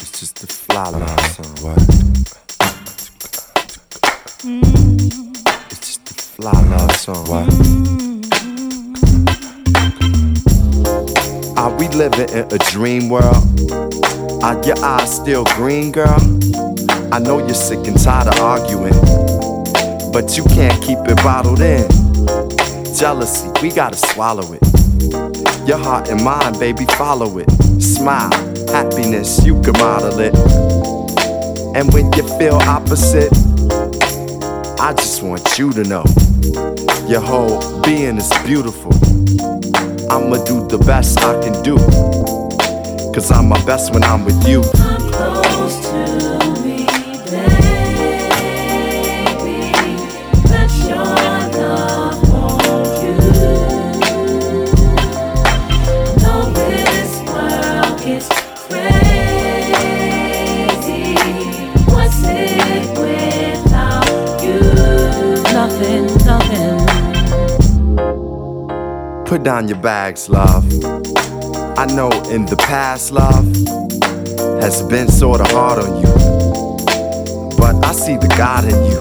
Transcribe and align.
It's 0.00 0.20
just 0.20 0.42
a 0.42 0.46
fly 0.46 0.88
love 0.88 1.20
song. 1.32 1.56
What? 1.62 1.78
It's 5.70 5.80
just 5.80 6.10
a 6.10 6.14
fly 6.14 6.52
love 6.70 6.96
song. 6.96 7.26
What? 7.26 7.48
Are 11.58 11.72
we 11.78 11.88
living 11.88 12.28
in 12.30 12.46
a 12.52 12.58
dream 12.70 13.08
world? 13.08 13.44
Are 14.42 14.62
your 14.64 14.78
eyes 14.84 15.14
still 15.16 15.44
green, 15.56 15.92
girl? 15.92 16.20
I 17.12 17.18
know 17.18 17.38
you're 17.38 17.54
sick 17.54 17.86
and 17.86 17.98
tired 18.02 18.28
of 18.28 18.40
arguing, 18.40 18.92
but 20.12 20.36
you 20.36 20.44
can't 20.44 20.82
keep 20.82 20.98
it 21.06 21.16
bottled 21.22 21.60
in. 21.60 21.88
Jealousy, 22.94 23.48
we 23.62 23.70
gotta 23.70 23.96
swallow 23.96 24.52
it. 24.52 24.62
Your 25.66 25.78
heart 25.78 26.08
and 26.10 26.22
mind, 26.22 26.58
baby, 26.58 26.84
follow 26.98 27.38
it. 27.38 27.50
Smile, 27.80 28.30
happiness, 28.74 29.46
you 29.46 29.54
can 29.62 29.72
model 29.74 30.18
it. 30.18 30.34
And 31.76 31.94
when 31.94 32.12
you 32.14 32.24
feel 32.36 32.56
opposite, 32.56 33.32
I 34.80 34.92
just 34.96 35.22
want 35.22 35.56
you 35.56 35.72
to 35.74 35.84
know 35.84 36.04
your 37.06 37.20
whole 37.20 37.80
being 37.82 38.16
is 38.18 38.32
beautiful. 38.44 38.92
I'ma 40.10 40.42
do 40.42 40.66
the 40.66 40.82
best 40.84 41.18
I 41.20 41.40
can 41.40 41.62
do. 41.62 41.76
Cause 43.14 43.30
I'm 43.30 43.48
my 43.48 43.64
best 43.64 43.92
when 43.92 44.02
I'm 44.02 44.24
with 44.24 44.44
you. 44.48 44.62
Down 69.44 69.68
your 69.68 69.76
bags, 69.76 70.30
love. 70.30 70.64
I 71.76 71.84
know 71.84 72.08
in 72.30 72.46
the 72.46 72.56
past, 72.56 73.12
love 73.12 73.44
has 74.62 74.80
been 74.80 75.06
sorta 75.06 75.44
hard 75.44 75.84
on 75.84 76.00
you. 76.00 76.08
But 77.58 77.84
I 77.84 77.92
see 77.92 78.16
the 78.16 78.32
God 78.38 78.64
in 78.64 78.74
you. 78.90 78.98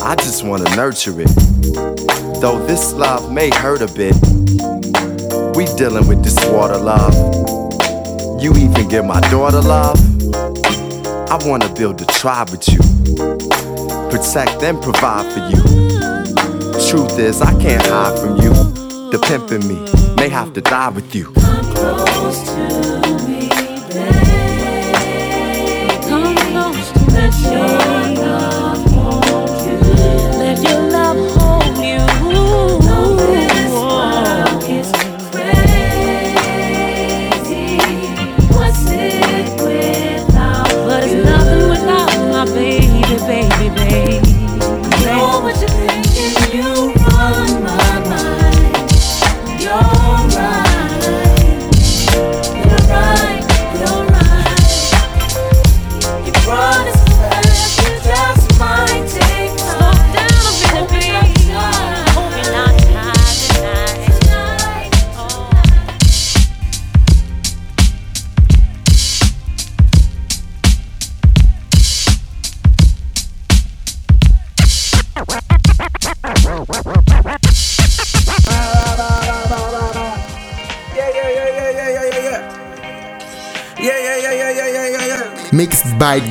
I 0.00 0.14
just 0.14 0.44
wanna 0.44 0.70
nurture 0.76 1.20
it. 1.20 2.40
Though 2.40 2.64
this 2.68 2.92
love 2.92 3.32
may 3.32 3.50
hurt 3.50 3.82
a 3.82 3.88
bit, 3.88 4.14
we 5.56 5.66
dealing 5.76 6.06
with 6.06 6.22
this 6.22 6.38
water 6.52 6.78
love. 6.78 7.14
You 8.40 8.52
even 8.52 8.88
give 8.88 9.04
my 9.04 9.20
daughter 9.22 9.60
love. 9.60 9.98
I 11.32 11.36
wanna 11.44 11.68
build 11.74 12.00
a 12.00 12.06
tribe 12.06 12.50
with 12.50 12.68
you. 12.68 12.78
Protect 14.08 14.62
and 14.62 14.80
provide 14.80 15.26
for 15.32 15.40
you. 15.50 15.62
Truth 16.88 17.18
is, 17.18 17.42
I 17.42 17.50
can't 17.60 17.84
hide 17.86 18.16
from 18.20 18.36
you. 18.36 18.73
The 19.14 19.20
pimp 19.20 19.52
in 19.52 19.68
me 19.68 19.78
may 20.16 20.28
have 20.28 20.52
to 20.54 20.60
die 20.60 20.88
with 20.88 21.14
you. 21.14 21.26
Come 21.26 22.04
close 22.04 22.42
to 22.48 23.28
me, 23.28 23.43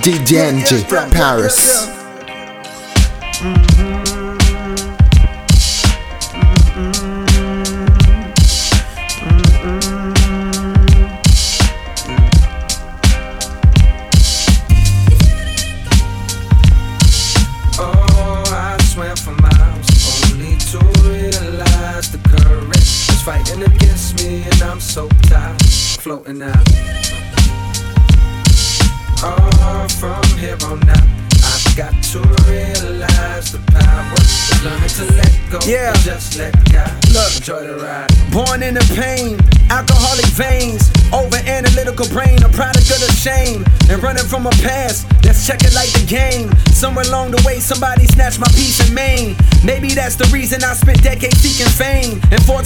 By 0.03 0.09
DJ 0.09 0.51
Enjay 0.51 1.11
Paris. 1.11 2.02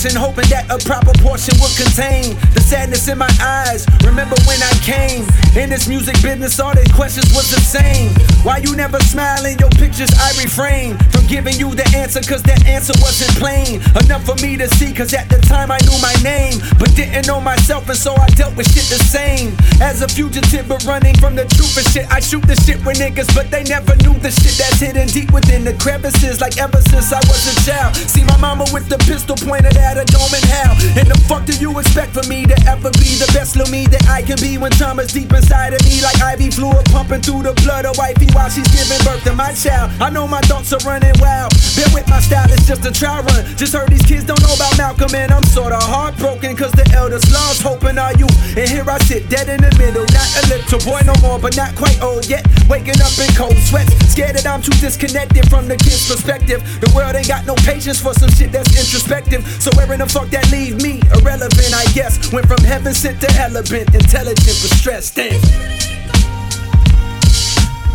And 0.05 0.13
hoping 0.13 0.45
that 0.53 0.69
a 0.69 0.77
proper 0.85 1.09
portion 1.25 1.57
would 1.57 1.73
contain 1.73 2.37
the 2.53 2.61
sadness 2.61 3.07
in 3.07 3.17
my 3.17 3.31
eyes. 3.41 3.81
Remember 4.05 4.37
when 4.45 4.61
I 4.61 4.69
came 4.85 5.25
in 5.57 5.69
this 5.73 5.87
music 5.87 6.21
business, 6.21 6.59
all 6.59 6.75
these 6.75 6.91
questions 6.93 7.33
was 7.33 7.49
the 7.49 7.57
same. 7.57 8.13
Why 8.45 8.57
you 8.57 8.75
never 8.75 8.99
smile 8.99 9.45
in 9.45 9.57
your 9.57 9.73
pictures? 9.73 10.13
I 10.21 10.29
refrain 10.37 10.97
from 11.09 11.25
giving 11.25 11.57
you 11.57 11.73
the 11.73 11.87
answer, 11.97 12.21
cause 12.21 12.43
that 12.43 12.67
answer 12.67 12.93
wasn't 13.01 13.33
plain 13.41 13.81
enough 14.05 14.21
for 14.21 14.35
me 14.37 14.57
to 14.57 14.67
see. 14.77 14.93
Cause 14.93 15.13
at 15.13 15.29
the 15.29 15.41
time 15.49 15.71
I 15.71 15.79
knew 15.87 15.97
my 15.97 16.13
name, 16.21 16.61
but 16.77 16.93
didn't 16.93 17.25
know 17.25 17.41
myself, 17.41 17.89
and 17.89 17.97
so 17.97 18.13
I 18.13 18.27
dealt 18.37 18.55
with 18.55 18.69
shit 18.69 18.85
the 18.93 19.01
same. 19.01 19.57
As 19.81 20.01
a 20.01 20.07
fugitive, 20.07 20.67
but 20.67 20.85
running 20.85 21.17
from 21.17 21.33
the 21.33 21.45
truth 21.57 21.73
and 21.73 21.87
shit. 21.89 22.05
I 22.13 22.19
shoot 22.19 22.45
the 22.45 22.55
shit 22.61 22.83
with 22.85 22.99
niggas, 23.01 23.33
but 23.33 23.49
they 23.49 23.63
never 23.63 23.95
knew 24.03 24.13
the 24.19 24.29
shit 24.29 24.61
that's 24.61 24.79
hidden 24.79 25.07
deep 25.07 25.31
within 25.31 25.63
the 25.63 25.73
crevices. 25.81 26.41
Like 26.41 26.57
ever 26.57 26.81
since 26.81 27.11
I 27.11 27.19
was 27.25 27.41
a 27.49 27.55
child. 27.65 27.95
See 27.95 28.23
my 28.23 28.37
mama 28.37 28.65
with 28.71 28.89
the 28.89 28.97
pistol 29.09 29.35
pointed 29.35 29.77
at 29.77 29.86
a 29.95 30.03
dome 30.11 30.33
in 30.35 30.43
hell. 30.51 30.75
And 30.99 31.07
the 31.07 31.15
fuck 31.31 31.47
do 31.47 31.55
you 31.55 31.71
expect 31.79 32.11
for 32.11 32.27
me 32.27 32.43
to 32.43 32.57
ever 32.67 32.91
be 32.99 33.15
the 33.15 33.29
best 33.31 33.55
little 33.55 33.71
me 33.71 33.87
that 33.87 34.07
I 34.09 34.21
can 34.21 34.35
be 34.41 34.57
when 34.57 34.71
time 34.71 34.99
is 34.99 35.13
deep 35.13 35.31
inside 35.31 35.71
of 35.71 35.81
me? 35.87 36.03
Like 36.03 36.19
IV 36.19 36.53
fluid 36.55 36.83
pumping 36.91 37.21
through 37.21 37.43
the 37.47 37.53
blood 37.63 37.85
of 37.85 37.95
wifey 37.97 38.27
while 38.35 38.49
she's 38.49 38.67
giving 38.75 38.99
birth 39.07 39.23
to 39.23 39.33
my 39.33 39.53
child. 39.53 39.91
I 40.01 40.09
know 40.09 40.27
my 40.27 40.41
thoughts 40.51 40.73
are 40.73 40.83
running 40.83 41.15
wild. 41.23 41.55
Bear 41.75 41.87
with 41.95 42.07
my 42.09 42.19
style, 42.19 42.51
it's 42.51 42.67
just 42.67 42.83
a 42.83 42.91
trial 42.91 43.23
run. 43.23 43.45
Just 43.55 43.73
heard 43.73 43.87
these 43.87 44.05
kids 44.05 44.25
don't 44.25 44.41
know 44.41 44.53
about 44.53 44.75
Malcolm, 44.77 45.13
and 45.15 45.31
I'm 45.31 45.43
sorta 45.45 45.77
heartbroken. 45.77 46.55
Cause 46.57 46.71
the 46.71 46.89
elders 46.95 47.23
lost 47.31 47.61
hoping 47.61 47.97
are 47.97 48.13
you. 48.17 48.27
And 48.57 48.67
here 48.67 48.87
I 48.89 48.97
sit 49.05 49.29
dead 49.29 49.47
in 49.47 49.61
the 49.61 49.71
middle. 49.77 50.03
Not 50.09 50.29
a 50.41 50.43
little 50.49 50.81
boy 50.81 51.01
no 51.05 51.13
more, 51.21 51.39
but 51.39 51.55
not 51.55 51.75
quite 51.75 52.01
old 52.01 52.25
yet. 52.25 52.45
Waking 52.67 52.99
up 52.99 53.13
in 53.21 53.29
cold 53.37 53.57
sweats. 53.69 53.93
Scared 54.09 54.35
that 54.35 54.47
I'm 54.47 54.61
too 54.61 54.73
disconnected 54.81 55.45
from 55.49 55.67
the 55.67 55.77
kid's 55.77 56.09
perspective. 56.09 56.65
The 56.81 56.89
world 56.95 57.13
ain't 57.15 57.27
got 57.27 57.45
no 57.45 57.55
patience 57.61 58.01
for 58.01 58.13
some 58.13 58.29
shit 58.33 58.51
that's 58.51 58.73
introspective. 58.73 59.45
So 59.61 59.69
where 59.77 59.93
in 59.93 59.99
the 59.99 60.07
fuck 60.07 60.29
that 60.29 60.51
leave 60.51 60.81
me? 60.81 60.99
Irrelevant, 61.13 61.73
I 61.73 61.85
guess. 61.93 62.33
Went 62.33 62.47
from 62.47 62.63
heaven 62.65 62.93
sent 62.93 63.21
to 63.21 63.29
element, 63.39 63.93
intelligent 63.93 64.57
but 64.61 64.71
stressed. 64.73 65.15
Damn. 65.15 65.39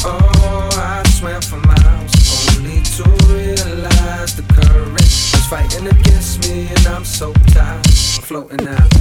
Oh, 0.05 0.71
I 0.79 1.03
swam 1.11 1.43
for 1.43 1.59
miles 1.59 2.15
only 2.57 2.83
to 2.97 3.05
realize 3.27 4.37
the 4.37 4.47
current 4.55 4.93
was 4.93 5.47
fighting 5.51 5.87
against 5.87 6.49
me, 6.49 6.69
and 6.69 6.87
I'm 6.87 7.05
so 7.05 7.33
tired, 7.51 7.85
I'm 7.85 8.23
floating 8.23 8.67
out. 8.69 8.93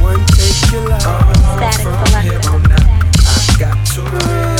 One 0.00 0.24
take 0.36 0.72
your 0.72 0.88
life. 0.88 1.02
Oh, 1.06 1.72
from 1.82 2.22
here 2.22 2.40
on 2.52 2.72
out, 2.72 2.86
I 3.24 3.56
got 3.58 3.86
to 3.94 4.02
realize. 4.02 4.59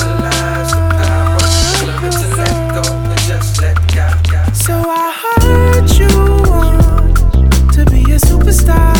stop. 8.60 8.99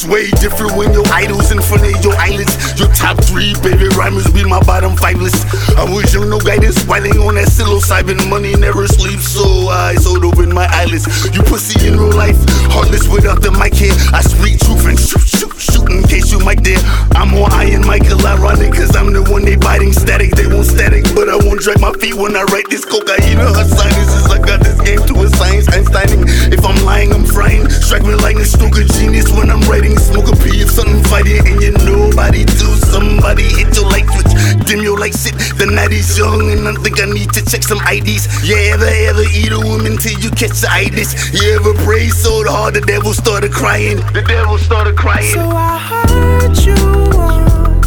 It's 0.00 0.08
way 0.08 0.30
different 0.40 0.80
when 0.80 0.94
your 0.94 1.04
idols 1.12 1.52
in 1.52 1.60
front 1.60 1.84
of 1.84 1.92
your 2.02 2.16
eyelids. 2.16 2.56
Your 2.80 2.88
top 2.96 3.20
three 3.20 3.52
baby 3.60 3.84
rhymers 4.00 4.32
be 4.32 4.48
my 4.48 4.58
bottom 4.64 4.96
five 4.96 5.20
list. 5.20 5.44
I 5.76 5.84
wish 5.92 6.14
you 6.14 6.24
no 6.24 6.40
guidance, 6.40 6.80
whiling 6.88 7.20
on 7.20 7.34
that 7.34 7.52
psilocybin. 7.52 8.16
Money 8.30 8.56
never 8.56 8.88
sleeps, 8.88 9.28
so 9.28 9.44
I 9.68 9.96
sold 9.96 10.24
open 10.24 10.54
my 10.54 10.64
eyelids. 10.72 11.04
You 11.36 11.42
pussy 11.42 11.76
in 11.86 12.00
real 12.00 12.16
life, 12.16 12.40
heartless 12.72 13.12
without 13.12 13.42
the 13.44 13.52
mic 13.52 13.76
here. 13.76 13.92
I 14.16 14.24
speak 14.24 14.56
truth 14.64 14.88
and 14.88 14.96
shoot, 14.96 15.20
shoot, 15.20 15.52
shoot 15.60 15.84
in 15.92 16.00
case 16.08 16.32
you 16.32 16.40
mic 16.48 16.64
there. 16.64 16.80
I'm 17.12 17.36
more 17.36 17.52
Iron 17.52 17.84
Michael, 17.84 18.24
ironic, 18.24 18.72
cause 18.72 18.96
I'm 18.96 19.12
the 19.12 19.20
one 19.28 19.44
they 19.44 19.60
biting 19.60 19.92
static. 19.92 20.32
They 20.32 20.48
want 20.48 20.64
static, 20.64 21.04
but 21.12 21.28
I 21.28 21.36
won't 21.36 21.60
drag 21.60 21.76
my 21.76 21.92
feet 22.00 22.16
when 22.16 22.40
I 22.40 22.48
write 22.48 22.72
this 22.72 22.88
cocaine. 22.88 23.36
Her 23.36 23.68
sinuses, 23.68 24.32
I 24.32 24.40
got 24.40 24.64
this 24.64 24.80
game 24.80 25.04
to 25.12 25.14
a 25.20 25.28
science. 25.28 25.68
Einsteining. 25.68 26.24
If 26.48 26.64
I'm 26.64 26.80
lying, 26.88 27.12
I'm 27.12 27.28
frying. 27.28 27.68
Strike 27.68 28.08
me 28.08 28.16
stroke 28.48 28.80
a 28.80 28.84
genius 28.96 29.28
when 29.36 29.50
I'm 29.50 29.60
writing. 29.68 29.89
Smoke 29.98 30.28
a 30.28 30.36
pee 30.36 30.60
something 30.66 31.02
fighting, 31.04 31.46
and 31.46 31.62
you 31.62 31.72
nobody 31.84 32.44
do. 32.44 32.68
Somebody 32.90 33.44
hit 33.44 33.74
your 33.76 33.88
light 33.90 34.06
switch, 34.10 34.66
dim 34.66 34.82
your 34.82 34.98
light 34.98 35.14
sit. 35.14 35.34
The 35.58 35.66
night 35.66 35.92
is 35.92 36.18
young, 36.18 36.50
and 36.52 36.66
I 36.68 36.74
think 36.82 37.00
I 37.00 37.06
need 37.06 37.32
to 37.32 37.44
check 37.44 37.62
some 37.62 37.80
IDs. 37.86 38.26
You 38.46 38.56
ever, 38.72 38.86
ever 38.86 39.22
eat 39.22 39.52
a 39.52 39.60
woman 39.60 39.96
till 39.98 40.18
you 40.18 40.30
catch 40.30 40.60
the 40.60 40.68
itis? 40.70 41.32
You 41.32 41.54
ever 41.54 41.74
pray 41.84 42.08
so 42.08 42.44
hard 42.44 42.74
the 42.74 42.80
devil 42.80 43.12
started 43.12 43.52
crying? 43.52 43.96
The 44.12 44.22
devil 44.26 44.58
started 44.58 44.96
crying. 44.96 45.34
So 45.34 45.40
I 45.40 45.78
heard 45.78 46.56
you 46.58 46.74
want 47.16 47.84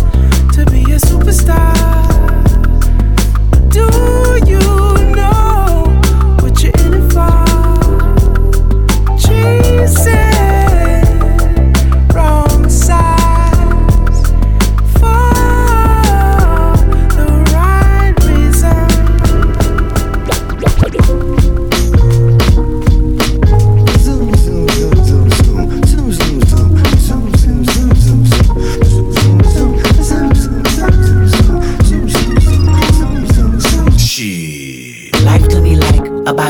to 0.54 0.66
be 0.72 0.84
a 0.94 1.00
superstar. 1.00 1.74
Do 3.70 3.86
you 4.46 4.60
know 5.16 5.92
what 6.42 6.62
you're 6.62 6.74
in 6.86 7.10
for? 7.10 7.44
Chasing 9.18 10.23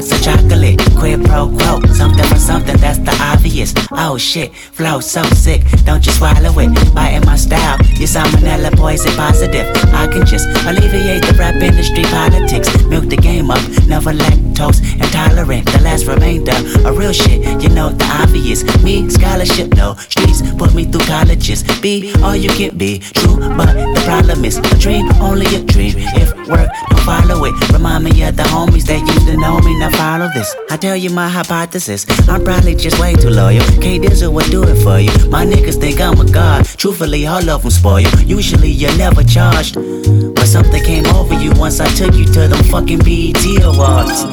like 0.10 0.20
of 0.20 0.26
chocolate. 0.26 0.80
Quid 0.98 1.26
pro 1.26 1.48
quo, 1.48 1.82
something 1.94 2.26
for 2.26 2.38
something, 2.38 2.78
that's 2.78 3.00
the 3.00 3.16
obvious. 3.22 3.74
Oh 3.92 4.18
shit, 4.18 4.54
flow 4.56 5.00
so 5.00 5.24
sick, 5.24 5.62
don't 5.86 6.06
you 6.06 6.12
swallow 6.12 6.54
it. 6.60 6.94
Biting 6.94 7.26
my 7.26 7.36
style, 7.36 7.78
your 7.96 8.08
salmonella 8.08 8.76
poison 8.76 9.12
positive. 9.16 9.66
I 9.94 10.08
can 10.08 10.26
just 10.26 10.48
alleviate 10.66 11.24
the 11.26 11.36
rap 11.38 11.56
industry 11.56 12.04
politics. 12.04 12.70
Milk 12.86 13.10
the 13.10 13.18
game 13.18 13.52
up, 13.52 13.62
never 13.88 14.14
lactose 14.14 14.82
intolerant. 14.94 15.66
The 15.72 15.82
last 15.82 16.06
remainder 16.06 16.56
of 16.88 16.98
real 16.98 17.14
shit, 17.14 17.62
you 17.62 17.70
know 17.70 17.90
the 17.90 18.06
obvious. 18.22 18.64
Me, 18.84 19.10
scholarship, 19.10 19.76
no. 19.76 19.96
Streets 19.96 20.42
put 20.58 20.74
me 20.74 20.86
through 20.86 21.06
colleges. 21.06 21.64
Be 21.82 22.14
all 22.22 22.36
you 22.36 22.50
can 22.50 22.78
be, 22.78 23.00
true, 23.00 23.38
but 23.58 23.74
the 23.74 24.02
problem 24.06 24.46
is 24.46 24.58
a 24.58 24.80
dream, 24.80 25.10
only 25.22 25.46
a 25.56 25.64
dream. 25.64 25.94
If 25.98 26.34
work, 26.48 26.70
now 30.18 30.25
follow 30.25 30.33
this. 30.33 30.56
I 30.69 30.77
tell 30.77 30.95
you 30.95 31.10
my 31.10 31.30
hypothesis, 31.30 32.06
I'm 32.27 32.44
probably 32.44 32.75
just 32.75 33.00
way 33.00 33.13
too 33.15 33.30
loyal. 33.30 33.63
K 33.81 34.00
Dizzle 34.00 34.33
would 34.33 34.50
do 34.51 34.63
it 34.63 34.75
for 34.83 35.00
you. 35.00 35.12
My 35.30 35.45
niggas 35.45 35.80
think 35.80 36.00
I'm 36.01 36.19
a 36.19 36.31
god. 36.31 36.65
Truthfully, 36.65 37.25
all 37.27 37.50
of 37.50 37.62
them 37.62 37.71
spoil. 37.71 38.01
You. 38.01 38.38
Usually 38.38 38.69
you're 38.69 38.98
never 38.98 39.24
charged. 39.24 39.75
But 40.36 40.45
something 40.45 40.83
came 40.83 41.06
over 41.07 41.36
you 41.36 41.51
once 41.56 41.80
I 41.80 41.88
took 41.88 42.13
you 42.15 42.25
to 42.25 42.48
them 42.48 42.63
fucking 42.65 43.00
BET 43.00 43.45
Awards. 43.63 44.24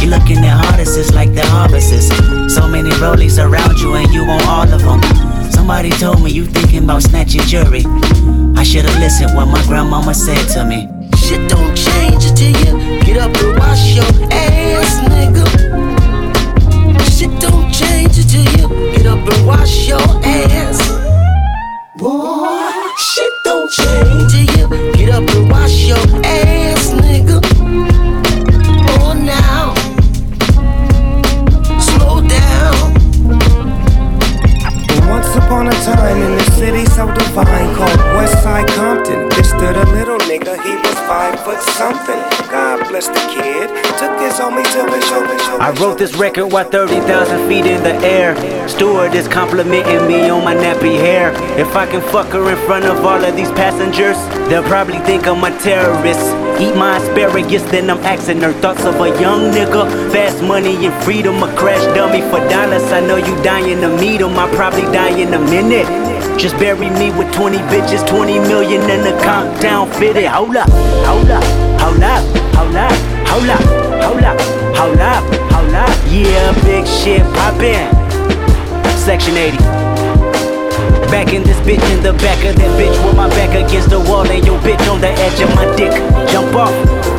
You're 0.00 0.10
looking 0.10 0.38
at 0.38 0.72
artists 0.72 1.12
like 1.14 1.34
the 1.34 1.46
harvests. 1.46 2.08
So 2.54 2.66
many 2.66 2.90
rollies 3.02 3.38
around 3.38 3.78
you 3.80 3.94
and 3.94 4.12
you 4.12 4.26
want 4.26 4.46
all 4.46 4.68
of 4.72 4.82
them. 4.82 5.00
Somebody 5.50 5.90
told 5.90 6.22
me 6.22 6.30
you 6.30 6.46
thinking 6.46 6.84
about 6.84 7.02
snatching 7.02 7.42
jury. 7.42 7.84
I 8.56 8.64
should've 8.64 8.98
listened 8.98 9.34
what 9.36 9.46
my 9.46 9.62
grandmama 9.66 10.14
said 10.14 10.46
to 10.54 10.64
me. 10.64 10.88
Shit 11.16 11.48
don't 11.48 11.61
change 12.22 12.30
until 12.30 12.76
you 12.76 13.00
get 13.00 13.16
up 13.18 13.36
and 13.36 13.58
wash 13.58 13.94
your 13.94 14.04
ass, 14.30 15.00
nigga. 15.08 15.44
Shit 17.10 17.40
don't 17.40 17.72
change 17.72 18.18
until 18.18 18.44
you 18.58 18.92
get 18.92 19.06
up 19.06 19.28
and 19.28 19.46
wash 19.46 19.88
your 19.88 20.00
ass. 20.24 20.78
Boy, 21.96 22.70
shit 22.98 23.32
don't 23.44 23.70
change 23.70 24.32
till 24.32 24.58
you 24.58 24.92
get 24.94 25.10
up 25.10 25.28
and 25.34 25.50
wash 25.50 25.84
your 25.86 25.98
ass, 26.24 26.90
nigga. 26.92 27.40
Oh, 29.00 29.12
now, 29.14 29.74
slow 31.80 32.20
down. 32.26 32.94
Once 35.08 35.36
upon 35.36 35.68
a 35.68 35.72
time 35.84 36.22
in 36.22 36.41
city 36.62 36.84
so 36.94 37.12
divine 37.12 37.74
called 37.74 37.98
Westside 38.14 38.68
Compton, 38.76 39.28
This 39.30 39.48
stood 39.48 39.74
a 39.74 39.86
little 39.90 40.18
nigga, 40.30 40.54
he 40.62 40.74
was 40.76 40.96
five 41.10 41.34
foot 41.40 41.60
something. 41.74 42.20
God 42.54 42.86
bless 42.88 43.08
the 43.08 43.24
kid, 43.34 43.66
took 43.98 44.14
his 44.22 44.34
homie 44.38 44.62
to 44.74 44.82
the 44.92 45.00
show. 45.08 45.58
I 45.58 45.70
wrote 45.80 45.98
this 45.98 46.14
record 46.14 46.52
while 46.52 46.68
30,000 46.70 47.48
feet 47.48 47.66
in 47.66 47.82
the 47.82 47.94
air. 48.06 48.30
Steward 48.68 49.12
is 49.12 49.26
complimenting 49.26 50.06
me 50.06 50.30
on 50.30 50.44
my 50.44 50.54
nappy 50.54 50.94
hair. 50.94 51.32
If 51.58 51.74
I 51.74 51.84
can 51.84 52.00
fuck 52.12 52.28
her 52.28 52.48
in 52.48 52.58
front 52.66 52.84
of 52.84 53.04
all 53.04 53.24
of 53.24 53.34
these 53.34 53.50
passengers, 53.62 54.16
they'll 54.48 54.70
probably 54.74 55.00
think 55.00 55.26
I'm 55.26 55.42
a 55.42 55.50
terrorist. 55.58 56.26
Eat 56.62 56.76
my 56.76 56.98
asparagus, 56.98 57.64
then 57.72 57.90
I'm 57.90 57.98
asking 58.04 58.40
her 58.42 58.52
thoughts 58.62 58.84
of 58.84 58.94
a 59.00 59.08
young 59.20 59.50
nigga. 59.50 59.82
Fast 60.12 60.40
money 60.44 60.86
and 60.86 60.94
freedom, 61.02 61.42
a 61.42 61.48
crash 61.56 61.84
dummy 61.96 62.22
for 62.30 62.38
dollars. 62.48 62.84
I 62.92 63.00
know 63.00 63.16
you 63.16 63.34
dying 63.42 63.80
to 63.80 63.88
meet 63.98 64.20
him, 64.20 64.38
I 64.38 64.46
probably 64.54 64.86
die 64.92 65.18
in 65.18 65.34
a 65.34 65.40
minute. 65.40 66.11
Just 66.38 66.58
bury 66.58 66.90
me 66.90 67.10
with 67.10 67.32
20 67.32 67.58
bitches, 67.70 68.06
20 68.06 68.38
million 68.40 68.80
in 68.90 69.02
the 69.02 69.18
countdown 69.22 69.90
fitted. 69.92 70.26
Hold 70.26 70.56
up, 70.56 70.68
hold 71.06 71.30
up, 71.30 71.44
hold 71.80 72.02
up, 72.02 72.24
hold 72.56 72.74
up, 72.74 72.92
hold 73.28 73.48
up, 73.48 73.60
hold 74.02 74.24
up, 74.24 74.40
hold 74.76 74.98
up, 74.98 75.22
hold 75.52 75.74
up. 75.74 75.96
Yeah, 76.10 76.52
big 76.64 76.86
shit 76.86 77.22
poppin'. 77.34 77.88
Section 78.98 79.36
80. 79.36 79.56
Back 81.10 81.32
in 81.32 81.42
this 81.42 81.58
bitch 81.60 81.84
in 81.92 82.02
the 82.02 82.12
back 82.14 82.42
of 82.44 82.56
that 82.56 82.72
bitch 82.80 82.96
with 83.04 83.16
my 83.16 83.28
back 83.30 83.54
against 83.54 83.90
the 83.90 84.00
wall 84.00 84.26
and 84.28 84.44
your 84.46 84.58
bitch 84.60 84.80
on 84.90 85.00
the 85.00 85.08
edge 85.08 85.40
of 85.40 85.54
my 85.54 85.66
dick. 85.76 85.92
Jump 86.32 86.54
off. 86.54 86.72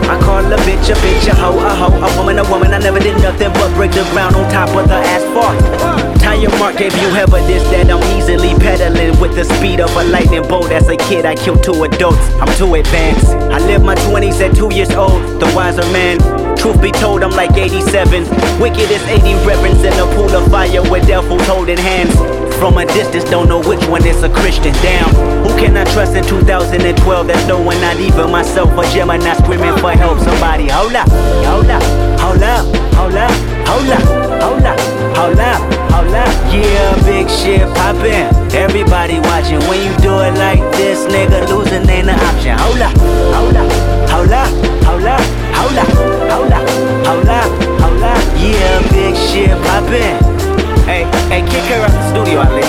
I 0.09 0.19
call 0.19 0.43
a 0.43 0.57
bitch 0.65 0.89
a 0.89 0.95
bitch, 0.99 1.27
a 1.27 1.35
hoe, 1.35 1.59
a 1.59 1.69
hoe, 1.75 1.93
a 2.01 2.17
woman, 2.17 2.39
a 2.39 2.49
woman. 2.49 2.73
I 2.73 2.79
never 2.79 2.99
did 2.99 3.21
nothing 3.21 3.53
but 3.53 3.73
break 3.75 3.91
the 3.91 4.03
ground 4.11 4.35
on 4.35 4.51
top 4.51 4.69
of 4.75 4.87
the 4.87 4.95
asphalt. 4.95 6.12
Tire 6.23 6.47
mark 6.57 6.77
gave 6.77 6.95
you 7.03 7.09
evidence 7.19 7.63
that 7.67 7.91
I'm 7.91 7.99
easily 8.15 8.55
pedaling 8.55 9.19
with 9.19 9.35
the 9.35 9.43
speed 9.43 9.81
of 9.81 9.93
a 9.97 10.05
lightning 10.05 10.47
bolt. 10.47 10.71
As 10.71 10.87
a 10.87 10.95
kid, 10.95 11.25
I 11.25 11.35
killed 11.35 11.61
two 11.61 11.83
adults. 11.83 12.23
I'm 12.39 12.47
too 12.55 12.75
advanced. 12.75 13.27
I 13.51 13.59
lived 13.59 13.83
my 13.83 13.95
20s 14.07 14.39
at 14.39 14.55
two 14.55 14.73
years 14.73 14.91
old, 14.91 15.19
the 15.41 15.51
wiser 15.53 15.83
man. 15.91 16.23
Truth 16.55 16.81
be 16.81 16.91
told, 16.91 17.23
I'm 17.23 17.31
like 17.31 17.51
87. 17.51 18.23
Wicked 18.57 18.87
as 18.87 19.03
80 19.03 19.35
reverends 19.43 19.83
in 19.83 19.91
a 19.99 20.07
pool 20.15 20.31
of 20.31 20.49
fire 20.49 20.81
with 20.89 21.05
devils 21.05 21.45
holding 21.45 21.77
hands. 21.77 22.15
From 22.55 22.77
a 22.77 22.85
distance, 22.85 23.25
don't 23.25 23.49
know 23.49 23.59
which 23.59 23.83
one 23.91 24.07
is 24.07 24.23
a 24.23 24.29
Christian. 24.29 24.71
Damn, 24.79 25.11
who 25.43 25.51
can 25.59 25.75
I 25.75 25.83
trust 25.91 26.15
in 26.15 26.23
2012? 26.23 27.27
There's 27.27 27.47
no 27.47 27.59
one, 27.59 27.81
not 27.81 27.99
even 27.99 28.31
myself. 28.31 28.71
A 28.79 28.83
Gemini 28.95 29.33
screaming 29.43 29.75
for 29.83 29.91
help. 29.91 30.19
Somebody, 30.19 30.69
hold 30.69 30.95
up, 30.95 31.09
hold 31.43 31.67
up, 31.67 31.83
hold 32.17 32.41
up, 32.41 32.63
hold 32.95 33.15
up, 33.15 33.31
hold 33.67 33.89
up, 33.91 34.32
hold 34.43 34.63
up, 34.63 34.79
hold 35.15 35.39
up, 35.39 35.61
hold 35.91 36.13
up. 36.13 36.31
Yeah, 36.51 36.95
big 37.07 37.29
shit 37.29 37.63
poppin'. 37.75 38.27
Everybody 38.53 39.19
watching. 39.31 39.61
When 39.69 39.79
you 39.81 39.95
do 40.03 40.19
it 40.19 40.35
like 40.35 40.63
this, 40.75 41.05
nigga, 41.07 41.47
losing 41.49 41.87
ain't 41.89 42.09
an 42.09 42.19
option. 42.19 42.57
Hold 42.59 42.81
up, 42.81 42.95
hold 43.35 43.55
up, 43.55 43.71
hold 44.11 44.33
up, 44.41 44.51
hold 44.83 45.07
up, 45.07 45.23
hold 45.57 45.77
up, 45.79 45.89
hold 46.31 46.51
up, 46.51 46.69
hold 47.07 47.29
up, 47.29 47.49
hold 47.81 48.03
up. 48.03 48.23
Yeah, 48.37 48.79
big 48.91 49.15
shit 49.15 49.55
poppin'. 49.65 50.19
Hey, 50.83 51.03
hey, 51.31 51.41
kick 51.47 51.63
her 51.71 51.81
out 51.85 51.91
the 51.91 52.03
studio, 52.11 52.39
Ali. 52.41 52.63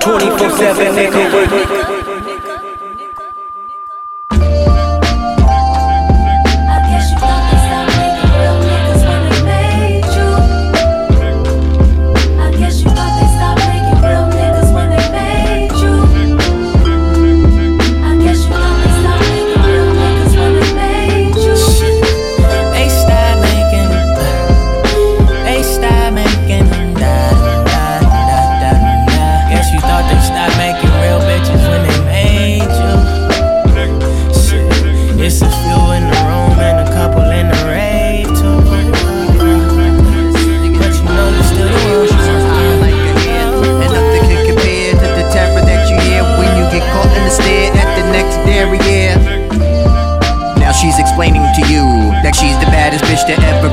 24 0.00 0.50
7, 0.50 0.94
nigga. 0.94 1.95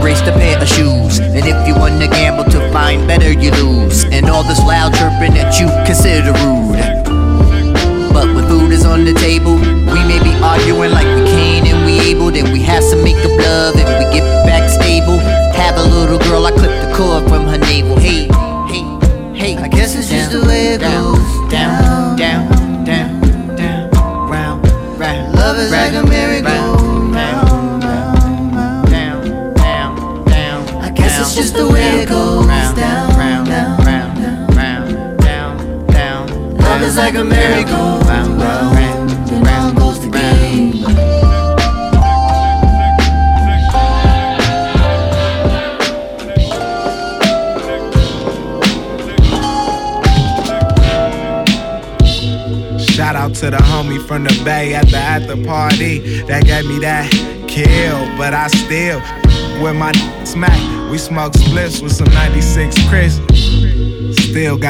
Race 0.04 0.20
a 0.28 0.34
pair 0.34 0.62
of 0.62 0.68
shoes. 0.68 1.20
And 1.20 1.46
if 1.48 1.66
you 1.66 1.74
wanna 1.76 2.10
gamble 2.10 2.44
to 2.52 2.60
find 2.74 3.08
better, 3.08 3.32
you 3.32 3.52
lose. 3.52 4.04
And 4.12 4.30
all 4.30 4.44
this 4.44 4.60
loud 4.60 4.94
chirping 4.94 5.34
that 5.40 5.58
you 5.60 5.68
consider 5.88 6.34
rude. 6.44 6.84
But 8.12 8.28
when 8.36 8.46
food 8.50 8.74
is 8.74 8.86
on 8.86 9.06
the 9.06 9.14
table, 9.14 9.23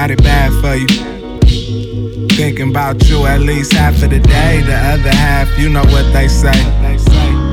got 0.03 0.11
it 0.11 0.21
bad 0.21 0.51
for 0.59 0.75
you. 0.75 2.27
Thinking 2.35 2.71
about 2.71 3.07
you 3.07 3.25
at 3.25 3.39
least 3.39 3.71
half 3.71 4.03
of 4.03 4.09
the 4.09 4.19
day, 4.19 4.61
the 4.65 4.75
other 4.75 5.15
half, 5.15 5.47
you 5.57 5.69
know 5.69 5.85
what 5.95 6.11
they 6.11 6.27
say. 6.27 6.51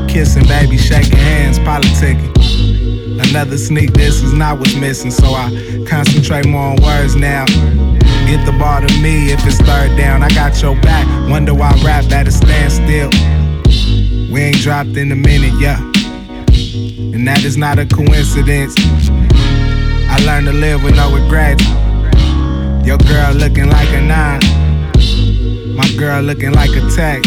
Kissing, 0.08 0.48
baby, 0.48 0.76
shaking 0.76 1.16
hands, 1.16 1.60
politicking. 1.60 2.34
Another 3.28 3.56
sneak, 3.56 3.92
this 3.92 4.20
is 4.24 4.32
not 4.32 4.58
what's 4.58 4.74
missing, 4.74 5.12
so 5.12 5.26
I 5.26 5.84
concentrate 5.88 6.44
more 6.44 6.72
on 6.72 6.82
words 6.82 7.14
now. 7.14 7.44
Get 8.26 8.44
the 8.44 8.56
ball 8.58 8.80
to 8.84 8.92
me 9.00 9.30
if 9.30 9.46
it's 9.46 9.58
third 9.58 9.96
down. 9.96 10.24
I 10.24 10.28
got 10.30 10.60
your 10.60 10.74
back. 10.80 11.06
Wonder 11.30 11.54
why 11.54 11.70
rap 11.84 12.10
at 12.10 12.26
a 12.26 12.32
standstill. 12.32 13.10
We 14.32 14.40
ain't 14.40 14.56
dropped 14.56 14.96
in 14.96 15.12
a 15.12 15.16
minute, 15.16 15.54
yeah. 15.60 15.78
And 17.14 17.28
that 17.28 17.44
is 17.44 17.56
not 17.56 17.78
a 17.78 17.86
coincidence. 17.86 18.74
I 20.10 20.18
learned 20.26 20.48
to 20.48 20.52
live 20.52 20.82
with 20.82 20.96
no 20.96 21.14
regrets. 21.14 21.64
Your 22.84 22.98
girl 22.98 23.34
looking 23.34 23.68
like 23.68 23.88
a 23.90 24.00
nine. 24.00 24.40
My 25.76 25.88
girl 25.96 26.22
looking 26.22 26.52
like 26.52 26.70
a 26.70 26.80
tech. 26.90 27.24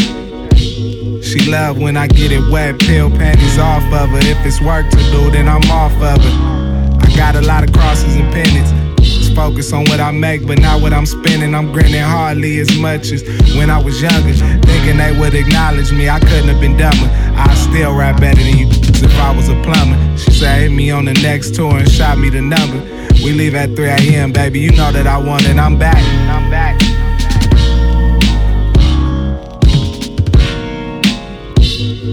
She 1.22 1.50
love 1.50 1.78
when 1.78 1.96
I 1.96 2.06
get 2.06 2.32
it 2.32 2.50
wet, 2.50 2.78
peel 2.78 3.10
panties 3.10 3.58
off 3.58 3.82
of 3.84 4.10
her. 4.10 4.18
If 4.18 4.44
it's 4.44 4.60
work 4.60 4.88
to 4.90 4.96
do, 4.96 5.30
then 5.30 5.48
I'm 5.48 5.62
off 5.70 5.92
of 5.94 6.18
it. 6.18 7.04
I 7.04 7.16
got 7.16 7.36
a 7.36 7.40
lot 7.40 7.64
of 7.64 7.72
crosses 7.72 8.16
and 8.16 8.32
pennants. 8.32 8.72
Just 9.00 9.34
focus 9.34 9.72
on 9.72 9.84
what 9.84 10.00
I 10.00 10.10
make, 10.10 10.46
but 10.46 10.58
not 10.60 10.82
what 10.82 10.92
I'm 10.92 11.06
spending. 11.06 11.54
I'm 11.54 11.72
grinning 11.72 12.02
hardly 12.02 12.58
as 12.58 12.78
much 12.78 13.12
as 13.12 13.22
when 13.56 13.70
I 13.70 13.82
was 13.82 14.02
younger. 14.02 14.32
Thinking 14.66 14.96
they 14.96 15.18
would 15.18 15.34
acknowledge 15.34 15.92
me, 15.92 16.08
I 16.08 16.20
couldn't 16.20 16.48
have 16.48 16.60
been 16.60 16.76
dumber. 16.76 17.08
I 17.36 17.54
still 17.54 17.94
rap 17.96 18.20
better 18.20 18.42
than 18.42 18.58
you 18.58 18.68
if 18.68 19.18
I 19.18 19.34
was 19.34 19.48
a 19.48 19.60
plumber. 19.62 20.18
She 20.18 20.30
said, 20.32 20.62
hit 20.62 20.72
me 20.72 20.90
on 20.90 21.04
the 21.04 21.14
next 21.14 21.54
tour 21.54 21.78
and 21.78 21.90
shot 21.90 22.18
me 22.18 22.28
the 22.30 22.42
number. 22.42 22.80
We 23.24 23.32
leave 23.32 23.54
at 23.54 23.74
3 23.74 23.88
a.m., 23.88 24.32
baby. 24.32 24.60
You 24.60 24.70
know 24.72 24.92
that 24.92 25.06
I 25.06 25.16
want 25.16 25.48
it. 25.48 25.56
I'm 25.56 25.78
back. 25.78 25.96
I'm 26.28 26.50
back. 26.50 26.78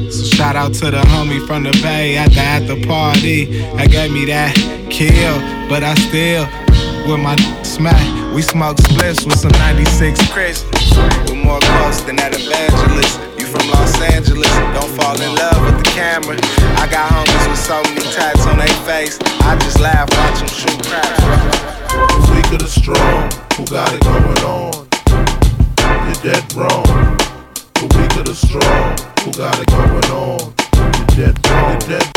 So 0.09 0.23
shout 0.23 0.55
out 0.55 0.73
to 0.75 0.89
the 0.89 1.01
homie 1.11 1.45
from 1.45 1.63
the 1.63 1.77
bay 1.83 2.15
at 2.15 2.31
the 2.31 2.39
after 2.39 2.87
party. 2.87 3.45
That 3.75 3.91
gave 3.91 4.13
me 4.13 4.23
that 4.25 4.55
kill, 4.89 5.37
but 5.67 5.83
I 5.83 5.95
still 5.95 6.47
with 7.11 7.19
my 7.19 7.35
smack. 7.63 8.33
We 8.33 8.41
smoke 8.41 8.77
spliffs 8.77 9.25
with 9.25 9.37
some 9.37 9.51
96 9.51 10.31
Cris. 10.31 10.63
We're 11.27 11.43
more 11.43 11.59
close 11.59 12.01
than 12.03 12.15
that 12.15 12.33
evangelist. 12.33 13.30
From 13.51 13.67
Los 13.69 13.99
Angeles, 14.01 14.49
don't 14.73 14.89
fall 14.95 15.19
in 15.21 15.35
love 15.35 15.59
with 15.65 15.83
the 15.83 15.89
camera. 15.91 16.37
I 16.79 16.87
got 16.89 17.11
homies 17.11 17.49
with 17.49 17.59
so 17.59 17.83
many 17.83 18.07
tats 18.15 18.47
on 18.47 18.57
their 18.57 18.67
face. 18.87 19.19
I 19.41 19.57
just 19.59 19.79
laugh, 19.81 20.09
watch 20.09 20.39
them 20.39 20.47
shoot 20.47 20.81
crap. 20.87 21.03
Weak 22.31 22.47
of 22.53 22.59
the 22.59 22.67
strong, 22.69 23.29
who 23.57 23.65
got 23.67 23.93
it 23.93 24.01
going 24.03 24.43
on? 24.47 24.87
You're 26.07 26.21
dead 26.23 26.53
wrong. 26.53 27.17
The 27.75 27.87
weak 27.97 28.15
of 28.15 28.25
the 28.25 28.35
strong, 28.35 28.95
who 29.25 29.31
got 29.37 29.59
it 29.59 29.67
going 29.67 30.11
on? 30.11 30.53
You're 31.17 31.27
dead 31.27 31.35
wrong. 31.47 31.71
You're 31.71 31.99
dead. 31.99 32.07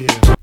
Of 0.00 0.26
the 0.26 0.37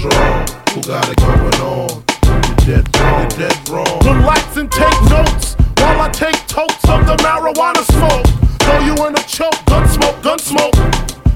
strong, 0.00 0.46
who 0.72 0.82
got 0.82 1.08
it 1.08 1.16
going 1.18 1.60
on? 1.60 2.09
Dead 2.56 2.88
wrong. 2.96 3.20
You're 3.20 3.48
dead 3.48 3.68
wrong. 3.68 3.98
Relax 4.04 4.56
and 4.56 4.70
take 4.70 5.02
notes 5.10 5.56
while 5.78 6.00
I 6.00 6.08
take 6.12 6.36
totes 6.46 6.84
of 6.88 7.06
the 7.06 7.16
marijuana 7.22 7.82
smoke. 7.96 8.26
Throw 8.60 8.78
you 8.80 8.94
in 9.06 9.14
a 9.14 9.22
choke, 9.26 9.64
gun 9.66 9.88
smoke, 9.88 10.22
gun 10.22 10.38
smoke. 10.38 10.74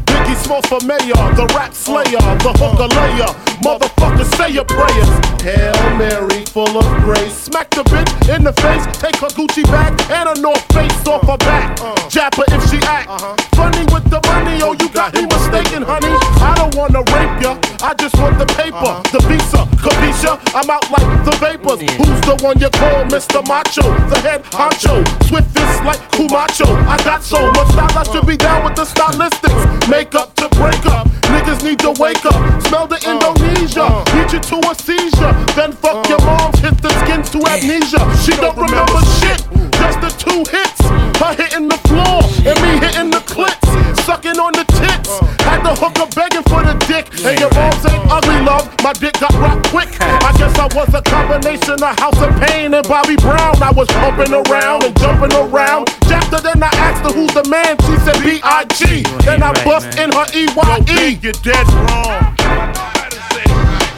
Biggie 0.06 0.37
smoke 0.37 0.66
for 0.66 0.80
mayor, 0.87 1.18
the 1.35 1.50
rap 1.56 1.75
slayer, 1.75 2.23
the 2.44 2.52
hooker 2.54 2.88
layer. 2.94 3.30
Motherfucker, 3.64 4.25
say 4.37 4.50
your 4.50 4.64
prayers. 4.64 5.11
Hail 5.42 5.75
Mary, 5.99 6.44
full 6.47 6.76
of 6.78 6.87
grace. 7.02 7.35
Smack 7.35 7.71
the 7.71 7.83
bitch 7.85 8.12
in 8.35 8.44
the 8.44 8.52
face, 8.62 8.85
take 8.99 9.16
her 9.16 9.28
Gucci 9.35 9.64
bag 9.64 9.92
and 10.11 10.38
a 10.38 10.40
North 10.40 10.62
Face 10.73 11.06
off 11.09 11.26
her 11.26 11.37
back. 11.38 11.76
Jab 12.09 12.35
her 12.35 12.44
if 12.49 12.62
she 12.71 12.78
act. 12.87 13.09
Funny 13.56 13.85
with 13.92 14.06
the 14.11 14.21
money, 14.30 14.62
oh, 14.62 14.76
you 14.78 14.88
got 14.90 15.14
me 15.14 15.26
mistaken, 15.26 15.83
honey. 15.83 16.14
I 16.38 16.54
don't 16.56 16.75
wanna 16.76 17.02
rape 17.11 17.42
ya, 17.42 17.59
I 17.83 17.94
just 17.94 18.14
want 18.16 18.38
the 18.38 18.47
paper, 18.47 19.02
the 19.11 19.21
visa, 19.26 19.66
capisha. 19.85 20.41
I'm 20.57 20.69
out 20.71 20.88
like 20.91 21.09
the 21.25 21.37
vapors. 21.37 21.81
Who's 22.00 22.21
the 22.25 22.37
one 22.41 22.59
you 22.59 22.71
call 22.71 23.05
Mr. 23.12 23.45
Macho? 23.47 23.85
The 24.09 24.19
head 24.25 24.43
honcho, 24.49 25.05
swift 25.29 25.53
fist 25.53 25.85
like 25.85 26.00
Camacho. 26.12 26.64
I 26.88 26.97
got 27.05 27.23
so 27.23 27.53
much 27.53 27.69
style, 27.76 27.93
I 27.93 28.03
should 28.09 28.26
be 28.26 28.37
down 28.37 28.64
with 28.64 28.76
the 28.76 28.85
stylistics. 28.88 29.62
Make 29.88 30.14
up 30.14 30.35
to 30.41 30.49
break 30.57 30.85
up, 30.87 31.07
niggas 31.29 31.62
need 31.62 31.79
to 31.81 31.93
wake 32.00 32.25
up. 32.25 32.41
Smell 32.64 32.87
the 32.87 32.97
uh, 33.05 33.12
Indonesia, 33.12 33.85
uh. 33.85 34.05
beat 34.12 34.33
you 34.33 34.41
to 34.41 34.57
a 34.64 34.75
seizure. 34.75 35.33
Then 35.53 35.73
fuck 35.73 36.07
uh. 36.07 36.09
your 36.09 36.23
moms, 36.25 36.59
hit 36.61 36.81
the 36.81 36.91
skins 37.05 37.29
to 37.31 37.38
amnesia. 37.45 38.00
She 38.25 38.33
don't 38.41 38.57
remember 38.57 38.99
shit, 39.21 39.45
just 39.76 40.00
the 40.00 40.11
two 40.17 40.41
hits. 40.49 40.81
Her 41.21 41.35
hitting 41.35 41.69
the 41.69 41.79
floor 41.87 42.25
and 42.43 42.57
me 42.61 42.71
hitting 42.85 43.11
the 43.11 43.23
clits. 43.29 43.64
Sucking 44.05 44.38
on 44.38 44.53
the 44.53 44.64
tits. 44.76 45.21
Had 45.47 45.62
the 45.62 45.75
hooker 45.75 46.09
begging 46.14 46.43
for 46.50 46.61
the 46.61 46.75
dick. 46.85 47.09
And 47.25 47.38
your 47.38 47.53
moms 47.55 47.85
ain't 47.87 48.05
ugly, 48.11 48.41
love. 48.45 48.69
My 48.83 48.93
dick 48.93 49.14
got 49.21 49.33
rocked 49.35 49.73
quick. 49.75 49.90
I 50.00 50.31
guess 50.38 50.54
I 50.54 50.71
was 50.71 50.95
a 50.95 51.02
combination 51.02 51.83
of 51.83 51.99
House 51.99 52.21
of 52.23 52.31
Pain 52.47 52.73
and 52.75 52.87
Bobby 52.87 53.16
Brown. 53.16 53.61
I 53.61 53.73
was 53.75 53.88
pumping 53.88 54.33
around 54.33 54.85
and 54.85 54.95
jumping 55.02 55.35
around. 55.35 55.90
After 56.07 56.38
then 56.38 56.62
I 56.62 56.71
asked 56.78 57.02
her 57.02 57.11
who's 57.11 57.35
the 57.35 57.43
man. 57.50 57.75
She 57.83 57.99
said 58.07 58.23
B.I.G. 58.23 59.02
Then 59.26 59.43
I 59.43 59.50
bust 59.64 59.99
in 59.99 60.12
her 60.14 60.26
E-Y-E. 60.31 61.19
You're 61.19 61.35
dead 61.43 61.66
wrong. 61.90 62.23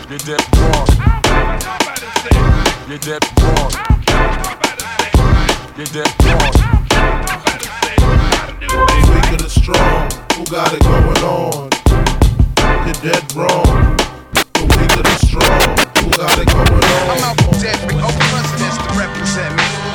You're 0.08 0.24
dead 0.24 0.44
wrong. 0.56 0.88
You're 2.88 3.04
dead 3.04 3.22
wrong. 3.36 3.72
You're 5.76 5.92
dead 5.92 6.08
wrong. 6.24 6.56
The 8.64 9.04
weak 9.12 9.28
of 9.36 9.40
the 9.44 9.50
strong, 9.50 10.08
who 10.36 10.42
got 10.48 10.72
it 10.72 10.80
going 10.80 11.22
on? 11.22 11.68
You're 12.86 13.12
dead 13.12 13.24
wrong. 13.36 14.05
I'm 16.18 17.20
out 17.22 17.40
for 17.42 17.60
dead 17.60 18.25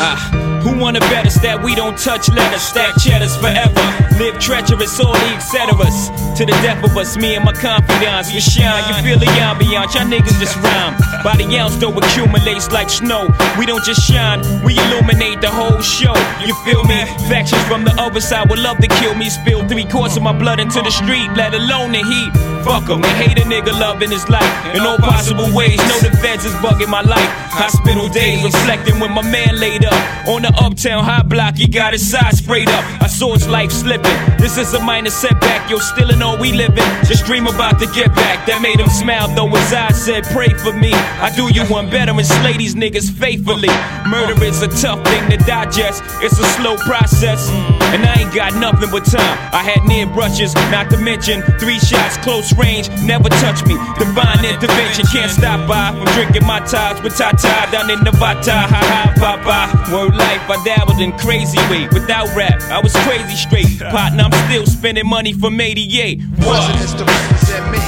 Ah, 0.03 0.17
who 0.63 0.79
wanna 0.79 1.00
bet 1.13 1.27
us 1.27 1.38
that 1.46 1.62
we 1.62 1.75
don't 1.75 1.96
touch 1.96 2.27
letters, 2.29 2.63
stack 2.63 2.98
cheddars 2.98 3.36
forever? 3.38 3.86
Live 4.17 4.39
treacherous, 4.39 5.00
all 5.00 5.13
the 5.13 5.29
etceteras. 5.38 6.10
To 6.38 6.46
the 6.46 6.53
death 6.65 6.84
of 6.84 6.98
us, 6.98 7.17
me 7.17 7.36
and 7.36 7.46
my 7.46 7.53
confidants. 7.53 8.34
We 8.34 8.41
shine, 8.41 8.81
you 8.89 8.96
feel 9.05 9.20
the 9.20 9.29
ambiance, 9.46 9.93
y'all 9.93 10.10
niggas 10.10 10.39
just 10.41 10.58
rhyme. 10.58 10.98
By 11.24 11.38
the 11.38 11.46
ounce, 11.58 11.77
though, 11.77 11.93
accumulates 11.93 12.72
like 12.72 12.89
snow. 12.89 13.29
We 13.60 13.67
don't 13.67 13.84
just 13.84 14.01
shine, 14.01 14.41
we 14.65 14.74
illuminate 14.74 15.39
the 15.41 15.50
whole 15.50 15.81
show. 15.81 16.17
You 16.46 16.55
feel 16.65 16.84
me? 16.86 17.05
Factions 17.29 17.62
from 17.70 17.84
the 17.84 17.93
other 18.01 18.22
side 18.22 18.50
would 18.50 18.60
love 18.60 18.77
to 18.79 18.88
kill 18.88 19.13
me. 19.13 19.29
Spill 19.29 19.67
three 19.67 19.86
quarts 19.86 20.17
of 20.17 20.24
my 20.24 20.34
blood 20.34 20.60
into 20.60 20.81
the 20.81 20.89
street, 20.91 21.29
let 21.36 21.53
alone 21.53 21.91
the 21.91 22.01
heat. 22.01 22.31
Fuck 22.65 22.89
'em, 22.89 23.01
they 23.01 23.13
hate 23.22 23.38
a 23.38 23.46
nigga 23.46 23.74
loving 23.79 24.10
his 24.10 24.27
life 24.29 24.51
in 24.74 24.81
all 24.81 24.98
possible 24.98 25.50
ways. 25.53 25.77
Know 25.89 26.00
the 26.00 26.12
feds 26.17 26.46
is 26.46 26.53
bugging 26.55 26.89
my 26.89 27.01
life. 27.01 27.29
Hospital 27.51 28.08
days, 28.08 28.43
reflecting 28.43 29.00
when 29.00 29.12
my 29.12 29.22
man 29.22 29.60
laid 29.60 29.86
up 29.86 29.91
on 30.28 30.42
the 30.44 30.54
uptown 30.60 31.04
high 31.04 31.24
block. 31.24 31.56
He 31.58 31.68
got 31.68 31.94
his 31.94 32.10
side 32.10 32.36
sprayed 32.36 32.70
up. 32.70 32.84
I 33.02 33.08
saw 33.08 33.34
his 33.34 33.48
life 33.48 33.72
slipping. 33.72 34.18
This 34.38 34.58
is 34.58 34.74
a 34.74 34.80
minor 34.80 35.10
setback. 35.10 35.70
Yo, 35.70 35.78
still 35.78 36.12
in 36.12 36.22
all 36.22 36.38
we 36.38 36.52
living. 36.52 36.84
Just 37.06 37.26
dream 37.26 37.48
about 37.48 37.80
the 37.80 37.88
get 37.88 38.14
back. 38.16 38.46
That 38.48 38.62
made 38.62 38.80
him 38.80 38.90
smile, 38.90 39.28
though 39.36 39.48
his 39.48 39.74
eyes 39.74 40.04
said, 40.04 40.24
Pray 40.26 40.50
for 40.50 40.74
me. 40.74 40.94
I 40.94 41.32
do 41.36 41.52
you 41.54 41.66
one 41.66 41.90
better 41.90 42.12
and 42.12 42.26
slay 42.26 42.58
these 42.58 42.76
niggas 42.76 43.12
faithfully. 43.12 43.72
Murder 44.08 44.44
is 44.44 44.62
a 44.62 44.68
tough 44.68 45.04
thing 45.06 45.30
to 45.30 45.38
digest. 45.46 46.04
It's 46.22 46.40
a 46.40 46.46
slow 46.58 46.78
process. 46.78 47.50
And 47.92 48.06
I 48.06 48.22
ain't 48.22 48.34
got 48.34 48.56
nothing 48.56 48.90
but 48.90 49.04
time. 49.06 49.38
I 49.52 49.64
had 49.64 49.84
near 49.84 50.08
brushes, 50.08 50.56
not 50.72 50.90
to 50.92 50.98
mention 50.98 51.42
three 51.60 51.80
shots, 51.80 52.16
close 52.18 52.56
range, 52.58 52.90
never 53.04 53.28
touch 53.44 53.66
me. 53.66 53.76
Divine 54.00 54.46
intervention 54.46 55.06
can't 55.12 55.32
stop 55.32 55.68
by 55.68 55.92
from 55.92 56.06
drinking 56.16 56.46
Mai 56.48 56.60
Tais 56.62 57.02
with 57.04 57.18
Tata 57.18 57.68
down 57.72 57.90
in 57.90 58.00
Nevada. 58.04 58.64
Ha 58.64 58.80
ha, 58.80 59.14
papa. 59.20 59.81
Word 59.90 60.16
life, 60.16 60.44
I 60.50 60.62
dabbled 60.64 61.02
in 61.02 61.12
crazy 61.18 61.58
way. 61.70 61.88
Without 61.92 62.28
rap, 62.36 62.62
I 62.70 62.80
was 62.80 62.94
crazy 63.08 63.36
straight. 63.36 63.80
Partner, 63.80 64.24
I'm 64.24 64.50
still 64.50 64.66
spending 64.66 65.08
money 65.08 65.34
from 65.34 65.60
88. 65.60 66.22
Presidents 66.38 66.94
to 66.94 67.04
represent 67.04 67.72
me. 67.72 67.80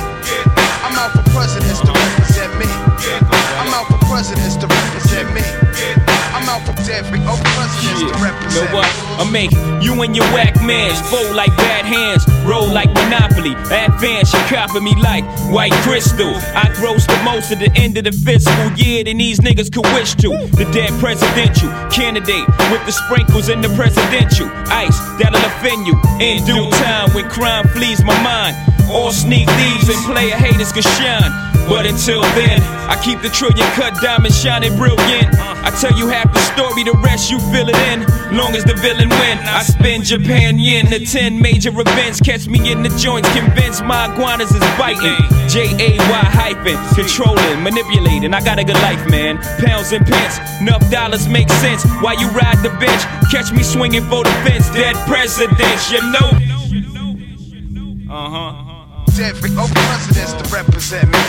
I'm 0.84 0.96
out 0.98 1.12
for 1.12 1.24
presidents 1.32 1.80
to 1.82 1.92
represent 1.92 2.58
me. 2.60 2.66
I'm 2.68 3.74
out 3.74 3.88
for 3.88 4.00
presidents 4.06 4.56
to 4.58 4.68
represent 4.68 4.96
me. 4.96 5.03
I'm 6.94 7.26
out 7.26 7.40
for 7.42 8.28
every 8.28 8.48
oh 8.50 8.54
Know 8.54 8.74
what? 8.74 8.86
I 9.18 9.30
make 9.32 9.52
you 9.82 10.02
and 10.04 10.16
your 10.16 10.26
whack 10.26 10.56
mans 10.62 11.00
fold 11.10 11.36
like 11.36 11.56
bad 11.58 11.86
hands, 11.86 12.28
roll 12.46 12.68
like 12.68 12.90
Monopoly. 12.94 13.54
Advance, 13.74 14.34
you 14.34 14.40
copy 14.46 14.80
me 14.80 14.94
like 15.02 15.24
white 15.50 15.74
crystal. 15.82 16.34
I 16.54 16.72
gross 16.76 17.08
the 17.08 17.20
most 17.24 17.52
at 17.52 17.60
the 17.60 17.72
end 17.80 17.98
of 17.98 18.04
the 18.04 18.12
fiscal 18.12 18.72
year 18.74 19.04
than 19.04 19.18
these 19.18 19.40
niggas 19.40 19.74
could 19.74 19.86
wish 19.94 20.14
to. 20.16 20.30
The 20.54 20.70
dead 20.72 20.92
presidential 21.00 21.70
candidate 21.90 22.48
with 22.70 22.86
the 22.86 22.92
sprinkles 22.92 23.50
in 23.50 23.62
the 23.62 23.70
presidential 23.70 24.50
ice 24.70 24.98
that'll 25.18 25.42
offend 25.42 25.88
you 25.88 25.98
in 26.22 26.46
due 26.46 26.70
time 26.86 27.10
when 27.14 27.30
crime 27.30 27.68
flees 27.70 28.04
my 28.04 28.18
mind. 28.22 28.56
All 28.92 29.12
sneak 29.12 29.50
thieves 29.50 29.90
and 29.90 29.98
player 30.06 30.36
haters 30.36 30.72
can 30.72 30.84
shine. 30.84 31.53
But 31.68 31.86
until 31.86 32.22
then, 32.36 32.62
I 32.92 33.00
keep 33.04 33.22
the 33.22 33.30
trillion 33.30 33.68
cut 33.72 33.96
diamond 34.02 34.34
shining 34.34 34.76
brilliant. 34.76 35.34
I 35.64 35.72
tell 35.80 35.98
you 35.98 36.08
half 36.08 36.32
the 36.34 36.40
story, 36.52 36.84
the 36.84 36.92
rest 37.04 37.32
you 37.32 37.40
fill 37.52 37.70
it 37.70 37.78
in. 37.88 38.04
Long 38.36 38.56
as 38.56 38.64
the 38.66 38.74
villain 38.76 39.10
win, 39.10 39.38
I 39.40 39.64
spend 39.64 40.04
Japan 40.06 40.60
yen 40.60 40.88
to 40.88 41.00
10 41.06 41.40
major 41.40 41.70
events. 41.70 42.20
Catch 42.20 42.48
me 42.48 42.72
in 42.72 42.84
the 42.84 42.90
joints, 43.00 43.32
convince 43.34 43.82
my 43.82 44.12
iguanas 44.12 44.52
is 44.52 44.62
biting. 44.78 45.16
J 45.48 45.72
A 45.80 45.98
Y 45.98 46.24
hyphen, 46.36 46.78
controlling, 46.96 47.64
manipulating. 47.64 48.34
I 48.34 48.44
got 48.44 48.60
a 48.60 48.64
good 48.64 48.82
life, 48.84 49.10
man. 49.10 49.38
Pounds 49.64 49.94
and 49.94 50.06
pence, 50.06 50.38
enough 50.60 50.84
dollars 50.92 51.28
make 51.30 51.50
sense. 51.50 51.86
While 52.02 52.20
you 52.20 52.28
ride 52.30 52.60
the 52.62 52.70
bench, 52.80 53.02
catch 53.32 53.52
me 53.54 53.64
swinging 53.64 54.04
for 54.10 54.24
the 54.24 54.32
fence. 54.44 54.70
Dead 54.72 54.96
presidents, 55.08 55.92
you 55.92 56.02
know. 56.12 56.30
Uh 58.10 58.30
huh. 58.30 58.73
Every 59.14 59.52
oh 59.58 59.70
presidents 59.70 60.34
to 60.34 60.44
represent 60.50 61.08
me. 61.08 61.20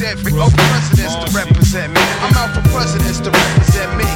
Every 0.00 0.32
oh 0.40 0.48
presidents 0.48 1.14
to 1.20 1.28
represent 1.36 1.92
me. 1.92 2.00
I'm 2.24 2.32
out 2.32 2.56
for 2.56 2.64
presidents 2.72 3.20
to 3.20 3.30
represent 3.30 3.92
me. 3.98 4.08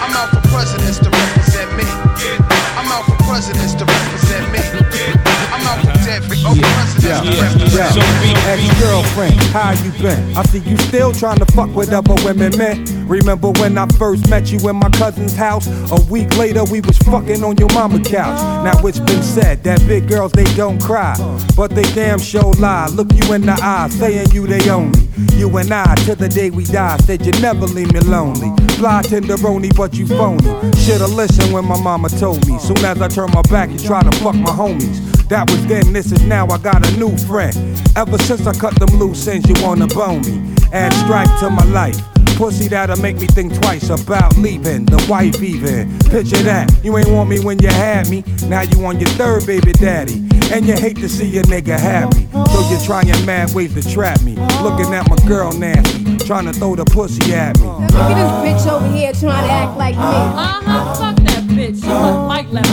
I'm 0.00 0.16
out 0.16 0.30
for 0.32 0.40
presidents 0.48 0.98
to 1.00 1.10
represent 1.10 1.76
me. 1.76 1.84
I'm 2.80 2.88
out 2.88 3.04
for 3.04 3.16
presidents 3.28 3.74
to 3.74 3.84
represent 3.84 4.52
me. 4.52 4.60
I'm 5.52 5.66
out 5.68 5.83
every 6.06 6.38
oh 6.44 6.54
presidents 6.54 7.32
to 7.32 7.40
represent 7.40 7.96
me. 8.22 8.34
Ex-girlfriend, 8.46 9.40
how 9.52 9.72
you 9.72 9.90
been? 10.02 10.36
I 10.36 10.42
see 10.44 10.58
you 10.58 10.76
still 10.76 11.12
trying 11.12 11.38
to 11.38 11.46
fuck 11.46 11.74
with 11.74 11.92
other 11.92 12.14
women, 12.24 12.56
man. 12.56 12.84
Remember 13.08 13.50
when 13.52 13.76
I 13.78 13.86
first 13.98 14.28
met 14.30 14.50
you 14.50 14.68
in 14.68 14.76
my 14.76 14.90
cousin's 14.90 15.34
house? 15.34 15.66
A 15.90 16.00
week 16.10 16.36
later, 16.36 16.64
we 16.64 16.80
was 16.80 16.98
fucking 16.98 17.42
on 17.44 17.56
your 17.56 17.72
mama 17.72 18.02
couch. 18.02 18.40
Now 18.64 18.86
it's 18.86 19.00
been 19.00 19.22
said 19.22 19.62
that 19.64 19.80
big 19.86 20.08
girls 20.08 20.32
they 20.32 20.44
don't 20.54 20.80
cry, 20.80 21.14
but 21.56 21.70
they 21.74 21.84
damn 21.94 22.18
sure 22.18 22.52
lie. 22.54 22.88
Look 22.88 23.12
you 23.12 23.32
in 23.32 23.42
the 23.42 23.58
eye, 23.60 23.88
saying 23.88 24.28
you 24.32 24.46
they 24.46 24.68
only. 24.70 25.08
You 25.34 25.56
and 25.58 25.72
I, 25.72 25.94
till 25.96 26.16
the 26.16 26.28
day 26.28 26.50
we 26.50 26.64
die, 26.64 26.96
said 26.98 27.24
you 27.24 27.32
never 27.40 27.66
leave 27.66 27.92
me 27.92 28.00
lonely. 28.00 28.50
Fly 28.74 29.02
tenderoni, 29.02 29.74
but 29.76 29.94
you 29.94 30.06
phony. 30.06 30.42
Shoulda 30.78 31.06
listened 31.06 31.52
when 31.52 31.64
my 31.64 31.80
mama 31.80 32.08
told 32.08 32.46
me. 32.48 32.58
Soon 32.58 32.78
as 32.84 33.00
I 33.00 33.08
turn 33.08 33.30
my 33.32 33.42
back, 33.42 33.70
you 33.70 33.78
try 33.78 34.02
to 34.02 34.12
fuck 34.18 34.34
my 34.34 34.50
homies. 34.50 35.13
That 35.34 35.50
was 35.50 35.66
then, 35.66 35.92
this 35.92 36.12
is 36.12 36.22
now. 36.22 36.46
I 36.46 36.58
got 36.58 36.86
a 36.86 36.96
new 36.96 37.10
friend. 37.26 37.56
Ever 37.96 38.18
since 38.18 38.46
I 38.46 38.52
cut 38.52 38.78
them 38.78 38.96
loose 39.00 39.26
ends, 39.26 39.48
you 39.48 39.56
wanna 39.66 39.88
bone 39.88 40.20
me. 40.20 40.54
Add 40.72 40.92
stripe 40.92 41.28
to 41.40 41.50
my 41.50 41.64
life. 41.64 41.98
Pussy 42.36 42.68
that'll 42.68 43.00
make 43.02 43.16
me 43.16 43.26
think 43.26 43.52
twice 43.60 43.90
about 43.90 44.36
leaving. 44.36 44.84
The 44.84 45.04
wife 45.10 45.42
even. 45.42 45.98
Picture 46.08 46.40
that. 46.44 46.72
You 46.84 46.96
ain't 46.98 47.08
want 47.08 47.30
me 47.30 47.40
when 47.40 47.58
you 47.58 47.66
had 47.66 48.08
me. 48.08 48.22
Now 48.46 48.60
you 48.60 48.86
on 48.86 49.00
your 49.00 49.10
third 49.18 49.44
baby 49.44 49.72
daddy. 49.72 50.22
And 50.52 50.66
you 50.66 50.74
hate 50.74 50.98
to 50.98 51.08
see 51.08 51.36
a 51.38 51.42
nigga 51.42 51.80
happy. 51.80 52.28
So 52.30 52.70
you're 52.70 52.80
trying 52.82 53.26
mad 53.26 53.52
ways 53.54 53.74
to 53.74 53.82
trap 53.82 54.22
me. 54.22 54.36
Looking 54.62 54.94
at 54.94 55.10
my 55.10 55.16
girl 55.26 55.52
nasty. 55.52 56.16
Trying 56.18 56.46
to 56.46 56.52
throw 56.52 56.76
the 56.76 56.84
pussy 56.84 57.34
at 57.34 57.58
me. 57.58 57.66
Look 57.66 57.90
at 57.90 58.14
this 58.14 58.62
bitch 58.62 58.72
over 58.72 58.86
here 58.96 59.12
trying 59.12 59.48
to 59.48 59.52
act 59.52 59.76
like 59.78 59.96
me. 59.96 60.00
Uh 60.00 60.62
huh, 60.62 60.94
fuck 60.94 61.16
that 61.24 61.42
bitch. 61.48 61.82
She 61.82 61.88
want 61.88 62.28
Mike 62.28 62.52
left 62.52 62.70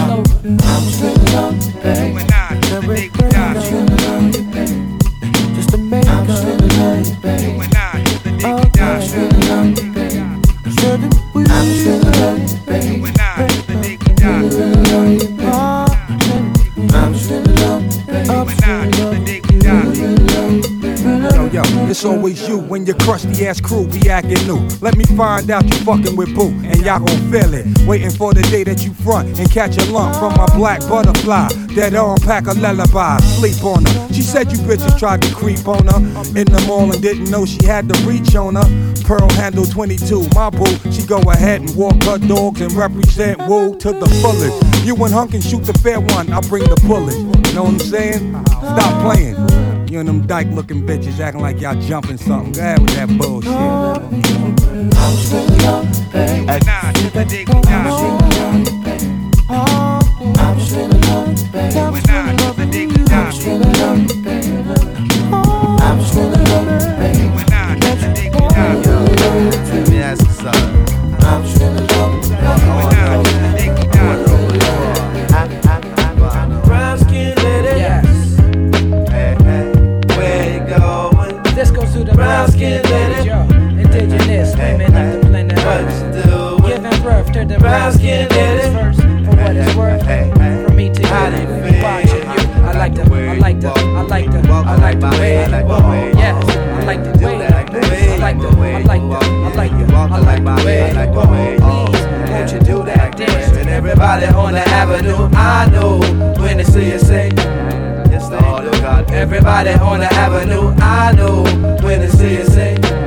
over. 2.91 3.11
Just 3.31 3.90
it's 22.01 22.05
always 22.07 22.47
you 22.47 22.57
when 22.57 22.83
your 22.83 22.95
crusty 22.95 23.45
ass 23.45 23.61
crew 23.61 23.85
be 23.85 24.09
acting 24.09 24.43
new. 24.47 24.57
Let 24.81 24.97
me 24.97 25.05
find 25.05 25.51
out 25.51 25.63
you 25.65 25.85
fucking 25.85 26.15
with 26.15 26.33
Boo, 26.33 26.49
and 26.65 26.81
y'all 26.81 26.97
gon' 26.97 27.31
feel 27.31 27.53
it. 27.53 27.67
Waiting 27.85 28.09
for 28.09 28.33
the 28.33 28.41
day 28.41 28.63
that 28.63 28.83
you 28.83 28.91
front 28.91 29.39
and 29.39 29.51
catch 29.51 29.77
a 29.77 29.91
lump 29.91 30.15
from 30.15 30.33
my 30.33 30.47
black 30.57 30.79
butterfly. 30.89 31.49
That 31.75 31.93
arm 31.93 32.17
pack 32.21 32.47
a 32.47 32.53
lullaby, 32.53 33.19
sleep 33.37 33.63
on 33.63 33.85
her. 33.85 34.13
She 34.13 34.23
said 34.23 34.51
you 34.51 34.57
bitches 34.57 34.97
tried 34.97 35.21
to 35.21 35.35
creep 35.35 35.67
on 35.67 35.85
her 35.85 35.99
in 36.33 36.49
the 36.49 36.63
mall 36.67 36.91
and 36.91 36.99
didn't 37.03 37.29
know 37.29 37.45
she 37.45 37.63
had 37.65 37.87
the 37.87 37.93
reach 38.09 38.35
on 38.35 38.55
her. 38.55 39.03
Pearl 39.05 39.29
handle 39.33 39.65
22, 39.65 40.27
my 40.33 40.49
boo. 40.49 40.65
She 40.91 41.05
go 41.05 41.19
ahead 41.29 41.61
and 41.61 41.75
walk 41.75 42.01
her 42.05 42.17
dogs 42.17 42.61
and 42.61 42.71
represent 42.71 43.37
woo 43.47 43.77
to 43.77 43.91
the 43.91 44.09
fullest. 44.23 44.87
You 44.87 44.95
and 45.05 45.13
Hunk 45.13 45.31
can 45.31 45.41
shoot 45.41 45.65
the 45.65 45.73
fair 45.73 45.99
one, 45.99 46.33
I 46.33 46.41
bring 46.49 46.63
the 46.63 46.81
bullet. 46.87 47.17
You 47.47 47.53
know 47.53 47.65
what 47.65 47.73
I'm 47.73 47.79
saying? 47.79 48.43
Stop 48.47 49.05
playing. 49.05 49.70
You 49.91 49.99
and 49.99 50.07
them 50.07 50.25
dyke 50.25 50.47
looking 50.51 50.87
bitches 50.87 51.19
acting 51.19 51.41
like 51.41 51.59
y'all 51.59 51.75
jumping 51.81 52.15
something. 52.15 52.53
Go 52.53 52.61
ahead 52.61 52.79
with 52.79 52.95
that 52.95 53.09
bullshit. 53.17 53.51
I'm 53.51 55.17
still 55.17 55.45
love, 55.65 56.13
baby. 56.13 56.45
Nah, 56.65 56.93
to 56.93 57.09
the 57.09 57.25
dig 57.25 57.49
I'm 57.49 57.61
still 63.33 63.59
love, 63.59 64.07
baby. 64.07 64.20
Like 95.65 95.69
you 95.69 95.81
the 95.81 95.89
way 95.89 96.07
you 96.09 96.17
Yes. 96.17 96.57
I 96.57 96.83
like 96.85 97.03
the 97.03 97.25
way 97.25 97.37
that, 97.37 97.73
you 97.73 97.79
the 97.79 97.87
way 97.87 98.13
I 98.13 98.17
like 98.17 98.37
the, 98.37 98.49
you 98.49 98.61
I 98.75 98.81
like 98.83 99.01
the. 99.01 99.17
I 99.17 99.53
like 99.55 99.71
You 99.71 99.85
the, 99.85 99.93
walk 99.93 100.11
I 100.11 100.17
like 100.17 100.25
like 100.25 100.37
the 100.37 100.43
my 100.43 100.55
way 100.57 100.65
way, 100.65 100.89
you 100.89 100.95
like 100.95 101.13
the 101.13 101.31
way 101.31 101.53
you 101.55 101.61
won't 102.31 102.51
you 102.51 102.59
do 102.59 102.83
that 102.85 103.17
dance? 103.17 103.57
And 103.57 103.69
everybody 103.69 104.25
on 104.25 104.53
the 104.53 104.59
avenue, 104.69 105.29
I 105.33 105.69
know 105.69 105.99
when. 106.41 106.51
Yes, 108.11 108.29
Lord 108.29 108.65
of 108.65 108.81
God. 108.81 109.11
Everybody 109.11 109.71
on 109.71 109.99
the 109.99 110.13
avenue, 110.13 110.73
I 110.79 111.13
know 111.13 111.43
when 111.83 112.01
the 112.01 112.07
CSA. 112.07 112.81
There 112.81 113.00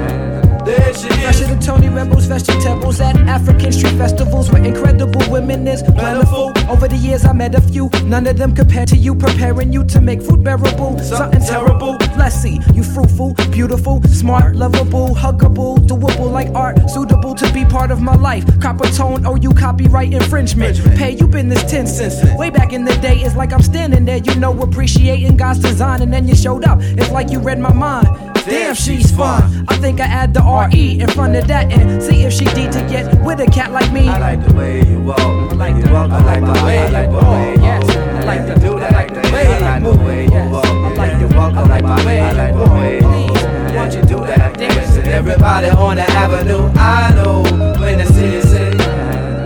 Rebels, 1.94 2.26
vegetables 2.26 3.00
at 3.00 3.16
African 3.28 3.72
street 3.72 3.96
festivals 3.96 4.50
where 4.50 4.64
incredible 4.64 5.22
women 5.30 5.66
is 5.68 5.82
plentiful. 5.82 6.52
Over 6.68 6.88
the 6.88 6.96
years, 6.96 7.24
I 7.24 7.32
met 7.32 7.54
a 7.54 7.60
few, 7.60 7.88
none 8.04 8.26
of 8.26 8.36
them 8.36 8.54
compared 8.54 8.88
to 8.88 8.96
you, 8.96 9.14
preparing 9.14 9.72
you 9.72 9.84
to 9.84 10.00
make 10.00 10.20
food 10.20 10.42
bearable. 10.42 10.98
Something 10.98 11.40
terrible. 11.40 11.96
Let's 12.16 12.44
you 12.44 12.82
fruitful, 12.82 13.34
beautiful, 13.50 14.02
smart, 14.04 14.56
lovable, 14.56 15.14
huggable, 15.14 15.78
doable 15.78 16.30
like 16.30 16.48
art, 16.54 16.90
suitable 16.90 17.34
to 17.34 17.52
be 17.52 17.64
part 17.64 17.90
of 17.90 18.00
my 18.00 18.14
life. 18.14 18.44
Copper 18.60 18.88
tone, 18.90 19.24
oh, 19.26 19.36
you 19.36 19.50
copyright 19.50 20.12
infringement. 20.12 20.78
Pay 20.96 21.12
you 21.12 21.26
been 21.26 21.48
this 21.48 21.68
10 21.70 21.86
cents. 21.86 22.16
Way 22.36 22.50
back 22.50 22.72
in 22.72 22.84
the 22.84 22.94
day, 22.96 23.18
it's 23.18 23.36
like 23.36 23.52
I'm 23.52 23.62
standing 23.62 24.04
there, 24.04 24.18
you 24.18 24.34
know, 24.36 24.58
appreciating 24.60 25.36
God's 25.36 25.60
design, 25.60 26.02
and 26.02 26.12
then 26.12 26.28
you 26.28 26.34
showed 26.34 26.64
up. 26.64 26.78
It's 26.82 27.10
like 27.10 27.30
you 27.30 27.38
read 27.38 27.58
my 27.58 27.72
mind. 27.72 28.06
Damn, 28.44 28.74
she's 28.74 29.10
fine. 29.10 29.63
I 29.84 29.88
think 29.88 30.00
I 30.00 30.06
add 30.06 30.32
the 30.32 30.40
RE 30.40 30.98
in 30.98 31.08
front 31.08 31.36
of 31.36 31.46
that 31.48 31.70
and 31.70 32.02
see 32.02 32.22
if 32.24 32.32
she 32.32 32.46
D 32.56 32.70
to 32.72 32.80
get 32.88 33.22
with 33.22 33.38
a 33.40 33.46
cat 33.46 33.70
like 33.70 33.92
me. 33.92 34.08
I 34.08 34.18
like 34.18 34.48
the 34.48 34.54
way 34.54 34.82
you 34.82 34.98
walk. 34.98 35.20
I 35.20 35.52
like 35.56 35.76
the 35.76 35.92
walk. 35.92 36.10
I 36.10 36.24
like 36.24 36.40
the 36.40 36.64
way 36.64 36.78
I 36.78 36.88
like 36.88 37.10
the 37.10 37.16
way 37.18 37.54
Yes, 37.60 37.90
I 37.94 38.24
like 38.24 38.46
to 38.46 38.54
do 38.66 38.80
that. 38.80 38.92
I 38.92 38.96
like 38.96 39.12
the 39.12 39.20
way 39.30 39.46
I 39.46 39.58
like 39.60 39.82
the 39.82 40.02
way 40.02 40.24
you 40.24 40.50
walk. 40.50 40.64
I 40.64 40.94
like 40.94 41.18
the 41.20 41.36
walk. 41.36 41.52
I 41.52 41.66
like 41.66 41.82
the 41.84 42.06
way 42.06 42.18
I 42.18 42.32
like 42.32 42.54
the 42.54 42.70
way 42.72 42.96
you 42.96 43.74
Won't 43.76 43.92
you 43.92 44.02
do 44.08 44.24
that? 44.24 44.56
Dance 44.56 44.96
and 44.96 45.08
everybody 45.08 45.68
on 45.68 45.96
the 45.96 46.10
avenue. 46.12 46.64
I 46.80 47.12
know 47.12 47.42
when 47.78 47.98
the 47.98 48.06
city 48.06 48.40
say. 48.40 48.72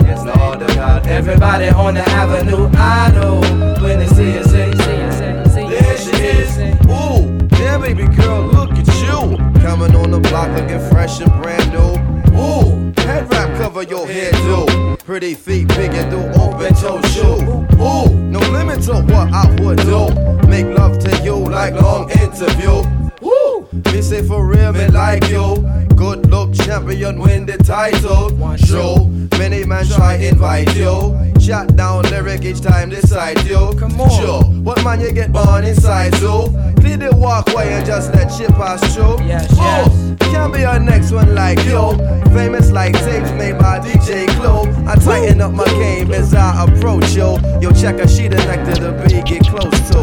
Yes, 0.07 0.25
Lord 0.25 0.63
of 0.63 0.69
God. 0.77 1.05
Everybody 1.09 1.67
on 1.67 1.95
the 1.95 2.09
avenue. 2.11 2.71
I 2.75 3.11
know 3.11 3.41
when 3.83 3.99
the 3.99 4.07
city 4.07 4.41
say. 4.49 4.71
There 4.71 5.99
she 5.99 6.15
is. 6.15 6.59
Ooh, 6.87 7.37
yeah, 7.59 7.77
baby 7.77 8.07
girl, 8.07 8.15
look 8.15 8.17
at 8.17 8.23
you. 8.23 8.28
Coming 9.79 9.95
on 9.95 10.11
the 10.11 10.19
block 10.19 10.51
looking 10.57 10.81
fresh 10.91 11.21
and 11.21 11.31
brand 11.41 11.71
new. 11.71 12.37
Ooh, 12.37 12.93
head 13.03 13.31
wrap 13.31 13.57
cover 13.59 13.85
your 13.85 14.09
head 14.09 14.33
do. 14.43 14.97
Pretty 14.97 15.35
feet 15.35 15.69
big 15.69 15.95
and 15.95 16.11
do 16.11 16.19
open 16.41 16.75
toe 16.75 17.01
shoe. 17.03 17.39
Ooh, 17.81 18.13
no 18.13 18.41
limit 18.51 18.83
to 18.87 18.95
what 18.95 19.33
I 19.33 19.47
would 19.61 19.79
do. 19.79 20.49
Make 20.49 20.67
love 20.77 20.99
to 20.99 21.23
you 21.23 21.37
like 21.37 21.75
long 21.75 22.11
interview. 22.11 22.83
Woo, 23.21 23.69
me 23.93 24.03
say 24.03 24.21
for 24.27 24.45
real, 24.45 24.73
me 24.73 24.89
like 24.89 25.29
you. 25.29 25.65
Good 25.95 26.29
look 26.29 26.55
champion, 26.55 27.21
win 27.21 27.47
the 27.47 27.57
title. 27.59 28.31
Show 28.57 29.09
many 29.39 29.65
man 29.65 29.87
try 29.87 30.17
invite 30.17 30.75
you. 30.75 31.17
Shot 31.41 31.77
down 31.77 32.03
lyric 32.11 32.43
each 32.43 32.61
time 32.63 32.91
decide 32.91 33.41
you. 33.45 33.73
Come 33.79 34.01
on, 34.01 34.11
sure. 34.11 34.43
What 34.43 34.83
man 34.83 35.01
you 35.01 35.13
get 35.13 35.33
born 35.33 35.65
inside 35.65 36.17
so? 36.17 36.49
Clear 36.81 36.97
the 36.97 37.17
walkway 37.17 37.73
and 37.73 37.85
just 37.87 38.13
let 38.15 38.33
shit 38.33 38.51
pass 38.51 38.95
through. 38.95 39.25
Yes, 39.25 39.49
oh, 39.53 40.17
can't 40.21 40.53
be 40.53 40.63
a 40.63 40.79
next 40.79 41.13
one 41.13 41.35
like 41.35 41.59
you. 41.65 41.93
Famous 42.33 42.71
like 42.71 42.93
tapes 42.95 43.31
made 43.33 43.59
by 43.59 43.81
DJ 43.81 44.29
Clue. 44.37 44.71
I 44.87 44.95
tighten 44.97 45.41
up 45.41 45.53
my 45.53 45.67
game 45.67 46.13
as 46.13 46.35
I 46.35 46.65
approach 46.65 47.15
yo. 47.15 47.39
Yo, 47.61 47.73
check 47.73 47.99
her, 47.99 48.09
she 48.09 48.29
the 48.29 48.37
nectar 48.37 48.75
to 48.75 48.93
be 49.05 49.23
get 49.23 49.47
close 49.47 49.91
to. 49.91 49.99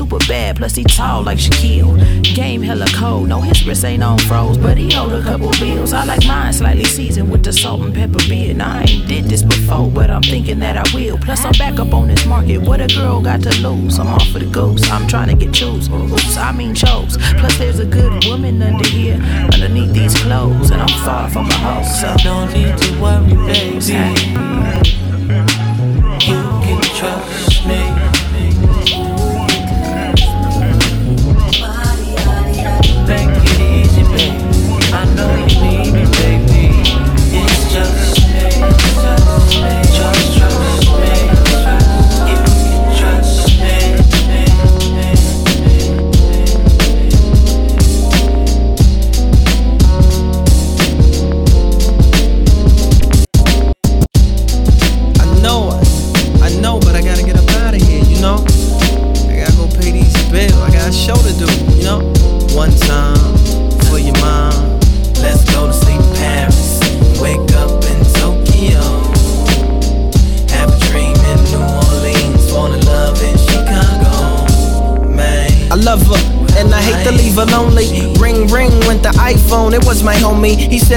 Super 0.00 0.18
bad. 0.26 0.56
Plus 0.56 0.74
he 0.74 0.84
tall 0.84 1.22
like 1.22 1.36
Shaquille. 1.36 1.92
Game 2.34 2.62
hella 2.62 2.86
cold. 2.94 3.28
No, 3.28 3.40
his 3.40 3.66
wrist 3.66 3.84
ain't 3.84 4.02
on 4.02 4.18
froze, 4.20 4.56
but 4.56 4.78
he 4.78 4.90
hold 4.90 5.12
a 5.12 5.22
couple 5.22 5.50
bills. 5.60 5.92
I 5.92 6.04
like 6.04 6.24
mine 6.26 6.52
slightly 6.54 6.84
seasoned 6.84 7.30
with 7.30 7.44
the 7.44 7.52
salt 7.52 7.82
and 7.82 7.94
pepper 7.94 8.24
beer. 8.28 8.54
Now 8.54 8.78
I 8.78 8.82
ain't 8.84 9.06
did 9.06 9.24
this 9.26 9.42
before, 9.42 9.90
but 9.90 10.10
I'm 10.10 10.22
thinking 10.22 10.58
that 10.60 10.76
I 10.78 10.84
will. 10.94 11.18
Plus 11.18 11.44
I'm 11.44 11.52
back 11.52 11.78
up 11.78 11.92
on 11.92 12.08
this 12.08 12.24
market. 12.24 12.58
What 12.62 12.80
a 12.80 12.86
girl 12.86 13.20
got 13.20 13.42
to 13.42 13.52
lose. 13.60 13.98
I'm 13.98 14.08
off 14.08 14.26
for 14.28 14.38
the 14.38 14.46
goose. 14.46 14.90
I'm 14.90 15.06
trying 15.06 15.28
to 15.28 15.44
get 15.44 15.52
chose. 15.52 15.90
Oops, 15.90 16.36
I 16.38 16.52
mean 16.52 16.74
chose. 16.74 17.18
Plus 17.38 17.58
there's 17.58 17.78
a 17.78 17.86
good 17.86 18.24
woman 18.24 18.62
under 18.62 18.88
here, 18.88 19.20
underneath 19.52 19.92
these 19.92 20.14
clothes, 20.22 20.70
and 20.70 20.80
I'm 20.80 21.04
far 21.04 21.28
from 21.28 21.46
a 21.46 21.54
hoe. 21.54 21.82
So 22.00 22.08
don't 22.24 22.50
need 22.54 22.76
to 22.78 22.90
worry, 23.02 23.34
baby. 23.52 24.49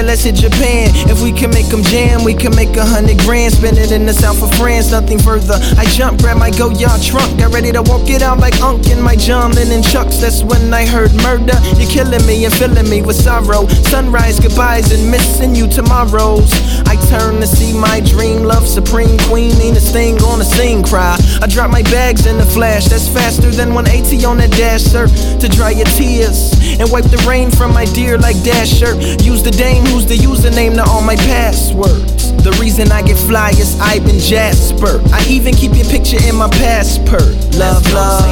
Let's 0.04 0.22
hit 0.22 0.36
Japan. 0.36 0.90
If 1.08 1.22
we 1.22 1.32
can 1.32 1.50
make 1.50 1.66
them 1.68 1.82
jam, 1.82 2.24
we 2.24 2.34
can 2.34 2.54
make 2.54 2.76
a 2.76 2.84
hundred 2.84 3.18
grand. 3.20 3.52
Spend 3.54 3.78
it 3.78 3.92
in 3.92 4.06
the 4.06 4.12
south 4.12 4.42
of 4.42 4.52
France, 4.54 4.90
nothing 4.90 5.18
further. 5.18 5.58
I 5.78 5.84
jump, 5.86 6.20
grab 6.20 6.38
my 6.38 6.50
go 6.50 6.70
yard 6.70 7.02
trunk, 7.02 7.38
got 7.38 7.52
ready 7.52 7.72
to 7.72 7.82
walk 7.82 8.08
it 8.08 8.22
out 8.22 8.38
like 8.38 8.60
Unk 8.60 8.88
in 8.88 9.00
my 9.00 9.16
John 9.16 9.52
Lennon 9.52 9.82
chucks. 9.82 10.18
That's 10.18 10.42
when 10.42 10.72
I 10.72 10.86
heard 10.86 11.12
murder. 11.22 11.56
You're 11.76 11.90
killing 11.90 12.24
me 12.26 12.44
and 12.44 12.54
filling 12.54 12.88
me 12.88 13.02
with 13.02 13.16
sorrow. 13.16 13.66
Sunrise 13.88 14.38
goodbyes 14.38 14.92
and 14.92 15.10
missing 15.10 15.54
you 15.54 15.68
tomorrows. 15.68 16.52
I 16.86 16.96
turn 17.08 17.40
to 17.40 17.46
see 17.46 17.72
my 17.72 18.00
dream 18.00 18.44
love, 18.44 18.68
supreme 18.68 19.18
queen. 19.28 19.56
Ain't 19.60 19.76
a 19.76 19.80
thing 19.80 20.16
gonna 20.16 20.44
sing, 20.44 20.82
cry. 20.82 21.16
I 21.40 21.46
drop 21.46 21.70
my 21.70 21.82
bags 21.82 22.26
in 22.26 22.36
the 22.36 22.46
flash, 22.46 22.86
that's 22.86 23.08
faster 23.08 23.50
than 23.50 23.72
180 23.74 24.24
on 24.24 24.40
a 24.40 24.48
dash, 24.48 24.82
sir. 24.82 25.06
To 25.40 25.48
dry 25.48 25.70
your 25.70 25.86
tears 25.96 26.52
and 26.78 26.90
wipe 26.90 27.04
the 27.04 27.22
rain 27.28 27.50
from 27.50 27.72
my 27.72 27.84
dear 27.86 28.18
like 28.18 28.40
dash 28.42 28.68
shirt. 28.68 28.96
Use 29.22 29.42
the 29.42 29.50
dame 29.50 29.84
who's 29.94 30.06
the 30.06 30.16
username 30.16 30.74
to 30.74 30.82
all 30.82 31.00
my 31.00 31.14
passwords. 31.14 32.32
The 32.42 32.50
reason 32.60 32.90
I 32.90 33.02
get 33.02 33.16
fly 33.16 33.50
is 33.50 33.78
been 34.04 34.18
Jasper. 34.18 35.00
I 35.12 35.24
even 35.28 35.54
keep 35.54 35.72
your 35.76 35.86
picture 35.86 36.18
in 36.28 36.34
my 36.34 36.48
passport. 36.50 37.22
Love, 37.54 37.86
love. 37.92 38.26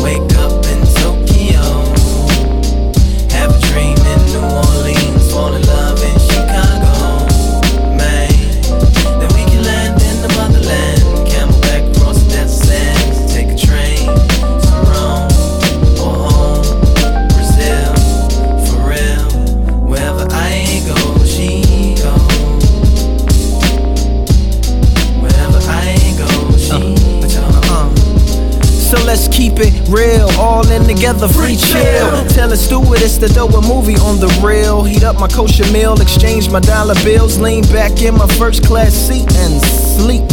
Wake 0.00 0.32
up 0.38 0.47
real, 29.88 30.28
all 30.38 30.68
in 30.70 30.84
together, 30.84 31.28
free 31.28 31.56
chill. 31.56 32.24
Tell 32.28 32.52
a 32.52 32.56
stewardess 32.56 33.18
to 33.18 33.28
throw 33.28 33.48
a 33.48 33.62
movie 33.62 33.96
on 33.96 34.20
the 34.20 34.28
rail. 34.44 34.82
Heat 34.84 35.04
up 35.04 35.18
my 35.18 35.28
kosher 35.28 35.70
meal, 35.72 36.00
exchange 36.00 36.50
my 36.50 36.60
dollar 36.60 36.94
bills, 37.04 37.38
lean 37.38 37.64
back 37.68 38.02
in 38.02 38.14
my 38.14 38.26
first 38.38 38.64
class 38.64 38.94
seat 38.94 39.30
and 39.36 39.60
sleep. 39.62 40.24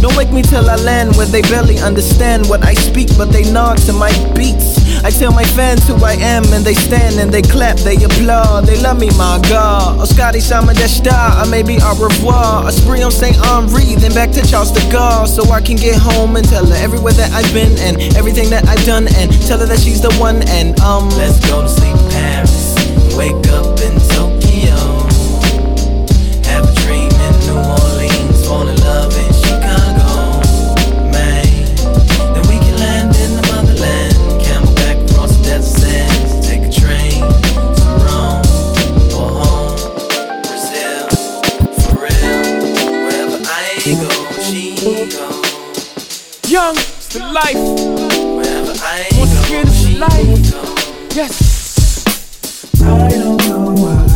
Don't 0.00 0.16
wake 0.16 0.32
me 0.32 0.42
till 0.42 0.68
I 0.68 0.76
land 0.76 1.16
where 1.16 1.26
they 1.26 1.42
barely 1.42 1.78
understand 1.78 2.48
what 2.48 2.64
I 2.64 2.74
speak, 2.74 3.08
but 3.16 3.26
they 3.26 3.50
nod 3.52 3.78
to 3.86 3.92
my 3.92 4.10
beats. 4.34 4.81
I 5.04 5.10
tell 5.10 5.32
my 5.32 5.42
fans 5.42 5.86
who 5.88 5.96
I 6.04 6.14
am, 6.14 6.44
and 6.52 6.64
they 6.64 6.74
stand 6.74 7.18
and 7.18 7.32
they 7.32 7.42
clap, 7.42 7.76
they 7.78 7.96
applaud, 7.96 8.66
they 8.66 8.80
love 8.80 9.00
me, 9.00 9.10
my 9.18 9.40
God. 9.48 9.98
Oh, 9.98 10.04
Scotty 10.04 10.38
Sama 10.38 10.74
Deshta, 10.74 11.50
may 11.50 11.62
be 11.62 11.78
au 11.82 11.94
revoir. 11.98 12.68
A 12.68 12.72
spree 12.72 13.02
on 13.02 13.10
St. 13.10 13.36
Honoré, 13.36 13.98
then 14.00 14.14
back 14.14 14.30
to 14.30 14.46
Charles 14.46 14.70
de 14.70 14.80
Gaulle, 14.92 15.26
so 15.26 15.42
I 15.50 15.60
can 15.60 15.76
get 15.76 15.98
home 15.98 16.36
and 16.36 16.48
tell 16.48 16.64
her 16.64 16.76
everywhere 16.76 17.14
that 17.14 17.32
I've 17.32 17.52
been 17.52 17.76
and 17.80 18.00
everything 18.16 18.48
that 18.50 18.68
I've 18.68 18.84
done, 18.86 19.08
and 19.16 19.32
tell 19.48 19.58
her 19.58 19.66
that 19.66 19.80
she's 19.80 20.00
the 20.00 20.14
one. 20.20 20.46
And 20.48 20.78
um, 20.80 21.08
let's 21.10 21.40
go 21.50 21.62
to 21.62 21.68
sleep, 21.68 21.96
Paris. 22.12 22.76
Wake 23.16 23.48
up 23.48 23.71
life. 50.02 51.14
Yes. 51.14 52.04
I 52.82 53.08
don't 53.08 53.36
know 53.46 53.72
why 53.82 54.06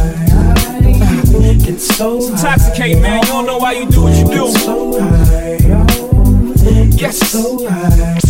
I 0.83 1.55
get 1.64 1.81
so 1.81 2.18
It's 2.18 2.42
man. 3.01 3.22
You 3.22 3.29
don't 3.29 3.46
know 3.46 3.59
why 3.59 3.72
you 3.72 3.87
do 3.88 4.03
what 4.03 4.16
you 4.16 4.25
do. 4.27 4.49
so 4.51 5.01
high, 5.01 5.59
Yes. 7.03 7.18
so 7.31 7.68
high. 7.68 8.25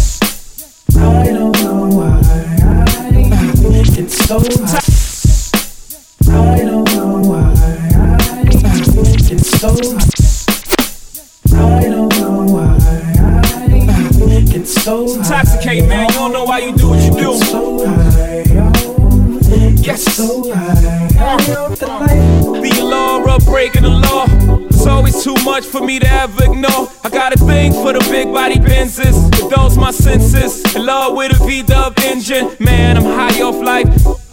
Much 25.66 25.80
for 25.80 25.86
me 25.86 25.98
to 25.98 26.06
ever 26.06 26.44
ignore. 26.44 26.88
I 27.04 27.08
got 27.08 27.32
a 27.32 27.38
thing 27.38 27.72
for 27.72 27.92
the 27.92 28.00
big 28.10 28.32
body 28.32 28.56
Benzes. 28.56 29.30
Those 29.50 29.76
my 29.76 29.90
senses. 29.90 30.74
In 30.74 30.84
love 30.84 31.16
with 31.16 31.40
a 31.40 31.44
V-dub 31.44 31.98
engine. 32.00 32.56
Man, 32.60 32.96
I'm 32.96 33.04
high 33.04 33.40
off 33.42 33.56
life. 33.56 34.25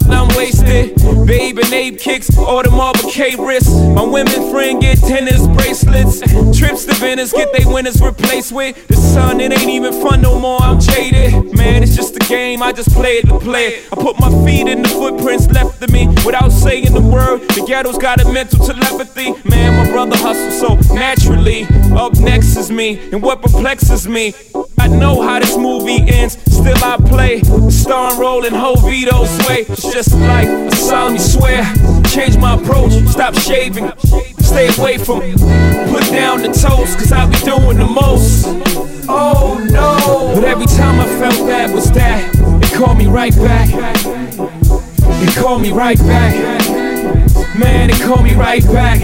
Babe 1.84 1.98
kicks, 1.98 2.28
the 2.28 2.70
Marble 2.70 3.10
K 3.10 3.36
wrists. 3.36 3.68
My 3.68 4.04
women 4.04 4.50
friend 4.50 4.80
get 4.80 4.96
tennis 5.00 5.46
bracelets. 5.48 6.20
Trips 6.58 6.86
to 6.86 6.94
Venice 6.94 7.30
get 7.30 7.52
they 7.52 7.66
winners 7.66 8.00
replaced 8.00 8.52
with. 8.52 8.86
The 8.88 8.96
sun, 8.96 9.38
it 9.38 9.52
ain't 9.52 9.68
even 9.68 9.92
fun 9.92 10.22
no 10.22 10.40
more. 10.40 10.62
I'm 10.62 10.80
jaded. 10.80 11.54
Man, 11.54 11.82
it's 11.82 11.94
just 11.94 12.16
a 12.16 12.20
game. 12.20 12.62
I 12.62 12.72
just 12.72 12.90
play 12.94 13.16
it 13.18 13.26
to 13.26 13.38
play 13.38 13.66
it. 13.66 13.92
I 13.92 13.96
put 13.96 14.18
my 14.18 14.30
feet 14.46 14.66
in 14.66 14.80
the 14.80 14.88
footprints 14.88 15.46
left 15.50 15.82
of 15.82 15.90
me 15.90 16.08
without 16.24 16.52
saying 16.52 16.94
the 16.94 17.02
word. 17.02 17.42
The 17.48 17.66
ghetto's 17.68 17.98
got 17.98 18.18
a 18.18 18.32
mental 18.32 18.64
telepathy. 18.64 19.34
Man, 19.46 19.84
my 19.84 19.92
brother 19.92 20.16
hustles 20.16 20.58
so 20.58 20.94
naturally. 20.94 21.66
Up 21.92 22.18
next 22.18 22.56
is 22.56 22.70
me, 22.70 22.98
and 23.12 23.22
what 23.22 23.42
perplexes 23.42 24.08
me. 24.08 24.32
I 24.78 24.88
know 24.88 25.22
how 25.22 25.38
this 25.40 25.56
movie 25.56 26.02
ends, 26.08 26.38
still 26.52 26.76
I 26.82 26.96
play. 26.96 27.42
Star 27.70 28.10
and 28.10 28.20
roll 28.20 28.44
in 28.44 28.52
Jovito's 28.52 29.48
way. 29.48 29.66
It's 29.68 29.92
just 29.92 30.14
like 30.14 30.48
I 30.48 30.68
solemnly 30.70 31.18
swear. 31.18 31.64
Change 32.08 32.36
my 32.38 32.54
approach, 32.54 32.92
stop 33.08 33.34
shaving, 33.34 33.92
stay 34.38 34.68
away 34.78 34.98
from 34.98 35.20
put 35.94 36.10
down 36.10 36.42
the 36.42 36.48
toast, 36.48 36.98
cause 36.98 37.12
I 37.12 37.26
be 37.26 37.38
doing 37.38 37.78
the 37.78 37.86
most. 37.86 38.46
Oh 39.08 39.64
no! 39.70 40.34
But 40.34 40.44
every 40.44 40.66
time 40.66 41.00
I 41.00 41.06
felt 41.18 41.46
that 41.46 41.70
was 41.72 41.90
that, 41.92 42.34
it 42.62 42.72
called 42.72 42.98
me 42.98 43.06
right 43.06 43.34
back. 43.36 43.68
It 43.70 45.34
called 45.36 45.62
me 45.62 45.72
right 45.72 45.98
back. 45.98 46.34
Man, 47.58 47.90
it 47.90 48.00
called 48.00 48.24
me 48.24 48.34
right 48.34 48.64
back. 48.64 49.00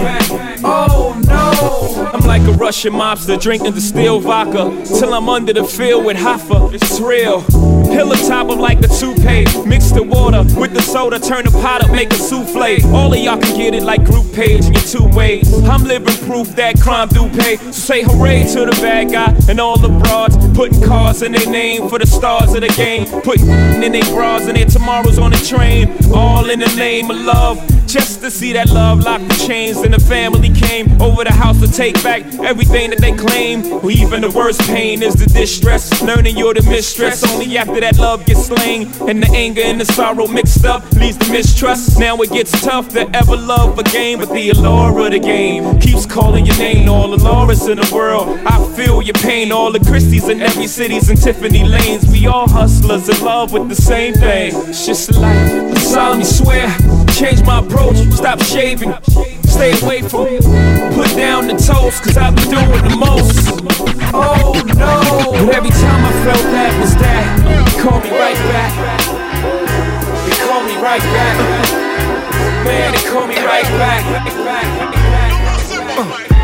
I'm 1.80 2.26
like 2.26 2.42
a 2.42 2.52
Russian 2.52 2.92
mobster 2.92 3.40
drinking 3.40 3.72
distilled 3.72 4.24
vodka 4.24 4.84
till 4.86 5.14
I'm 5.14 5.28
under 5.28 5.52
the 5.52 5.64
field 5.64 6.04
with 6.04 6.16
Hoffa. 6.16 6.72
It's 6.74 7.00
real. 7.00 7.42
Pill 7.90 8.10
top 8.28 8.48
them 8.48 8.58
like 8.58 8.80
the 8.80 8.88
toupee. 8.88 9.44
Mix 9.68 9.90
the 9.90 10.02
water 10.02 10.42
with 10.58 10.72
the 10.74 10.82
soda, 10.82 11.18
turn 11.18 11.44
the 11.44 11.50
pot 11.50 11.84
up, 11.84 11.90
make 11.90 12.12
a 12.12 12.16
souffle. 12.16 12.84
All 12.94 13.12
of 13.12 13.18
y'all 13.18 13.40
can 13.40 13.56
get 13.56 13.74
it 13.74 13.82
like 13.82 14.04
group 14.04 14.32
page 14.32 14.66
in 14.66 14.74
your 14.74 14.82
two 14.82 15.06
ways. 15.16 15.52
I'm 15.64 15.84
living 15.84 16.14
proof 16.26 16.48
that 16.56 16.80
crime 16.80 17.08
do 17.08 17.28
pay. 17.30 17.56
So 17.56 17.90
say 17.90 18.02
hooray 18.02 18.44
to 18.52 18.66
the 18.66 18.78
bad 18.80 19.10
guy 19.10 19.34
and 19.48 19.58
all 19.58 19.78
the 19.78 19.88
broads. 19.88 20.36
Putting 20.56 20.80
cars 20.82 21.22
in 21.22 21.32
their 21.32 21.50
name 21.50 21.88
for 21.88 21.98
the 21.98 22.06
stars 22.06 22.54
of 22.54 22.60
the 22.60 22.68
game. 22.68 23.06
Putting 23.22 23.48
in 23.82 23.92
their 23.92 24.04
bras 24.14 24.46
and 24.46 24.56
their 24.56 24.66
tomorrows 24.66 25.18
on 25.18 25.32
the 25.32 25.38
train. 25.38 25.88
All 26.14 26.48
in 26.50 26.60
the 26.60 26.72
name 26.76 27.10
of 27.10 27.16
love. 27.16 27.79
Just 27.90 28.20
to 28.20 28.31
see 28.31 28.53
that 28.53 28.70
love 28.70 29.00
lock 29.00 29.20
the 29.20 29.44
chains 29.48 29.79
and 29.79 29.92
the 29.92 29.98
family 29.98 30.48
came 30.48 31.03
over 31.03 31.24
the 31.24 31.33
house 31.33 31.59
to 31.59 31.66
take 31.66 32.00
back 32.05 32.22
everything 32.38 32.90
that 32.90 33.00
they 33.00 33.11
claim. 33.11 33.66
Or 33.72 33.90
even 33.90 34.20
the 34.20 34.31
worst 34.31 34.61
pain 34.62 35.03
is 35.03 35.14
the 35.14 35.26
distress. 35.26 36.00
Learning 36.00 36.37
you're 36.37 36.55
the 36.55 36.62
mistress 36.70 37.24
only 37.33 37.59
after 37.59 37.81
that 37.81 37.98
love 37.98 38.24
gets 38.26 38.46
slain. 38.46 38.83
And 39.09 39.20
the 39.20 39.29
anger 39.35 39.62
and 39.62 39.81
the 39.81 39.85
sorrow 39.87 40.29
mixed 40.29 40.64
up 40.64 40.88
leads 40.92 41.16
to 41.18 41.33
mistrust. 41.33 41.98
Now 41.98 42.16
it 42.18 42.31
gets 42.31 42.53
tough 42.62 42.90
to 42.90 43.11
ever 43.12 43.37
love 43.37 43.76
again. 43.81 44.20
But 44.20 44.29
the 44.29 44.50
allure 44.50 45.07
of 45.07 45.11
the 45.11 45.18
game 45.18 45.81
keeps 45.81 46.07
calling 46.07 46.46
your 46.46 46.59
name. 46.59 46.88
All 46.88 47.11
the 47.11 47.16
Laura's 47.16 47.66
in 47.66 47.79
the 47.79 47.90
world. 47.92 48.38
I 48.46 48.72
feel 48.76 49.03
your 49.03 49.14
pain. 49.14 49.50
All 49.50 49.72
the 49.72 49.81
Christies 49.81 50.29
in 50.29 50.40
every 50.40 50.68
city's 50.68 51.11
and 51.11 51.20
Tiffany 51.20 51.64
lanes. 51.64 52.09
We 52.09 52.29
all 52.29 52.48
hustlers 52.48 53.09
in 53.09 53.24
love 53.24 53.53
with 53.53 53.68
the 53.68 53.74
same 53.74 54.14
thing. 54.14 54.55
It's 54.68 54.87
just 54.87 55.12
life. 55.16 55.74
I 55.74 55.79
solemnly 55.81 56.24
swear. 56.24 56.99
Change 57.20 57.44
my 57.44 57.59
approach, 57.59 57.98
stop 58.12 58.40
shaving, 58.40 58.94
stay 59.44 59.78
away 59.83 60.00
from 60.00 60.24
put 60.94 61.14
down 61.16 61.48
the 61.48 61.52
toast, 61.52 62.02
cause 62.02 62.16
I've 62.16 62.35
been 62.35 62.48
doing 62.48 62.83
the 62.83 62.96
most. 62.96 63.61
Oh 64.14 64.54
no! 64.74 65.44
But 65.44 65.54
every 65.54 65.68
time 65.68 66.02
I 66.06 66.12
felt 66.24 66.42
that 66.48 66.80
was 66.80 66.96
that, 66.96 67.37
they 67.44 67.83
call 67.83 68.00
me 68.00 68.09
right 68.09 68.40
back. 68.48 68.72
They 70.24 70.37
call 70.48 70.64
me 70.64 70.74
right 70.80 71.02
back. 71.02 72.64
Man, 72.64 72.92
they 72.92 73.11
call 73.11 73.26
me 73.26 73.37
right 73.37 73.64
back. 73.64 74.99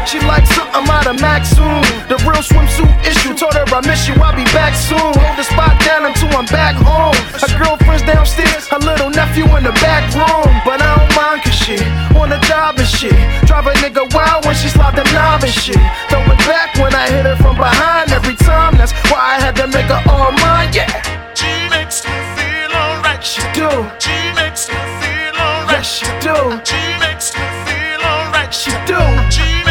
She 0.06 0.20
likes 0.22 0.54
something 0.54 0.86
out 0.86 1.06
of 1.10 1.20
Maxim. 1.20 1.82
The 2.06 2.14
real 2.22 2.38
swimsuit 2.38 2.94
issue. 3.02 3.34
Told 3.34 3.54
her 3.58 3.66
I 3.66 3.82
miss 3.82 4.06
you, 4.06 4.14
I'll 4.22 4.30
be 4.38 4.46
back 4.54 4.78
soon. 4.78 4.98
Hold 5.02 5.36
the 5.36 5.42
spot 5.42 5.74
down 5.82 6.06
until 6.06 6.30
I'm 6.30 6.46
back 6.46 6.78
home. 6.78 7.18
Her 7.34 7.50
girlfriend's 7.58 8.06
downstairs, 8.06 8.70
her 8.70 8.78
little 8.78 9.10
nephew 9.10 9.44
in 9.58 9.66
the 9.66 9.74
back 9.82 10.06
room. 10.14 10.46
But 10.62 10.78
I 10.78 10.94
don't 10.94 11.10
mind 11.18 11.42
cause 11.42 11.58
shit, 11.58 11.82
on 12.14 12.30
the 12.30 12.38
job 12.46 12.78
and 12.78 12.86
shit. 12.86 13.18
Drive 13.50 13.66
a 13.66 13.74
nigga 13.82 14.06
wild 14.14 14.46
when 14.46 14.54
she 14.54 14.68
slide 14.70 14.94
the 14.94 15.02
knob 15.10 15.42
and 15.42 15.52
shit. 15.52 15.82
Throw 16.08 16.22
it 16.22 16.38
back 16.46 16.78
when 16.78 16.94
I 16.94 17.10
hit 17.10 17.26
her 17.26 17.36
from 17.42 17.58
behind 17.58 18.14
every 18.14 18.38
time. 18.38 18.78
That's 18.78 18.94
why 19.10 19.36
I 19.36 19.42
had 19.42 19.56
to 19.58 19.66
make 19.66 19.90
her 19.90 20.00
all 20.06 20.30
mine, 20.38 20.70
yeah. 20.70 20.86
She 21.34 21.50
makes 21.66 22.06
me 22.06 22.14
feel 22.38 22.70
alright. 22.70 23.26
She 23.26 23.42
do. 23.58 23.68
She 23.98 24.14
makes 24.38 24.70
me 24.70 24.78
feel 25.02 25.34
alright. 25.34 25.82
Yes, 25.82 25.98
she 25.98 26.06
do. 26.22 26.38
She 26.62 26.78
makes 27.02 27.34
me 27.34 27.42
feel 27.66 28.00
alright. 28.06 28.54
She 28.54 28.70
do. 28.86 29.02
She 29.34 29.65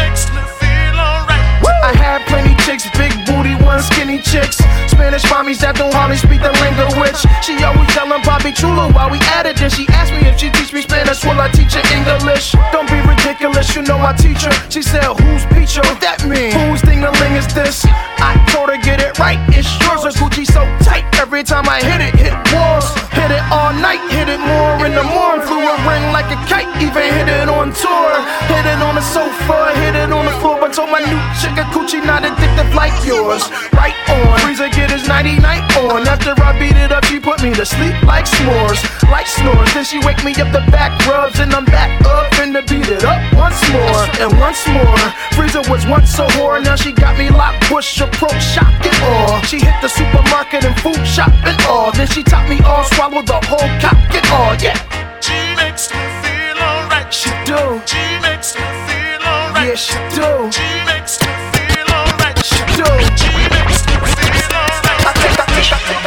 chicks. 4.22 4.58
Spanish 4.90 5.24
mommies 5.28 5.60
that 5.60 5.76
don't 5.76 5.92
hardly 5.92 6.16
speak 6.16 6.40
the 6.40 6.52
language. 6.62 7.20
She 7.44 7.56
always 7.64 7.88
telling 7.92 8.22
Bobby 8.22 8.52
Chulo 8.52 8.92
while 8.92 9.10
we 9.10 9.18
at 9.36 9.46
it. 9.46 9.56
Then 9.56 9.70
she 9.70 9.86
asked 9.88 10.12
me 10.12 10.24
if 10.28 10.38
she 10.38 10.50
teach 10.50 10.72
me 10.72 10.82
Spanish, 10.82 11.24
will 11.24 11.40
I 11.40 11.48
teach 11.50 11.74
her 11.74 11.84
English? 11.92 12.52
Don't 12.72 12.88
be 12.88 13.00
ridiculous, 13.02 13.74
you 13.74 13.82
know 13.82 13.98
I 13.98 14.12
teach 14.14 14.42
her. 14.44 14.52
She 14.70 14.82
said, 14.82 15.04
who's 15.04 15.44
Peacher? 15.52 15.84
What 15.84 16.00
that 16.00 16.24
mean? 16.24 16.52
Whose 16.52 16.82
ding-a-ling 16.82 17.34
is 17.36 17.48
this? 17.52 17.84
I 18.20 18.36
told 18.52 18.70
her 18.70 18.78
get 18.80 19.00
it 19.00 19.18
right, 19.18 19.40
it's 19.52 19.68
yours. 19.84 20.04
Her 20.04 20.14
Gucci 20.16 20.46
so 20.46 20.62
tight, 20.84 21.04
every 21.18 21.42
time 21.42 21.68
I 21.68 21.80
hit 21.80 22.00
it, 22.00 22.14
hit 22.14 22.34
walls. 22.52 23.15
Hit 23.26 23.42
it 23.42 23.50
all 23.50 23.74
night, 23.82 23.98
hit 24.06 24.28
it 24.30 24.38
more 24.38 24.86
in 24.86 24.94
the 24.94 25.02
morning. 25.02 25.42
Flew 25.42 25.58
a 25.58 25.74
ring 25.82 26.14
like 26.14 26.30
a 26.30 26.38
kite, 26.46 26.70
even 26.78 27.10
hit 27.10 27.26
it 27.26 27.48
on 27.48 27.74
tour. 27.74 28.12
Hit 28.46 28.62
it 28.62 28.78
on 28.78 28.94
the 28.94 29.02
sofa, 29.02 29.74
hit 29.82 29.96
it 29.98 30.12
on 30.14 30.26
the 30.26 30.30
floor. 30.38 30.60
But 30.60 30.72
told 30.72 30.90
my 30.94 31.02
new 31.02 31.18
chick 31.42 31.58
a 31.58 31.66
coochie 31.74 32.06
not 32.06 32.22
addictive 32.22 32.72
like 32.72 32.94
yours. 33.02 33.50
Right 33.74 33.98
on, 34.14 34.38
Freeway 34.46 34.70
get 34.70 34.92
his 34.92 35.08
nighty 35.08 35.40
night 35.40 35.66
on. 35.74 36.06
After 36.06 36.38
I 36.38 36.56
beat 36.56 36.78
it 36.78 36.92
up, 36.92 37.04
she 37.06 37.18
put 37.18 37.42
me 37.42 37.52
to 37.54 37.66
sleep 37.66 38.00
like 38.06 38.26
s'mores, 38.26 38.78
like 39.10 39.26
snores. 39.26 39.74
Then 39.74 39.82
she 39.82 39.98
wake 40.06 40.22
me 40.22 40.30
up 40.38 40.52
the 40.54 40.62
back 40.70 40.94
rubs, 41.08 41.40
and 41.40 41.52
I'm 41.52 41.64
back 41.64 41.90
up 42.06 42.30
and 42.38 42.54
to 42.54 42.62
beat 42.62 42.86
it 42.86 43.02
up 43.02 43.18
once 43.34 43.58
more 43.74 44.02
and 44.22 44.38
once 44.38 44.62
more. 44.68 44.98
Freezer 45.34 45.66
was 45.68 45.84
once 45.86 46.16
a 46.18 46.26
whore, 46.38 46.62
now 46.62 46.76
she 46.76 46.92
got 46.92 47.18
me 47.18 47.28
locked, 47.28 47.64
push 47.64 48.00
approach, 48.00 48.40
shock 48.40 48.72
and 48.86 48.96
all. 49.02 49.42
She 49.42 49.58
hit 49.58 49.74
the 49.82 49.88
supermarket 49.88 50.64
and 50.64 50.78
food 50.80 51.04
shop 51.04 51.32
and 51.44 51.60
all. 51.66 51.92
Then 51.92 52.06
she 52.06 52.22
taught 52.22 52.48
me 52.48 52.60
all, 52.64 52.84
swallow 52.84 53.15
the 53.22 53.40
whole 53.48 53.68
cock 53.80 54.14
and 54.14 54.26
all. 54.32 54.54
Yeah, 54.56 54.76
She 55.20 55.36
makes 55.56 55.90
me 55.92 56.00
feel 56.22 56.58
alright. 56.58 57.12
she 57.12 57.30
do. 57.44 57.80
She 57.86 58.02
makes 58.22 58.54
me 58.54 58.62
feel 58.86 59.22
alright. 59.22 59.68
Yeah, 59.68 59.74
she 59.74 59.98
do. 60.16 60.28
She 60.52 60.66
makes 60.86 61.20
me 61.22 61.32
feel 61.52 61.88
alright. 61.94 62.38
She 62.44 62.60
do. 62.76 62.88
She 63.16 63.30
makes 63.54 63.80
me 63.86 63.94
feel 64.14 64.56
alright. 64.56 66.06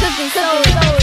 Cookin 0.00 0.30
Soul. 0.30 0.99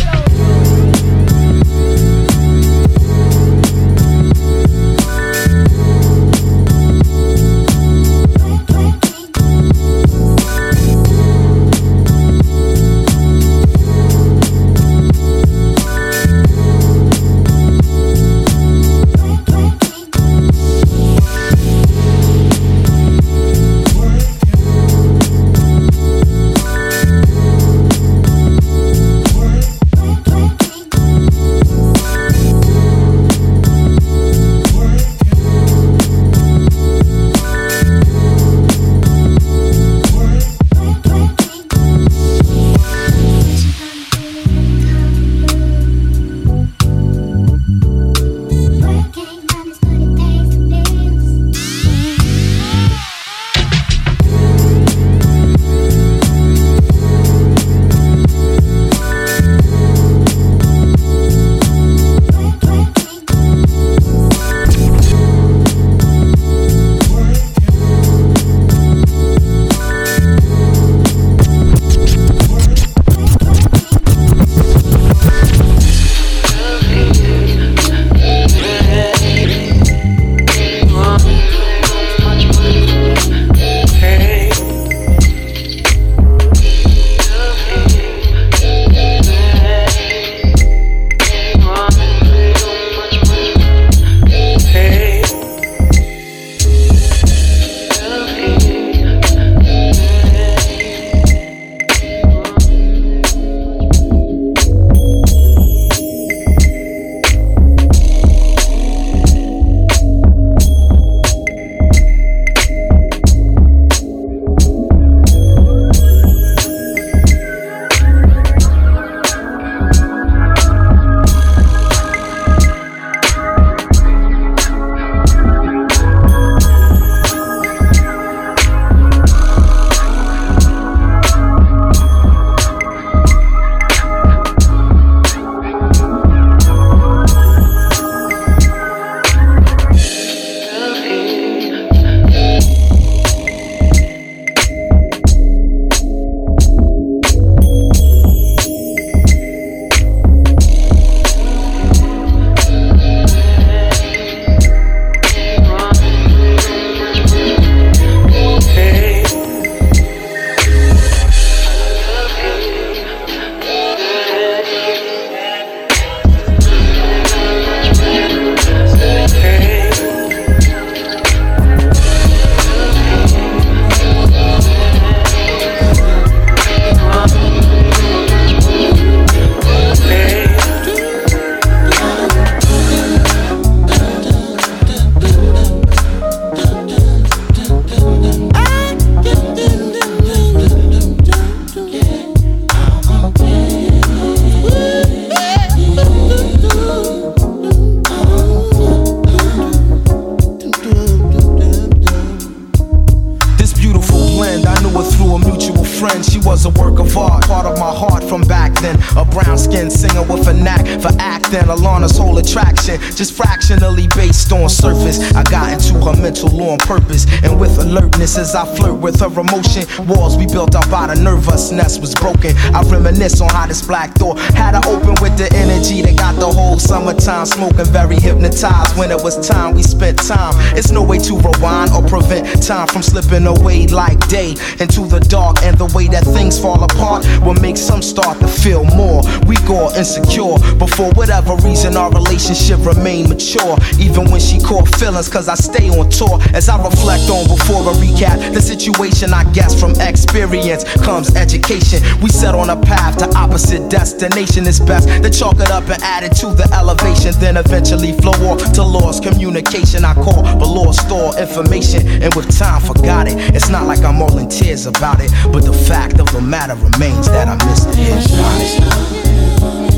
When 228.98 229.12
it 229.12 229.22
was 229.22 229.48
time, 229.48 229.76
we 229.76 229.84
spent 229.84 230.18
time. 230.18 230.56
It's 230.76 230.90
no 230.90 231.04
way 231.04 231.20
to 231.20 231.38
rewind 231.38 231.92
or 231.92 232.02
prevent 232.02 232.64
time 232.64 232.88
from 232.88 233.04
slipping 233.04 233.46
away 233.46 233.86
like 233.86 234.18
day 234.28 234.56
into 234.80 235.06
the 235.06 235.20
dark. 235.30 235.62
And 235.62 235.78
the 235.78 235.86
way 235.94 236.08
that 236.08 236.24
things 236.24 236.60
fall 236.60 236.84
apart 236.84 237.24
will 237.46 237.54
make 237.62 237.78
some 237.78 238.02
start 238.02 238.40
to 238.40 238.48
feel 238.48 238.84
more. 238.86 239.22
weak 239.46 239.70
or 239.70 239.96
insecure, 239.96 240.58
but 240.80 240.90
for 240.90 241.12
whatever 241.14 241.56
reason, 241.58 241.96
our 241.96 242.10
relationship 242.48 242.86
remained 242.86 243.30
mature. 243.30 243.78
Even 244.00 244.30
when 244.32 244.40
she 244.40 244.60
caught 244.60 244.88
feelings, 244.96 245.28
cause 245.30 245.50
I 245.50 245.56
stay 245.56 245.90
on 245.90 246.10
tour. 246.10 246.40
As 246.54 246.70
I 246.70 246.78
reflect 246.82 247.30
on 247.30 247.46
before 247.48 247.82
a 247.82 247.94
recap, 247.96 248.54
the 248.54 248.62
situation 248.62 249.34
I 249.34 249.44
guess 249.52 249.78
from 249.80 249.92
experience 250.00 250.84
comes 251.04 251.36
education. 251.36 252.00
We 252.22 252.30
set 252.30 252.56
on 252.56 252.70
a 252.70 252.80
path 252.80 253.18
to 253.18 253.28
opposite 253.36 253.90
destination. 253.90 254.66
It's 254.66 254.80
best 254.80 255.10
to 255.24 255.30
chalk 255.30 255.60
it 255.60 255.72
up 255.72 255.90
and 255.90 256.02
add 256.04 256.24
it 256.24 256.36
to 256.38 256.48
the 256.48 256.70
elevation, 256.74 257.34
then 257.40 257.58
eventually 257.58 258.14
flow 258.14 258.32
off 258.48 258.64
to 258.74 258.84
lost 258.84 259.24
communication. 259.24 260.06
I 260.06 260.14
call, 260.14 260.44
but 260.44 260.68
lost 260.68 261.08
store 261.08 261.38
information, 261.38 262.08
and 262.24 262.34
with 262.34 262.50
time 262.58 262.82
forgot 262.82 263.28
it. 263.28 263.36
It's 263.56 263.68
not 263.70 263.88
like 263.88 264.04
I'm 264.04 264.22
all 264.22 264.38
in 264.38 264.48
tears 264.48 264.86
about 264.86 265.20
it, 265.20 265.32
but 265.52 265.66
the 265.66 265.74
fact 265.74 266.20
of 266.20 266.32
the 266.32 266.42
matter 266.42 266.76
remains 266.76 267.28
that 267.28 267.48
I 267.48 267.56
missed 267.68 267.90
it. 267.92 269.97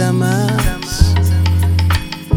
Summers. 0.00 1.12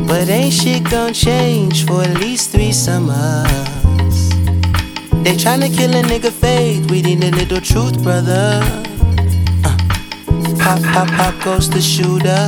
But 0.06 0.28
ain't 0.28 0.54
shit 0.54 0.84
gon' 0.92 1.14
change 1.14 1.86
for 1.86 2.02
at 2.02 2.20
least 2.20 2.52
three 2.52 2.74
summers. 2.74 3.48
They 5.24 5.36
tryna 5.44 5.70
kill 5.74 5.96
a 5.96 6.04
nigga 6.04 6.30
faith, 6.30 6.92
we 6.92 7.02
need 7.02 7.24
a 7.24 7.32
little 7.32 7.62
truth, 7.62 8.04
brother. 8.04 8.60
Uh. 9.64 9.78
Pop, 10.60 10.82
pop, 10.94 11.08
pop 11.18 11.36
goes 11.46 11.70
the 11.70 11.80
shooter. 11.80 12.44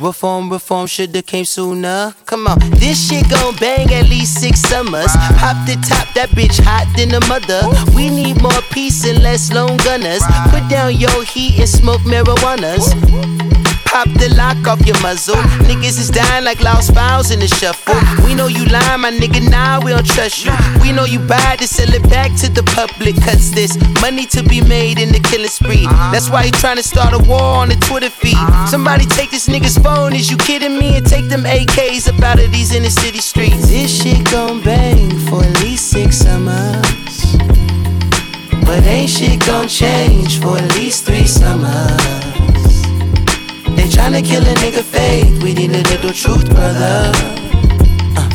Reform, 0.00 0.50
reform 0.50 0.86
shoulda 0.86 1.20
came 1.20 1.44
sooner. 1.44 2.14
Come 2.24 2.46
on, 2.46 2.58
this 2.80 2.96
shit 3.06 3.28
gon' 3.28 3.54
bang 3.56 3.92
at 3.92 4.08
least 4.08 4.40
six 4.40 4.60
summers. 4.60 5.12
Pop 5.42 5.56
the 5.66 5.76
top, 5.90 6.08
that 6.14 6.30
bitch 6.30 6.58
hot 6.64 6.86
than 6.96 7.12
a 7.12 7.20
mother. 7.28 7.60
We 7.94 8.08
need 8.08 8.40
more 8.40 8.62
peace 8.70 9.04
and 9.04 9.22
less 9.22 9.52
lone 9.52 9.76
gunners. 9.88 10.22
Put 10.48 10.70
down 10.70 10.96
your 10.96 11.22
heat 11.24 11.60
and 11.60 11.68
smoke 11.68 12.00
marijuanas. 12.12 13.53
Pop 13.94 14.10
the 14.18 14.28
lock 14.34 14.66
off 14.66 14.84
your 14.84 15.00
muzzle. 15.02 15.36
Niggas 15.70 16.00
is 16.02 16.10
dying 16.10 16.44
like 16.44 16.60
lost 16.60 16.92
files 16.92 17.30
in 17.30 17.38
the 17.38 17.46
shuffle. 17.46 17.94
We 18.26 18.34
know 18.34 18.48
you 18.48 18.66
lying, 18.66 19.02
my 19.02 19.12
nigga, 19.12 19.38
nah, 19.48 19.78
we 19.84 19.92
don't 19.92 20.04
trust 20.04 20.44
you. 20.44 20.50
We 20.82 20.90
know 20.90 21.04
you 21.04 21.20
buy 21.20 21.54
to 21.60 21.68
sell 21.68 21.94
it 21.94 22.02
back 22.10 22.34
to 22.40 22.50
the 22.50 22.64
public. 22.74 23.14
Cause 23.22 23.52
there's 23.52 23.78
money 24.02 24.26
to 24.34 24.42
be 24.42 24.60
made 24.60 24.98
in 24.98 25.12
the 25.12 25.20
killing 25.20 25.46
spree. 25.46 25.86
That's 26.10 26.28
why 26.28 26.42
he 26.42 26.50
trying 26.50 26.74
to 26.78 26.82
start 26.82 27.14
a 27.14 27.22
war 27.30 27.62
on 27.62 27.68
the 27.68 27.76
Twitter 27.86 28.10
feed. 28.10 28.34
Somebody 28.66 29.06
take 29.06 29.30
this 29.30 29.46
nigga's 29.46 29.78
phone, 29.78 30.12
is 30.12 30.28
you 30.28 30.38
kidding 30.38 30.76
me? 30.76 30.96
And 30.96 31.06
take 31.06 31.28
them 31.28 31.44
AKs 31.44 32.08
up 32.12 32.20
out 32.20 32.42
of 32.42 32.50
these 32.50 32.74
inner 32.74 32.90
city 32.90 33.20
streets. 33.20 33.68
This 33.68 34.02
shit 34.02 34.28
gon' 34.28 34.60
bang 34.60 35.08
for 35.30 35.44
at 35.44 35.62
least 35.62 35.90
six 35.90 36.18
summers. 36.18 37.36
But 38.66 38.82
ain't 38.90 39.08
shit 39.08 39.46
gon' 39.46 39.68
change 39.68 40.40
for 40.40 40.58
at 40.58 40.74
least 40.74 41.04
three 41.04 41.28
summers. 41.28 42.33
They 43.84 43.90
tryna 43.90 44.24
kill 44.24 44.42
a 44.42 44.54
nigga 44.54 44.82
faith. 44.82 45.42
We 45.42 45.52
need 45.52 45.72
a 45.72 45.82
little 45.90 46.10
truth, 46.10 46.48
brother. 46.48 47.12
Uh. 48.16 48.30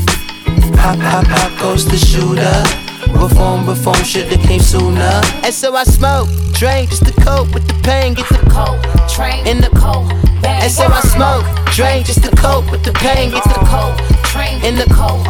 Pop, 0.75 0.99
pop, 0.99 1.25
pop 1.25 1.59
goes 1.59 1.87
the 1.87 1.97
shooter. 1.97 2.78
Reform, 3.13 3.67
reform 3.67 4.03
shoulda 4.03 4.37
came 4.37 4.59
sooner. 4.59 5.21
And 5.43 5.53
so 5.53 5.75
I 5.75 5.83
smoke, 5.83 6.29
drink 6.53 6.89
just 6.89 7.05
to 7.05 7.13
cope 7.21 7.53
with 7.53 7.67
the 7.67 7.75
pain. 7.83 8.13
Get 8.13 8.27
the 8.29 8.49
coke, 8.49 8.81
train 9.09 9.45
in 9.47 9.61
the 9.61 9.69
cold. 9.79 10.11
And 10.45 10.71
so 10.71 10.85
I 10.85 11.01
smoke, 11.01 11.45
drink 11.73 12.05
just 12.05 12.23
to 12.23 12.35
cope 12.35 12.69
with 12.71 12.83
the 12.83 12.93
pain. 12.93 13.31
Get 13.31 13.43
the 13.43 13.59
coke, 13.65 13.97
train 14.25 14.63
in 14.63 14.75
the 14.75 14.85
cold. 14.93 15.25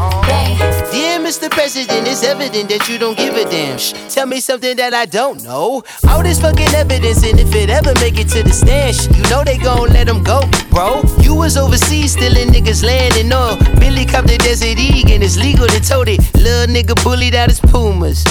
Dear 0.92 1.20
Mr. 1.20 1.50
President, 1.50 2.08
it's 2.08 2.24
evident 2.24 2.70
that 2.70 2.90
you 2.90 2.98
don't 2.98 3.18
give 3.18 3.36
a 3.36 3.46
damn. 3.46 3.78
Shh, 3.78 3.94
tell 4.10 4.26
me 4.26 4.40
something 4.40 4.76
that 4.78 4.94
I 4.94 5.06
don't 5.06 5.44
know. 5.44 5.84
All 6.10 6.24
this 6.24 6.42
fucking 6.42 6.74
evidence, 6.76 7.24
and 7.24 7.40
if 7.40 7.54
it 7.56 7.70
ever 7.70 7.94
make 8.02 8.20
it 8.20 8.28
to 8.30 8.44
the 8.44 8.52
stand, 8.52 8.98
you 9.16 9.24
know 9.30 9.44
they 9.44 9.58
gon' 9.58 9.90
let 9.90 10.08
him 10.08 10.24
go, 10.24 10.42
bro. 10.70 11.02
You 11.22 11.36
was 11.36 11.58
overseas 11.58 12.14
stealing 12.14 12.50
niggas 12.50 12.84
land 12.84 13.16
and 13.16 13.32
all. 13.32 13.56
Billy 13.80 14.06
copped 14.06 14.28
the 14.28 14.38
Desert 14.38 14.78
Eagle, 14.78 15.14
and 15.14 15.24
it's 15.24 15.38
legal 15.38 15.68
to 15.68 15.80
tote 15.80 16.10
it. 16.10 16.20
Little 16.36 16.74
nigga 16.74 17.02
bullied 17.04 17.36
out 17.36 17.50
his 17.50 17.60
Pumas. 17.70 18.24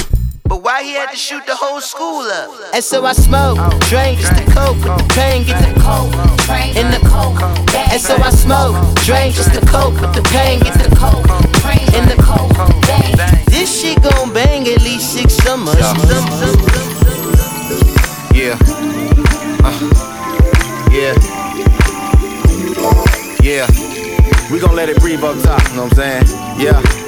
But 0.44 0.62
why 0.62 0.82
he 0.82 0.92
had 0.94 1.10
to 1.10 1.16
shoot 1.16 1.44
the 1.46 1.54
whole 1.54 1.80
school 1.80 2.22
up? 2.22 2.74
And 2.74 2.82
so 2.82 3.04
I 3.04 3.12
smoke, 3.12 3.58
drink, 3.88 4.18
just 4.18 4.34
the 4.34 4.50
coke 4.50 4.76
with 4.76 4.96
the 4.96 5.14
pain, 5.14 5.44
get 5.44 5.60
the 5.60 5.78
coke, 5.80 6.12
in 6.74 6.90
the 6.90 7.00
coke. 7.08 7.40
And 7.92 8.00
so 8.00 8.16
I 8.16 8.30
smoke, 8.30 8.76
drink, 9.04 9.34
just 9.34 9.52
the 9.52 9.64
coke 9.66 10.00
with 10.00 10.14
the 10.14 10.22
pain, 10.32 10.60
get 10.60 10.74
the 10.74 10.88
coke, 10.96 11.28
in 11.92 12.08
the 12.08 12.16
coke. 12.22 12.56
This 13.50 13.68
shit 13.80 14.02
gon' 14.02 14.32
bang 14.32 14.66
at 14.68 14.80
least 14.82 15.12
six 15.12 15.34
summers. 15.34 15.76
Yeah. 18.32 18.56
Uh, 19.64 19.78
yeah. 20.90 21.14
Yeah. 23.42 23.66
We 24.50 24.60
gon' 24.60 24.74
let 24.74 24.88
it 24.88 24.98
breathe 25.00 25.22
up 25.22 25.36
top, 25.42 25.60
you 25.68 25.76
know 25.76 25.84
what 25.84 25.98
I'm 25.98 26.24
saying? 26.24 26.26
Yeah. 26.58 27.07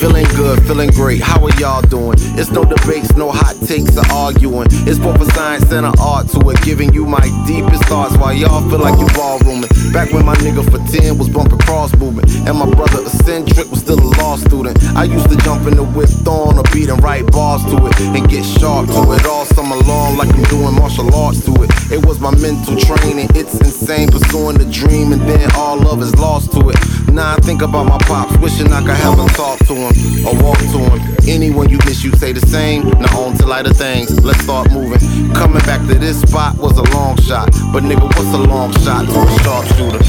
Feeling 0.00 0.24
good, 0.34 0.66
feeling 0.66 0.88
great. 0.92 1.20
How 1.20 1.44
are 1.44 1.52
y'all 1.60 1.82
doing? 1.82 2.16
It's 2.40 2.50
no 2.50 2.64
debates, 2.64 3.14
no 3.16 3.30
hot 3.30 3.54
takes 3.66 3.98
or 3.98 4.06
arguing. 4.10 4.66
It's 4.88 4.98
both 4.98 5.20
a 5.20 5.26
science 5.36 5.70
and 5.72 5.84
an 5.84 5.92
art 6.00 6.26
to 6.28 6.40
it, 6.48 6.56
giving 6.62 6.94
you 6.94 7.04
my 7.04 7.20
deepest 7.46 7.84
thoughts 7.84 8.16
while 8.16 8.32
y'all 8.32 8.66
feel 8.70 8.78
like 8.78 8.98
you 8.98 9.04
ballrooming. 9.12 9.68
Back 9.92 10.10
when 10.14 10.24
my 10.24 10.34
nigga 10.36 10.64
for 10.64 10.80
10 10.90 11.18
was 11.18 11.28
bumping 11.28 11.58
cross 11.58 11.94
movement, 11.96 12.32
and 12.48 12.56
my 12.56 12.64
brother 12.70 13.02
eccentric 13.02 13.70
was 13.70 13.80
still 13.80 14.00
a 14.00 14.08
law 14.16 14.36
student. 14.36 14.82
I 14.96 15.04
used 15.04 15.28
to 15.28 15.36
jump 15.44 15.66
in 15.66 15.76
the 15.76 15.84
whip 15.84 16.08
thorn 16.08 16.56
or 16.56 16.64
beat 16.72 16.88
and 16.88 17.02
write 17.02 17.30
bars 17.30 17.62
to 17.66 17.76
it 17.86 18.00
and 18.00 18.26
get 18.26 18.42
sharp 18.42 18.86
to 18.86 19.12
it 19.12 19.26
all 19.26 19.44
summer 19.44 19.76
long 19.84 20.16
like 20.16 20.32
I'm 20.32 20.44
doing 20.44 20.76
martial 20.76 21.14
arts 21.14 21.44
to 21.44 21.52
it. 21.62 21.70
It 21.92 22.06
was 22.06 22.20
my 22.20 22.30
mental 22.40 22.74
training, 22.80 23.28
it's 23.34 23.52
insane 23.60 24.08
pursuing 24.08 24.56
the 24.56 24.64
dream 24.64 25.12
and 25.12 25.20
then 25.28 25.50
all 25.56 25.76
love 25.76 26.00
is 26.00 26.16
lost 26.16 26.52
to 26.52 26.70
it. 26.70 26.76
Now 27.12 27.34
I 27.34 27.36
think 27.40 27.60
about 27.60 27.84
my 27.84 27.98
pops, 27.98 28.34
wishing 28.38 28.72
I 28.72 28.80
could 28.80 28.96
have 28.96 29.18
a 29.18 29.28
talk 29.34 29.58
to 29.66 29.74
him 29.74 29.89
or 30.26 30.34
walk 30.42 30.58
to 30.58 30.78
him. 30.78 31.00
Anyone 31.28 31.68
you 31.68 31.78
miss, 31.86 32.02
you 32.02 32.12
say 32.16 32.32
the 32.32 32.40
same. 32.40 32.88
Now 32.98 33.20
on 33.20 33.36
to 33.38 33.46
lighter 33.46 33.72
things, 33.72 34.08
let's 34.24 34.42
start 34.42 34.70
moving. 34.70 35.00
Coming 35.34 35.62
back 35.64 35.80
to 35.88 35.94
this 35.94 36.20
spot 36.20 36.56
was 36.56 36.76
a 36.78 36.86
long 36.94 37.16
shot, 37.22 37.50
but 37.72 37.82
nigga, 37.82 38.02
what's 38.02 38.32
a 38.34 38.38
long 38.38 38.72
shot 38.84 39.06
to 39.06 39.18
a 39.20 39.38
sharpshooter? 39.44 40.02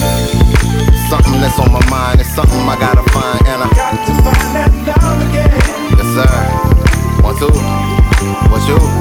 Something 1.09 1.41
that's 1.41 1.59
on 1.59 1.71
my 1.71 1.83
mind, 1.89 2.21
it's 2.21 2.33
something 2.33 2.59
I 2.59 2.77
gotta 2.79 3.03
find, 3.11 3.41
and 3.47 3.63
I 3.63 3.69
got 3.75 3.91
to 4.05 4.13
find 4.23 4.55
that 4.55 4.71
love 4.87 5.21
again. 5.29 5.51
Yes, 5.97 6.07
sir. 6.15 6.71
One, 7.21 7.35
two. 7.37 7.51
What 8.49 8.67
you? 8.67 9.00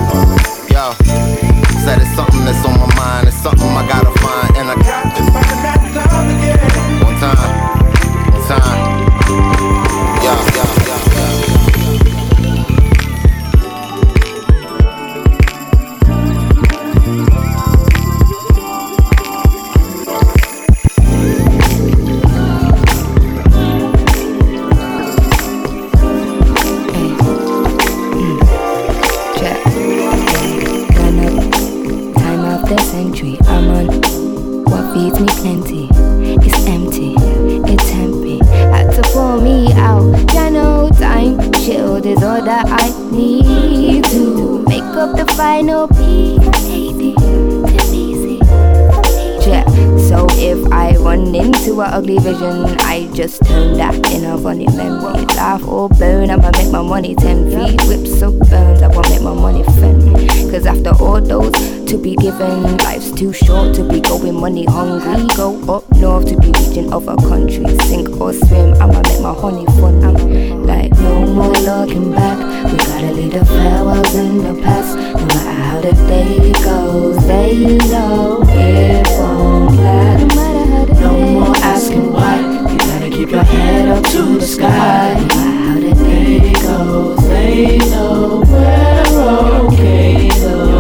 To 62.41 62.47
life's 62.85 63.13
too 63.13 63.33
short 63.33 63.75
to 63.75 63.85
be 63.85 64.01
going 64.01 64.35
money 64.35 64.65
hungry. 64.65 65.27
Go 65.37 65.61
up 65.73 65.85
north 65.97 66.27
to 66.27 66.37
be 66.39 66.47
reaching 66.47 66.93
other 66.93 67.17
countries. 67.17 67.77
Sink 67.87 68.09
or 68.21 68.33
swim, 68.33 68.75
I'ma 68.81 69.03
make 69.03 69.21
my 69.21 69.35
honey 69.35 69.67
fun. 69.79 70.03
I'm 70.03 70.67
like, 70.67 70.93
no 70.93 71.27
more 71.27 71.53
looking 71.53 72.13
back. 72.13 72.39
We 72.65 72.77
gotta 72.79 73.13
leave 73.13 73.33
the 73.33 73.45
farewells 73.45 74.15
in 74.15 74.39
the 74.39 74.55
past. 74.63 74.97
No 74.97 75.27
matter 75.27 75.51
how 75.63 75.81
the 75.81 75.93
day 76.09 76.53
goes, 76.65 77.27
they 77.27 77.77
know 77.93 78.43
it 78.49 79.07
won't 79.19 79.77
last. 79.77 81.01
No 81.01 81.13
more 81.35 81.57
asking 81.57 82.13
why. 82.13 82.37
You 82.71 82.79
gotta 82.79 83.11
keep 83.11 83.31
your 83.31 83.45
head 83.45 83.89
up 83.89 84.05
to 84.13 84.39
the 84.39 84.47
sky. 84.47 85.15
No 85.15 85.27
matter 85.27 85.45
how 85.67 85.75
the 85.81 85.95
day 86.05 86.53
goes, 86.55 87.29
they 87.29 87.79
know 87.91 88.43
we're 88.47 89.67
okay 89.67 90.29
though. 90.41 90.80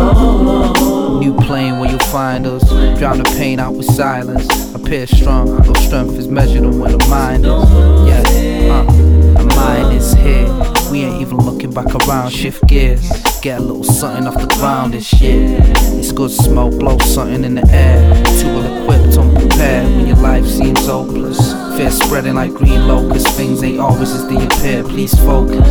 Find 2.11 2.47
us. 2.47 2.69
Drown 2.99 3.19
the 3.19 3.25
pain 3.37 3.61
out 3.61 3.75
with 3.75 3.87
silence. 3.87 4.47
Appear 4.75 5.07
strong, 5.07 5.57
though 5.63 5.73
strength 5.75 6.15
is 6.15 6.29
measured 6.29 6.65
on 6.65 6.79
where 6.79 6.91
the 6.91 7.07
mind 7.09 7.45
is. 7.47 7.53
Yeah, 8.09 8.75
uh, 8.75 8.85
the 9.39 9.55
mind 9.57 9.97
is 9.97 10.13
here. 10.15 10.49
We 10.91 11.05
ain't 11.05 11.21
even 11.21 11.37
looking 11.39 11.73
back 11.73 11.95
around. 11.95 12.31
Shift 12.31 12.67
gears, 12.67 13.09
get 13.43 13.61
a 13.61 13.63
little 13.63 13.85
something 13.85 14.27
off 14.27 14.41
the 14.41 14.53
ground. 14.57 14.95
This 14.95 15.07
shit. 15.07 15.61
It's 15.99 16.13
good 16.13 16.31
smoke, 16.31 16.79
blow 16.79 16.99
something 16.99 17.45
in 17.45 17.55
the 17.55 17.67
air. 17.71 18.01
Too 18.41 18.49
well 18.49 18.83
equipped, 18.83 19.17
unprepared 19.17 19.87
when 19.97 20.07
your 20.09 20.17
life 20.17 20.47
seems 20.47 20.85
hopeless. 20.87 21.53
Fear 21.77 21.91
spreading 21.91 22.35
like 22.35 22.53
green 22.53 22.89
locusts. 22.89 23.31
Things 23.37 23.63
ain't 23.63 23.79
always 23.79 24.11
as 24.11 24.27
they 24.27 24.45
appear. 24.45 24.83
Please 24.83 25.15
focus. 25.21 25.69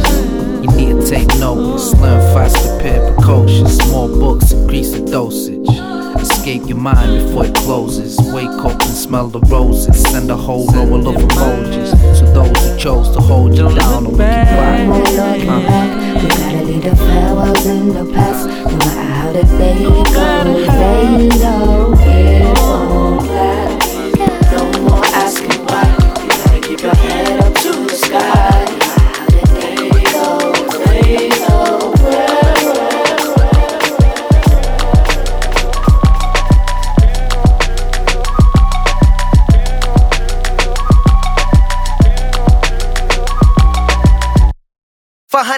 You 0.64 0.72
need 0.72 1.02
to 1.02 1.06
take 1.06 1.28
notice, 1.40 1.94
learn 1.96 2.22
fast, 2.34 2.56
prepare 2.56 3.14
precocious. 3.14 3.78
More 3.92 4.08
books, 4.08 4.52
increase 4.52 4.92
the 4.92 5.02
dosage. 5.02 5.89
Escape 6.50 6.68
your 6.68 6.80
mind 6.80 7.28
before 7.28 7.46
it 7.46 7.54
closes. 7.54 8.18
Wake 8.34 8.48
up 8.48 8.72
and 8.72 8.82
smell 8.82 9.28
the 9.28 9.40
roses. 9.42 10.02
Send 10.02 10.32
a 10.32 10.36
whole 10.36 10.66
row 10.74 10.96
of 10.96 11.04
emojis 11.16 11.92
to 12.18 12.26
those 12.34 12.58
who 12.66 12.76
chose 12.76 13.12
to 13.12 13.22
hold 13.22 13.56
you 13.56 13.72
down 13.76 14.08
or 14.08 14.10
look 14.10 14.20
uh. 14.20 14.24
you 14.24 14.58
back. 14.58 14.80
No 14.80 14.86
more 14.88 15.04
looking 15.04 15.46
back. 15.46 16.24
We 16.24 16.28
gotta 16.28 16.64
leave 16.64 16.84
the 16.84 16.96
farewells 16.96 17.66
in 17.68 17.90
the 17.90 18.12
past. 18.16 18.48
No 18.48 18.78
matter 18.78 19.14
how 19.14 19.32
the 19.32 19.44
day 19.60 19.84
goes, 19.84 20.68
they 20.68 21.38
know 21.38 22.09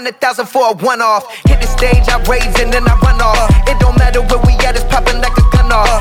hundred 0.02 0.20
thousand 0.20 0.48
for 0.48 0.72
a 0.72 0.74
one 0.74 1.00
off. 1.00 1.30
Hit 1.46 1.62
the 1.62 1.68
stage, 1.68 2.10
I 2.10 2.18
raise 2.26 2.60
and 2.60 2.74
then 2.74 2.88
I 2.88 2.98
run 3.06 3.22
off. 3.22 3.52
It 3.70 3.78
don't 3.80 3.96
matter 4.00 4.22
where 4.22 4.42
we 4.50 4.54
at, 4.66 4.76
it's 4.76 4.84
popping 4.86 5.22
like 5.22 5.38
a 5.38 5.46
gun 5.54 5.72
off. 5.72 6.01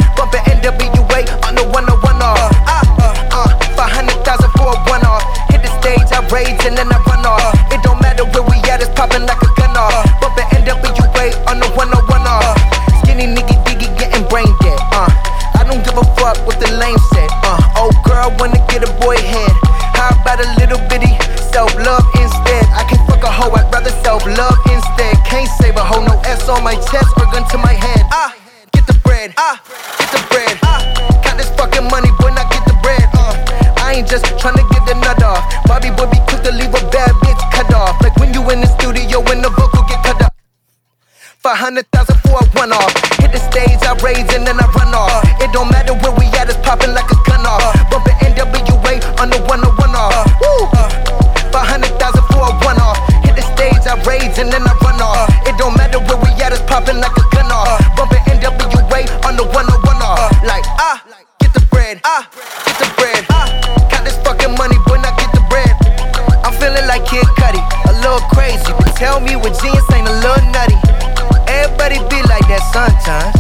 For 41.50 41.58
hundred 41.58 41.90
thousand 41.90 42.14
for 42.22 42.38
a 42.38 42.46
one 42.54 42.70
off. 42.70 42.94
Hit 43.18 43.34
the 43.34 43.42
stage, 43.42 43.82
I 43.82 43.98
raise 44.06 44.22
and 44.38 44.46
then 44.46 44.54
I 44.54 44.70
run 44.70 44.94
off. 44.94 45.26
It 45.42 45.50
don't 45.50 45.66
matter 45.66 45.98
where 45.98 46.14
we 46.14 46.30
at, 46.38 46.46
it's 46.46 46.54
popping 46.62 46.94
like 46.94 47.10
a 47.10 47.18
gun 47.26 47.42
off. 47.42 47.74
Bumpin' 47.90 48.14
NWA 48.22 49.02
on 49.18 49.34
the 49.34 49.42
one 49.50 49.58
on 49.66 49.74
one 49.74 49.90
off. 49.98 50.30
Woo! 50.38 50.70
Hundred 51.50 51.90
thousand 51.98 52.22
for 52.30 52.46
a 52.46 52.54
one 52.62 52.78
off. 52.78 53.02
Hit 53.26 53.34
the 53.34 53.42
stage, 53.42 53.82
I 53.82 53.98
raise 54.06 54.38
and 54.38 54.46
then 54.46 54.62
I 54.62 54.78
run 54.78 55.02
off. 55.02 55.26
It 55.42 55.58
don't 55.58 55.74
matter 55.74 55.98
where 55.98 56.22
we 56.22 56.30
at, 56.38 56.54
it's 56.54 56.62
popping 56.70 57.02
like 57.02 57.18
a 57.18 57.26
gun 57.34 57.50
off. 57.50 57.82
Bumpin' 57.98 58.22
NWA 58.30 59.10
on 59.26 59.34
the 59.34 59.42
one 59.50 59.66
on 59.66 59.82
one 59.82 59.98
off. 60.06 60.30
Like 60.46 60.62
ah, 60.78 61.02
get 61.42 61.50
the 61.50 61.66
bread. 61.66 61.98
Ah, 62.06 62.30
get 62.62 62.78
the 62.78 62.86
bread. 62.94 63.26
Ah, 63.34 63.50
count 63.90 64.06
this 64.06 64.14
fucking 64.22 64.54
money, 64.54 64.78
boy, 64.86 65.02
now 65.02 65.10
get 65.18 65.34
the 65.34 65.42
bread. 65.50 65.74
I'm 66.46 66.54
feeling 66.62 66.86
like 66.86 67.10
Kid 67.10 67.26
Cudi, 67.42 67.58
a 67.90 67.92
little 67.98 68.22
crazy. 68.30 68.70
But 68.78 68.94
tell 68.94 69.18
me 69.18 69.34
what 69.34 69.58
genius 69.58 69.82
ain't 69.90 70.06
a 70.06 70.14
little 70.14 70.46
nutty. 70.54 70.69
Sometimes. 72.80 73.36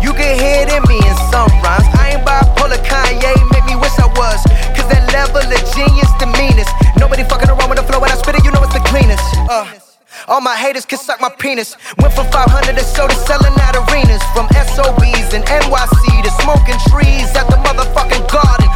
You 0.00 0.12
can 0.16 0.32
hear 0.40 0.64
it 0.64 0.70
in 0.72 0.82
me 0.88 0.96
in 0.96 1.16
some 1.28 1.50
rhymes. 1.60 1.84
I 2.00 2.16
ain't 2.16 2.24
bipolar, 2.24 2.80
Kanye 2.88 3.36
make 3.52 3.66
me 3.68 3.76
wish 3.76 3.92
I 4.00 4.08
was. 4.16 4.40
Cause 4.72 4.88
that 4.88 5.04
level 5.12 5.44
of 5.44 5.62
genius, 5.76 6.08
the 6.16 6.28
meanest. 6.40 6.72
Nobody 6.96 7.24
fucking 7.24 7.50
around 7.50 7.68
with 7.68 7.80
the 7.80 7.84
flow 7.84 8.00
when 8.00 8.10
I 8.10 8.16
spit 8.16 8.36
it, 8.36 8.44
you 8.44 8.52
know 8.52 8.62
it's 8.62 8.72
the 8.72 8.84
cleanest. 8.88 9.24
Uh. 9.50 9.68
All 10.26 10.40
my 10.40 10.56
haters 10.56 10.84
can 10.84 10.98
suck 10.98 11.20
my 11.20 11.30
penis. 11.38 11.76
Went 12.00 12.12
from 12.12 12.26
500 12.32 12.76
to 12.76 12.84
soda 12.84 13.14
selling 13.28 13.54
out 13.60 13.76
arenas. 13.76 14.22
From 14.34 14.48
SOBs 14.52 15.32
and 15.36 15.44
NYC 15.44 16.04
to 16.24 16.30
smoking 16.42 16.78
trees 16.88 17.28
at 17.36 17.46
the 17.48 17.58
motherfucking 17.64 18.24
garden. 18.32 18.68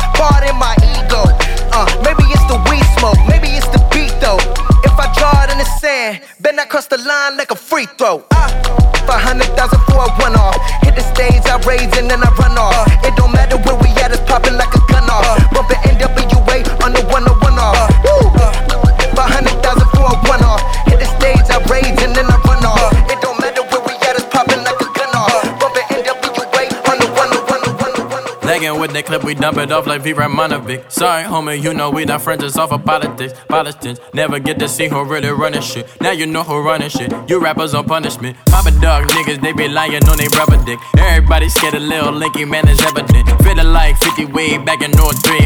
In 0.49 0.57
my 0.57 0.75
ego. 0.97 1.23
Uh, 1.75 1.87
maybe 2.03 2.23
it's 2.31 2.45
the 2.47 2.59
weed 2.71 2.85
smoke, 2.99 3.19
maybe 3.29 3.49
it's 3.49 3.67
the 3.69 3.79
beat 3.91 4.15
though. 4.21 4.39
If 4.83 4.99
I 4.99 5.13
draw 5.17 5.45
it 5.45 5.53
in 5.53 5.59
the 5.59 5.65
sand, 5.81 6.21
bet 6.41 6.59
I 6.59 6.65
cross 6.65 6.87
the 6.87 6.99
line 6.99 7.37
like 7.37 7.51
a 7.51 7.57
free 7.57 7.87
throw. 7.99 8.25
Ah, 8.33 8.51
for 9.07 9.17
hundred 9.19 9.51
thousand 9.57 9.81
for 9.89 10.05
a 10.05 10.11
one 10.21 10.37
off. 10.37 10.57
Hit 10.83 10.95
the 10.95 11.03
stage, 11.03 11.43
I 11.47 11.59
raise 11.67 11.93
and 11.97 12.11
then 12.11 12.23
I 12.23 12.31
run 12.37 12.59
off. 12.59 12.92
We 29.33 29.41
dump 29.41 29.57
it 29.57 29.73
off 29.73 29.87
like 29.87 30.03
V. 30.03 30.13
Ramonovic. 30.13 30.93
Sorry, 30.93 31.25
homie, 31.25 31.63
you 31.63 31.73
know 31.73 31.89
we 31.91 32.05
not 32.05 32.21
friends, 32.21 32.45
it's 32.45 32.59
off 32.59 32.71
of 32.71 32.85
politics. 32.85 33.33
Politics 33.49 33.99
never 34.13 34.39
get 34.39 34.59
to 34.59 34.69
see 34.69 34.89
who 34.89 35.03
really 35.05 35.31
running 35.31 35.63
shit. 35.63 35.89
Now 36.03 36.11
you 36.11 36.27
know 36.27 36.43
who 36.43 36.61
running 36.61 36.91
shit. 36.91 37.11
You 37.31 37.41
rappers 37.41 37.73
on 37.73 37.87
punishment. 37.87 38.37
Papa 38.47 38.71
dog 38.83 39.09
niggas, 39.09 39.41
they 39.41 39.53
be 39.55 39.69
lying 39.69 40.05
on 40.05 40.19
they 40.19 40.29
rubber 40.37 40.63
dick. 40.65 40.79
Everybody 40.99 41.49
scared 41.49 41.75
of 41.75 41.83
little 41.83 42.13
Linky, 42.13 42.47
man, 42.47 42.69
is 42.69 42.83
evident. 42.83 43.27
Feeling 43.43 43.73
like 43.73 43.97
50 43.99 44.27
way 44.27 44.59
back 44.59 44.83
in 44.83 44.91
North 44.93 45.25
3 45.25 45.39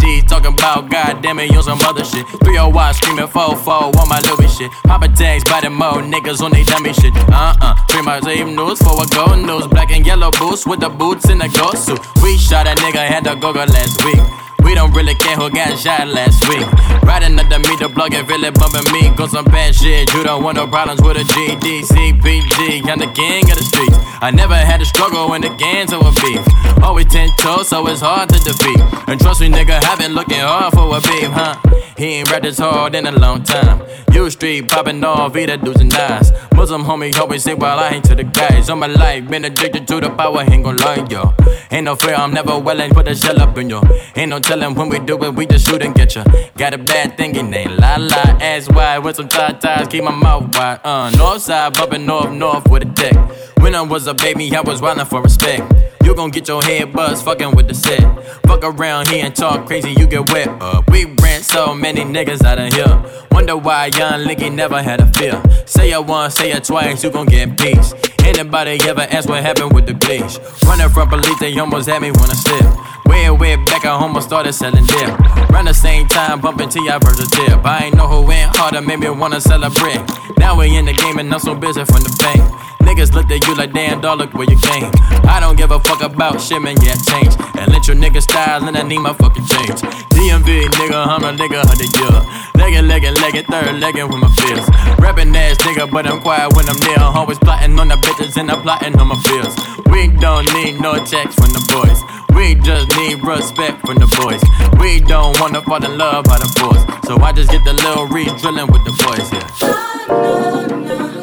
D. 0.00 0.22
Talking 0.22 0.54
about 0.54 0.90
goddamn 0.90 1.38
it, 1.40 1.54
on 1.54 1.62
some 1.62 1.80
other 1.82 2.04
shit. 2.04 2.26
301 2.44 2.94
screaming 2.94 3.26
4-4 3.26 3.94
on 3.96 4.08
my 4.08 4.20
Louis 4.20 4.56
shit. 4.56 4.70
Papa 4.84 5.08
tags 5.08 5.44
by 5.44 5.60
the 5.60 5.68
mo 5.68 6.00
niggas 6.00 6.40
on 6.40 6.52
they 6.52 6.64
dummy 6.64 6.94
shit. 6.94 7.12
Uh 7.28 7.54
uh. 7.60 7.74
Three 7.90 8.02
my 8.02 8.20
same 8.20 8.56
news 8.56 8.80
for 8.80 8.96
a 9.02 9.06
gold 9.08 9.44
news. 9.44 9.66
Black 9.66 9.92
and 9.92 10.06
yellow 10.06 10.30
boots 10.30 10.66
with 10.66 10.80
the 10.80 10.88
boots 10.88 11.28
in 11.28 11.38
the 11.38 11.48
ghost 11.48 11.84
suit. 11.86 12.00
We 12.22 12.38
shot 12.38 12.66
a 12.66 12.74
nigga, 12.80 13.06
had 13.06 13.24
to 13.24 13.33
go 13.36 13.52
go 13.52 13.64
last 13.64 14.04
week. 14.04 14.20
We 14.64 14.74
don't 14.74 14.92
really 14.92 15.14
care 15.14 15.36
who 15.36 15.50
got 15.50 15.78
shot 15.78 16.08
last 16.08 16.48
week. 16.48 16.66
Riding 17.02 17.38
up 17.38 17.48
the 17.48 17.58
meter, 17.58 17.88
plug 17.88 18.14
and 18.14 18.28
really 18.28 18.50
bumping 18.50 18.90
me. 18.92 19.10
Got 19.14 19.30
some 19.30 19.44
bad 19.44 19.74
shit. 19.74 20.12
You 20.14 20.24
don't 20.24 20.42
want 20.42 20.56
no 20.56 20.66
problems 20.66 21.02
with 21.02 21.16
a 21.16 21.24
GD, 21.24 21.84
CPG. 21.84 22.88
I'm 22.88 22.98
the 22.98 23.10
king 23.12 23.44
of 23.50 23.58
the 23.58 23.64
streets. 23.64 23.96
I 24.22 24.30
never 24.30 24.56
had 24.56 24.80
to 24.80 24.86
struggle 24.86 25.28
when 25.28 25.42
the 25.42 25.50
gangs 25.50 25.92
were 25.92 26.12
beef. 26.22 26.40
Always 26.82 27.06
ten 27.06 27.28
toes, 27.38 27.68
so 27.68 27.86
it's 27.88 28.00
hard 28.00 28.30
to 28.30 28.38
defeat. 28.40 28.80
And 29.06 29.20
trust 29.20 29.40
me, 29.40 29.48
nigga, 29.48 29.82
I've 29.84 29.98
been 29.98 30.14
looking 30.14 30.40
hard 30.40 30.72
for 30.72 30.96
a 30.96 31.00
beef, 31.00 31.30
huh? 31.30 31.83
He 31.96 32.06
ain't 32.06 32.30
rapped 32.30 32.42
this 32.42 32.58
hard 32.58 32.94
in 32.96 33.06
a 33.06 33.12
long 33.12 33.44
time. 33.44 33.80
U 34.12 34.28
street 34.28 34.68
popping 34.68 35.04
off, 35.04 35.36
either 35.36 35.56
dudes 35.56 35.80
and 35.80 35.94
eyes. 35.94 36.32
Muslim 36.52 36.82
homie 36.82 37.16
always 37.18 37.44
say 37.44 37.54
while 37.54 37.78
I 37.78 37.90
ain't 37.90 38.04
to 38.06 38.16
the 38.16 38.24
guys. 38.24 38.68
On 38.68 38.78
my 38.80 38.88
life, 38.88 39.28
been 39.28 39.44
addicted 39.44 39.86
to 39.88 40.00
the 40.00 40.10
power, 40.10 40.42
ain't 40.42 40.64
gon' 40.64 40.76
lie, 40.78 41.06
yo. 41.08 41.34
Ain't 41.70 41.84
no 41.84 41.94
fear, 41.94 42.14
I'm 42.14 42.32
never 42.32 42.58
willing, 42.58 42.92
put 42.92 43.06
a 43.06 43.14
shell 43.14 43.40
up 43.40 43.56
in 43.58 43.70
you. 43.70 43.80
Ain't 44.16 44.30
no 44.30 44.40
telling 44.40 44.74
when 44.74 44.88
we 44.88 44.98
do 44.98 45.22
it, 45.22 45.34
we 45.34 45.46
just 45.46 45.68
shoot 45.68 45.82
and 45.82 45.94
get 45.94 46.16
ya. 46.16 46.24
Got 46.56 46.74
a 46.74 46.78
bad 46.78 47.16
thing, 47.16 47.36
it 47.36 47.54
ain't 47.54 47.78
la 47.78 47.96
la, 47.96 48.38
ass 48.40 48.68
wide 48.68 48.98
with 48.98 49.16
some 49.16 49.28
tie 49.28 49.52
ties, 49.52 49.86
keep 49.86 50.02
my 50.02 50.10
mouth 50.10 50.56
wide. 50.56 50.80
Uh, 50.82 51.10
north 51.10 51.42
side, 51.42 51.74
bumping 51.74 52.06
north, 52.06 52.32
north 52.32 52.68
with 52.68 52.82
a 52.82 52.86
deck. 52.86 53.14
When 53.58 53.74
I 53.74 53.82
was 53.82 54.08
a 54.08 54.14
baby, 54.14 54.54
I 54.54 54.62
was 54.62 54.80
wildin' 54.80 55.06
for 55.06 55.22
respect. 55.22 55.62
You 56.04 56.14
gon' 56.14 56.30
get 56.30 56.46
your 56.48 56.62
head 56.62 56.92
buzzed 56.92 57.24
fucking 57.24 57.56
with 57.56 57.66
the 57.66 57.74
set. 57.74 58.02
Fuck 58.46 58.62
around 58.62 59.08
here 59.08 59.24
and 59.24 59.34
talk 59.34 59.66
crazy, 59.66 59.90
you 59.92 60.06
get 60.06 60.30
wet 60.30 60.48
up. 60.60 60.88
We 60.90 61.06
ran 61.22 61.42
so 61.42 61.74
many 61.74 62.02
niggas 62.02 62.44
out 62.44 62.58
of 62.58 62.72
here. 62.72 63.26
Wonder 63.30 63.56
why 63.56 63.86
young 63.86 64.20
Licky 64.24 64.52
never 64.52 64.82
had 64.82 65.00
a 65.00 65.06
fear. 65.14 65.42
Say 65.66 65.92
it 65.92 66.04
once, 66.04 66.34
say 66.34 66.52
it 66.52 66.64
twice, 66.64 67.02
you 67.02 67.10
gon' 67.10 67.26
get 67.26 67.58
peace. 67.58 67.94
Anybody 68.22 68.78
ever 68.86 69.02
ask 69.10 69.28
what 69.28 69.42
happened 69.42 69.72
with 69.72 69.86
the 69.86 69.94
bleach? 69.94 70.38
Running 70.66 70.88
from 70.90 71.08
police, 71.08 71.38
they 71.40 71.58
almost 71.58 71.88
had 71.88 72.02
me 72.02 72.10
wanna 72.10 72.34
slip. 72.34 72.66
Way, 73.06 73.30
way 73.30 73.56
back, 73.56 73.84
I 73.84 73.90
almost 73.90 74.28
started 74.28 74.52
selling 74.52 74.84
dip. 74.86 75.08
Around 75.50 75.66
the 75.66 75.74
same 75.74 76.06
time, 76.08 76.40
bumping 76.40 76.68
T, 76.68 76.80
I 76.88 76.98
verse 76.98 77.18
a 77.20 77.26
tip. 77.30 77.64
I 77.64 77.86
ain't 77.86 77.96
know 77.96 78.06
who 78.06 78.26
went 78.26 78.54
harder, 78.56 78.82
made 78.82 79.00
me 79.00 79.08
wanna 79.10 79.40
celebrate. 79.40 80.00
Now 80.38 80.58
we 80.58 80.76
in 80.76 80.84
the 80.84 80.92
game 80.92 81.18
and 81.18 81.32
I'm 81.32 81.40
so 81.40 81.54
busy 81.54 81.84
from 81.84 82.02
the 82.02 82.14
fame. 82.20 82.73
Niggas 82.84 83.12
looked 83.14 83.32
at 83.32 83.46
you 83.46 83.56
like 83.56 83.72
damn 83.72 84.00
dog, 84.00 84.18
look 84.18 84.34
where 84.34 84.48
you 84.48 84.58
came. 84.58 84.90
I 85.24 85.40
don't 85.40 85.56
give 85.56 85.70
a 85.70 85.80
fuck 85.80 86.02
about 86.02 86.40
shit, 86.40 86.60
man, 86.62 86.76
yeah, 86.82 86.94
change. 86.94 87.34
And 87.58 87.72
let 87.72 87.88
your 87.88 87.96
nigga 87.96 88.22
style, 88.22 88.66
and 88.68 88.76
I 88.76 88.82
need 88.82 88.98
my 88.98 89.12
fucking 89.12 89.46
change. 89.46 89.80
DMV, 90.14 90.68
nigga, 90.78 91.06
I'm 91.06 91.24
a 91.24 91.32
nigga, 91.32 91.64
hundred 91.64 91.90
year. 91.96 92.44
Leggin', 92.60 92.88
leggin', 92.88 93.14
leggin', 93.16 93.44
third 93.46 93.80
leggin' 93.80 94.08
with 94.08 94.20
my 94.20 94.30
feels. 94.36 94.68
Rapping 94.98 95.34
ass 95.36 95.56
nigga, 95.58 95.90
but 95.90 96.06
I'm 96.06 96.20
quiet 96.20 96.54
when 96.54 96.68
I'm 96.68 96.78
near. 96.80 96.98
Always 97.00 97.38
plotting 97.38 97.78
on 97.78 97.88
the 97.88 97.96
bitches 97.96 98.36
and 98.36 98.50
I'm 98.50 98.62
plotting 98.62 98.98
on 98.98 99.08
my 99.08 99.16
feels. 99.22 99.54
We 99.92 100.08
don't 100.08 100.46
need 100.54 100.80
no 100.80 100.96
checks 101.04 101.34
from 101.34 101.50
the 101.52 101.60
boys. 101.72 102.00
We 102.34 102.54
just 102.54 102.88
need 102.96 103.22
respect 103.22 103.80
from 103.86 103.96
the 103.96 104.08
boys. 104.20 104.42
We 104.80 105.00
don't 105.00 105.38
wanna 105.40 105.62
fall 105.62 105.84
in 105.84 105.98
love 105.98 106.24
by 106.24 106.38
the 106.38 106.48
force. 106.58 106.84
So 107.06 107.20
I 107.22 107.32
just 107.32 107.50
get 107.50 107.64
the 107.64 107.74
little 107.74 108.06
re 108.06 108.24
drilling 108.40 108.70
with 108.72 108.84
the 108.84 108.92
boys, 109.02 109.32
yeah. 109.32 111.13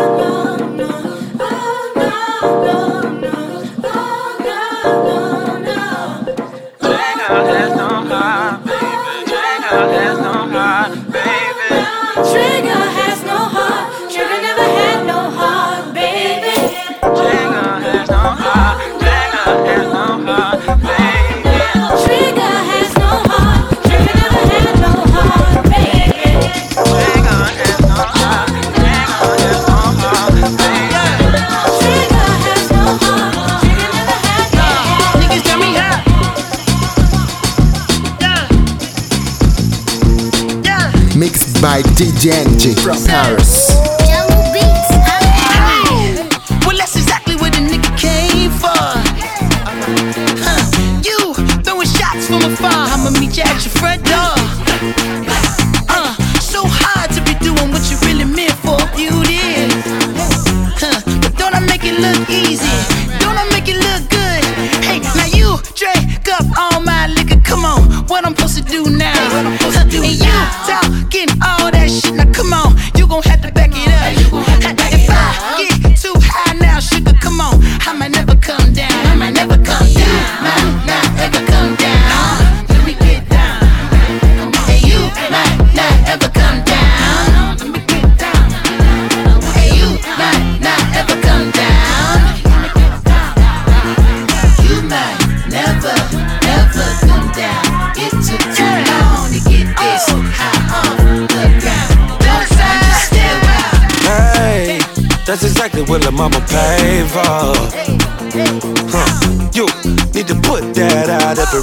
Trigger 0.00 0.39
DJ 42.00 42.32
Enjay 42.32 42.74
from 42.82 42.96
Paris. 43.04 43.59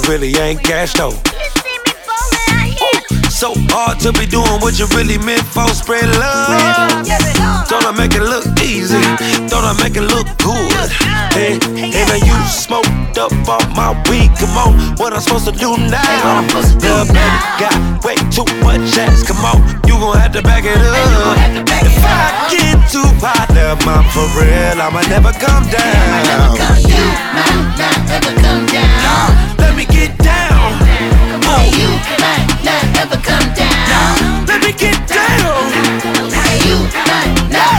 Really 0.06 0.36
ain't 0.36 0.62
cash 0.62 0.92
though. 0.92 1.12
So 3.38 3.54
hard 3.70 4.00
to 4.00 4.10
be 4.18 4.26
doing 4.26 4.58
what 4.58 4.82
you 4.82 4.86
really 4.98 5.14
meant 5.16 5.46
for. 5.46 5.62
Spread 5.70 6.10
love. 6.18 7.06
Don't 7.70 7.86
I 7.86 7.94
make 7.94 8.18
it 8.18 8.26
look 8.26 8.42
easy? 8.58 8.98
Don't 9.46 9.62
I 9.62 9.78
make 9.78 9.94
it 9.94 10.02
look 10.10 10.26
good? 10.42 10.90
Hey, 11.30 11.54
hey, 11.78 12.02
now 12.10 12.18
you 12.18 12.34
smoked 12.50 13.14
up 13.14 13.30
all 13.46 13.62
my 13.78 13.94
weed. 14.10 14.34
Come 14.42 14.58
on, 14.58 14.74
what 14.98 15.14
I'm 15.14 15.22
supposed 15.22 15.46
to 15.46 15.54
do 15.54 15.70
now? 15.86 16.42
The 16.82 17.06
baby 17.14 17.38
got 17.62 17.78
way 18.02 18.18
too 18.34 18.42
much 18.58 18.98
ass. 18.98 19.22
Come 19.22 19.38
on, 19.46 19.62
you 19.86 19.94
gon' 20.02 20.18
have 20.18 20.34
to 20.34 20.42
back 20.42 20.66
it 20.66 20.74
up. 20.74 21.38
If 21.78 21.94
I 22.02 22.50
get 22.50 22.90
too 22.90 23.06
hot, 23.22 23.54
then 23.54 23.78
I'm 23.86 24.02
for 24.10 24.26
real. 24.34 24.82
I'ma 24.82 25.06
never 25.06 25.30
come 25.38 25.62
down. 25.70 26.58
Let 29.62 29.76
me 29.78 29.86
get 29.86 30.18
down. 30.18 30.74
Come 31.38 31.54
Oh. 31.54 31.70
You 31.70 32.17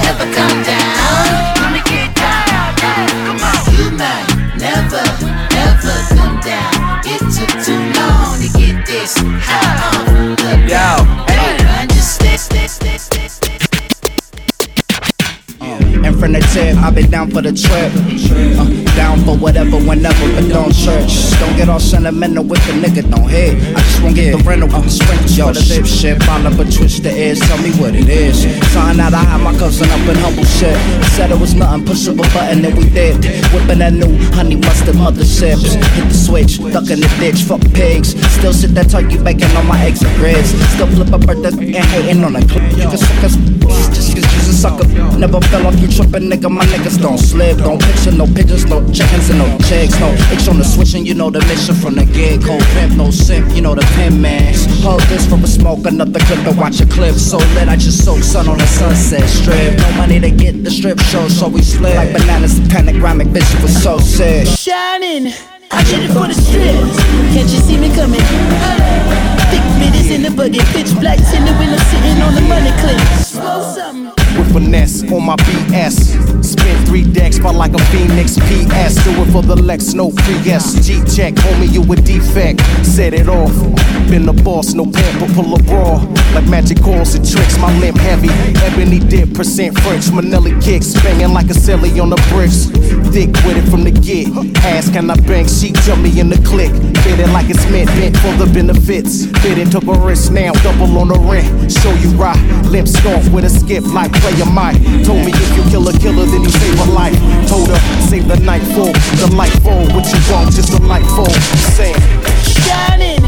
might 0.10 0.18
not 0.18 0.22
ever 0.22 0.34
come 0.34 0.64
down. 0.64 1.54
Let 1.62 1.72
me 1.74 1.82
get 1.86 2.16
down. 2.16 2.76
Come 3.26 3.40
on. 3.40 3.60
You 3.76 3.92
might 3.92 4.26
never, 4.58 5.04
ever 5.56 5.98
come 6.16 6.40
down. 6.42 7.02
It 7.06 7.20
took 7.34 7.54
too 7.64 7.80
long 8.00 8.40
to 8.40 8.48
get 8.58 8.86
this 8.86 9.18
high 9.18 9.78
off 9.88 10.06
the 10.38 10.56
ground. 10.68 11.08
Don't 11.28 11.68
understand. 11.68 12.40
And 16.06 16.20
from 16.20 16.32
the 16.32 16.40
tip, 16.54 16.78
I've 16.78 16.96
been 16.96 17.12
down 17.12 17.30
for 17.30 17.42
the 17.42 17.52
trip. 17.52 17.92
Uh, 18.58 18.79
down 19.00 19.24
for 19.24 19.38
whatever, 19.38 19.78
whenever, 19.78 20.26
but 20.36 20.46
don't 20.52 20.76
church. 20.76 21.32
Don't 21.40 21.56
get 21.56 21.70
all 21.70 21.80
sentimental 21.80 22.44
with 22.44 22.60
the 22.68 22.74
nigga, 22.84 23.10
don't 23.10 23.30
hit. 23.30 23.56
I 23.74 23.80
just 23.80 24.04
won't 24.04 24.16
get 24.16 24.36
the 24.36 24.44
rental 24.44 24.68
with 24.68 24.84
the 24.84 24.92
sprinkles 24.92 25.38
Yo, 25.38 25.54
the 25.54 25.62
ship 25.62 25.86
shit. 25.86 26.22
Follow 26.24 26.52
but 26.52 26.68
twist 26.68 27.04
the 27.04 27.12
ears, 27.16 27.40
tell 27.40 27.58
me 27.64 27.72
what 27.80 27.96
it 27.96 28.10
is. 28.10 28.44
Sign 28.74 29.00
out, 29.00 29.14
I 29.14 29.24
had 29.24 29.40
my 29.40 29.56
cousin 29.58 29.88
up 29.96 30.04
in 30.04 30.18
humble 30.20 30.44
shit. 30.44 30.76
Said 31.16 31.32
it 31.32 31.40
was 31.40 31.56
nothing, 31.56 31.86
push 31.86 32.10
up 32.10 32.20
a 32.20 32.28
button, 32.36 32.66
and 32.66 32.76
we 32.78 32.90
did. 32.90 33.16
Whipping 33.56 33.80
that 33.80 33.94
new 33.94 34.12
honey 34.36 34.58
mustard 34.58 34.96
mother 34.96 35.24
sips. 35.24 35.80
Hit 35.96 36.08
the 36.12 36.20
switch, 36.28 36.60
duck 36.60 36.92
in 36.92 37.00
the 37.00 37.10
ditch, 37.24 37.48
fuck 37.48 37.64
pigs. 37.72 38.20
Still 38.36 38.52
sit 38.52 38.76
that 38.76 38.90
turkey 38.92 39.18
bacon 39.24 39.50
on 39.56 39.66
my 39.66 39.80
eggs 39.80 40.04
and 40.04 40.14
grits. 40.20 40.52
Still 40.76 40.92
flip 40.92 41.16
a 41.16 41.18
birthday 41.18 41.56
and 41.80 41.88
hating 41.96 42.22
on 42.28 42.36
a 42.36 42.44
clip. 42.44 42.68
You 42.76 42.92
can 42.92 43.00
suck 43.00 43.24
us, 43.24 43.36
just 44.24 44.50
a 44.50 44.54
sucker. 44.54 44.88
Never 45.18 45.42
fell 45.42 45.68
off, 45.68 45.80
you 45.80 45.88
trippin', 45.88 46.30
nigga. 46.30 46.50
My 46.50 46.66
niggas 46.66 47.02
don't 47.02 47.18
slip. 47.18 47.58
Don't 47.58 47.82
picture 47.82 48.12
no 48.12 48.26
pigeons, 48.26 48.66
no 48.66 48.82
chickens, 48.92 49.30
and 49.30 49.40
no 49.40 49.48
chicks. 49.68 50.00
No 50.00 50.12
itch 50.32 50.48
on 50.48 50.58
the 50.58 50.64
switch, 50.64 50.94
and 50.96 51.08
you 51.08 51.14
know 51.14 51.30
the 51.30 51.40
mission 51.42 51.76
from 51.76 51.96
the 51.96 52.06
gig. 52.06 52.42
Cold 52.44 52.64
pimp, 52.74 52.96
no 52.96 53.12
simp, 53.12 53.56
you 53.56 53.62
know 53.62 53.76
the 53.76 53.86
pin 53.96 54.22
man. 54.22 54.54
Hold 54.82 55.02
this 55.12 55.28
from 55.28 55.44
a 55.44 55.48
smoke, 55.48 55.86
another 55.86 56.20
clip 56.20 56.44
to 56.44 56.54
watch 56.60 56.80
a 56.82 56.86
clip. 56.86 57.16
So 57.16 57.38
lit, 57.56 57.68
I 57.68 57.76
just 57.76 58.04
soak 58.06 58.24
sun 58.24 58.48
on 58.48 58.58
the 58.58 58.68
sunset 58.68 59.28
strip. 59.28 59.78
No 59.78 59.92
money 59.98 60.20
to 60.20 60.32
get 60.32 60.64
the 60.64 60.72
strip 60.72 61.00
show, 61.00 61.28
so 61.28 61.48
we 61.48 61.62
slip. 61.62 61.96
Like 61.96 62.14
bananas, 62.14 62.60
panic, 62.70 62.96
bitch, 62.96 63.54
you 63.54 63.62
was 63.62 63.84
so 63.84 64.00
sick. 64.00 64.48
Shining, 64.48 65.34
I 65.72 65.84
did 65.84 66.10
it 66.10 66.14
for 66.14 66.28
the 66.28 66.34
strips. 66.34 66.98
Can't 67.34 67.50
you 67.50 67.60
see 67.60 67.78
me 67.78 67.94
coming? 67.96 68.20
Thick 68.20 69.19
bitty 69.80 70.00
Bitches 70.00 70.16
in 70.16 70.22
the 70.24 70.32
buggy, 70.32 70.60
pitch 70.74 70.92
black 71.00 71.20
in 71.20 71.46
the 71.46 71.54
window, 71.60 71.78
sitting 71.78 72.22
on 72.22 72.36
the 72.36 72.42
money 72.42 72.72
clip. 72.82 73.00
Smoke 73.18 73.76
something. 73.76 74.29
With 74.40 74.54
finesse 74.54 75.04
on 75.12 75.26
my 75.26 75.36
BS. 75.36 76.44
Spin 76.44 76.86
three 76.86 77.04
decks, 77.04 77.38
felt 77.38 77.56
like 77.56 77.74
a 77.74 77.84
Phoenix 77.92 78.38
PS. 78.38 78.96
Do 79.04 79.12
it 79.22 79.32
for 79.32 79.42
the 79.42 79.56
Lex, 79.56 79.94
no 79.94 80.12
PS. 80.12 80.86
G 80.86 81.02
check, 81.16 81.34
homie, 81.36 81.72
you 81.72 81.82
a 81.92 81.96
defect. 81.96 82.62
Set 82.86 83.14
it 83.14 83.28
off. 83.28 83.54
Been 84.10 84.26
the 84.26 84.34
boss, 84.34 84.74
no 84.74 84.86
pamper, 84.86 85.32
pull 85.34 85.54
a 85.56 85.64
bra. 85.64 85.98
Like 86.34 86.48
magic 86.48 86.82
calls 86.82 87.14
and 87.16 87.28
tricks, 87.28 87.58
my 87.60 87.72
limp 87.80 87.98
heavy. 87.98 88.30
Ebony 88.66 89.00
dip, 89.00 89.34
percent 89.34 89.78
French, 89.80 90.06
Manelli 90.12 90.60
kicks. 90.64 90.94
Banging 91.04 91.34
like 91.34 91.50
a 91.50 91.54
silly 91.54 92.00
on 92.00 92.10
the 92.10 92.20
bricks. 92.30 92.66
Thick 93.12 93.30
with 93.44 93.58
it 93.58 93.70
from 93.70 93.84
the 93.84 93.92
get. 93.92 94.30
Ask, 94.64 94.94
can 94.94 95.10
I 95.10 95.16
bang? 95.28 95.48
She 95.48 95.72
jump 95.84 96.02
me 96.02 96.20
in 96.20 96.30
the 96.30 96.38
click. 96.48 96.72
Fit 97.04 97.20
it 97.20 97.30
like 97.30 97.50
it's 97.50 97.66
meant, 97.70 97.90
bent 98.00 98.16
for 98.18 98.34
the 98.38 98.50
benefits. 98.52 99.26
Fit 99.42 99.58
it, 99.58 99.72
took 99.72 99.86
a 99.86 99.98
risk 100.00 100.32
now, 100.32 100.54
double 100.64 100.98
on 100.98 101.10
the 101.10 101.20
rent. 101.20 101.72
Show 101.72 101.94
you 101.96 102.10
right. 102.18 102.40
Limp 102.66 102.88
stomp 102.88 103.32
with 103.34 103.46
a 103.46 103.50
skip 103.50 103.84
like 103.94 104.12
player 104.30 104.52
Mike. 104.52 104.78
Told 105.04 105.26
me 105.26 105.32
if 105.34 105.58
you 105.58 105.64
kill 105.70 105.88
a 105.88 105.94
killer, 105.94 106.26
then 106.26 106.44
you 106.44 106.50
save 106.50 106.80
a 106.80 106.92
life. 106.92 107.18
Told 107.48 107.70
her, 107.70 107.80
save 108.08 108.28
the 108.28 108.38
night 108.40 108.64
for 108.76 108.92
the 109.18 109.30
light 109.36 109.54
fall. 109.64 109.86
What 109.94 110.06
you 110.06 110.20
want, 110.32 110.54
just 110.54 110.72
the 110.72 110.82
light 110.86 111.06
fall. 111.16 111.32
Say, 111.74 111.94
Shining, 112.66 113.24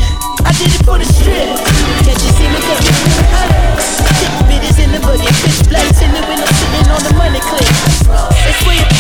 I 0.45 0.52
did 0.58 0.70
it 0.70 0.84
for 0.86 0.97
the 0.97 1.06
strip. 1.06 1.49
Can't 2.06 2.22
you 2.22 2.32
see 2.38 2.47
me? 2.49 2.60
Thick 4.20 4.34
bitches 4.45 4.78
in 4.84 4.91
the 4.91 4.99
buggy, 4.99 5.30
pitch 5.41 5.70
blacks 5.70 6.02
in 6.02 6.12
the 6.14 6.22
window, 6.28 6.45
sitting 6.45 6.91
on 6.91 7.02
the 7.02 7.14
money 7.18 7.41
clip. 7.41 7.66
It's 8.45 8.62
weird, 8.68 8.91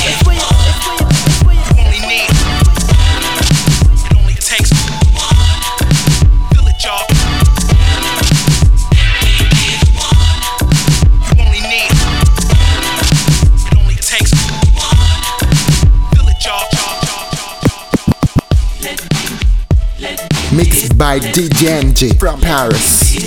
by 21.01 21.17
DJ 21.17 21.81
Enjay 21.81 22.19
from 22.19 22.39
Paris. 22.39 23.15
You 23.15 23.25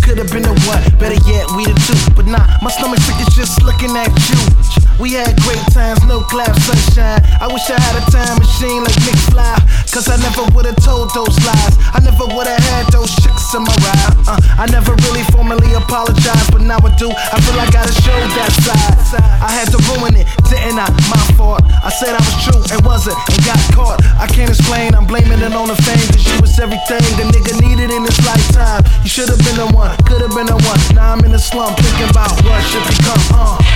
could 0.00 0.18
have 0.18 0.30
been 0.30 0.44
the 0.44 0.54
one, 0.68 0.98
better 1.00 1.18
yet, 1.28 1.50
we 1.56 1.64
the 1.64 1.74
two. 1.84 2.14
But 2.14 2.26
nah, 2.26 2.46
my 2.62 2.70
stomach 2.70 3.00
sick 3.00 3.26
is 3.26 3.34
just 3.34 3.60
looking 3.64 3.90
at 3.96 4.06
you. 4.30 4.85
We 4.96 5.12
had 5.12 5.36
great 5.44 5.60
times, 5.76 6.00
no 6.08 6.24
clouds, 6.24 6.64
sunshine. 6.64 7.20
I 7.36 7.52
wish 7.52 7.68
I 7.68 7.76
had 7.76 8.00
a 8.00 8.04
time 8.08 8.40
machine 8.40 8.80
like 8.80 8.96
McFly. 9.04 9.60
Cause 9.92 10.08
I 10.08 10.16
never 10.20 10.44
would've 10.56 10.76
told 10.80 11.12
those 11.12 11.36
lies. 11.44 11.74
I 11.92 12.00
never 12.00 12.24
would've 12.24 12.64
had 12.72 12.88
those 12.92 13.12
chicks 13.20 13.52
in 13.52 13.60
my 13.64 13.76
ride. 13.84 14.16
Uh, 14.24 14.40
I 14.56 14.64
never 14.72 14.96
really 15.08 15.24
formally 15.32 15.68
apologized, 15.76 16.52
but 16.52 16.64
now 16.64 16.80
I 16.80 16.92
do. 16.96 17.12
I 17.12 17.36
feel 17.44 17.56
like 17.60 17.76
I 17.76 17.84
gotta 17.84 17.96
show 18.00 18.16
that 18.40 18.52
side. 18.64 19.20
I 19.44 19.52
had 19.52 19.68
to 19.76 19.80
ruin 19.92 20.16
it, 20.16 20.28
didn't 20.48 20.80
I? 20.80 20.88
My 21.12 21.20
fault. 21.36 21.60
I 21.84 21.92
said 21.92 22.16
I 22.16 22.20
was 22.20 22.36
true 22.44 22.60
it 22.72 22.80
wasn't 22.84 23.16
and 23.20 23.40
got 23.44 23.60
caught. 23.76 24.00
I 24.16 24.26
can't 24.26 24.48
explain, 24.48 24.96
I'm 24.96 25.04
blaming 25.04 25.44
it 25.44 25.52
on 25.52 25.68
the 25.68 25.76
fame. 25.84 26.08
Cause 26.08 26.24
she 26.24 26.36
was 26.40 26.56
everything 26.56 27.04
the 27.20 27.28
nigga 27.36 27.52
needed 27.60 27.92
in 27.92 28.00
his 28.00 28.16
lifetime. 28.24 28.80
You 29.04 29.12
should've 29.12 29.40
been 29.44 29.60
the 29.60 29.68
one, 29.76 29.92
could've 30.08 30.32
been 30.32 30.48
the 30.48 30.56
one. 30.56 30.80
Now 30.96 31.12
I'm 31.12 31.20
in 31.24 31.32
the 31.36 31.40
slump 31.40 31.76
thinking 31.76 32.08
about 32.08 32.32
what 32.48 32.64
should 32.64 32.84
become. 32.88 33.20
Uh. 33.36 33.75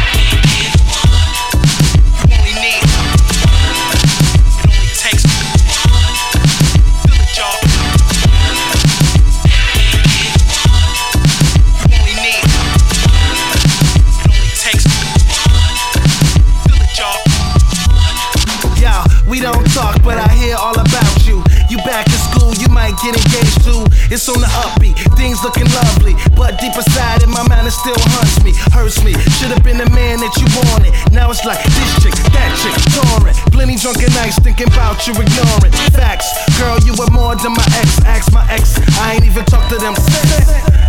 It's 24.11 24.27
on 24.27 24.43
the 24.43 24.51
upbeat, 24.67 24.99
things 25.15 25.39
looking 25.47 25.71
lovely. 25.71 26.19
But 26.35 26.59
deep 26.59 26.75
inside 26.75 27.23
in 27.23 27.31
my 27.31 27.47
mind, 27.47 27.71
it 27.71 27.71
still 27.71 27.95
haunts 28.11 28.43
me, 28.43 28.51
hurts 28.75 28.99
me. 29.07 29.15
Should've 29.39 29.63
been 29.63 29.79
the 29.79 29.87
man 29.95 30.19
that 30.19 30.35
you 30.35 30.51
wanted. 30.67 30.91
Now 31.15 31.31
it's 31.31 31.47
like 31.47 31.63
this 31.63 31.91
chick, 32.03 32.19
that 32.35 32.51
chick, 32.59 32.75
touring. 32.91 33.39
Plenty 33.55 33.79
drunken 33.79 34.11
nights 34.19 34.35
thinking 34.43 34.67
about 34.67 35.07
you, 35.07 35.15
ignoring 35.15 35.71
facts. 35.95 36.27
Girl, 36.59 36.75
you 36.83 36.91
were 36.99 37.07
more 37.15 37.39
than 37.39 37.55
my 37.55 37.63
ex. 37.79 38.03
Ask 38.03 38.35
my 38.35 38.43
ex, 38.51 38.83
I 38.99 39.15
ain't 39.15 39.31
even 39.31 39.47
talked 39.47 39.71
to 39.71 39.79
them 39.79 39.95
since 39.95 40.43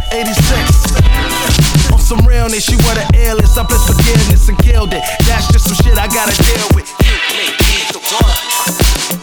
86. 0.10 1.94
On 1.94 2.02
some 2.02 2.26
realness, 2.26 2.74
you 2.74 2.82
were 2.82 2.98
the 2.98 3.06
illest. 3.22 3.54
I 3.54 3.70
blessed 3.70 3.86
forgiveness 3.86 4.50
and 4.50 4.58
killed 4.66 4.98
it. 4.98 5.06
That's 5.30 5.46
just 5.54 5.70
some 5.70 5.78
shit 5.78 5.94
I 5.94 6.10
gotta 6.10 6.34
deal 6.42 6.74
with. 6.74 6.90
You 7.06 7.14
make 7.38 7.54
me 7.54 7.86
the 7.94 8.02
one. 8.18 9.21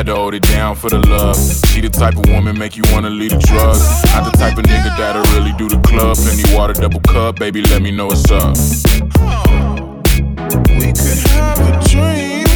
Had 0.00 0.06
to 0.06 0.14
hold 0.16 0.32
it 0.32 0.42
down 0.44 0.76
for 0.76 0.88
the 0.88 0.98
love. 0.98 1.36
She 1.66 1.82
the 1.82 1.90
type 1.90 2.16
of 2.16 2.24
woman 2.30 2.56
make 2.56 2.74
you 2.74 2.82
wanna 2.90 3.10
leave 3.10 3.32
the 3.32 3.38
drugs. 3.40 3.84
Not 4.14 4.32
the 4.32 4.38
type 4.38 4.56
of 4.56 4.64
nigga 4.64 4.96
that'll 4.96 5.22
really 5.36 5.52
do 5.58 5.68
the 5.68 5.78
club. 5.86 6.16
Plenty 6.16 6.54
water, 6.56 6.72
double 6.72 7.00
cup, 7.00 7.38
baby, 7.38 7.60
let 7.60 7.82
me 7.82 7.90
know 7.90 8.06
what's 8.06 8.30
up. 8.30 8.56
We 10.80 10.88
could 10.96 11.20
have 11.28 11.60
a 11.68 11.76
dream. 11.84 12.48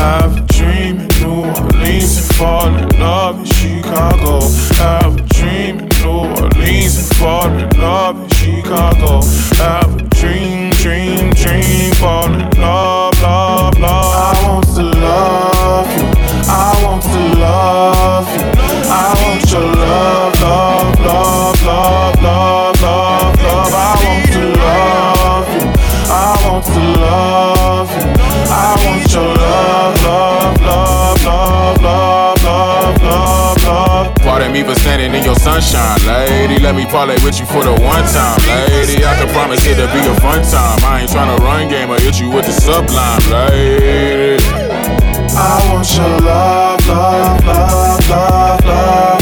Have 0.00 0.38
a 0.38 0.46
dream 0.48 1.00
in 1.00 1.08
New 1.20 1.44
Orleans 1.44 2.16
and 2.16 2.34
fall 2.36 2.74
in 2.74 2.88
love 2.98 3.40
in 3.40 3.44
Chicago. 3.44 4.40
Have 4.80 5.18
a 5.18 5.22
dream 5.28 5.80
in 5.80 5.88
New 6.00 6.24
Orleans 6.40 6.96
and 6.96 7.16
fall 7.18 7.52
in 7.52 7.68
love 7.78 8.16
in 8.22 8.28
Chicago. 8.30 9.20
Have 9.60 10.00
a 10.00 10.02
dream, 10.04 10.70
dream, 10.70 11.34
dream, 11.34 11.92
fall 12.00 12.32
in 12.32 12.48
love, 12.58 13.12
love, 13.20 13.78
love. 13.78 14.13
Love. 17.44 18.26
I 18.88 19.12
want 19.20 19.44
your 19.52 19.68
love, 19.84 20.32
love, 20.40 21.00
love, 21.00 21.62
love, 21.62 22.22
love, 22.22 22.80
love, 22.82 23.36
love. 23.42 23.72
I 23.74 23.92
want 24.04 24.24
to 24.32 24.44
love 24.64 25.48
you. 25.54 25.64
I 26.08 26.30
want 26.44 26.64
to 26.72 26.82
love 27.04 27.90
you. 27.96 28.04
I 28.48 28.68
want 28.84 29.12
your 29.12 29.30
love, 29.44 29.94
love, 30.04 30.60
love, 30.62 31.22
love, 31.26 31.82
love, 31.82 32.42
love, 32.44 33.02
love, 33.02 33.56
love. 33.64 34.14
Pardon 34.22 34.52
me 34.52 34.62
for 34.62 34.74
standing 34.74 35.12
in 35.14 35.24
your 35.24 35.36
sunshine, 35.36 35.98
lady. 36.06 36.58
Let 36.62 36.74
me 36.74 36.86
parlay 36.86 37.18
with 37.24 37.38
you 37.40 37.46
for 37.46 37.62
the 37.64 37.72
one 37.72 38.04
time, 38.16 38.38
lady. 38.48 39.04
I 39.04 39.14
can 39.18 39.28
promise 39.32 39.66
it'll 39.66 39.88
be 39.92 40.00
a 40.00 40.14
fun 40.20 40.42
time. 40.42 40.78
I 40.84 41.02
ain't 41.02 41.10
tryna 41.10 41.38
run 41.38 41.68
game 41.68 41.90
or 41.90 41.98
hit 42.00 42.20
you 42.20 42.30
with 42.30 42.46
the 42.46 42.52
sublime, 42.52 43.20
lady. 43.30 44.93
I 45.36 45.72
want 45.72 45.96
your 45.96 46.18
love, 46.20 46.86
love, 46.86 47.44
love, 47.44 48.08
love, 48.08 48.64
love, 48.64 49.13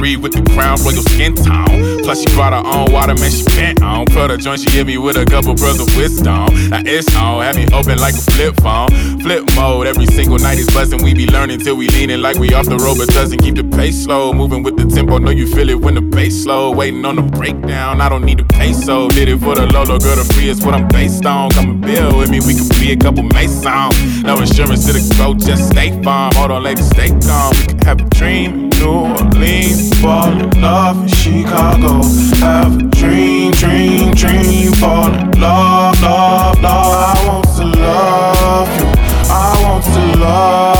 With 0.00 0.32
the 0.32 0.40
crown 0.56 0.80
royal 0.80 1.04
skin 1.12 1.36
tone. 1.36 2.00
Plus 2.00 2.24
she 2.24 2.34
brought 2.34 2.56
her 2.56 2.64
own 2.64 2.90
water, 2.90 3.14
man, 3.20 3.30
she 3.30 3.44
bent 3.44 3.82
on. 3.82 4.06
Cut 4.06 4.30
her 4.30 4.38
joint, 4.38 4.60
she 4.60 4.70
hit 4.70 4.86
me 4.86 4.96
with 4.96 5.14
a 5.14 5.26
couple 5.26 5.54
pearls 5.54 5.78
of 5.78 5.94
wisdom. 5.94 6.48
Now 6.70 6.80
it's 6.80 7.14
on, 7.16 7.44
have 7.44 7.54
me 7.54 7.68
open 7.74 7.98
like 7.98 8.14
a 8.14 8.24
flip 8.32 8.56
phone. 8.62 8.88
Flip 9.20 9.44
mode, 9.54 9.86
every 9.86 10.06
single 10.06 10.38
night 10.38 10.58
is 10.58 10.66
buzzing. 10.68 11.02
We 11.04 11.12
be 11.12 11.26
learning 11.26 11.60
till 11.60 11.76
we 11.76 11.86
leaning 11.88 12.22
like 12.22 12.38
we 12.38 12.54
off 12.54 12.64
the 12.64 12.78
road, 12.78 12.96
but 12.96 13.08
doesn't 13.08 13.40
keep 13.42 13.56
the 13.56 13.62
pace 13.62 14.02
slow. 14.02 14.32
Moving 14.32 14.62
with 14.62 14.78
the 14.78 14.86
tempo, 14.86 15.18
know 15.18 15.30
you 15.30 15.46
feel 15.46 15.68
it 15.68 15.78
when 15.78 15.96
the 15.96 16.00
bass 16.00 16.44
slow. 16.44 16.72
Waiting 16.72 17.04
on 17.04 17.16
the 17.16 17.22
breakdown, 17.22 18.00
I 18.00 18.08
don't 18.08 18.24
need 18.24 18.40
a 18.40 18.44
peso. 18.44 19.10
Did 19.10 19.28
it 19.28 19.38
for 19.38 19.54
the 19.54 19.66
Lolo, 19.66 19.98
girl, 19.98 20.16
the 20.16 20.24
free 20.32 20.48
is 20.48 20.64
what 20.64 20.72
I'm 20.72 20.88
based 20.88 21.26
on. 21.26 21.50
Come 21.50 21.70
and 21.70 21.80
build 21.82 22.16
with 22.16 22.30
me, 22.30 22.40
we 22.40 22.54
could 22.56 22.70
be 22.80 22.92
a 22.92 22.96
couple 22.96 23.22
masons. 23.22 24.22
No 24.22 24.38
insurance 24.40 24.86
to 24.86 24.94
the 24.94 25.14
go, 25.18 25.34
just 25.34 25.68
stay 25.68 25.90
farm. 26.02 26.32
Hold 26.36 26.52
on, 26.52 26.62
lady, 26.62 26.80
stay 26.80 27.10
calm. 27.20 27.52
We 27.60 27.66
can 27.66 27.78
have 27.82 28.00
a 28.00 28.08
dream. 28.08 28.69
New 28.80 28.86
Orleans, 28.88 30.00
fall 30.00 30.32
in 30.32 30.60
love 30.60 31.02
in 31.02 31.08
Chicago. 31.08 32.02
Have 32.40 32.80
a 32.80 32.82
dream, 32.84 33.52
dream, 33.52 34.14
dream, 34.14 34.72
fall 34.72 35.12
in 35.12 35.30
love, 35.38 36.00
love, 36.00 36.62
love. 36.62 36.64
I 36.64 37.24
want 37.26 37.46
to 37.56 37.64
love 37.78 38.80
you. 38.80 38.86
I 39.30 39.62
want 39.62 39.84
to 39.84 40.18
love 40.18 40.79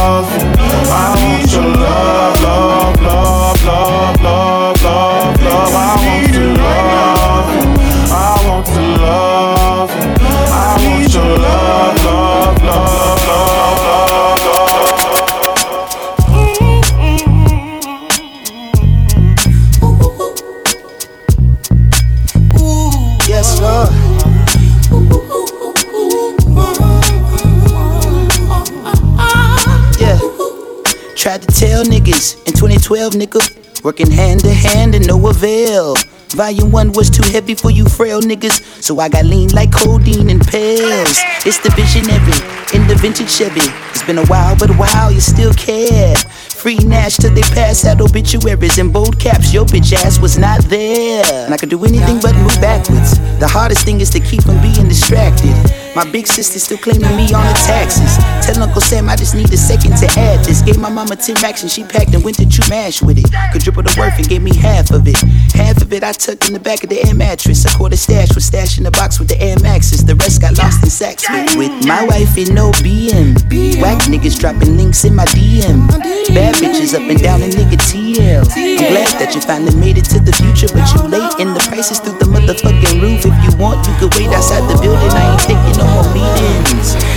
12, 33.01 33.14
nigga. 33.14 33.82
Working 33.82 34.11
hand 34.11 34.40
to 34.40 34.53
hand 34.53 34.94
and 34.94 35.07
no 35.07 35.16
avail. 35.28 35.94
Volume 36.36 36.70
1 36.70 36.92
was 36.92 37.09
too 37.09 37.22
heavy 37.32 37.55
for 37.55 37.70
you 37.70 37.86
frail 37.86 38.20
niggas, 38.20 38.61
so 38.82 39.01
I 39.01 39.09
got 39.09 39.24
lean 39.24 39.48
like 39.53 39.72
codeine 39.72 40.28
and 40.28 40.46
pills. 40.46 41.16
It's 41.48 41.59
the 41.64 41.72
visionary 41.72 42.36
in 42.76 42.86
the 42.88 42.94
vintage 43.01 43.30
Chevy. 43.30 43.64
It's 43.90 44.03
been 44.03 44.18
a 44.18 44.26
while, 44.26 44.55
but 44.55 44.68
wow, 44.76 45.09
you 45.09 45.20
still 45.20 45.55
care. 45.55 46.14
Free 46.61 46.76
Nash 46.76 47.16
till 47.16 47.32
they 47.32 47.40
pass 47.40 47.86
out 47.86 48.03
obituaries 48.03 48.76
in 48.76 48.92
bold 48.92 49.18
caps. 49.18 49.51
Your 49.51 49.64
bitch 49.64 49.94
ass 49.94 50.20
was 50.20 50.36
not 50.36 50.61
there. 50.64 51.24
And 51.46 51.55
I 51.55 51.57
could 51.57 51.70
do 51.70 51.82
anything 51.82 52.20
but 52.20 52.34
move 52.36 52.61
backwards. 52.61 53.18
The 53.40 53.48
hardest 53.48 53.86
thing 53.86 54.03
is 54.03 54.11
to 54.11 54.20
keep 54.20 54.42
from 54.42 54.61
being 54.61 54.88
distracted. 54.88 55.57
My 55.97 56.09
big 56.11 56.26
sister 56.26 56.59
still 56.59 56.78
claiming 56.78 57.16
me 57.16 57.24
on 57.34 57.43
the 57.43 57.57
taxes. 57.66 58.16
Tell 58.47 58.62
Uncle 58.62 58.80
Sam 58.80 59.09
I 59.09 59.16
just 59.16 59.34
need 59.34 59.53
a 59.53 59.57
second 59.57 59.97
to 59.99 60.07
add 60.18 60.45
this. 60.45 60.62
Gave 60.62 60.78
my 60.78 60.88
mama 60.88 61.16
10 61.16 61.36
racks 61.43 61.62
and 61.62 61.70
she 61.70 61.82
packed 61.82 62.14
and 62.14 62.22
went 62.22 62.36
to 62.36 62.47
chew 62.49 62.62
mash 62.70 63.03
with 63.03 63.18
it. 63.18 63.26
Could 63.53 63.62
triple 63.62 63.82
the 63.82 63.95
worth 63.99 64.16
and 64.16 64.28
gave 64.28 64.43
me 64.43 64.55
half 64.55 64.91
of 64.93 65.07
it. 65.09 65.18
Half 65.53 65.82
of 65.82 65.93
it 65.93 66.05
I 66.05 66.12
tucked 66.12 66.47
in 66.47 66.55
the 66.55 66.61
back 66.61 66.84
of 66.84 66.91
the 66.91 67.03
air 67.05 67.14
mattress. 67.14 67.64
A 67.64 67.76
quarter 67.76 67.97
stash 67.97 68.34
was 68.34 68.45
stashed 68.45 68.78
in 68.78 68.84
the 68.84 68.91
box 68.93 69.18
with 69.18 69.28
the 69.28 69.41
Air 69.43 69.59
Maxes. 69.61 70.05
The 70.05 70.14
rest 70.14 70.41
got 70.41 70.57
lost 70.59 70.82
in 70.84 70.91
sacks 70.91 71.26
with, 71.57 71.72
my 71.86 72.07
wife 72.07 72.38
in 72.38 72.55
no 72.55 72.70
BM. 72.78 73.34
Whack 73.82 74.03
niggas 74.07 74.38
dropping 74.38 74.76
links 74.76 75.05
in 75.05 75.14
my 75.14 75.24
DM. 75.26 75.88
Bad 76.34 76.55
bitches 76.62 76.95
up 76.95 77.03
and 77.03 77.20
down 77.20 77.43
in 77.43 77.51
nigga 77.51 77.78
TL. 77.91 78.47
I'm 78.47 78.95
glad 78.95 79.11
that 79.18 79.34
you 79.34 79.41
finally 79.41 79.74
made 79.74 79.99
it 79.99 80.07
to 80.14 80.20
the 80.20 80.32
future, 80.32 80.70
but 80.70 80.86
you 80.95 81.03
late 81.11 81.34
in 81.43 81.53
the 81.55 81.61
prices 81.66 81.99
through 81.99 82.18
the 82.18 82.30
motherfucking 82.30 83.03
roof. 83.03 83.26
If 83.26 83.34
you 83.43 83.59
want, 83.59 83.86
you 83.86 83.95
could 83.99 84.14
wait 84.14 84.30
outside 84.30 84.62
the 84.70 84.78
building. 84.78 85.11
I 85.11 85.34
ain't 85.34 85.43
taking 85.43 85.79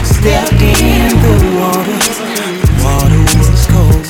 Stepped 0.03 0.61
in 0.61 1.09
the 1.23 1.35
water, 1.59 1.99
the 2.61 2.71
water 2.83 3.21
was 3.37 3.65
cold. 3.67 4.05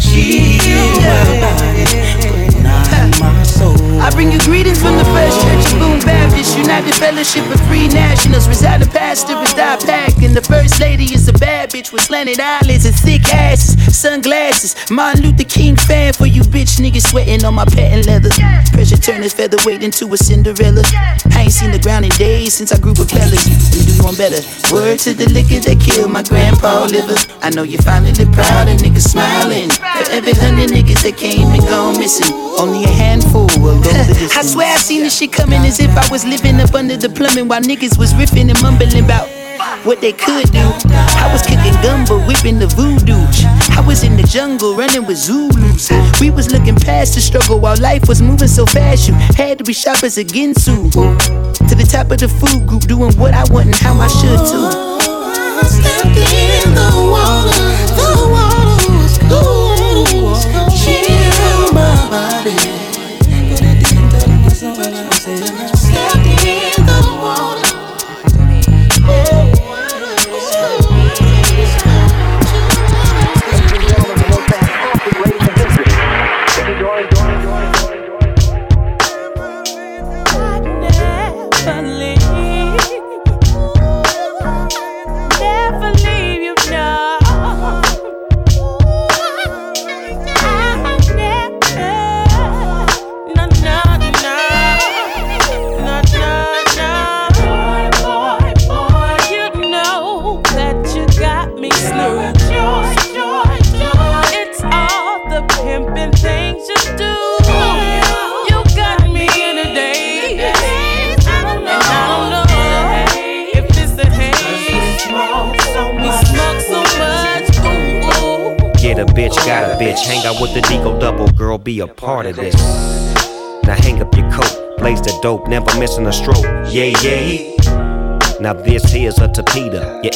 She 0.00 0.58
healed 0.58 1.02
my 1.40 1.61
I 4.02 4.10
bring 4.10 4.32
you 4.32 4.40
greetings 4.40 4.82
from 4.82 4.98
the 4.98 5.04
First 5.14 5.40
Church 5.46 5.72
of 5.72 5.78
Boom 5.78 6.00
Baptist, 6.00 6.58
United 6.58 6.92
Fellowship 6.96 7.46
of 7.54 7.60
Free 7.68 7.86
Nationals. 7.86 8.48
Residing 8.48 8.88
pastor 8.88 9.40
is 9.40 9.54
die 9.54 9.78
pack, 9.78 10.20
and 10.22 10.34
the 10.34 10.42
First 10.42 10.80
Lady 10.80 11.04
is 11.04 11.28
a 11.28 11.32
bad 11.32 11.70
bitch 11.70 11.92
with 11.92 12.02
slanted 12.02 12.40
eyelids 12.40 12.84
and 12.84 12.96
thick 12.96 13.22
asses, 13.32 13.78
sunglasses. 13.96 14.74
Martin 14.90 15.22
Luther 15.22 15.44
King 15.44 15.76
fan 15.76 16.12
for 16.14 16.26
you 16.26 16.42
bitch 16.42 16.82
niggas 16.82 17.10
sweating 17.10 17.44
on 17.44 17.54
my 17.54 17.64
patent 17.64 18.06
leather. 18.06 18.30
Pressure 18.72 18.96
turn 18.96 19.22
his 19.22 19.32
featherweight 19.32 19.84
into 19.84 20.12
a 20.12 20.16
Cinderella. 20.16 20.82
I 21.30 21.46
ain't 21.46 21.52
seen 21.52 21.70
the 21.70 21.78
ground 21.78 22.04
in 22.04 22.10
days 22.18 22.54
since 22.54 22.72
I 22.72 22.80
grew 22.80 22.98
with 22.98 23.08
fellas. 23.08 23.46
We 23.70 23.86
do 23.86 24.02
one 24.02 24.16
better. 24.16 24.42
Word 24.74 24.98
to 25.06 25.14
the 25.14 25.30
liquor 25.30 25.62
that 25.62 25.78
killed 25.78 26.10
my 26.10 26.24
grandpa 26.24 26.90
liver. 26.90 27.14
I 27.40 27.50
know 27.50 27.62
you 27.62 27.78
finally 27.78 28.26
proud 28.34 28.66
and 28.66 28.80
niggas 28.82 29.14
smiling. 29.14 29.70
For 29.70 30.10
every 30.10 30.34
hundred 30.34 30.70
niggas 30.74 31.06
that 31.06 31.16
came 31.16 31.46
and 31.54 31.62
gone 31.62 31.96
missing, 32.02 32.34
only 32.58 32.82
a 32.82 32.90
handful 32.90 33.46
will 33.62 33.80
go. 33.80 33.91
I 34.36 34.42
swear 34.42 34.72
I 34.72 34.76
seen 34.76 35.02
this 35.02 35.18
shit 35.18 35.32
coming 35.32 35.60
as 35.60 35.80
if 35.80 35.90
I 35.90 36.08
was 36.10 36.24
living 36.24 36.60
up 36.60 36.74
under 36.74 36.96
the 36.96 37.08
plumbing 37.08 37.48
while 37.48 37.60
niggas 37.60 37.98
was 37.98 38.12
riffing 38.14 38.50
and 38.50 38.60
mumbling 38.62 39.04
about 39.04 39.28
what 39.84 40.00
they 40.00 40.12
could 40.12 40.50
do. 40.52 40.64
I 41.18 41.28
was 41.32 41.42
kicking 41.42 41.74
gumbo, 41.82 42.18
whipping 42.26 42.58
the 42.58 42.66
voodoo. 42.66 43.18
I 43.76 43.84
was 43.86 44.04
in 44.04 44.16
the 44.16 44.22
jungle 44.22 44.74
running 44.74 45.06
with 45.06 45.18
Zulus. 45.18 45.90
We 46.20 46.30
was 46.30 46.50
looking 46.50 46.76
past 46.76 47.14
the 47.14 47.20
struggle 47.20 47.60
while 47.60 47.76
life 47.78 48.08
was 48.08 48.22
moving 48.22 48.48
so 48.48 48.66
fast. 48.66 49.08
You 49.08 49.14
had 49.36 49.58
to 49.58 49.64
be 49.64 49.72
sharp 49.72 50.02
as 50.04 50.18
a 50.18 50.24
Ginsu. 50.24 50.90
To 50.92 51.74
the 51.74 51.88
top 51.90 52.10
of 52.10 52.18
the 52.18 52.28
food 52.28 52.66
group, 52.66 52.82
doing 52.82 53.12
what 53.18 53.34
I 53.34 53.44
want 53.52 53.66
and 53.66 53.76
how 53.76 53.94
I 53.98 54.08
should 54.08 54.40
too. 54.50 54.66
Stepped 55.62 56.16
in 56.16 56.74
the 56.74 56.90
water, 57.10 57.61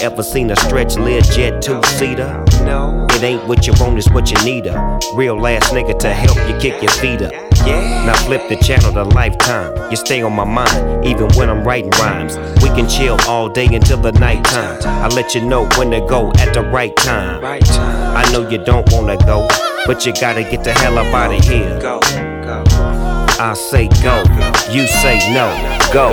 ever 0.06 0.22
seen 0.22 0.50
a 0.50 0.56
stretch 0.56 0.96
lid 0.96 1.24
jet 1.24 1.60
two 1.60 1.82
seater? 1.98 2.44
No. 2.62 3.06
It 3.10 3.24
ain't 3.24 3.44
what 3.48 3.66
you 3.66 3.72
want, 3.80 3.98
it's 3.98 4.08
what 4.10 4.30
you 4.30 4.38
need. 4.44 4.68
A 4.68 5.00
real 5.14 5.44
ass 5.44 5.70
nigga 5.70 5.98
to 5.98 6.14
help 6.14 6.36
you 6.48 6.56
kick 6.60 6.80
your 6.80 6.92
feet 6.92 7.22
up. 7.22 7.32
Yeah. 7.66 8.06
Now 8.06 8.14
flip 8.24 8.48
the 8.48 8.54
channel 8.54 8.92
to 8.92 9.02
lifetime. 9.02 9.74
You 9.90 9.96
stay 9.96 10.22
on 10.22 10.32
my 10.32 10.44
mind, 10.44 11.04
even 11.04 11.28
when 11.34 11.50
I'm 11.50 11.64
writing 11.64 11.90
rhymes. 11.98 12.36
We 12.62 12.68
can 12.68 12.88
chill 12.88 13.18
all 13.26 13.48
day 13.48 13.66
until 13.66 13.96
the 13.96 14.12
nighttime. 14.12 14.80
I 14.84 15.08
let 15.08 15.34
you 15.34 15.44
know 15.44 15.68
when 15.76 15.90
to 15.90 16.00
go 16.06 16.30
at 16.38 16.54
the 16.54 16.62
right 16.62 16.94
time. 16.94 17.44
I 17.44 18.30
know 18.30 18.48
you 18.48 18.58
don't 18.58 18.88
wanna 18.92 19.16
go, 19.26 19.48
but 19.86 20.06
you 20.06 20.12
gotta 20.12 20.44
get 20.44 20.62
the 20.62 20.72
hell 20.72 20.98
up 20.98 21.12
out 21.12 21.34
of 21.36 21.44
here. 21.44 21.80
Go, 21.80 21.98
go. 22.44 22.64
I 23.38 23.54
say 23.54 23.88
go, 24.02 24.22
you 24.72 24.86
say 24.86 25.18
no, 25.34 25.46
go. 25.92 26.12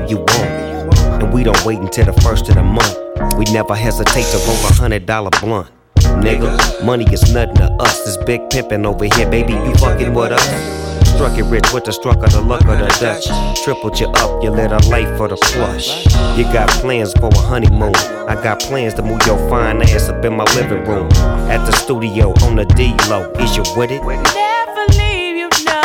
Do? 0.00 0.18
Whatever 0.18 0.68
you 0.68 0.86
want. 0.86 1.22
And 1.22 1.32
we 1.32 1.44
don't 1.44 1.64
wait 1.64 1.78
until 1.78 2.06
the 2.06 2.20
first 2.20 2.48
of 2.48 2.56
the 2.56 2.62
month. 2.62 2.96
We 3.38 3.44
never 3.52 3.74
hesitate 3.74 4.26
to 4.26 4.38
roll 4.38 4.70
a 4.70 4.72
hundred 4.72 5.06
dollar 5.06 5.30
blunt. 5.40 5.70
Nigga, 5.96 6.84
money 6.84 7.04
is 7.12 7.32
nothing 7.32 7.56
to 7.56 7.72
us. 7.80 8.04
This 8.04 8.16
big 8.24 8.40
pimpin' 8.50 8.84
over 8.84 9.04
here, 9.04 9.28
baby, 9.28 9.52
you 9.52 9.74
fucking 9.74 10.14
with 10.14 10.32
us. 10.32 10.84
Struck 11.14 11.38
it 11.38 11.44
rich 11.44 11.72
with 11.72 11.84
the 11.84 11.92
struck 11.92 12.16
of 12.24 12.32
the 12.32 12.40
luck 12.40 12.62
of 12.62 12.78
the 12.78 12.88
Dutch. 13.00 13.26
Tripled 13.62 14.00
you 14.00 14.08
up, 14.08 14.42
you 14.42 14.50
lit 14.50 14.72
a 14.72 14.78
light 14.88 15.16
for 15.16 15.28
the 15.28 15.36
flush. 15.36 16.06
You 16.36 16.44
got 16.52 16.68
plans 16.80 17.12
for 17.14 17.28
a 17.28 17.38
honeymoon. 17.38 17.94
I 18.28 18.34
got 18.42 18.60
plans 18.60 18.94
to 18.94 19.02
move 19.02 19.20
your 19.26 19.38
fine 19.48 19.80
ass 19.82 20.08
up 20.08 20.24
in 20.24 20.36
my 20.36 20.44
living 20.54 20.84
room. 20.84 21.10
At 21.50 21.64
the 21.66 21.72
studio 21.72 22.30
on 22.42 22.56
the 22.56 22.64
D 22.64 22.94
low. 23.08 23.30
Is 23.38 23.56
you 23.56 23.62
with 23.76 23.90
it? 23.92 24.02
Never 24.02 24.86
leave 24.98 25.36
you, 25.36 25.48
no. 25.64 25.80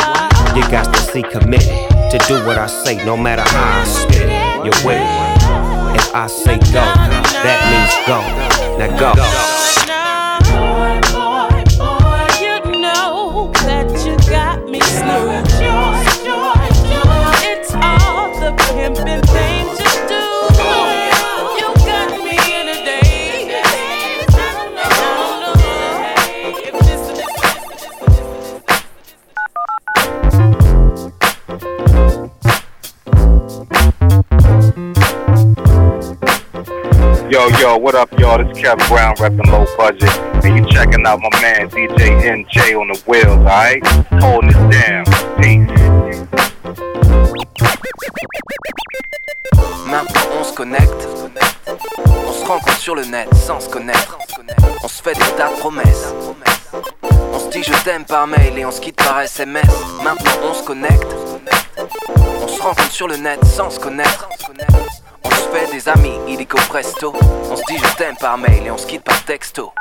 You 0.56 0.62
got 0.70 0.92
to 0.92 1.00
see 1.00 1.22
committed 1.22 1.89
to 2.10 2.18
do 2.26 2.44
what 2.44 2.58
I 2.58 2.66
say, 2.66 3.04
no 3.04 3.16
matter 3.16 3.42
how 3.42 3.80
I 3.80 3.84
spit 3.84 4.22
it. 4.22 4.64
You 4.64 4.72
with 4.84 4.98
it? 4.98 5.96
If 5.96 6.12
I 6.12 6.26
say 6.26 6.58
go, 6.58 6.82
that 6.82 7.58
means 7.70 7.94
go. 8.04 8.18
Now 8.78 8.98
go. 9.14 9.79
Yo, 37.40 37.48
yo, 37.58 37.76
what 37.78 37.94
up, 37.94 38.12
y'all? 38.18 38.36
This 38.36 38.54
is 38.54 38.62
Kevin 38.62 38.86
Brown 38.86 39.14
repping 39.16 39.50
low 39.50 39.64
budget. 39.78 40.10
And 40.44 40.58
you 40.58 40.70
checking 40.70 41.06
out 41.06 41.20
my 41.20 41.30
man 41.40 41.70
DJ 41.70 42.44
NJ 42.44 42.78
on 42.78 42.88
the 42.88 43.02
wheels, 43.06 43.28
alright? 43.28 43.82
Holding 44.20 44.50
it 44.50 44.70
down. 44.70 45.06
Peace. 45.40 45.70
Maintenant 49.86 50.38
on 50.38 50.44
se 50.44 50.52
connecte, 50.52 51.08
on 52.04 52.32
se 52.32 52.44
rencontre 52.44 52.78
sur 52.78 52.94
le 52.94 53.06
net 53.06 53.34
sans 53.34 53.58
se 53.58 53.70
connaître, 53.70 54.18
on 54.84 54.88
se 54.88 55.02
fait 55.02 55.14
des 55.14 55.36
tas 55.38 55.48
de 55.48 55.60
promesses, 55.60 56.12
on 57.32 57.38
se 57.38 57.48
dit 57.48 57.62
je 57.62 57.72
t'aime 57.84 58.04
par 58.04 58.26
mail 58.26 58.58
et 58.58 58.66
on 58.66 58.70
se 58.70 58.82
quitte 58.82 58.96
par 58.96 59.18
SMS. 59.22 59.64
Maintenant 60.04 60.32
on 60.44 60.52
se 60.52 60.62
connecte, 60.62 61.16
on 62.44 62.48
se 62.48 62.62
rencontre 62.62 62.92
sur 62.92 63.08
le 63.08 63.16
net 63.16 63.44
sans 63.44 63.70
se 63.70 63.80
connaître, 63.80 64.28
on 65.24 65.30
se 65.30 65.34
fait 65.34 65.72
des 65.72 65.88
amis 65.88 66.12
illico 66.28 66.58
presto, 66.68 67.14
on 67.50 67.56
se 67.56 67.62
dit 67.68 67.78
je 67.78 67.96
t'aime 67.96 68.16
par 68.20 68.38
mail 68.38 68.66
et 68.66 68.70
on 68.70 68.78
se 68.78 68.86
quitte 68.86 69.02
par 69.04 69.22
texto. 69.24 69.72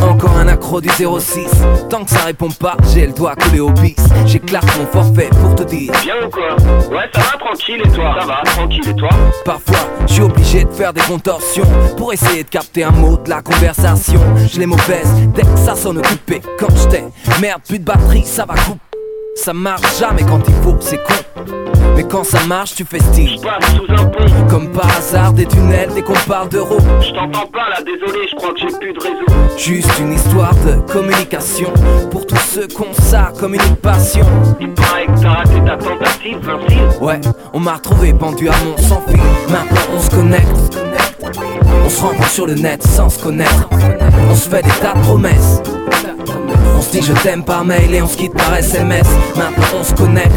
Encore 0.00 0.36
un 0.36 0.46
accro 0.48 0.80
du 0.80 0.88
06 0.88 1.48
Tant 1.90 2.04
que 2.04 2.10
ça 2.10 2.20
répond 2.20 2.50
pas, 2.50 2.76
j'ai 2.92 3.06
le 3.06 3.12
doigt 3.12 3.34
collé 3.34 3.60
au 3.60 3.70
bis. 3.70 3.96
J'éclate 4.26 4.64
mon 4.78 4.86
forfait 4.86 5.28
pour 5.40 5.54
te 5.54 5.64
dire. 5.64 5.90
Bien 6.02 6.14
ou 6.24 6.30
quoi? 6.30 6.54
Ouais 6.94 7.08
ça 7.12 7.20
va 7.20 7.38
tranquille 7.38 7.82
et 7.84 7.90
toi? 7.90 8.16
Ça 8.20 8.26
va 8.26 8.42
tranquille 8.44 8.88
et 8.88 8.94
toi? 8.94 9.08
Parfois, 9.44 9.88
je 10.06 10.12
suis 10.12 10.22
obligé 10.22 10.64
de 10.64 10.70
faire 10.70 10.92
des 10.92 11.00
contorsions 11.00 11.66
Pour 11.96 12.12
essayer 12.12 12.44
de 12.44 12.48
capter 12.48 12.84
un 12.84 12.90
mot 12.90 13.16
de 13.16 13.28
la 13.28 13.42
conversation. 13.42 14.20
Je 14.52 14.60
les 14.60 14.66
mauvaise 14.66 15.08
dès 15.34 15.42
que 15.42 15.56
ça 15.56 15.74
sonne 15.74 15.98
occupé. 15.98 16.40
Quand 16.58 16.68
j'étais 16.76 17.04
merde 17.40 17.62
plus 17.66 17.78
de 17.78 17.84
batterie 17.84 18.24
ça 18.24 18.44
va 18.44 18.54
couper 18.54 18.95
ça 19.36 19.52
marche 19.52 19.98
jamais 20.00 20.24
quand 20.24 20.40
il 20.48 20.54
faut, 20.62 20.76
c'est 20.80 20.96
con. 20.96 21.14
Mais 21.94 22.04
quand 22.04 22.24
ça 22.24 22.44
marche, 22.46 22.74
tu 22.74 22.84
fais 22.84 22.98
style. 22.98 23.40
passe 23.40 23.74
sous 23.74 23.92
un 23.92 24.06
pont. 24.06 24.46
Comme 24.50 24.72
par 24.72 24.88
hasard, 24.96 25.32
des 25.32 25.46
tunnels 25.46 25.90
dès 25.94 26.02
qu'on 26.02 26.14
parle 26.28 26.48
d'euros. 26.48 26.78
Je 27.00 27.12
t'entends 27.12 27.46
pas 27.46 27.68
là, 27.70 27.76
désolé, 27.84 28.26
je 28.30 28.36
crois 28.36 28.52
que 28.52 28.60
j'ai 28.60 28.78
plus 28.78 28.92
de 28.92 28.98
réseau. 28.98 29.56
Juste 29.56 29.98
une 30.00 30.12
histoire 30.12 30.54
de 30.66 30.74
communication. 30.92 31.72
Pour 32.10 32.26
tous 32.26 32.36
ceux 32.36 32.66
qu'on 32.68 32.92
ça 32.92 33.32
comme 33.38 33.54
une 33.54 33.76
passion. 33.76 34.26
Il 34.60 34.72
paraît 34.74 35.06
que 35.06 35.20
t'as 35.20 35.28
raté 35.28 35.64
ta 35.64 35.76
tentative, 35.76 36.38
Vincile. 36.42 37.00
Ouais, 37.00 37.20
on 37.52 37.60
m'a 37.60 37.74
retrouvé 37.74 38.12
pendu 38.12 38.48
à 38.48 38.54
mon 38.64 38.76
sans 38.82 39.00
fil. 39.02 39.20
Maintenant 39.48 39.80
on 39.94 40.00
se 40.00 40.10
connecte. 40.10 40.78
On 41.84 41.88
se 41.88 42.00
rencontre 42.00 42.30
sur 42.30 42.46
le 42.46 42.54
net 42.54 42.82
sans 42.82 43.08
se 43.08 43.22
connaître. 43.22 43.68
On 44.30 44.34
se 44.34 44.48
fait 44.48 44.62
des 44.62 44.70
tas 44.80 44.94
de 44.94 45.00
promesses. 45.00 45.62
On 46.76 46.82
se 46.82 46.90
dit 46.90 47.02
je 47.02 47.12
t'aime 47.22 47.42
par 47.42 47.64
mail 47.64 47.94
et 47.94 48.02
on 48.02 48.06
se 48.06 48.16
quitte 48.16 48.34
par 48.34 48.54
SMS. 48.54 49.06
Maintenant 49.34 49.80
on 49.80 49.84
se 49.84 49.94
connecte. 49.94 50.36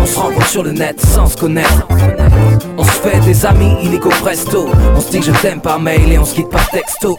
On 0.00 0.06
se 0.06 0.18
rencontre 0.18 0.46
sur 0.48 0.62
le 0.62 0.72
net 0.72 1.00
sans 1.00 1.26
se 1.26 1.36
connaître. 1.36 1.88
On 2.76 2.84
se 2.84 2.90
fait 2.90 3.18
des 3.20 3.46
amis 3.46 3.74
illico 3.82 4.10
presto. 4.20 4.68
On 4.94 5.00
se 5.00 5.10
dit 5.10 5.22
je 5.22 5.32
t'aime 5.32 5.60
par 5.60 5.80
mail 5.80 6.12
et 6.12 6.18
on 6.18 6.24
se 6.24 6.34
quitte 6.34 6.50
par 6.50 6.68
texto. 6.70 7.16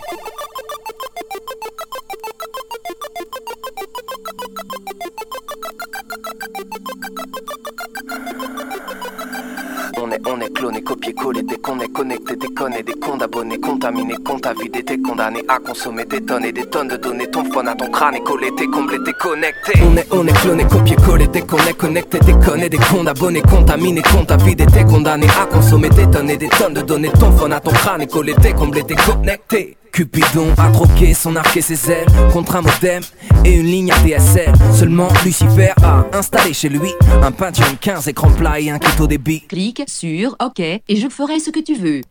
On 10.25 10.31
est, 10.31 10.31
on 10.31 10.41
est 10.41 10.49
cloné, 10.53 10.81
copié-collé, 10.81 11.43
dès 11.43 11.57
qu'on 11.57 11.79
est 11.79 11.87
connecté, 11.91 12.35
déconné, 12.35 12.83
des 12.83 12.93
comptes 12.93 13.21
abonnés, 13.21 13.59
contaminé, 13.59 14.15
compte 14.25 14.45
à 14.45 14.53
vider, 14.53 14.83
t'es 14.83 14.97
condamné 14.97 15.43
à 15.47 15.59
consommer 15.59 16.05
des 16.05 16.21
tonnes 16.21 16.45
et 16.45 16.51
des 16.51 16.65
tonnes 16.65 16.87
de 16.87 16.97
données, 16.97 17.27
ton 17.27 17.43
phone 17.51 17.67
à 17.67 17.75
ton 17.75 17.89
crâne 17.89 18.15
est 18.15 18.23
collé, 18.23 18.49
t'es 18.57 18.67
comblé, 18.67 18.97
t'es 19.05 19.13
connecté. 19.13 19.73
On 19.85 19.95
est, 19.95 20.07
on 20.11 20.27
est 20.27 20.33
cloné, 20.41 20.65
copié-collé, 20.65 21.27
dès 21.27 21.41
qu'on 21.41 21.57
est 21.57 21.77
connecté, 21.77 22.19
déconné, 22.19 22.69
des 22.69 22.77
comptes 22.77 23.07
abonnés, 23.07 23.41
contaminé, 23.41 24.01
compte 24.01 24.31
à 24.31 24.37
vider, 24.37 24.65
t'es 24.65 24.83
condamné 24.83 25.27
à 25.27 25.45
consommer 25.45 25.89
des 25.89 26.09
tonnes 26.09 26.29
et 26.29 26.37
des 26.37 26.49
tonnes 26.49 26.73
de 26.73 26.81
données, 26.81 27.11
ton 27.11 27.31
phone 27.31 27.53
à 27.53 27.59
ton 27.59 27.71
crâne 27.71 28.01
est 28.01 28.11
collé, 28.11 28.33
t'es 28.41 28.53
comblé, 28.53 28.83
t'es 28.83 28.95
connecté. 28.95 29.77
Cupidon 29.91 30.53
a 30.57 30.71
troqué 30.71 31.13
son 31.13 31.35
arc 31.35 31.55
et 31.57 31.61
ses 31.61 31.91
ailes 31.91 32.07
contre 32.31 32.55
un 32.55 32.61
modem 32.61 33.01
et 33.45 33.53
une 33.53 33.65
ligne 33.65 33.91
ADSL. 33.91 34.53
Seulement 34.73 35.09
Lucifer 35.25 35.73
a 35.83 36.05
installé 36.13 36.53
chez 36.53 36.69
lui 36.69 36.91
un 37.21 37.31
Pentium 37.31 37.77
15 37.79 38.07
écran 38.07 38.31
plat 38.31 38.59
et 38.59 38.69
un 38.69 38.79
kit 38.79 39.01
au 39.01 39.07
débit. 39.07 39.41
Clique 39.41 39.83
sur 39.87 40.35
OK 40.43 40.59
et 40.59 40.83
je 40.89 41.07
ferai 41.09 41.39
ce 41.39 41.49
que 41.49 41.59
tu 41.59 41.75
veux. 41.75 42.01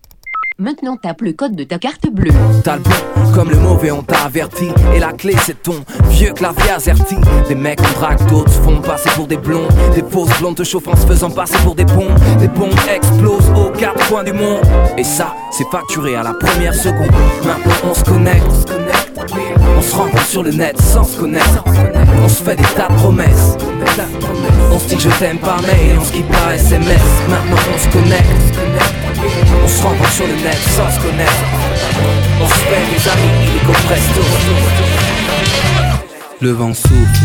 Maintenant 0.61 0.97
tape 0.97 1.21
le 1.21 1.35
code 1.35 1.55
de 1.55 1.63
ta 1.63 1.79
carte 1.79 2.09
bleue. 2.11 2.33
T'as 2.65 2.79
le 2.79 2.83
bon, 2.83 3.33
comme 3.33 3.49
le 3.49 3.59
mauvais 3.59 3.93
on 3.93 4.03
t'a 4.03 4.25
averti. 4.25 4.67
Et 4.93 4.99
la 4.99 5.13
clé 5.13 5.37
c'est 5.45 5.63
ton 5.63 5.85
vieux 6.11 6.33
clavier 6.33 6.71
AZERTY. 6.71 7.15
Des 7.47 7.55
mecs 7.55 7.79
on 7.81 8.01
drague, 8.01 8.29
d'autres 8.29 8.53
se 8.53 8.59
font 8.63 8.81
passer 8.81 9.09
pour 9.11 9.29
des 9.29 9.37
blonds. 9.37 9.69
Des 9.95 10.03
fausses 10.03 10.37
blondes 10.41 10.57
te 10.57 10.65
chauffant 10.65 10.97
se 10.97 11.07
faisant 11.07 11.31
passer 11.31 11.59
pour 11.59 11.77
des 11.77 11.85
bombes 11.85 12.19
Des 12.41 12.49
bombes 12.49 12.75
explosent 12.93 13.51
aux 13.51 13.71
quatre 13.71 14.05
coins 14.09 14.25
du 14.25 14.33
monde. 14.33 14.63
Et 14.97 15.05
ça, 15.05 15.33
c'est 15.53 15.69
facturé 15.71 16.17
à 16.17 16.25
la 16.25 16.35
première 16.35 16.75
seconde. 16.75 17.13
Maintenant 17.47 17.91
on 17.91 17.95
se 17.95 18.03
connecte 18.03 18.69
rencontre 19.99 20.27
sur 20.27 20.43
le 20.43 20.53
net 20.53 20.81
sans 20.81 21.05
se 21.05 21.17
connaître. 21.17 21.65
On 22.23 22.29
se 22.29 22.43
fait 22.43 22.57
des 22.57 22.63
tas 22.77 22.89
de 22.89 22.95
promesses. 22.95 23.57
On 24.73 24.79
se 24.79 24.87
dit 24.87 25.01
je 25.01 25.09
t'aime 25.19 25.39
par 25.39 25.61
mail 25.63 25.99
on 26.01 26.05
se 26.05 26.13
quitte 26.13 26.29
par 26.29 26.53
SMS 26.53 27.01
Maintenant 27.29 27.57
on 27.75 27.79
se 27.79 27.89
connecte 27.89 28.27
On 29.65 29.69
se 29.69 29.83
rencontre 29.83 30.13
sur 30.13 30.27
le 30.27 30.35
net 30.35 30.59
sans 30.77 30.91
se 30.91 31.01
connaître. 31.01 31.45
On 32.41 32.47
se 32.47 32.55
fait 32.55 32.85
des 32.93 33.09
amis 33.09 33.51
illico 33.51 33.73
presto. 33.87 34.21
Le 36.41 36.53
vent 36.53 36.75
souffle 36.75 37.25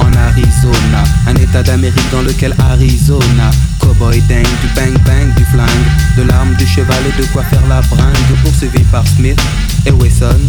en 0.00 0.12
Arizona, 0.16 1.04
un 1.28 1.36
état 1.36 1.62
d'Amérique 1.62 2.10
dans 2.10 2.22
lequel 2.22 2.54
Arizona, 2.58 3.50
cowboy 3.78 4.20
dingue, 4.22 4.42
du 4.42 4.66
bang 4.74 4.92
bang, 5.04 5.32
du 5.36 5.44
flingue, 5.44 6.16
de 6.16 6.22
l'arme, 6.24 6.54
du 6.54 6.66
cheval 6.66 6.98
et 7.06 7.20
de 7.20 7.26
quoi 7.28 7.42
faire 7.44 7.64
la 7.68 7.80
bringue, 7.82 8.40
poursuivi 8.42 8.82
par 8.90 9.06
Smith 9.06 9.40
et 9.86 9.92
Wesson. 9.92 10.40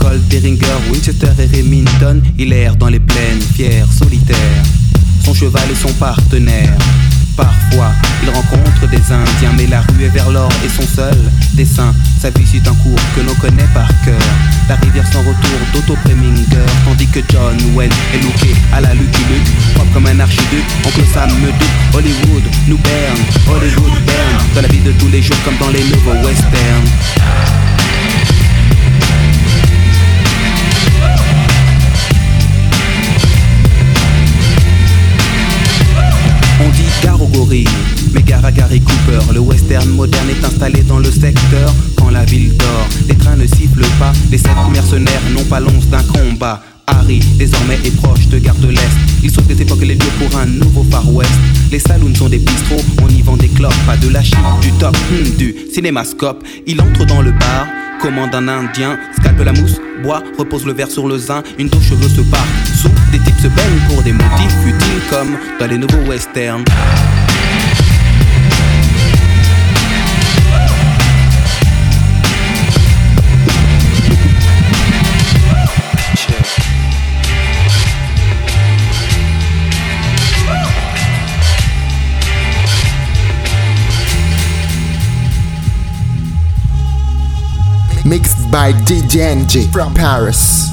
Colt, 0.00 0.20
Beringer, 0.28 0.66
Winchester 0.90 1.30
et 1.38 1.56
Remington, 1.56 2.20
il 2.38 2.52
erre 2.52 2.76
dans 2.76 2.88
les 2.88 2.98
plaines, 2.98 3.40
fier, 3.54 3.86
solitaire. 3.92 4.62
Son 5.24 5.34
cheval 5.34 5.70
est 5.70 5.80
son 5.80 5.92
partenaire. 5.94 6.76
Parfois, 7.36 7.92
il 8.22 8.28
rencontre 8.30 8.88
des 8.90 9.00
Indiens, 9.12 9.52
mais 9.56 9.66
la 9.66 9.80
rue 9.82 10.04
est 10.04 10.08
vers 10.08 10.30
l'or 10.30 10.50
et 10.64 10.68
son 10.68 10.86
seul 10.86 11.16
dessin. 11.54 11.94
Sa 12.20 12.30
vie 12.30 12.46
suit 12.46 12.62
un 12.66 12.74
cours 12.74 12.98
que 13.14 13.20
l'on 13.20 13.34
connaît 13.34 13.68
par 13.72 13.88
cœur. 14.04 14.20
La 14.68 14.76
rivière 14.76 15.06
sans 15.12 15.20
retour 15.20 15.58
d'Otto 15.72 15.96
Preminger, 16.04 16.66
tandis 16.84 17.06
que 17.06 17.20
John 17.30 17.56
Wayne 17.74 17.92
est 18.14 18.22
looké 18.22 18.54
à 18.72 18.80
la 18.80 18.92
Lucky 18.94 19.22
Luke, 19.30 19.74
propre 19.74 19.92
comme 19.92 20.06
un 20.06 20.20
archiduc. 20.20 20.64
Oncle 20.86 21.04
Sam 21.12 21.30
me 21.40 21.46
doute, 21.46 21.70
Hollywood 21.94 22.44
nous 22.68 22.78
berne, 22.78 23.20
Hollywood 23.48 24.04
berne. 24.04 24.44
Dans 24.54 24.62
la 24.62 24.68
vie 24.68 24.80
de 24.80 24.92
tous 24.92 25.08
les 25.08 25.22
jours 25.22 25.36
comme 25.44 25.56
dans 25.58 25.70
les 25.70 25.84
nouveaux 25.84 26.26
westerns. 26.26 26.90
Gare 37.02 37.20
aux 37.20 37.28
gorilles, 37.28 37.66
à 38.42 38.52
Gary 38.52 38.80
Cooper. 38.80 39.32
Le 39.32 39.40
western 39.40 39.88
moderne 39.90 40.28
est 40.30 40.44
installé 40.44 40.82
dans 40.82 40.98
le 40.98 41.10
secteur 41.10 41.74
quand 41.96 42.10
la 42.10 42.24
ville 42.24 42.56
dort. 42.56 42.88
Les 43.08 43.14
trains 43.14 43.36
ne 43.36 43.46
sifflent 43.46 43.86
pas, 43.98 44.12
les 44.30 44.38
sept 44.38 44.50
mercenaires 44.72 45.22
n'ont 45.32 45.44
pas 45.44 45.60
l'once 45.60 45.86
d'un 45.88 46.02
combat. 46.02 46.62
Harry, 46.86 47.20
désormais 47.38 47.78
est 47.84 47.96
proche 47.96 48.26
de 48.28 48.38
Gare 48.38 48.56
de 48.56 48.68
l'Est. 48.68 48.96
Il 49.22 49.30
saute 49.30 49.46
des 49.46 49.60
époques 49.62 49.82
les 49.82 49.94
lieux 49.94 50.12
pour 50.18 50.38
un 50.38 50.46
nouveau 50.46 50.84
Far 50.90 51.08
West. 51.12 51.30
Les 51.70 51.78
saloons 51.78 52.14
sont 52.14 52.28
des 52.28 52.38
bistrots, 52.38 52.82
on 53.02 53.08
y 53.08 53.22
vend 53.22 53.36
des 53.36 53.48
clopes, 53.48 53.74
pas 53.86 53.96
de 53.96 54.08
la 54.08 54.22
chip, 54.22 54.38
du 54.60 54.72
top, 54.72 54.96
hmm, 55.10 55.36
du 55.36 55.54
cinémascope. 55.72 56.42
Il 56.66 56.80
entre 56.80 57.04
dans 57.06 57.22
le 57.22 57.30
bar, 57.30 57.66
commande 58.00 58.34
un 58.34 58.48
indien, 58.48 58.98
scalpe 59.18 59.40
la 59.40 59.52
mousse, 59.52 59.80
boit, 60.02 60.22
repose 60.38 60.64
le 60.64 60.72
verre 60.72 60.90
sur 60.90 61.06
le 61.06 61.18
zin, 61.18 61.42
une 61.58 61.68
touche 61.68 61.90
cheveux 61.90 62.08
se 62.08 62.22
part, 62.22 62.46
sous, 62.74 62.88
des 63.12 63.18
types 63.18 63.40
se 63.40 63.48
baignent 63.48 63.88
pour 63.88 64.02
des 64.02 64.12
motifs 64.12 64.56
futiles 64.64 65.02
comme 65.10 65.36
dans 65.58 65.66
les 65.66 65.78
nouveaux 65.78 66.08
westerns. 66.08 66.64
By 88.50 88.72
DJ 88.72 89.32
Enjay 89.32 89.72
from 89.72 89.94
Paris. 89.94 90.69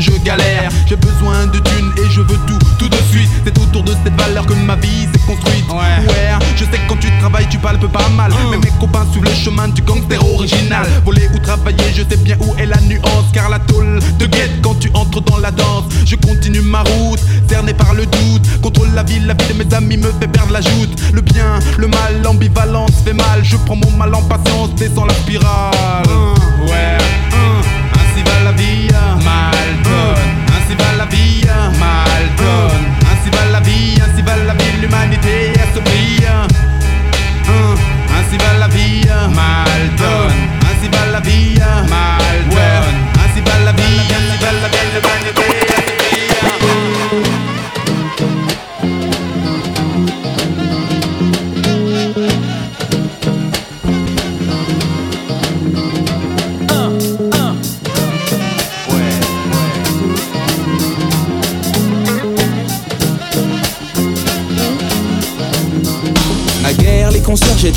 Que 0.00 0.12
je 0.12 0.18
galère 0.24 0.70
J'ai 0.86 0.96
besoin 0.96 1.46
de 1.46 1.58
thunes 1.58 1.92
et 1.98 2.10
je 2.10 2.20
veux 2.20 2.38
tout, 2.46 2.58
tout 2.78 2.88
de 2.88 2.96
suite. 3.10 3.28
C'est 3.44 3.56
autour 3.58 3.82
de 3.82 3.92
cette 4.04 4.14
valeur 4.18 4.46
que 4.46 4.54
ma 4.54 4.76
vie 4.76 5.06
s'est 5.12 5.20
construite. 5.26 5.64
Ouais. 5.68 6.38
je 6.56 6.64
sais 6.64 6.70
que 6.70 6.88
quand 6.88 6.98
tu 6.98 7.08
travailles, 7.18 7.46
tu 7.48 7.58
palpes 7.58 7.86
pas 7.92 8.08
mal. 8.10 8.32
Mais 8.50 8.56
mes 8.56 8.72
copains 8.78 9.06
suivent 9.12 9.24
le 9.24 9.34
chemin 9.34 9.68
du 9.68 9.82
gangster 9.82 10.18
original. 10.34 10.86
Voler 11.04 11.28
ou 11.34 11.38
travailler, 11.38 11.92
je 11.94 12.02
sais 12.02 12.16
bien 12.16 12.36
où 12.40 12.54
est 12.58 12.66
la 12.66 12.80
nuance. 12.82 13.26
Car 13.32 13.48
la 13.50 13.58
tôle 13.58 14.00
te 14.18 14.24
guette 14.24 14.62
quand 14.62 14.74
tu 14.78 14.90
entres 14.94 15.20
dans 15.22 15.38
la 15.38 15.50
danse. 15.50 15.84
Je 16.06 16.16
continue 16.16 16.62
ma 16.62 16.80
route, 16.80 17.20
cerné 17.48 17.74
par 17.74 17.94
le 17.94 18.06
doute. 18.06 18.60
Contrôle 18.62 18.90
la 18.94 19.02
vie, 19.02 19.20
la 19.20 19.34
vie 19.34 19.52
de 19.52 19.64
mes 19.64 19.74
amis 19.74 19.96
me 19.96 20.10
fait 20.20 20.28
perdre 20.28 20.52
la 20.52 20.60
joute. 20.60 21.00
Le 21.12 21.20
bien, 21.20 21.58
le 21.78 21.88
mal, 21.88 22.22
l'ambivalence 22.22 22.92
fait 23.04 23.12
mal. 23.12 23.40
Je 23.42 23.56
prends 23.56 23.76
mon 23.76 23.90
mal 23.92 24.14
en 24.14 24.22
patience, 24.22 24.74
descends 24.76 25.04
la 25.04 25.14
spirale. 25.14 26.06
ouais, 26.06 26.29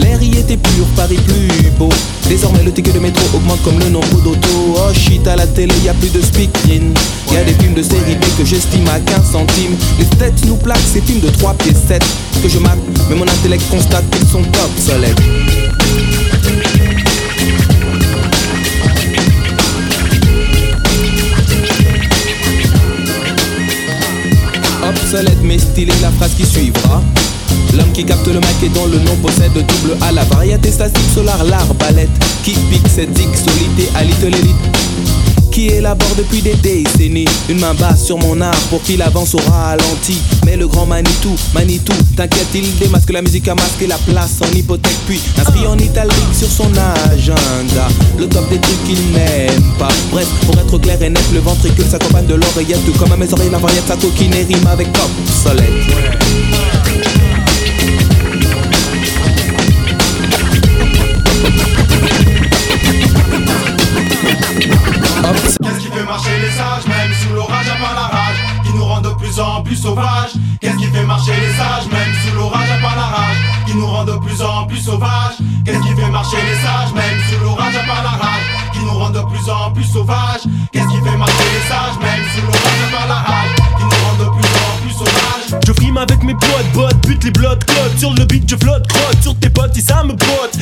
L'air 0.00 0.22
y 0.22 0.38
était 0.38 0.56
pur, 0.56 0.86
Paris 0.96 1.18
plus 1.26 1.70
beau. 1.78 1.88
Désormais, 2.28 2.62
le 2.62 2.72
ticket 2.72 2.92
de 2.92 2.98
métro 2.98 3.22
augmente 3.34 3.62
comme 3.62 3.78
le 3.78 3.88
nombre 3.88 4.20
d'autos. 4.22 4.76
Oh 4.76 4.92
shit, 4.94 5.26
à 5.26 5.36
la 5.36 5.46
télé, 5.46 5.74
y 5.84 5.88
a 5.88 5.94
plus 5.94 6.10
de 6.10 6.20
speaking. 6.20 6.94
Y 7.32 7.36
a 7.36 7.44
des 7.44 7.54
films 7.54 7.74
de 7.74 7.82
série 7.82 8.14
B 8.16 8.24
que 8.38 8.44
j'estime 8.44 8.88
à 8.88 8.98
15 9.00 9.32
centimes. 9.32 9.76
Les 9.98 10.06
têtes 10.16 10.44
nous 10.46 10.56
plaquent 10.56 10.78
ces 10.92 11.00
films 11.00 11.20
de 11.20 11.28
3 11.28 11.54
pieds 11.54 11.74
7 11.74 12.02
que 12.42 12.48
je 12.48 12.58
mate, 12.58 12.78
mais 13.08 13.16
mon 13.16 13.24
intellect 13.24 13.62
constate 13.70 14.04
qu'ils 14.10 14.28
sont 14.28 14.42
obsolètes. 14.64 15.20
Obsolète 24.88 25.38
mais 25.42 25.58
stylé 25.58 25.92
la 26.02 26.10
phrase 26.10 26.32
qui 26.36 26.44
suivra. 26.44 27.02
L'homme 27.76 27.92
qui 27.92 28.04
capte 28.04 28.26
le 28.26 28.34
mic 28.34 28.62
et 28.62 28.68
dont 28.68 28.86
le 28.86 28.98
nom 28.98 29.16
possède 29.16 29.52
double 29.52 29.96
A. 30.00 30.12
La 30.12 30.24
variété 30.24 30.70
statique 30.70 31.10
solar, 31.14 31.42
l'arbalète 31.44 32.10
Qui 32.44 32.52
pique 32.70 32.88
cette 32.88 33.16
zig 33.16 33.28
solité 33.34 33.88
à 33.94 34.04
l'élite. 34.04 34.56
Qui 35.52 35.66
élabore 35.66 36.14
depuis 36.16 36.40
des 36.40 36.54
décennies? 36.54 37.26
Une 37.50 37.60
main 37.60 37.74
basse 37.74 38.06
sur 38.06 38.16
mon 38.16 38.40
art 38.40 38.58
pour 38.70 38.82
qu'il 38.82 39.02
avance 39.02 39.34
au 39.34 39.38
ralenti. 39.50 40.16
Mais 40.46 40.56
le 40.56 40.66
grand 40.66 40.86
Manitou, 40.86 41.36
Manitou, 41.52 41.92
t'inquiète 42.16 42.48
il 42.54 42.74
démasque 42.78 43.12
la 43.12 43.20
musique 43.20 43.46
à 43.48 43.54
masquer 43.54 43.86
la 43.86 43.98
place 43.98 44.40
en 44.40 44.50
hypothèque 44.56 44.96
Puis 45.06 45.20
inscrit 45.38 45.66
en 45.66 45.76
italique 45.76 46.34
sur 46.34 46.48
son 46.48 46.70
agenda. 47.12 47.86
Le 48.18 48.26
top 48.26 48.48
des 48.48 48.58
trucs 48.58 48.84
qu'il 48.84 49.12
n'aime 49.12 49.62
pas. 49.78 49.92
Bref, 50.10 50.26
pour 50.46 50.58
être 50.58 50.78
clair 50.78 51.02
et 51.02 51.10
net, 51.10 51.22
le 51.34 51.40
ventricule 51.40 51.84
s'accompagne 51.84 52.26
de 52.26 52.34
l'oreillette 52.34 52.80
comme 52.98 53.12
à 53.12 53.16
mes 53.18 53.30
oreilles 53.30 53.50
la 53.50 53.58
variette 53.58 53.86
sa 53.86 53.96
coquine 53.96 54.32
et 54.32 54.44
rime 54.44 54.66
avec 54.66 54.88
obsolète 54.88 55.68
Qu'est-ce 65.62 65.78
qui 65.80 65.88
fait 65.88 66.04
marcher 66.04 66.30
les 66.40 66.50
sages, 66.50 66.86
même 66.86 67.12
sous 67.22 67.34
l'orage 67.34 67.66
à 67.68 67.74
part 67.82 67.94
la 67.94 68.06
rage, 68.08 68.36
qui 68.64 68.72
nous 68.72 68.84
rend 68.84 69.00
de 69.00 69.10
plus 69.10 69.40
en 69.40 69.62
plus 69.62 69.76
sauvages. 69.76 70.32
Qu'est-ce 70.60 70.76
qui 70.76 70.86
fait 70.86 71.04
marcher 71.04 71.32
les 71.32 71.52
sages, 71.56 71.86
même 71.90 72.14
sous 72.22 72.34
l'orage 72.36 72.70
à 72.70 72.80
part 72.82 72.96
la 72.96 73.02
rage, 73.02 73.36
qui 73.66 73.74
nous 73.74 73.86
rend 73.86 74.04
de 74.04 74.16
plus 74.18 74.42
en 74.42 74.66
plus 74.66 74.78
sauvages. 74.78 75.38
Qu'est-ce 75.64 75.80
qui 75.80 75.94
fait 75.94 76.10
marcher 76.10 76.36
les 76.36 76.58
sages, 76.62 76.92
même 76.94 77.18
sous 77.30 77.44
l'orage 77.44 77.76
à 77.76 77.86
part 77.86 78.02
la 78.02 78.10
rage, 78.10 78.46
qui 78.72 78.78
nous 78.80 78.90
rend 78.90 79.10
de 79.10 79.20
plus 79.20 79.50
en 79.50 79.70
plus 79.72 79.84
sauvages. 79.84 80.42
Qu'est-ce 80.72 80.88
qui 80.88 81.00
fait 81.00 81.16
marcher 81.16 81.48
les 81.54 81.68
sages, 81.68 81.98
même 82.00 82.24
sous 82.34 82.42
l'orage 82.46 82.82
à 82.86 82.96
part 82.96 83.08
la 83.08 83.14
rage, 83.14 83.54
qui 83.78 83.84
nous 83.84 84.00
rend 84.04 84.16
de 84.18 84.28
plus 84.36 84.50
en 84.58 84.72
plus 84.82 84.92
sauvages. 84.92 85.60
Je 85.66 85.72
frime 85.72 85.96
avec 85.96 86.22
mes 86.24 86.34
potes, 86.34 86.72
bottes, 86.74 87.06
bute 87.06 87.24
les 87.24 87.30
blocs, 87.30 87.64
code 87.66 87.98
Sur 87.98 88.12
le 88.14 88.24
beat, 88.24 88.48
je 88.48 88.56
flotte, 88.56 88.86
crotte. 88.88 89.22
Sur 89.22 89.34
tes 89.38 89.50
potes, 89.50 89.74
si 89.74 89.82
ça 89.82 90.02
me 90.02 90.12
botte 90.12 90.56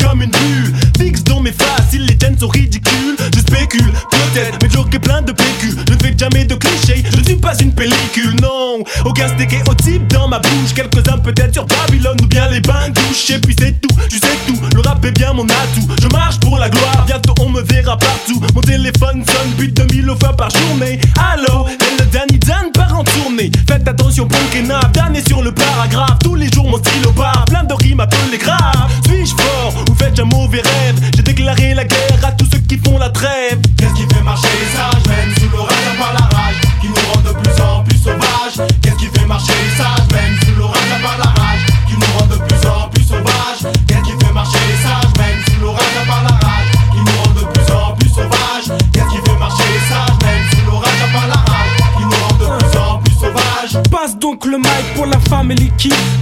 comme 0.00 0.22
une 0.22 0.30
bulle 0.30 0.74
Fixe 0.98 1.24
dans 1.24 1.40
mes 1.40 1.52
faces, 1.52 1.92
les 1.92 2.16
tiennent 2.16 2.38
sont 2.38 2.48
ridicules 2.48 3.16
Je 3.34 3.40
spécule, 3.40 3.92
peut-être, 4.10 4.58
mais 4.62 4.70
joke 4.70 4.94
est 4.94 4.98
plein 4.98 5.22
de 5.22 5.32
PQ 5.32 5.76
Je 5.88 5.92
ne 5.92 5.98
fais 5.98 6.14
jamais 6.16 6.44
de 6.44 6.54
clichés, 6.54 7.02
je 7.10 7.16
ne 7.18 7.24
suis 7.24 7.36
pas 7.36 7.54
une 7.60 7.72
pellicule, 7.72 8.36
non. 8.40 8.82
Aucun 9.04 9.28
steak 9.28 9.52
est 9.52 9.68
au 9.68 9.74
type 9.74 10.06
dans 10.08 10.28
ma 10.28 10.38
bouche. 10.38 10.74
Quelques-uns 10.74 11.18
peut-être 11.18 11.52
sur 11.52 11.66
Babylone 11.66 12.16
ou 12.22 12.26
bien 12.26 12.48
les 12.48 12.60
bains 12.60 12.88
de 12.88 12.94
douche. 12.94 13.30
Et 13.30 13.38
puis 13.38 13.54
c'est 13.58 13.80
tout, 13.80 13.94
je 14.10 14.16
sais 14.16 14.38
tout, 14.46 14.58
le 14.74 14.80
rap 14.80 15.04
est 15.04 15.12
bien 15.12 15.32
mon 15.32 15.44
atout. 15.44 15.86
Je 16.00 16.08
marche 16.08 16.38
pour 16.40 16.58
la 16.58 16.68
gloire, 16.68 17.04
bientôt 17.06 17.34
on 17.40 17.50
me 17.50 17.62
verra 17.62 17.96
partout. 17.96 18.40
Mon 18.54 18.60
téléphone 18.60 19.24
sonne 19.26 19.52
plus 19.56 19.68
de 19.68 19.82
2000 19.82 20.06
fois 20.20 20.36
par 20.36 20.50
journée. 20.50 21.00
Allô, 21.32 21.66
c'est 21.68 22.04
le 22.04 22.10
Danny 22.10 22.38
Dan 22.38 22.70
part 22.72 22.98
en 22.98 23.04
tournée. 23.04 23.50
Faites 23.68 23.86
attention, 23.86 24.26
punk 24.26 24.54
et 24.54 24.62
dernier 24.92 25.22
sur 25.26 25.42
le 25.42 25.52
paragraphe 25.52 26.21
qui 33.22 33.71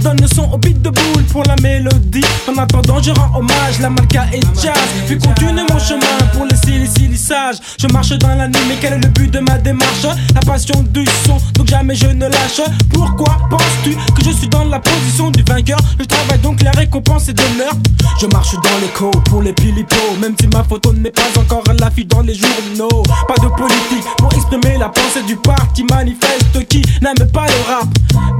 donne 0.01 0.19
le 0.19 0.27
son 0.27 0.49
au 0.51 0.57
beat 0.57 0.81
de 0.81 0.89
boule 0.89 1.23
pour 1.31 1.43
la 1.43 1.55
mélodie. 1.61 2.25
En 2.49 2.57
attendant, 2.57 3.01
je 3.01 3.11
rends 3.11 3.39
hommage, 3.39 3.79
la 3.79 3.89
malka 3.89 4.25
et 4.33 4.41
jazz. 4.61 4.75
Puis 5.07 5.17
continue 5.17 5.61
mon 5.69 5.79
chemin 5.79 6.17
pour 6.33 6.45
les 6.45 6.57
silicissages. 6.57 7.57
Je 7.79 7.87
marche 7.87 8.09
dans 8.09 8.35
la 8.35 8.47
nuit, 8.47 8.59
mais 8.67 8.75
quel 8.79 8.93
est 8.93 8.99
le 8.99 9.07
but 9.09 9.31
de 9.31 9.39
ma 9.39 9.57
démarche? 9.57 10.05
La 10.33 10.41
passion 10.41 10.83
du 10.89 11.05
son, 11.25 11.37
donc 11.55 11.67
jamais 11.67 11.95
je 11.95 12.07
ne 12.07 12.27
lâche. 12.27 12.61
Pourquoi 12.93 13.37
penses-tu 13.49 13.91
que 13.91 14.23
je 14.25 14.31
suis 14.31 14.47
dans 14.49 14.65
la 14.65 14.79
position 14.79 15.29
du 15.31 15.43
vainqueur? 15.43 15.79
Je 15.99 16.05
travaille 16.05 16.39
donc 16.39 16.61
la 16.63 16.71
récompense 16.71 17.29
est 17.29 17.33
d'honneur. 17.33 17.73
Je 18.19 18.27
marche 18.27 18.53
dans 18.53 18.79
l'écho 18.81 19.11
pour 19.29 19.41
les 19.41 19.53
pilipos, 19.53 20.17
même 20.19 20.35
si 20.39 20.47
ma 20.47 20.63
photo 20.63 20.93
n'est 20.93 21.11
pas 21.11 21.29
encore 21.39 21.63
à 21.69 21.73
l'affiche 21.73 22.07
dans 22.07 22.21
les 22.21 22.35
journaux. 22.35 23.03
Pas 23.27 23.35
de 23.35 23.47
politique 23.55 24.05
pour 24.17 24.33
exprimer 24.33 24.77
la 24.77 24.89
pensée 24.89 25.23
du 25.27 25.35
parti 25.35 25.83
manifeste 25.89 26.67
qui 26.67 26.81
n'aime 27.01 27.27
pas 27.31 27.45
le 27.47 27.71
rap. 27.71 27.87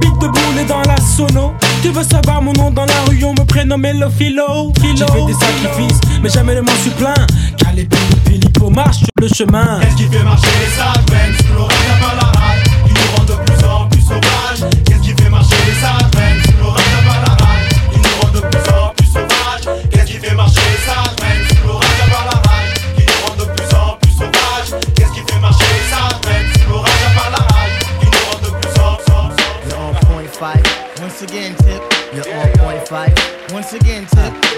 Beat 0.00 0.18
de 0.20 0.26
boule 0.26 0.58
et 0.60 0.64
dans 0.64 0.82
la 0.82 0.96
sono. 1.00 1.51
Tu 1.82 1.88
veux 1.88 2.04
savoir 2.04 2.40
mon 2.42 2.52
nom 2.52 2.70
dans 2.70 2.86
la 2.86 3.00
rue, 3.08 3.24
on 3.24 3.32
me 3.32 3.44
prénommait 3.44 3.94
le 3.94 4.08
philo. 4.08 4.72
J'ai 4.82 5.04
fait 5.04 5.26
des 5.26 5.32
sacrifices, 5.32 6.00
mais 6.22 6.28
jamais 6.28 6.54
ne 6.54 6.60
m'en 6.60 6.76
suis 6.76 6.90
plaint. 6.90 7.26
Car 7.58 7.72
les 7.72 7.88
pilipos 8.24 8.70
marchent 8.70 8.98
sur 8.98 9.08
le 9.20 9.28
chemin. 9.28 9.80
Qu'est-ce 9.80 9.96
qui 9.96 10.04
fait 10.04 10.22
marcher 10.22 10.46
les 10.60 10.76
sages, 10.76 11.04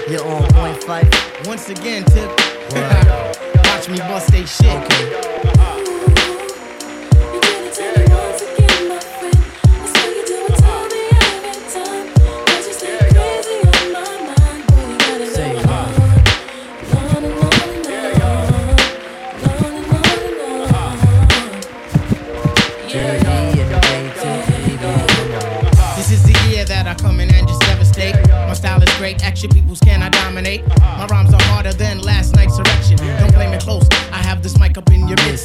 You're 0.07 0.23
on 0.23 0.47
point 0.49 0.83
five. 0.83 1.09
Once 1.47 1.69
again, 1.69 2.03
tip. 2.05 2.29
Watch 3.65 3.89
me 3.89 3.97
bust 3.97 4.31
they 4.31 4.45
shit. 4.45 4.87
This 4.89 5.44
action 29.45 29.61
peoples 29.61 29.79
cannot 29.79 30.11
dominate. 30.11 30.67
My 30.79 31.07
rhymes 31.09 31.33
are 31.33 31.41
harder 31.43 31.73
than 31.73 31.99
last 31.99 32.34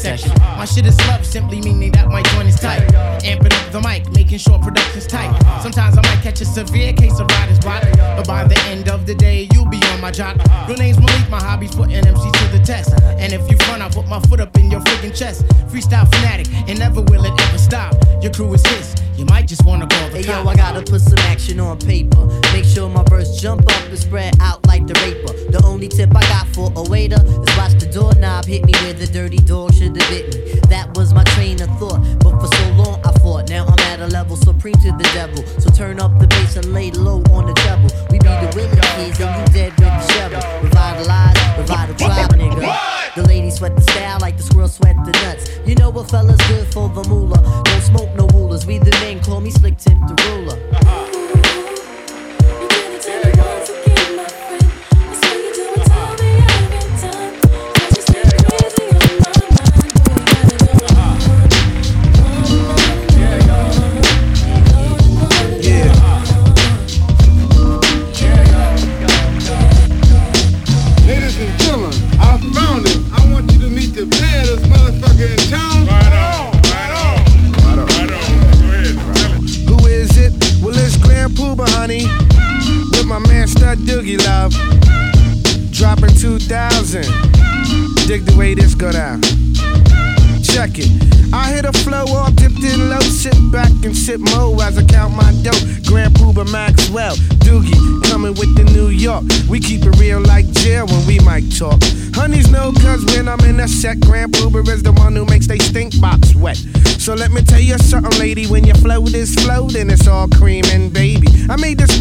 up 0.07 0.13
in 0.13 0.19
your 0.19 0.33
midsection. 0.33 0.33
My 0.57 0.65
shit 0.65 0.87
is 0.87 0.99
love, 1.07 1.25
simply 1.25 1.61
meaning 1.61 1.93
that 1.93 2.09
my 2.09 2.23
joint 2.23 2.49
is 2.49 2.57
tight. 2.57 2.83
Amping 3.23 3.53
up 3.53 3.73
the 3.73 3.81
mic, 3.81 4.11
making 4.13 4.39
sure 4.39 4.59
production's 4.59 5.07
tight. 5.07 5.31
Sometimes 5.63 5.97
I 5.99 6.03
might 6.03 6.23
catch 6.23 6.41
a 6.41 6.45
severe 6.45 6.93
case 6.93 7.19
of 7.21 7.27
writer's 7.29 7.59
block, 7.59 7.83
but 8.17 8.27
by 8.27 8.45
the 8.45 8.59
end 8.67 8.89
of 8.89 9.07
the 9.07 9.15
day, 9.15 9.49
you'll 9.53 9.69
be 9.69 9.81
on 9.93 10.01
my 10.01 10.11
jock. 10.11 10.37
Real 10.69 10.79
name's 10.79 10.99
Malik, 10.99 11.29
my 11.31 11.41
hobby's 11.41 11.75
putting 11.75 11.97
MC 11.97 12.31
to 12.31 12.49
the 12.53 12.63
test. 12.65 12.93
And 13.03 13.33
if 13.33 13.49
you 13.51 13.57
front, 13.59 13.83
I'll 13.83 13.91
put 13.91 14.09
my 14.09 14.21
foot 14.21 14.41
up 14.41 14.57
in 14.57 14.71
your 14.71 14.81
friggin' 14.81 15.17
chest. 15.17 15.47
Freestyle 15.69 16.09
fanatic, 16.15 16.49
and 16.69 16.79
never 16.79 17.01
will 17.01 17.25
it 17.25 17.41
ever 17.41 17.59
stop. 17.59 17.95
Your 18.23 18.33
crew 18.33 18.53
is 18.55 18.65
his, 18.67 18.95
you 19.17 19.25
might 19.27 19.47
just 19.47 19.65
wanna 19.65 19.87
call 19.87 20.09
the 20.11 20.19
Hey 20.19 20.27
yo. 20.27 20.49
I 20.49 20.57
gotta 20.57 20.83
put 20.83 21.01
some 21.01 21.19
action 21.21 21.61
on 21.61 21.79
paper. 21.79 22.27
Make 22.53 22.65
sure 22.65 22.89
my 22.89 23.03
verse 23.05 23.41
jump 23.41 23.63
up 23.63 23.85
and 23.89 23.99
spread 23.99 24.35
out 24.41 24.67
like 24.67 24.87
the 24.87 24.95
raper. 25.05 25.33
The 25.51 25.63
only 25.65 25.89
tip 25.89 26.15
I 26.17 26.23
got 26.23 26.47
for 26.49 26.73
a 26.75 26.83
waiter 26.89 27.21
is 27.23 27.57
watch 27.57 27.75
the 27.79 27.89
doorknob 27.93 28.47
hit 28.47 28.65
me 28.65 28.73
where 28.81 28.95
the 28.95 29.07
dirty 29.07 29.39
dog 29.39 29.75
should 29.75 30.00
have 30.01 30.11
bit 30.11 30.35
me. 30.35 30.61
That 30.69 30.97
was 30.97 31.13
my 31.13 31.25
train 31.35 31.61
of 31.63 31.71
thought, 31.79 32.01
but 32.21 32.39
for 32.41 32.47
so 32.47 32.71
long 32.73 33.01
I 33.05 33.13
fought. 33.21 33.49
Now 33.49 33.67
I'm 33.67 33.79
at 33.91 34.01
a 34.01 34.07
level 34.07 34.37
supreme 34.37 34.75
to 34.75 34.93
the 34.93 35.09
devil. 35.13 35.45
So 35.61 35.71
turn 35.71 36.01
up 36.01 36.19
the 36.19 36.27
bass 36.27 36.57
and 36.57 36.73
lay 36.73 36.91
low 36.91 37.23
on 37.33 37.47
the 37.47 37.55
treble. 37.55 37.91
We 38.11 38.19
be 38.19 38.29
the 38.29 38.51
willing 38.55 38.81
kids 38.97 39.21
and 39.21 39.33
you 39.41 39.55
dead 39.55 39.73
with 39.73 39.89
the 39.89 40.13
shovel. 40.13 40.41
Revitalize, 40.63 41.59
revive 41.59 41.89
the 41.89 41.95
tribe, 41.95 42.31
nigga. 42.33 43.15
The 43.15 43.23
ladies 43.27 43.57
sweat 43.57 43.75
the 43.75 43.83
style 43.83 44.19
like 44.21 44.37
the 44.37 44.43
squirrel 44.43 44.69
sweat 44.69 44.97
the 45.05 45.13
nuts. 45.23 45.51
You 45.67 45.75
know 45.75 45.91
what 45.91 46.11
fella's 46.11 46.41
good 46.49 46.67
for 46.73 46.89
the 46.89 47.03
moolah. 47.09 47.63
Don't 47.65 47.83
smoke 47.83 48.15
no 48.17 48.27
rulers. 48.29 48.67
We 48.67 48.79
the 48.79 48.93
men 49.03 49.21
call 49.21 49.41
me 49.41 49.51
Slick 49.51 49.77
Tip 49.79 49.99
the 50.07 50.15
ruler. 50.29 50.57
Uh-huh. 50.73 51.20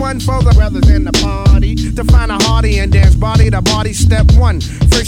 One 0.10 0.20
for 0.20 0.42
the 0.42 0.52
brothers 0.56 0.90
in 0.90 1.04
the 1.04 1.12
party 1.22 1.76
to 1.76 2.04
find 2.06 2.32
a 2.32 2.44
hearty 2.46 2.80
and 2.80 2.92
dance 2.92 3.14
body 3.14 3.48
to 3.52 3.62
body. 3.62 3.94
Step 3.94 4.26
one, 4.34 4.60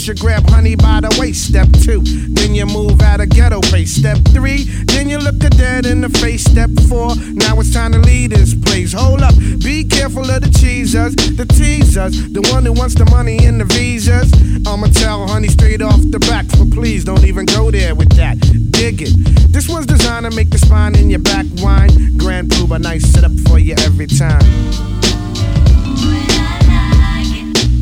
first 0.02 0.08
you 0.08 0.26
grab 0.26 0.48
honey 0.50 0.74
by 0.74 1.00
the 1.00 1.16
waist. 1.20 1.48
Step 1.48 1.68
two, 1.84 2.00
then 2.34 2.54
you 2.54 2.66
move 2.66 3.00
out 3.02 3.20
of 3.20 3.28
ghetto 3.28 3.60
pace. 3.60 3.94
Step 3.94 4.18
three, 4.28 4.64
then 4.86 5.08
you 5.08 5.18
look 5.18 5.36
a 5.44 5.50
dead 5.50 5.86
in 5.86 6.00
the 6.00 6.08
face. 6.08 6.44
Step 6.44 6.70
four, 6.88 7.14
now 7.34 7.58
it's 7.60 7.72
time 7.72 7.92
to 7.92 7.98
leave 7.98 8.30
this 8.30 8.54
place. 8.54 8.92
Hold 8.92 9.22
up, 9.22 9.34
be 9.62 9.84
careful 9.84 10.28
of 10.28 10.42
the 10.42 10.50
cheesers, 10.58 11.14
the 11.14 11.46
teasers, 11.46 12.32
the 12.32 12.40
one 12.52 12.64
who 12.64 12.72
wants 12.72 12.94
the 12.94 13.04
money 13.06 13.38
and 13.46 13.60
the 13.60 13.64
visas. 13.64 14.32
I'ma 14.66 14.88
tell 14.88 15.28
honey 15.28 15.48
straight 15.48 15.82
off 15.82 16.00
the 16.10 16.18
back, 16.18 16.46
but 16.58 16.70
please 16.70 17.04
don't 17.04 17.24
even 17.24 17.46
go 17.46 17.70
there 17.70 17.94
with 17.94 18.10
that. 18.16 18.40
Dig 18.70 19.02
it. 19.02 19.12
This 19.52 19.68
one's 19.68 19.86
designed 19.86 20.24
to 20.28 20.34
make 20.34 20.50
the 20.50 20.58
spine 20.58 20.96
in 20.96 21.10
your 21.10 21.20
back 21.20 21.46
whine. 21.60 22.16
Grand 22.16 22.50
Puba, 22.50 22.80
nice 22.80 23.06
setup 23.12 23.32
for 23.46 23.58
you 23.58 23.74
every 23.78 24.06
time. 24.06 24.42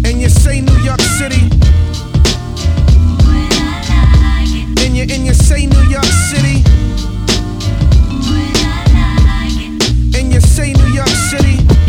And 0.05 0.21
you 0.21 0.29
say 0.29 0.61
New 0.61 0.79
York 0.81 1.01
City. 1.01 1.70
You 5.01 5.15
and 5.15 5.27
you 5.27 5.33
say 5.33 5.67
New 5.67 5.89
York 5.89 6.05
City. 6.05 6.63
And 10.19 10.33
you 10.33 10.41
say 10.41 10.73
New 10.73 10.93
York 10.93 11.09
City. 11.09 11.80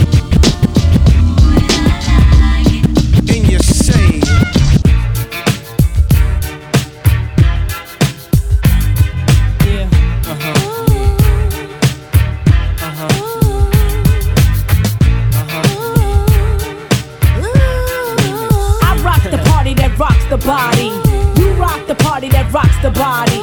The 22.81 22.89
body. 22.91 23.41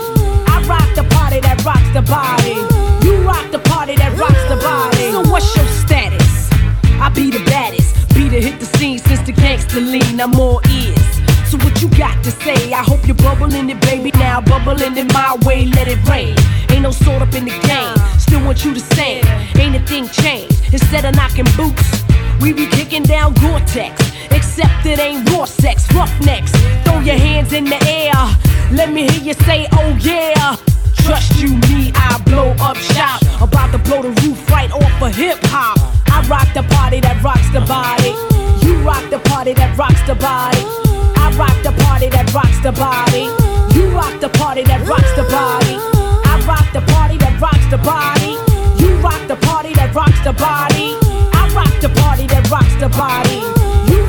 I 0.50 0.64
rock 0.66 0.88
the 0.96 1.04
party 1.14 1.38
that 1.40 1.62
rocks 1.64 1.88
the 1.94 2.02
body. 2.02 2.58
You 3.06 3.22
rock 3.22 3.50
the 3.52 3.60
party 3.70 3.94
that 3.94 4.18
rocks 4.18 4.42
the 4.50 4.56
body. 4.56 5.12
So 5.12 5.30
what's 5.30 5.54
your 5.54 5.66
status? 5.66 6.50
I 6.98 7.08
be 7.14 7.30
the 7.30 7.44
baddest. 7.44 7.94
Be 8.14 8.28
the 8.28 8.40
hit 8.40 8.58
the 8.58 8.66
scene 8.66 8.98
since 8.98 9.22
the 9.22 9.32
gangster 9.32 9.80
lean. 9.80 10.20
I'm 10.20 10.34
all 10.40 10.60
ears. 10.70 10.98
So 11.46 11.56
what 11.58 11.80
you 11.80 11.88
got 11.90 12.22
to 12.24 12.32
say? 12.32 12.72
I 12.72 12.82
hope 12.82 13.06
you're 13.06 13.14
bubbling 13.16 13.70
it, 13.70 13.80
baby. 13.82 14.10
Now 14.18 14.40
bubbling 14.40 14.96
it 14.96 15.12
my 15.14 15.36
way, 15.46 15.66
let 15.66 15.86
it 15.86 16.02
rain. 16.08 16.34
Ain't 16.70 16.82
no 16.82 16.90
sort 16.90 17.22
up 17.22 17.32
in 17.34 17.44
the 17.44 17.56
game. 17.62 17.96
Still 18.18 18.44
want 18.44 18.64
you 18.64 18.74
the 18.74 18.86
same. 18.98 19.24
Ain't 19.54 19.76
a 19.76 19.82
thing 19.86 20.08
changed. 20.08 20.72
Instead 20.72 21.04
of 21.04 21.14
knocking 21.14 21.46
boots, 21.56 22.02
we 22.40 22.52
be 22.52 22.66
kicking 22.66 23.04
down 23.04 23.34
Gore-Tex. 23.34 24.02
Except 24.32 24.84
it 24.84 24.98
ain't 24.98 25.30
raw 25.30 25.44
sex, 25.44 25.86
roughnecks. 25.94 26.50
Throw 26.84 26.98
your 27.00 27.18
hands 27.18 27.52
in 27.52 27.64
the 27.64 27.78
air. 27.86 28.47
Let 28.70 28.92
me 28.92 29.08
hear 29.08 29.22
you 29.22 29.34
say, 29.44 29.66
oh 29.72 29.96
yeah. 30.00 30.56
Trust 31.02 31.40
you, 31.40 31.56
me, 31.72 31.90
I 31.94 32.20
blow 32.26 32.52
up 32.60 32.76
shop. 32.76 33.22
About 33.40 33.72
to 33.72 33.78
blow 33.78 34.02
the 34.02 34.10
roof 34.20 34.50
right 34.50 34.70
off 34.70 35.02
of 35.02 35.14
hip 35.14 35.38
hop. 35.44 35.78
I 36.06 36.20
rock 36.28 36.52
the 36.52 36.62
party 36.74 37.00
that 37.00 37.22
rocks 37.22 37.48
the 37.48 37.60
body. 37.64 38.12
You 38.64 38.76
rock 38.84 39.08
the 39.08 39.20
party 39.30 39.54
that 39.54 39.76
rocks 39.78 40.02
the 40.06 40.14
body. 40.14 40.60
I 41.16 41.32
rock 41.38 41.56
the 41.62 41.72
party 41.84 42.08
that 42.10 42.32
rocks 42.34 42.60
the 42.60 42.72
body. 42.72 43.24
You 43.74 43.88
rock 43.88 44.20
the 44.20 44.28
party 44.28 44.62
that 44.64 44.86
rocks 44.86 45.12
the 45.16 45.24
body. 45.24 45.76
I 46.28 46.36
rock 46.46 46.68
the 46.72 46.82
party 46.92 47.16
that 47.18 47.40
rocks 47.40 47.66
the 47.70 47.78
body. 47.78 48.36
You 48.84 48.96
rock 49.00 49.26
the 49.28 49.36
party 49.46 49.72
that 49.74 49.94
rocks 49.94 50.20
the 50.24 50.34
body. 50.34 50.92
I 51.32 51.48
rock 51.56 51.72
the 51.80 51.88
party 51.88 52.26
that 52.26 52.50
rocks 52.50 52.74
the 52.76 52.88
body. 52.90 53.57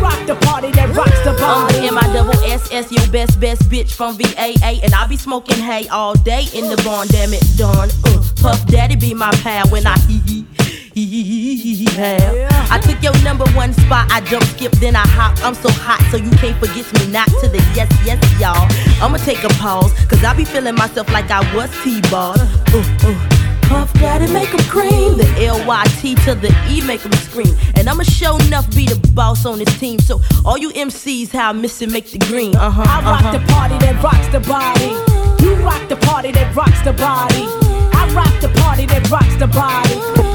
Rock 0.02 0.26
the 0.26 0.36
party 0.46 0.72
that 0.72 0.96
rocks 0.96 1.20
the 1.24 1.32
I'm 1.32 1.68
body. 1.68 1.80
the 1.80 1.88
M 1.88 1.98
I 1.98 2.14
double 2.14 2.40
S 2.44 2.72
S, 2.72 2.92
your 2.92 3.06
best 3.12 3.40
best 3.40 3.64
bitch 3.70 3.92
from 3.92 4.18
VAA, 4.18 4.80
and 4.84 4.94
I 4.94 5.08
be 5.08 5.18
smoking 5.18 5.58
hay 5.58 5.88
all 5.90 6.16
day 6.16 6.46
in 6.54 6.70
the 6.70 6.82
barn. 6.84 7.08
Damn 7.10 7.34
it, 7.34 7.44
darn. 7.58 7.90
Uh, 8.06 8.24
Puff 8.42 8.66
Daddy 8.68 8.96
be 8.96 9.14
my 9.14 9.32
pal 9.44 9.68
when 9.70 9.86
I 9.86 9.98
hee 10.00 10.20
hee. 10.26 11.86
have. 11.96 12.72
I 12.72 12.80
took 12.80 13.02
your 13.02 13.18
number 13.24 13.46
one 13.52 13.74
spot. 13.74 14.12
I 14.12 14.22
jump, 14.22 14.44
skip, 14.44 14.72
then 14.74 14.96
I 14.96 15.08
hop. 15.08 15.38
I'm 15.44 15.54
so 15.56 15.70
hot, 15.70 16.02
so 16.12 16.18
you 16.18 16.32
can't 16.32 16.58
forget 16.58 16.92
me. 16.94 17.12
Not 17.12 17.28
to 17.42 17.48
the 17.48 17.58
yes, 17.76 17.92
yes, 18.06 18.20
y'all. 18.40 18.68
I'ma 19.04 19.18
take 19.18 19.44
a 19.44 19.50
pause, 19.60 19.92
cause 20.08 20.24
I 20.24 20.34
be 20.34 20.46
feeling 20.46 20.76
myself 20.76 21.10
like 21.12 21.30
I 21.32 21.42
was 21.56 21.70
T-ball. 21.84 22.36
Uh, 22.40 22.84
uh. 23.04 23.49
Puff 23.70 23.94
Daddy 23.94 24.28
make 24.34 24.52
'em 24.52 24.64
cream. 24.68 25.16
The 25.16 25.30
L-Y-T 25.46 26.16
to 26.26 26.34
the 26.34 26.52
E 26.68 26.82
make 26.82 27.06
'em 27.06 27.14
scream. 27.14 27.56
And 27.76 27.88
I'ma 27.88 28.04
show 28.04 28.36
enough 28.38 28.68
be 28.76 28.88
the 28.88 29.00
boss 29.14 29.46
on 29.46 29.60
this 29.60 29.74
team. 29.80 30.00
So 30.00 30.22
all 30.44 30.58
you 30.58 30.72
MCs, 30.74 31.32
how 31.32 31.50
I 31.50 31.54
miss 31.54 31.80
it, 31.84 31.92
make 31.92 32.12
the 32.12 32.18
green. 32.18 32.56
Uh-huh. 32.56 32.82
I 32.82 33.02
rock 33.12 33.22
uh-huh. 33.22 33.38
the 33.38 33.54
party 33.54 33.78
that 33.86 33.96
rocks 34.04 34.28
the 34.36 34.40
body. 34.40 34.92
You 35.44 35.54
rock 35.68 35.88
the 35.88 35.98
party 36.08 36.32
that 36.32 36.56
rocks 36.56 36.82
the 36.82 36.94
body. 36.94 37.46
I 37.94 38.12
rock 38.20 38.34
the 38.42 38.50
party 38.62 38.88
that 38.88 39.08
rocks 39.12 39.36
the 39.38 39.48
body. 39.48 40.29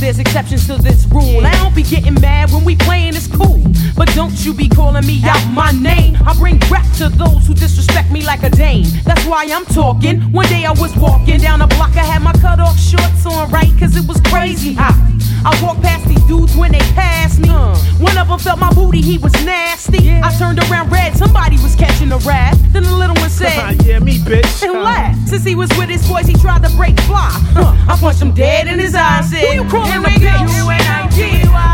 There's 0.00 0.18
exceptions 0.18 0.66
to 0.66 0.76
this 0.76 1.06
rule. 1.06 1.44
I 1.44 1.52
don't 1.62 1.74
be 1.74 1.82
getting 1.82 2.14
mad 2.14 2.50
when 2.52 2.64
we 2.64 2.76
playing, 2.76 3.14
it's 3.14 3.26
cool. 3.26 3.62
But 3.96 4.08
don't 4.14 4.32
you 4.44 4.54
be 4.54 4.68
calling 4.68 5.06
me 5.06 5.20
out 5.24 5.44
my 5.52 5.72
name. 5.72 6.16
I 6.24 6.34
bring 6.34 6.60
rap 6.70 6.86
to 6.98 7.08
those 7.08 7.46
who 7.46 7.54
disrespect 7.54 8.10
me 8.10 8.22
like 8.24 8.42
a 8.42 8.50
dame. 8.50 8.86
That's 9.04 9.24
why 9.24 9.46
I'm 9.50 9.64
talking. 9.66 10.20
One 10.32 10.46
day 10.46 10.64
I 10.64 10.72
was 10.72 10.94
walking 10.96 11.40
down 11.40 11.62
a 11.62 11.66
block, 11.66 11.96
I 11.96 12.04
had 12.04 12.22
my 12.22 12.32
cut 12.34 12.60
off 12.60 12.78
shorts 12.78 13.26
on 13.26 13.50
right, 13.50 13.72
cause 13.78 13.96
it 13.96 14.06
was 14.06 14.20
crazy 14.22 14.74
hot. 14.74 14.96
I 15.44 15.58
walked 15.62 15.82
past 15.82 16.06
these 16.06 16.22
dudes 16.24 16.54
when 16.56 16.72
they 16.72 16.84
passed 16.94 17.40
me. 17.40 17.48
One 18.00 18.16
of 18.16 18.28
them 18.28 18.38
felt 18.38 18.58
my 18.60 18.72
booty, 18.72 19.00
he 19.00 19.18
was 19.18 19.32
nasty. 19.44 20.10
I 20.12 20.30
turned 20.38 20.58
around 20.70 20.90
red, 20.90 21.16
somebody 21.16 21.56
was 21.62 21.74
catching 21.74 22.12
a 22.12 22.18
rat. 22.18 22.56
Then 22.72 22.84
the 22.84 22.92
little 22.94 23.16
one 23.16 23.30
said, 23.30 23.82
yeah, 23.86 23.98
me, 23.98 24.18
bitch. 24.18 24.62
And 24.62 24.82
laughed. 24.82 25.28
Since 25.28 25.44
he 25.44 25.54
was 25.54 25.68
with 25.76 25.88
his 25.88 26.06
boys, 26.08 26.26
he 26.26 26.34
tried 26.34 26.62
to 26.62 26.70
break 26.76 26.98
fly. 27.00 27.28
Huh. 27.54 27.74
I 27.92 27.96
punched 27.98 28.22
him 28.22 28.32
dead 28.34 28.68
in 28.68 28.78
his 28.78 28.94
eyes 28.94 29.30
said, 29.30 29.40
Who 29.48 29.54
you 29.64 29.68
calling 29.68 29.90
"Here 29.90 30.00
a 30.00 30.04
we 30.04 30.20
go. 30.20 30.28
bitch?" 30.28 30.56
You 30.58 30.64
gotta 30.68 31.67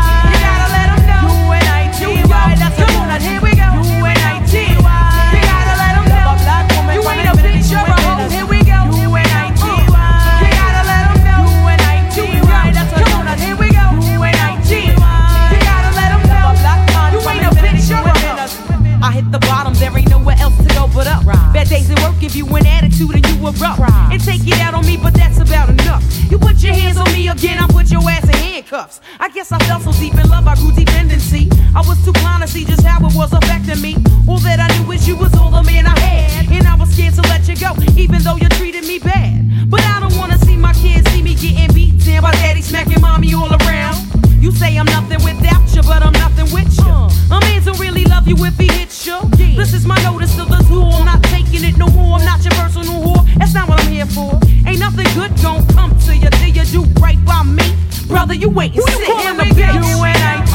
give 22.35 22.47
you 22.47 22.55
an 22.55 22.67
attitude 22.67 23.15
and 23.15 23.25
you 23.27 23.47
erupt. 23.47 23.79
And 24.11 24.23
take 24.23 24.45
it 24.47 24.59
out 24.59 24.73
on 24.73 24.85
me, 24.85 24.97
but 24.97 25.13
that's 25.13 25.39
about 25.39 25.69
enough. 25.69 26.03
You 26.29 26.37
put 26.37 26.61
your 26.63 26.73
hands 26.73 26.97
on 26.97 27.11
me 27.13 27.27
again, 27.27 27.57
I 27.59 27.67
put 27.67 27.91
your 27.91 28.01
ass 28.09 28.25
in 28.25 28.35
handcuffs. 28.35 28.99
I 29.19 29.29
guess 29.29 29.51
I 29.51 29.59
fell 29.59 29.79
so 29.79 29.91
deep 29.93 30.15
in 30.15 30.29
love, 30.29 30.47
I 30.47 30.55
grew 30.55 30.71
dependency. 30.73 31.49
I 31.75 31.81
was 31.87 32.03
too 32.03 32.13
blind 32.13 32.41
to 32.43 32.47
see 32.47 32.65
just 32.65 32.83
how 32.83 32.99
it 33.05 33.15
was 33.15 33.31
affecting 33.33 33.81
me. 33.81 33.95
All 34.27 34.39
that 34.39 34.59
I 34.59 34.67
knew 34.77 34.91
is 34.91 35.07
you 35.07 35.15
was 35.15 35.33
all 35.35 35.51
the 35.51 35.63
man 35.63 35.85
I 35.85 35.97
had. 35.99 36.51
And 36.51 36.67
I 36.67 36.75
was 36.75 36.89
scared 36.93 37.13
to 37.15 37.21
let 37.23 37.47
you 37.47 37.55
go, 37.55 37.71
even 37.95 38.21
though 38.21 38.35
you 38.35 38.49
treated 38.49 38.83
me 38.83 38.99
bad. 38.99 39.69
But 39.69 39.81
I 39.83 39.99
don't 39.99 40.15
wanna 40.17 40.37
see 40.39 40.57
my 40.57 40.73
kids 40.73 41.09
see 41.11 41.21
me 41.21 41.35
getting 41.35 41.73
beat 41.73 42.03
down 42.05 42.23
by 42.23 42.31
daddy 42.31 42.61
smacking 42.61 43.01
mommy 43.01 43.33
all 43.33 43.51
around. 43.63 43.97
You 44.39 44.51
say 44.51 44.77
I'm 44.77 44.85
nothing 44.85 45.23
without 45.23 45.63
you, 45.73 45.81
but 45.83 46.03
I'm 46.03 46.13
nothing 46.13 46.51
with 46.53 46.77
you. 46.77 46.85
Uh. 46.85 47.09
A 47.31 47.39
man 47.39 47.63
don't 47.63 47.79
really 47.79 48.05
love 48.05 48.27
you 48.27 48.35
if 48.45 48.57
he 48.57 48.67
hits 48.67 49.07
you. 49.07 49.19
This 49.55 49.73
is 49.73 49.85
my 49.85 49.97
notice 50.03 50.35
to 50.35 50.45
the 50.45 50.63
tool. 50.67 50.91
I'm 50.91 51.05
not 51.05 51.24
taking 51.55 51.69
it 51.73 51.77
no 51.77 51.87
more. 51.87 52.17
I'm 52.17 52.25
not 52.25 52.43
your 52.43 52.53
personal 52.53 52.93
whore. 53.01 53.25
That's 53.37 53.53
not 53.53 53.67
what 53.69 53.83
I'm 53.83 53.91
here 53.91 54.05
for. 54.05 54.39
Ain't 54.67 54.79
nothing 54.79 55.05
good 55.13 55.31
gon' 55.41 55.65
come 55.67 55.97
to 55.99 56.15
you 56.15 56.29
till 56.29 56.49
you 56.49 56.63
do 56.65 56.83
right 57.01 57.23
by 57.25 57.43
me. 57.43 57.63
Brother, 58.07 58.33
you 58.33 58.49
wait 58.49 58.71
and 58.75 58.81
Who 58.81 58.91
sit 58.91 59.09
in 59.09 59.37
the 59.37 59.43
bitch? 59.43 59.55
bitch. 59.55 59.73
U-N-I-T-Y, 59.73 60.54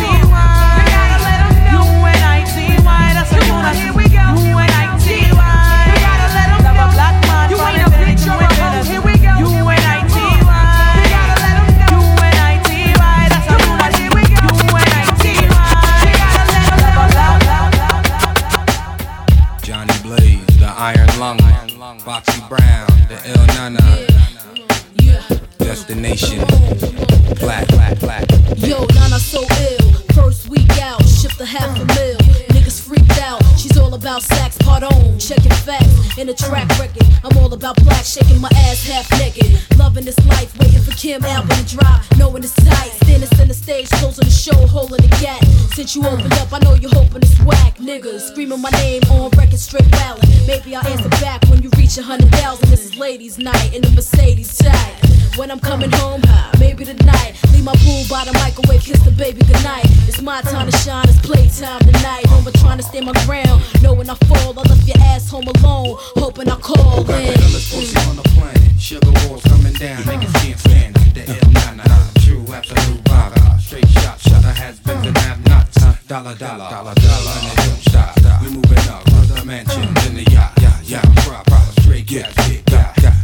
ladies' 53.31 53.45
night 53.45 53.75
in 53.75 53.83
the 53.83 53.91
Mercedes 53.91 54.57
tag. 54.59 55.07
When 55.37 55.51
I'm 55.51 55.61
coming 55.61 55.91
home, 55.93 56.23
maybe 56.59 56.85
tonight. 56.85 57.35
Leave 57.53 57.65
my 57.65 57.75
pool 57.79 58.05
by 58.11 58.25
the 58.25 58.33
microwave, 58.35 58.83
kiss 58.83 59.03
the 59.05 59.11
baby 59.11 59.41
goodnight. 59.41 59.87
It's 60.09 60.21
my 60.21 60.41
time 60.43 60.71
to 60.71 60.77
shine, 60.79 61.09
it's 61.09 61.21
playtime 61.21 61.81
tonight. 61.81 62.27
Home 62.27 62.45
but 62.45 62.55
trying 62.55 62.79
to 62.79 62.83
stay 62.83 63.01
my 63.01 63.13
ground. 63.25 63.63
Knowing 63.83 64.09
I 64.11 64.15
fall, 64.27 64.59
I 64.59 64.63
left 64.63 64.87
your 64.87 64.99
ass 65.01 65.31
home 65.31 65.47
alone. 65.47 65.97
Hoping 66.17 66.49
I 66.49 66.57
call 66.57 66.99
in. 67.11 67.35
the 67.35 68.31
planet. 68.35 68.81
Sugar 68.81 69.13
walls 69.29 69.43
coming 69.45 69.75
down, 69.75 70.03
niggas 70.03 70.35
can't 70.43 70.59
stand 70.59 70.97
it. 70.97 71.15
The 71.15 71.23
Il 71.31 71.51
Nana, 71.53 71.85
true 72.25 72.45
absolute 72.53 73.05
baga. 73.05 73.61
Straight 73.61 73.89
shot, 73.89 74.19
shutter 74.21 74.55
has 74.63 74.81
been 74.81 75.05
and 75.07 75.19
have 75.19 75.45
nuts. 75.47 75.79
Dollar, 76.09 76.35
dollar, 76.35 76.69
dollar, 76.71 76.95
dollar, 76.95 77.35
and 77.39 77.53
it 77.53 77.57
don't 77.57 77.83
stop. 77.87 78.43
We 78.43 78.49
moving 78.51 78.89
up, 78.91 79.05
the 79.05 79.45
mansions 79.45 80.07
in 80.07 80.17
the 80.17 80.25
yacht, 80.33 80.53
yacht, 80.61 80.83
yacht. 80.85 81.07
Prop, 81.23 81.47
straight 81.81 82.07
gas, 82.07 82.35
get, 82.49 82.60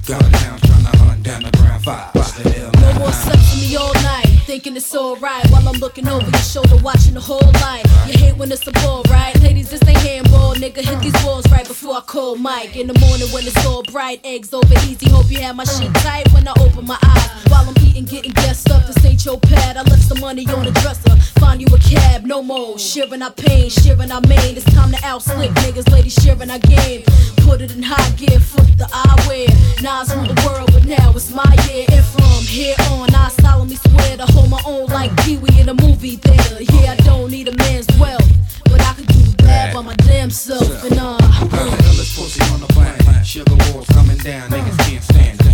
got. 0.07 0.21
Down, 0.21 0.59
trying 0.61 0.85
to 0.85 0.99
hunt 0.99 1.23
down 1.23 1.43
the 1.43 1.51
ground 1.59 1.83
five. 1.83 2.15
No 2.15 2.93
more 2.99 3.13
sex 3.13 3.51
for 3.51 3.59
me 3.59 3.77
all 3.77 3.93
night. 3.95 4.27
Thinking 4.47 4.77
it's 4.77 4.95
alright 4.95 5.45
while 5.51 5.69
I'm 5.69 5.79
looking 5.81 6.07
over 6.09 6.31
your 6.31 6.41
shoulder, 6.41 6.77
watching 6.83 7.15
the 7.15 7.21
whole 7.21 7.51
line. 7.61 7.83
You 8.07 8.17
hate 8.17 8.37
when 8.37 8.53
it's 8.53 8.67
a 8.69 8.73
ball, 8.73 9.03
right? 9.11 9.35
Ladies, 9.43 9.71
this 9.71 9.83
ain't 9.87 9.99
handball. 9.99 10.55
Nigga, 10.55 10.83
hit 10.83 11.01
these 11.01 11.21
balls 11.25 11.51
right 11.51 11.67
before 11.67 11.97
I 11.97 12.01
call 12.03 12.37
Mike. 12.37 12.77
In 12.77 12.87
the 12.87 12.99
morning 13.01 13.29
when 13.33 13.45
it's 13.45 13.67
all 13.67 13.83
bright, 13.83 14.21
eggs 14.25 14.55
over 14.55 14.75
easy. 14.87 15.11
Hope 15.11 15.29
you 15.31 15.41
have 15.41 15.57
my 15.57 15.65
shit 15.65 15.93
tight 15.97 16.33
when 16.33 16.47
I 16.47 16.53
open 16.61 16.87
my 16.87 16.99
eyes. 17.03 17.51
While 17.51 17.69
I'm 17.69 17.77
eating, 17.85 18.05
getting 18.05 18.33
guessed 18.33 18.71
up. 18.71 18.87
This 18.87 19.05
ain't 19.05 19.25
your 19.25 19.41
pad. 19.41 19.77
I 19.77 19.83
left 19.83 20.03
some 20.03 20.21
money 20.21 20.47
on 20.47 20.65
the 20.65 20.71
dresser. 20.83 21.17
Find 21.47 21.61
you 21.61 21.69
a 21.73 21.79
cab, 21.79 22.25
no 22.25 22.43
more. 22.43 22.77
Sharing 22.77 23.23
our 23.23 23.31
pain, 23.31 23.71
sharing 23.71 24.11
our 24.11 24.21
main. 24.23 24.57
It's 24.57 24.65
time 24.75 24.91
to 24.91 24.99
out 25.05 25.23
slick 25.23 25.53
niggas, 25.63 25.89
ladies 25.93 26.15
sharing 26.15 26.51
our 26.51 26.59
game. 26.59 27.05
Put 27.47 27.61
it 27.61 27.71
in 27.71 27.85
high 27.85 28.11
gear, 28.17 28.41
foot 28.41 28.67
the 28.77 28.89
eyewear. 28.91 29.47
Nas 29.81 30.13
rule 30.13 30.27
the 30.27 30.35
world, 30.45 30.73
but 30.73 30.85
now 30.85 31.13
it's 31.15 31.31
my 31.31 31.47
year. 31.71 31.87
And 31.93 32.05
from 32.05 32.43
here 32.43 32.75
on, 32.91 33.15
I 33.15 33.29
solemnly 33.29 33.77
swear 33.77 34.17
to 34.17 34.27
hold 34.27 34.51
my 34.51 34.61
own 34.67 34.87
like 34.87 35.17
Pee 35.19 35.37
Wee 35.37 35.61
in 35.61 35.69
a 35.69 35.75
movie 35.75 36.17
theater. 36.17 36.65
Yeah, 36.75 36.95
I 36.95 36.97
don't 37.07 37.31
need 37.31 37.47
a 37.47 37.55
man's 37.55 37.87
wealth, 37.97 38.27
but 38.65 38.81
I 38.81 38.95
can 38.95 39.05
do 39.05 39.23
the 39.31 39.37
bad 39.45 39.73
by 39.73 39.83
my 39.83 39.95
damn 40.03 40.31
self. 40.31 40.83
And 40.83 40.99
uh, 40.99 41.17
the 41.17 42.07
pussy 42.17 42.43
on 42.53 42.59
the 42.59 42.67
planet. 42.75 43.25
Sugar 43.25 43.55
walls 43.71 43.87
coming 43.91 44.19
down, 44.19 44.51
niggas 44.51 44.79
can't 44.79 45.03
stand 45.05 45.47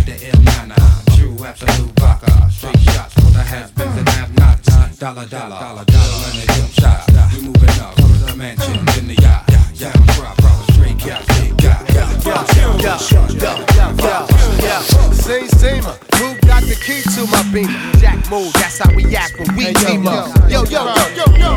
Dollar, 5.03 5.25
dollar, 5.25 5.59
dollar, 5.59 5.83
dollar 5.83 6.29
in 6.31 6.39
the 6.39 6.53
hip 6.53 6.71
shop. 6.79 7.03
We 7.35 7.41
moving 7.43 7.77
up 7.83 7.93
from 7.99 8.15
the 8.23 8.33
mansion 8.37 8.71
in 8.97 9.11
the 9.11 9.19
yacht. 9.21 9.43
Yeah, 9.51 9.91
yeah, 9.91 10.15
crop, 10.15 10.37
proper 10.37 10.71
straight 10.71 10.97
cat, 10.97 11.27
big 11.27 11.57
guy. 11.57 11.75
Yeah, 11.91 12.07
yeah, 12.23 12.47
yeah, 12.79 13.03
yeah, 13.35 13.99
yeah, 13.99 14.27
yeah. 14.63 14.79
Same 15.11 15.49
steamer, 15.49 15.89
uh, 15.89 16.23
move 16.23 16.39
got 16.47 16.63
the 16.63 16.79
key 16.79 17.01
to 17.03 17.27
my 17.27 17.43
beamer. 17.51 17.99
Jack 17.99 18.15
move, 18.31 18.53
that's 18.53 18.79
how 18.79 18.95
we 18.95 19.13
act 19.13 19.37
when 19.37 19.53
we 19.57 19.73
team 19.73 20.07
up. 20.07 20.31
Yo, 20.49 20.63
yo, 20.71 20.87
yo, 20.87 20.95
yo, 21.19 21.25
yo. 21.35 21.51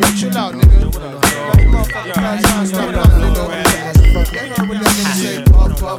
Yo, 0.00 0.06
chill 0.16 0.38
out, 0.38 0.54
nigga. 0.54 0.88
Motherfucker, 0.88 2.16
I'm 2.16 2.42
trying 2.42 2.62
to 2.62 2.66
stop 2.72 2.88
up, 2.96 3.10
nigga. 3.20 4.14
Fuck, 4.14 4.32
they 4.32 4.48
heard 4.48 4.66
what 4.66 4.80
that 4.80 4.96
nigga 4.96 5.44
say. 5.44 5.47
Yo, 5.88 5.96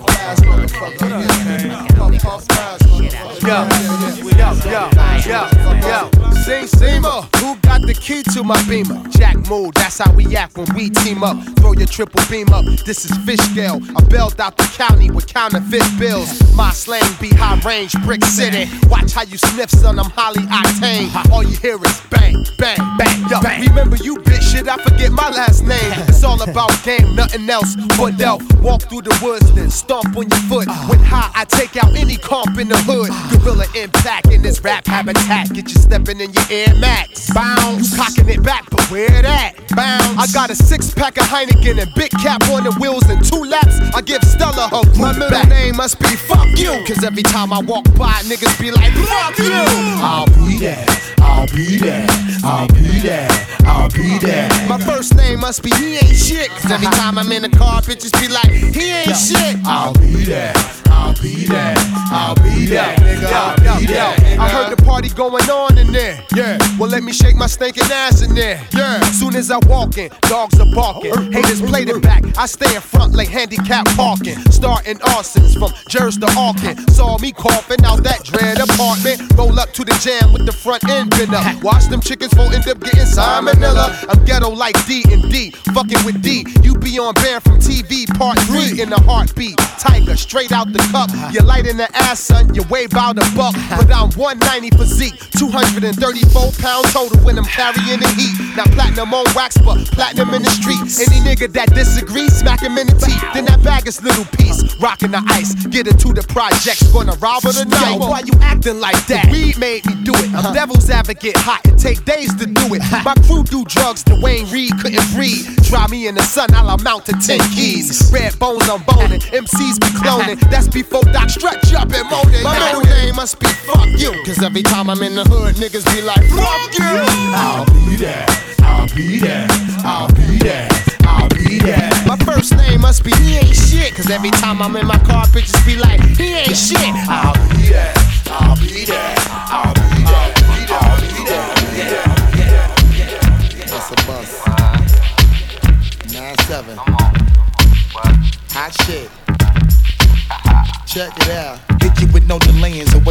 yo, 4.38 4.54
yo, 4.68 4.90
yo, 5.26 5.50
yo. 5.82 6.30
Sing 6.68 7.02
who 7.04 7.56
got 7.62 7.82
the 7.82 7.98
key 8.00 8.24
to 8.34 8.44
my 8.44 8.62
beamer? 8.68 9.02
Jack 9.10 9.38
Mood, 9.50 9.74
that's 9.76 9.98
how 10.00 10.12
we 10.14 10.36
act 10.36 10.58
when 10.58 10.68
we 10.76 10.90
team 10.90 11.24
up. 11.24 11.38
Throw 11.58 11.74
your 11.74 11.88
triple 11.88 12.22
beam 12.30 12.50
up, 12.50 12.66
this 12.86 13.06
is 13.06 13.18
fish 13.26 13.40
scale. 13.40 13.80
I 13.96 14.04
bailed 14.06 14.40
out 14.40 14.58
the 14.58 14.64
county 14.76 15.10
with 15.10 15.28
counterfeit 15.28 15.84
bills. 15.98 16.30
My 16.56 16.72
slang 16.72 17.04
be 17.20 17.30
high 17.30 17.60
range, 17.66 17.94
brick 18.04 18.24
city. 18.26 18.70
Watch 18.90 19.14
how 19.14 19.24
you 19.24 19.38
sniff, 19.38 19.70
son, 19.72 19.98
I'm 20.00 20.10
highly 20.12 20.44
octane. 20.44 21.32
All 21.32 21.44
you 21.44 21.56
hear 21.58 21.84
is 21.84 22.02
bang, 22.10 22.46
bang, 22.58 22.78
bang, 22.98 23.30
yo. 23.30 23.42
Bang. 23.42 23.68
Remember 23.68 23.98
you, 23.98 24.18
bitch, 24.18 24.42
shit, 24.52 24.68
I 24.68 24.78
forget 24.84 25.12
my 25.12 25.30
last 25.30 25.64
name. 25.64 25.94
It's 26.08 26.24
all 26.24 26.42
about 26.42 26.72
game, 26.84 27.16
nothing 27.16 27.50
else. 27.50 27.76
But 27.98 28.12
Fidel, 28.12 28.40
walk 28.62 28.84
through 28.84 29.04
the 29.04 29.18
woods, 29.24 29.52
then 29.54 29.70
stomp 29.80 30.16
on 30.18 30.28
your 30.28 30.44
foot. 30.52 30.68
When 30.90 31.00
high, 31.00 31.32
I 31.34 31.46
take 31.46 31.78
out 31.78 31.96
any 31.96 32.18
comp 32.18 32.60
in 32.60 32.68
the 32.68 32.78
hood. 32.84 33.10
Gorilla 33.32 33.66
impact 33.76 34.28
in 34.28 34.42
this 34.42 34.62
rap 34.64 34.86
habitat. 34.86 35.54
Get 35.54 35.72
you 35.72 35.80
stepping 35.80 36.20
in 36.20 36.34
your 36.34 36.48
Air 36.52 36.76
Max. 36.76 37.32
Bounce. 37.34 37.92
You 37.92 37.98
cocking 37.98 38.30
it 38.30 38.44
back, 38.44 38.70
but 38.70 38.84
where 38.92 39.22
that? 39.22 39.56
Bounce. 39.76 40.20
I 40.20 40.28
got 40.34 40.50
a 40.50 40.56
six 40.56 40.94
pack 40.94 41.18
of 41.18 41.24
Heineken 41.24 41.82
and 41.82 41.94
big 41.96 42.12
cap 42.12 42.44
on 42.50 42.64
the 42.66 42.76
wheels 42.80 43.08
and 43.08 43.24
two 43.24 43.44
laps. 43.44 43.80
I 43.96 44.02
give 44.02 44.22
Stella 44.24 44.68
her 44.68 44.84
group 44.92 45.00
My 45.00 45.14
middle 45.18 45.46
name 45.48 45.78
must 45.78 46.00
be 46.00 46.14
fuck 46.16 46.48
you. 46.60 46.84
Cause 46.86 47.04
every 47.04 47.24
time 47.24 47.54
I 47.54 47.60
walk 47.60 47.86
by, 47.96 48.20
niggas 48.28 48.60
be 48.60 48.72
like, 48.72 48.92
fuck 48.94 49.38
you. 49.40 49.64
I'll 50.04 50.28
be 50.44 50.60
there. 50.60 50.86
I'll 51.20 51.48
be 51.48 51.78
there. 51.78 52.08
I'll 52.44 52.68
be 52.68 53.00
there. 53.00 53.30
I'll 53.66 53.90
be 53.90 54.18
there. 54.20 54.50
My 54.68 54.80
first 54.80 55.16
name 55.16 55.40
must 55.42 55.64
be 55.64 55.70
he 55.76 55.98
ain't 55.98 56.16
shit. 56.16 56.50
Cause 56.50 56.72
every 56.72 56.88
time 56.88 57.18
I'm 57.18 57.32
in 57.32 57.44
the 57.44 57.50
car, 57.50 57.82
bitches 57.82 58.12
be 58.20 58.28
like, 58.28 58.50
he 58.50 58.92
ain't 58.92 59.16
shit. 59.16 59.56
I'll 59.72 59.94
be 59.94 60.26
there. 60.26 60.54
I'll 60.88 61.14
be 61.22 61.46
there. 61.46 61.76
I'll 62.12 62.34
be 62.36 62.66
there. 62.66 62.96
Nigga, 62.98 63.32
I'll 63.32 63.80
be 63.80 63.86
there. 63.86 64.16
I 64.40 64.50
heard 64.50 64.76
the 64.76 64.84
party 64.84 65.10
going 65.10 65.48
on 65.50 65.78
in 65.78 65.92
there. 65.92 66.26
Yeah. 66.36 66.58
Well, 66.80 66.90
let 66.90 67.04
me 67.04 67.14
shake 67.14 67.36
my 67.36 67.46
stinking 67.46 67.92
ass 67.92 68.24
in 68.24 68.34
there. 68.34 68.66
Yeah. 68.74 69.00
Soon 69.12 69.36
as 69.36 69.52
I 69.52 69.60
walk 69.68 69.98
in, 70.00 70.10
dogs 70.22 70.60
are 70.60 70.74
barking. 70.74 71.14
Oh. 71.16 71.32
Haters 71.32 71.62
play 71.62 71.86
the 71.86 72.00
back. 72.00 72.24
I 72.36 72.48
stay 72.48 72.74
in 72.74 72.82
front 72.82 73.14
like 73.14 73.28
handicap 73.28 73.86
parking. 73.96 74.38
Starting 74.50 74.98
arsons 75.00 75.54
from 75.54 75.72
Jers 75.88 76.18
to 76.18 76.28
Arkin. 76.36 76.76
Saw 76.90 77.20
me 77.20 77.32
coughing 77.32 77.86
out 77.86 78.04
that 78.04 78.24
dread 78.24 78.60
apartment. 78.60 79.22
Roll 79.38 79.60
up 79.60 79.72
to 79.74 79.86
the 79.86 79.94
jam 80.02 80.34
with 80.34 80.48
the 80.48 80.52
front 80.52 80.84
end 80.90 81.12
bent 81.12 81.34
up. 81.34 81.64
Watch 81.64 81.86
them 81.86 82.02
chickens 82.02 82.34
for 82.34 82.52
end 82.54 82.68
up 82.68 82.80
getting 82.80 83.06
salmonella. 83.06 84.06
I'm 84.10 84.26
ghetto 84.26 84.50
like 84.50 84.76
D 84.88 85.04
and 85.12 85.32
D. 85.32 85.52
Fucking 85.74 86.04
with 86.06 86.24
D. 86.24 86.46
You 86.64 86.74
be 86.76 86.98
on 86.98 87.14
bear 87.16 87.40
from 87.40 87.60
TV 87.60 88.08
part 88.18 88.40
three 88.50 88.82
in 88.82 88.90
the 88.90 89.00
heartbeat. 89.02 89.59
Tiger 89.80 90.16
straight 90.16 90.52
out 90.52 90.72
the 90.72 90.80
cup. 90.92 91.10
You 91.34 91.42
light 91.42 91.68
in 91.68 91.78
the 91.78 91.90
ass, 91.96 92.20
son. 92.20 92.54
You 92.54 92.64
weigh 92.70 92.86
about 92.86 93.18
a 93.18 93.26
buck. 93.36 93.56
But 93.70 93.92
I'm 93.92 94.12
190 94.12 94.78
physique. 94.78 95.18
234 95.38 96.52
pounds 96.60 96.94
total 96.94 97.20
when 97.24 97.38
I'm 97.38 97.46
carrying 97.46 98.00
the 98.00 98.10
heat. 98.18 98.36
Now 98.56 98.66
platinum 98.76 99.14
on 99.14 99.26
wax, 99.36 99.58
but 99.58 99.78
platinum 99.92 100.34
in 100.34 100.44
the 100.44 100.50
streets. 100.50 101.00
Any 101.00 101.20
nigga 101.24 101.52
that 101.54 101.74
disagrees, 101.74 102.36
smack 102.36 102.62
him 102.62 102.78
in 102.78 102.88
the 102.88 102.94
teeth. 102.94 103.24
Then 103.34 103.46
that 103.46 103.64
bag 103.64 103.88
is 103.88 104.02
little 104.04 104.26
piece. 104.38 104.76
Rocking 104.80 105.12
the 105.12 105.24
ice. 105.28 105.54
Get 105.68 105.88
into 105.88 106.14
the 106.14 106.24
projects. 106.30 106.84
Gonna 106.92 107.16
rob 107.20 107.44
her 107.44 107.54
tonight. 107.54 108.00
Yo, 108.00 108.08
why 108.08 108.22
you 108.26 108.34
acting 108.42 108.80
like 108.80 109.06
that? 109.08 109.30
Weed 109.32 109.58
made 109.58 109.86
me 109.86 109.96
do 110.04 110.14
it. 110.16 110.34
I'm 110.34 110.54
devil's 110.54 110.90
advocate 110.90 111.38
hot. 111.38 111.62
It 111.66 111.78
take 111.78 112.04
days 112.06 112.34
to 112.36 112.46
do 112.46 112.74
it. 112.74 112.82
My 113.04 113.16
crew 113.26 113.44
do 113.44 113.64
drugs 113.66 114.04
the 114.04 114.20
Wayne 114.22 114.50
Reed 114.50 114.72
couldn't 114.80 115.08
breathe. 115.14 115.46
Try 115.64 115.88
me 115.88 116.08
in 116.08 116.16
the 116.16 116.24
sun, 116.24 116.54
I'll 116.54 116.70
amount 116.70 117.06
to 117.06 117.14
10 117.14 117.40
keys. 117.52 118.12
Red 118.12 118.38
bones, 118.40 118.68
I'm 118.70 118.84
boning. 118.84 119.22
MCs 119.50 119.80
be 119.80 119.88
cloning. 119.98 120.40
That's 120.52 120.68
before 120.68 121.04
Doc 121.04 121.30
stretch 121.30 121.74
up 121.74 121.92
and 121.92 122.10
moaning. 122.10 122.44
My 122.44 122.58
middle 122.60 122.82
name 122.82 123.16
must 123.16 123.40
be 123.40 123.48
fuck 123.48 123.88
you. 123.98 124.12
Cause 124.24 124.42
every 124.44 124.62
time 124.62 124.90
I'm 124.90 125.02
in 125.02 125.16
the 125.16 125.24
hood, 125.24 125.56
niggas 125.56 125.86
be 125.94 126.02
like, 126.02 126.22
fuck 126.30 126.78
you. 126.78 126.86
I'll 127.34 127.66
be 127.66 127.96
there. 127.96 128.26
I'll 128.62 128.88
be 128.96 129.20
there. 129.20 129.48
I'll 129.84 130.08
be 130.14 130.38
there. 130.38 130.70
I'll 131.04 131.30
be 131.30 131.58
there. 131.60 131.90
My 132.06 132.18
first 132.18 132.56
name 132.56 132.82
must 132.82 133.04
be 133.04 133.12
he 133.24 133.38
ain't 133.38 133.56
shit. 133.56 133.96
Cause 133.96 134.10
every 134.10 134.32
time 134.32 134.62
I'm 134.62 134.76
in 134.76 134.86
my 134.86 135.00
car, 135.00 135.26
bitches 135.26 135.66
be 135.66 135.76
like, 135.76 136.00
he 136.18 136.34
ain't 136.34 136.56
shit. 136.56 136.78
I'll 137.10 137.34
be 137.50 137.70
there. 137.70 137.94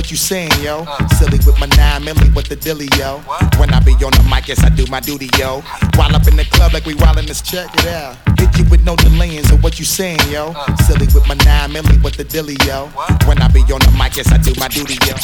What 0.09 0.13
you 0.13 0.17
saying, 0.17 0.51
yo? 0.63 0.87
Silly 1.19 1.37
with 1.45 1.61
my 1.61 1.67
nine 1.77 2.01
milli, 2.01 2.35
with 2.35 2.49
the 2.49 2.57
dilly, 2.57 2.89
yo. 2.97 3.19
When 3.59 3.69
I 3.75 3.81
be 3.81 3.93
on 3.93 4.11
the 4.13 4.27
mic, 4.31 4.49
yes, 4.49 4.65
I 4.65 4.71
do 4.71 4.87
my 4.87 5.01
duty, 5.01 5.29
yo. 5.37 5.61
While 5.97 6.17
up 6.17 6.27
in 6.27 6.35
the 6.35 6.47
club 6.47 6.73
like 6.73 6.87
we 6.87 6.95
wildin' 6.95 7.27
this 7.27 7.43
check 7.43 7.69
it 7.75 7.89
out. 7.89 8.17
Hit 8.41 8.57
you 8.57 8.65
with 8.71 8.83
no 8.85 8.97
delaying, 8.97 9.45
so 9.45 9.59
what 9.59 9.79
you 9.79 9.85
saying, 9.85 10.21
yo? 10.31 10.55
Silly 10.87 11.09
with 11.13 11.29
my 11.29 11.35
nine 11.45 11.73
milli, 11.73 12.03
with 12.03 12.17
the 12.17 12.25
dilly, 12.25 12.57
yo. 12.65 12.87
When 13.27 13.37
I 13.43 13.49
be 13.49 13.61
on 13.61 13.81
the 13.81 13.95
mic, 13.99 14.17
yes, 14.17 14.33
I 14.33 14.39
do 14.39 14.55
my 14.59 14.69
duty, 14.69 14.97
yo. 15.07 15.15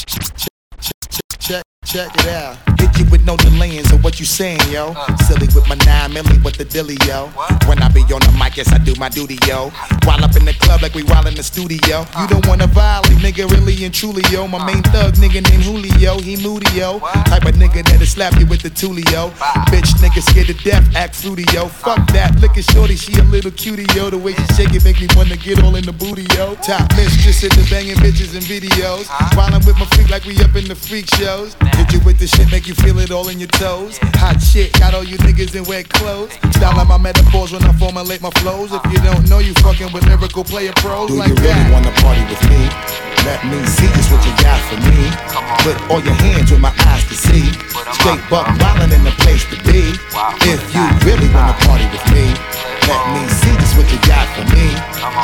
Check, 1.84 2.10
it 2.14 2.26
out. 2.28 2.56
Hit 2.80 2.98
you 2.98 3.04
with 3.10 3.24
no 3.24 3.36
delaying, 3.36 3.84
so 3.84 3.96
what 3.98 4.18
you 4.18 4.26
saying, 4.26 4.60
yo? 4.70 4.94
Silly 5.26 5.46
with 5.54 5.68
my 5.68 5.76
nine 5.84 6.10
milli, 6.12 6.42
with 6.42 6.56
the 6.56 6.64
dilly, 6.64 6.96
yo. 7.06 7.28
When 7.68 7.80
I 7.82 7.88
be 7.88 8.00
on 8.12 8.20
the 8.20 8.34
mic, 8.38 8.56
yes, 8.56 8.72
I 8.72 8.78
do 8.78 8.94
my 8.98 9.08
duty, 9.08 9.38
yo. 9.46 9.70
While 10.04 10.24
up 10.24 10.34
in 10.34 10.44
the 10.44 10.54
club 10.54 10.82
like 10.82 10.94
we 10.94 11.02
wild 11.04 11.26
in 11.26 11.34
the 11.34 11.42
studio. 11.42 12.06
You 12.18 12.26
don't 12.26 12.46
wanna 12.46 12.66
violate, 12.66 13.18
nigga, 13.18 13.50
really 13.50 13.84
and 13.84 13.94
truly, 13.94 14.22
yo. 14.30 14.48
My 14.48 14.64
main 14.64 14.82
thug, 14.84 15.14
nigga 15.14 15.42
named 15.48 15.64
Julio, 15.64 16.18
he 16.18 16.36
moody, 16.36 16.70
yo. 16.72 17.00
Type 17.28 17.44
of 17.44 17.54
nigga 17.54 17.84
that'll 17.84 18.06
slap 18.06 18.38
you 18.40 18.46
with 18.46 18.62
the 18.62 18.70
tulio. 18.70 19.30
Bitch, 19.68 19.92
nigga 20.00 20.22
scared 20.22 20.48
to 20.48 20.54
death, 20.64 20.84
act 20.96 21.14
fruity, 21.14 21.44
yo. 21.52 21.68
Fuck 21.68 22.06
that, 22.12 22.40
look 22.40 22.56
at 22.56 22.64
shorty, 22.64 22.96
she 22.96 23.12
a 23.20 23.22
little 23.24 23.52
cutie, 23.52 23.86
yo. 23.94 24.10
The 24.10 24.18
way 24.18 24.34
she 24.34 24.46
shake 24.54 24.74
it 24.74 24.84
make 24.84 25.00
me 25.00 25.08
wanna 25.14 25.36
get 25.36 25.62
all 25.62 25.76
in 25.76 25.84
the 25.84 25.92
booty, 25.92 26.26
yo. 26.34 26.54
Top 26.56 26.90
mistress 26.96 27.44
in 27.44 27.50
the 27.50 27.66
banging 27.70 27.96
bitches 27.96 28.34
and 28.34 28.44
videos. 28.44 29.06
While 29.36 29.52
I'm 29.54 29.64
with 29.64 29.78
my 29.78 29.86
freak 29.94 30.10
like 30.10 30.24
we 30.24 30.36
up 30.40 30.56
in 30.56 30.66
the 30.66 30.74
freak 30.74 31.06
shows. 31.16 31.56
Hit 31.76 31.92
you 31.92 32.00
with 32.06 32.18
the 32.18 32.26
shit, 32.26 32.50
make 32.50 32.66
you 32.66 32.74
feel 32.74 32.98
it 32.98 33.10
all 33.10 33.28
in 33.28 33.38
your 33.38 33.50
toes. 33.58 33.98
Hot 34.22 34.40
shit, 34.40 34.72
got 34.78 34.94
all 34.94 35.04
you 35.04 35.18
niggas 35.18 35.54
in 35.54 35.64
wet 35.64 35.88
clothes. 35.88 36.32
Style 36.54 36.78
out 36.78 36.86
my 36.86 36.98
metaphors 36.98 37.52
when 37.52 37.62
I 37.64 37.72
formulate 37.74 38.22
my 38.22 38.30
flows. 38.42 38.72
If 38.72 38.84
you 38.92 38.98
don't 39.02 39.28
know, 39.28 39.38
you 39.38 39.54
fucking 39.64 39.92
with 39.92 40.06
lyrical 40.06 40.44
player 40.44 40.72
pros 40.76 41.10
Do 41.10 41.18
like 41.18 41.28
you 41.28 41.34
really 41.36 41.54
that. 41.54 41.72
wanna 41.74 41.92
party 41.98 42.22
with 42.30 42.42
me? 42.48 42.62
Let 43.26 43.40
me 43.48 43.58
see 43.66 43.88
just 43.96 44.12
what 44.12 44.20
you 44.22 44.34
got 44.44 44.60
for 44.68 44.78
me. 44.84 45.00
Put 45.64 45.76
all 45.90 46.00
your 46.04 46.14
hands 46.20 46.50
where 46.50 46.60
my 46.60 46.74
eyes 46.92 47.02
can 47.08 47.16
see. 47.16 47.46
Straight 47.96 48.20
buck 48.28 48.46
wildin' 48.60 48.92
in 48.92 49.02
the 49.02 49.14
place 49.24 49.44
to 49.48 49.56
be. 49.64 49.96
If 50.44 50.60
you 50.76 50.84
really 51.08 51.28
wanna 51.32 51.56
party 51.64 51.88
with 51.88 52.04
me, 52.12 52.36
let 52.84 53.02
me 53.16 53.22
see 53.32 53.54
just 53.56 53.74
what 53.80 53.88
you 53.88 53.98
got 54.04 54.28
for 54.36 54.44
me. 54.52 54.66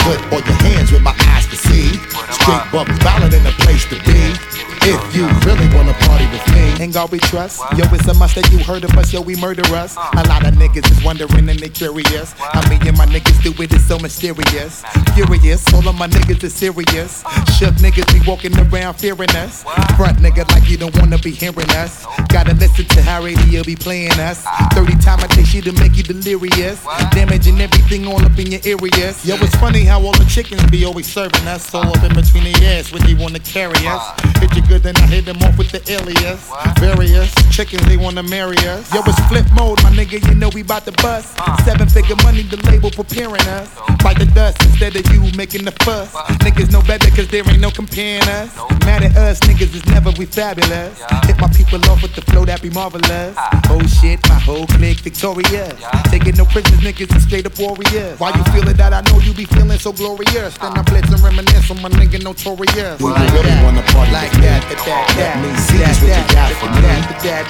Put 0.08 0.18
all 0.32 0.42
your 0.42 0.58
hands 0.64 0.90
where 0.90 1.04
my 1.04 1.14
eyes 1.28 1.46
can 1.46 1.60
see. 1.60 1.92
Straight 2.32 2.64
buck 2.72 2.88
wildin' 3.04 3.36
in 3.36 3.44
the 3.44 3.54
place 3.60 3.84
to 3.92 3.96
be. 4.02 4.69
If 4.82 5.14
you 5.14 5.26
really 5.44 5.68
wanna 5.76 5.92
party 6.08 6.26
with 6.32 6.46
me, 6.54 6.82
ain't 6.82 6.94
God 6.94 7.12
we 7.12 7.18
trust. 7.18 7.60
Yo, 7.76 7.84
it's 7.92 8.08
a 8.08 8.14
must 8.14 8.34
that 8.36 8.50
you 8.50 8.58
heard 8.58 8.82
of 8.84 8.96
us, 8.96 9.12
yo, 9.12 9.20
we 9.20 9.36
murder 9.36 9.66
us. 9.74 9.96
Uh. 9.96 10.10
A 10.14 10.28
lot 10.28 10.46
of 10.46 10.54
niggas 10.54 10.90
is 10.90 11.04
wondering 11.04 11.48
and 11.48 11.58
they 11.58 11.68
curious. 11.68 12.32
How 12.32 12.66
me 12.70 12.78
and 12.88 12.96
my 12.96 13.06
niggas 13.06 13.42
do 13.42 13.52
it, 13.62 13.72
is 13.74 13.86
so 13.86 13.98
mysterious. 13.98 14.82
Furious, 15.14 15.62
all 15.74 15.86
of 15.86 15.96
my 15.98 16.08
niggas 16.08 16.42
is 16.44 16.54
serious. 16.54 17.22
Uh. 17.26 17.44
Shook 17.52 17.74
niggas 17.74 18.08
be 18.12 18.26
walking 18.28 18.56
around 18.58 18.94
fearing 18.94 19.30
us. 19.36 19.64
Front 19.96 20.18
nigga 20.18 20.48
like 20.50 20.68
you 20.70 20.78
don't 20.78 20.96
wanna 20.98 21.18
be 21.18 21.30
hearing 21.30 21.70
us. 21.76 22.06
Gotta 22.28 22.54
listen 22.54 22.86
to 22.86 23.02
how 23.02 23.22
radio 23.22 23.62
be 23.62 23.76
playing 23.76 24.18
us. 24.18 24.44
Ah. 24.46 24.68
30 24.72 24.92
times 24.98 25.24
I 25.24 25.26
take 25.26 25.46
shit 25.46 25.64
to 25.64 25.72
make 25.72 25.96
you 25.96 26.04
delirious. 26.04 26.82
Damaging 27.12 27.60
everything 27.60 28.06
all 28.06 28.24
up 28.24 28.38
in 28.38 28.50
your 28.50 28.60
areas. 28.64 29.26
Yo, 29.26 29.36
it's 29.36 29.56
funny 29.56 29.84
how 29.84 30.00
all 30.02 30.12
the 30.12 30.24
chickens 30.24 30.64
be 30.70 30.84
always 30.86 31.06
serving 31.06 31.46
us. 31.46 31.74
All 31.74 31.86
up 31.86 32.02
in 32.02 32.14
between 32.14 32.44
the 32.44 32.54
ass 32.64 32.92
when 32.92 33.02
they 33.04 33.14
wanna 33.14 33.40
carry 33.40 33.76
us. 33.86 34.00
Ah. 34.00 34.16
Hit 34.40 34.56
you 34.56 34.62
good, 34.70 34.82
then 34.82 34.96
I 34.96 35.06
hit 35.06 35.24
them 35.26 35.42
off 35.42 35.58
with 35.58 35.70
the 35.74 35.82
alias. 35.90 36.38
Various 36.78 37.34
chickens, 37.50 37.82
they 37.86 37.96
wanna 37.96 38.22
marry 38.22 38.56
us. 38.70 38.86
Yo, 38.94 39.02
it's 39.04 39.18
flip 39.26 39.46
mode, 39.52 39.82
my 39.82 39.90
nigga, 39.90 40.22
you 40.22 40.34
know 40.34 40.48
we 40.54 40.62
bout 40.62 40.84
to 40.86 40.92
bust. 41.02 41.36
Seven 41.64 41.88
figure 41.88 42.16
money, 42.22 42.42
the 42.42 42.56
label 42.70 42.90
preparing 42.90 43.42
us. 43.58 43.68
Bite 44.02 44.18
the 44.18 44.26
dust 44.26 44.62
instead 44.62 44.94
of 44.94 45.04
you 45.12 45.20
making 45.36 45.64
the 45.64 45.72
fuss. 45.82 46.14
Niggas 46.46 46.70
know 46.70 46.82
better 46.82 47.10
cause 47.10 47.28
there 47.28 47.42
ain't 47.50 47.60
no 47.60 47.70
comparing 47.70 48.22
us. 48.38 48.54
Mad 48.86 49.02
at 49.02 49.16
us, 49.16 49.40
niggas 49.40 49.74
is 49.74 49.84
never 49.86 50.10
we 50.18 50.24
fabulous. 50.26 51.02
Hit 51.26 51.38
my 51.40 51.48
people 51.48 51.82
off 51.90 52.02
with 52.02 52.14
the 52.14 52.22
flow 52.22 52.44
that 52.44 52.62
be 52.62 52.70
marvelous. 52.70 53.34
Oh 53.68 53.82
shit, 53.98 54.22
my 54.28 54.38
whole 54.38 54.66
clique 54.78 55.00
victorious. 55.00 55.74
Taking 56.14 56.36
no 56.36 56.44
prisoners, 56.44 56.80
niggas 56.80 57.10
is 57.16 57.24
straight 57.24 57.46
up 57.46 57.58
warriors. 57.58 58.18
Why 58.20 58.30
you 58.36 58.44
feeling 58.54 58.76
that? 58.76 58.92
I 58.94 59.02
know 59.10 59.18
you 59.18 59.34
be 59.34 59.44
feeling 59.44 59.78
so 59.78 59.92
glorious. 59.92 60.56
Then 60.58 60.78
I 60.78 60.82
blitz 60.82 61.10
and 61.10 61.20
reminisce 61.20 61.70
on 61.70 61.82
my 61.82 61.90
nigga 61.90 62.22
notorious. 62.22 62.98
Do 62.98 63.08
you 63.08 63.28
really 63.34 63.56
wanna 63.64 63.82
party 63.90 64.12
like 64.12 64.32
that, 64.44 64.59
that, 64.68 64.78
that, 65.16 65.16
Let 65.16 65.32
me 65.40 65.50
see 65.56 65.78
that, 65.80 65.96
what 66.02 66.12
you 66.12 66.26
got 66.34 66.50
for 66.60 66.70
me. 66.76 66.92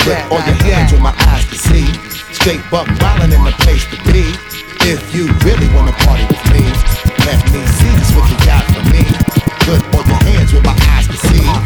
Put 0.05 0.19
all 0.31 0.43
your 0.47 0.59
hands 0.62 0.93
where 0.93 1.03
my 1.03 1.15
eyes 1.31 1.45
can 1.47 1.59
see. 1.59 1.87
Straight 2.35 2.62
buck 2.70 2.87
wildin' 3.01 3.35
in 3.35 3.43
the 3.45 3.55
place 3.65 3.85
to 3.91 3.97
be. 4.11 4.31
If 4.87 5.15
you 5.15 5.27
really 5.45 5.69
wanna 5.74 5.93
party 6.07 6.24
with 6.31 6.45
me, 6.55 6.65
let 7.27 7.41
me 7.53 7.61
see 7.66 7.95
what 8.15 8.27
you 8.31 8.39
got 8.47 8.65
for 8.73 8.85
me. 8.95 9.05
Put 9.66 9.81
all 9.95 10.05
your 10.07 10.20
hands 10.24 10.53
where 10.53 10.62
my 10.62 10.73
eyes 10.73 10.89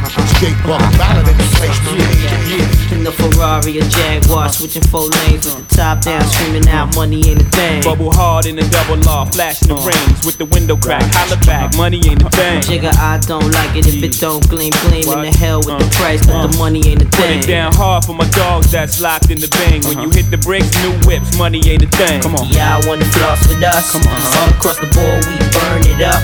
can 0.00 0.26
see. 0.26 0.46
big 0.46 0.56
buck 0.66 0.82
ballad 0.98 1.28
in 1.28 1.36
the 1.36 1.48
place 1.58 1.78
to 1.84 1.90
be. 1.94 2.94
In 2.94 3.02
the 3.02 3.10
Ferrari 3.10 3.78
or 3.78 3.86
Jaguar, 3.88 4.48
switching 4.48 4.84
four 4.88 5.08
lanes 5.08 5.46
with 5.46 5.66
the 5.66 5.74
top 5.74 6.00
down, 6.02 6.22
uh. 6.22 6.30
screaming 6.30 6.68
out 6.68 6.94
money 6.94 7.20
ain't 7.28 7.42
a 7.42 7.48
thing. 7.50 7.82
Bubble 7.82 8.12
hard 8.12 8.46
in 8.46 8.56
the 8.56 8.66
double 8.70 9.00
law, 9.02 9.24
flashing 9.24 9.68
the 9.68 9.74
uh. 9.74 9.86
rings 9.86 10.24
with 10.24 10.38
the 10.38 10.44
window 10.46 10.76
crack. 10.76 11.02
Holla 11.12 11.36
back, 11.44 11.74
money 11.76 11.98
ain't 12.06 12.22
a 12.22 12.30
thing. 12.30 12.60
Jigga, 12.62 12.94
I 12.96 13.18
don't 13.18 13.50
like 13.50 13.76
it 13.76 13.86
if 13.86 14.02
it 14.02 14.20
don't 14.20 14.46
gleam, 14.48 14.72
gleam 14.86 15.08
in 15.10 15.20
the 15.26 15.34
hell 15.34 15.58
with 15.58 15.78
the 15.78 15.88
uh. 15.88 15.98
price, 15.98 16.24
but 16.26 16.46
the 16.46 16.56
money 16.58 16.86
ain't 16.86 17.02
a 17.02 17.08
thing. 17.10 17.40
Put 17.40 17.44
it 17.44 17.46
down 17.48 17.72
hard 17.74 18.04
for 18.04 18.14
my 18.14 18.28
dogs 18.30 18.70
that's 18.70 19.00
locked 19.00 19.30
in 19.30 19.40
the 19.40 19.48
bang. 19.48 19.82
When 19.84 19.98
uh-huh. 19.98 20.06
you 20.06 20.10
hit 20.10 20.30
the 20.30 20.38
bricks, 20.38 20.70
new 20.84 20.94
whips, 21.08 21.36
money 21.36 21.60
ain't 21.66 21.82
a 21.82 21.90
thing. 21.98 22.22
Come 22.22 22.36
on. 22.36 22.46
Yeah, 22.52 22.78
I 22.78 22.86
wanna 22.86 23.08
floss 23.10 23.42
with 23.48 23.62
us. 23.62 23.92
Come 23.92 24.06
on. 24.06 24.16
All 24.38 24.50
across 24.54 24.78
the 24.78 24.88
board, 24.92 25.24
we 25.26 25.36
burn 25.50 25.82
it 25.88 26.00
up. 26.04 26.20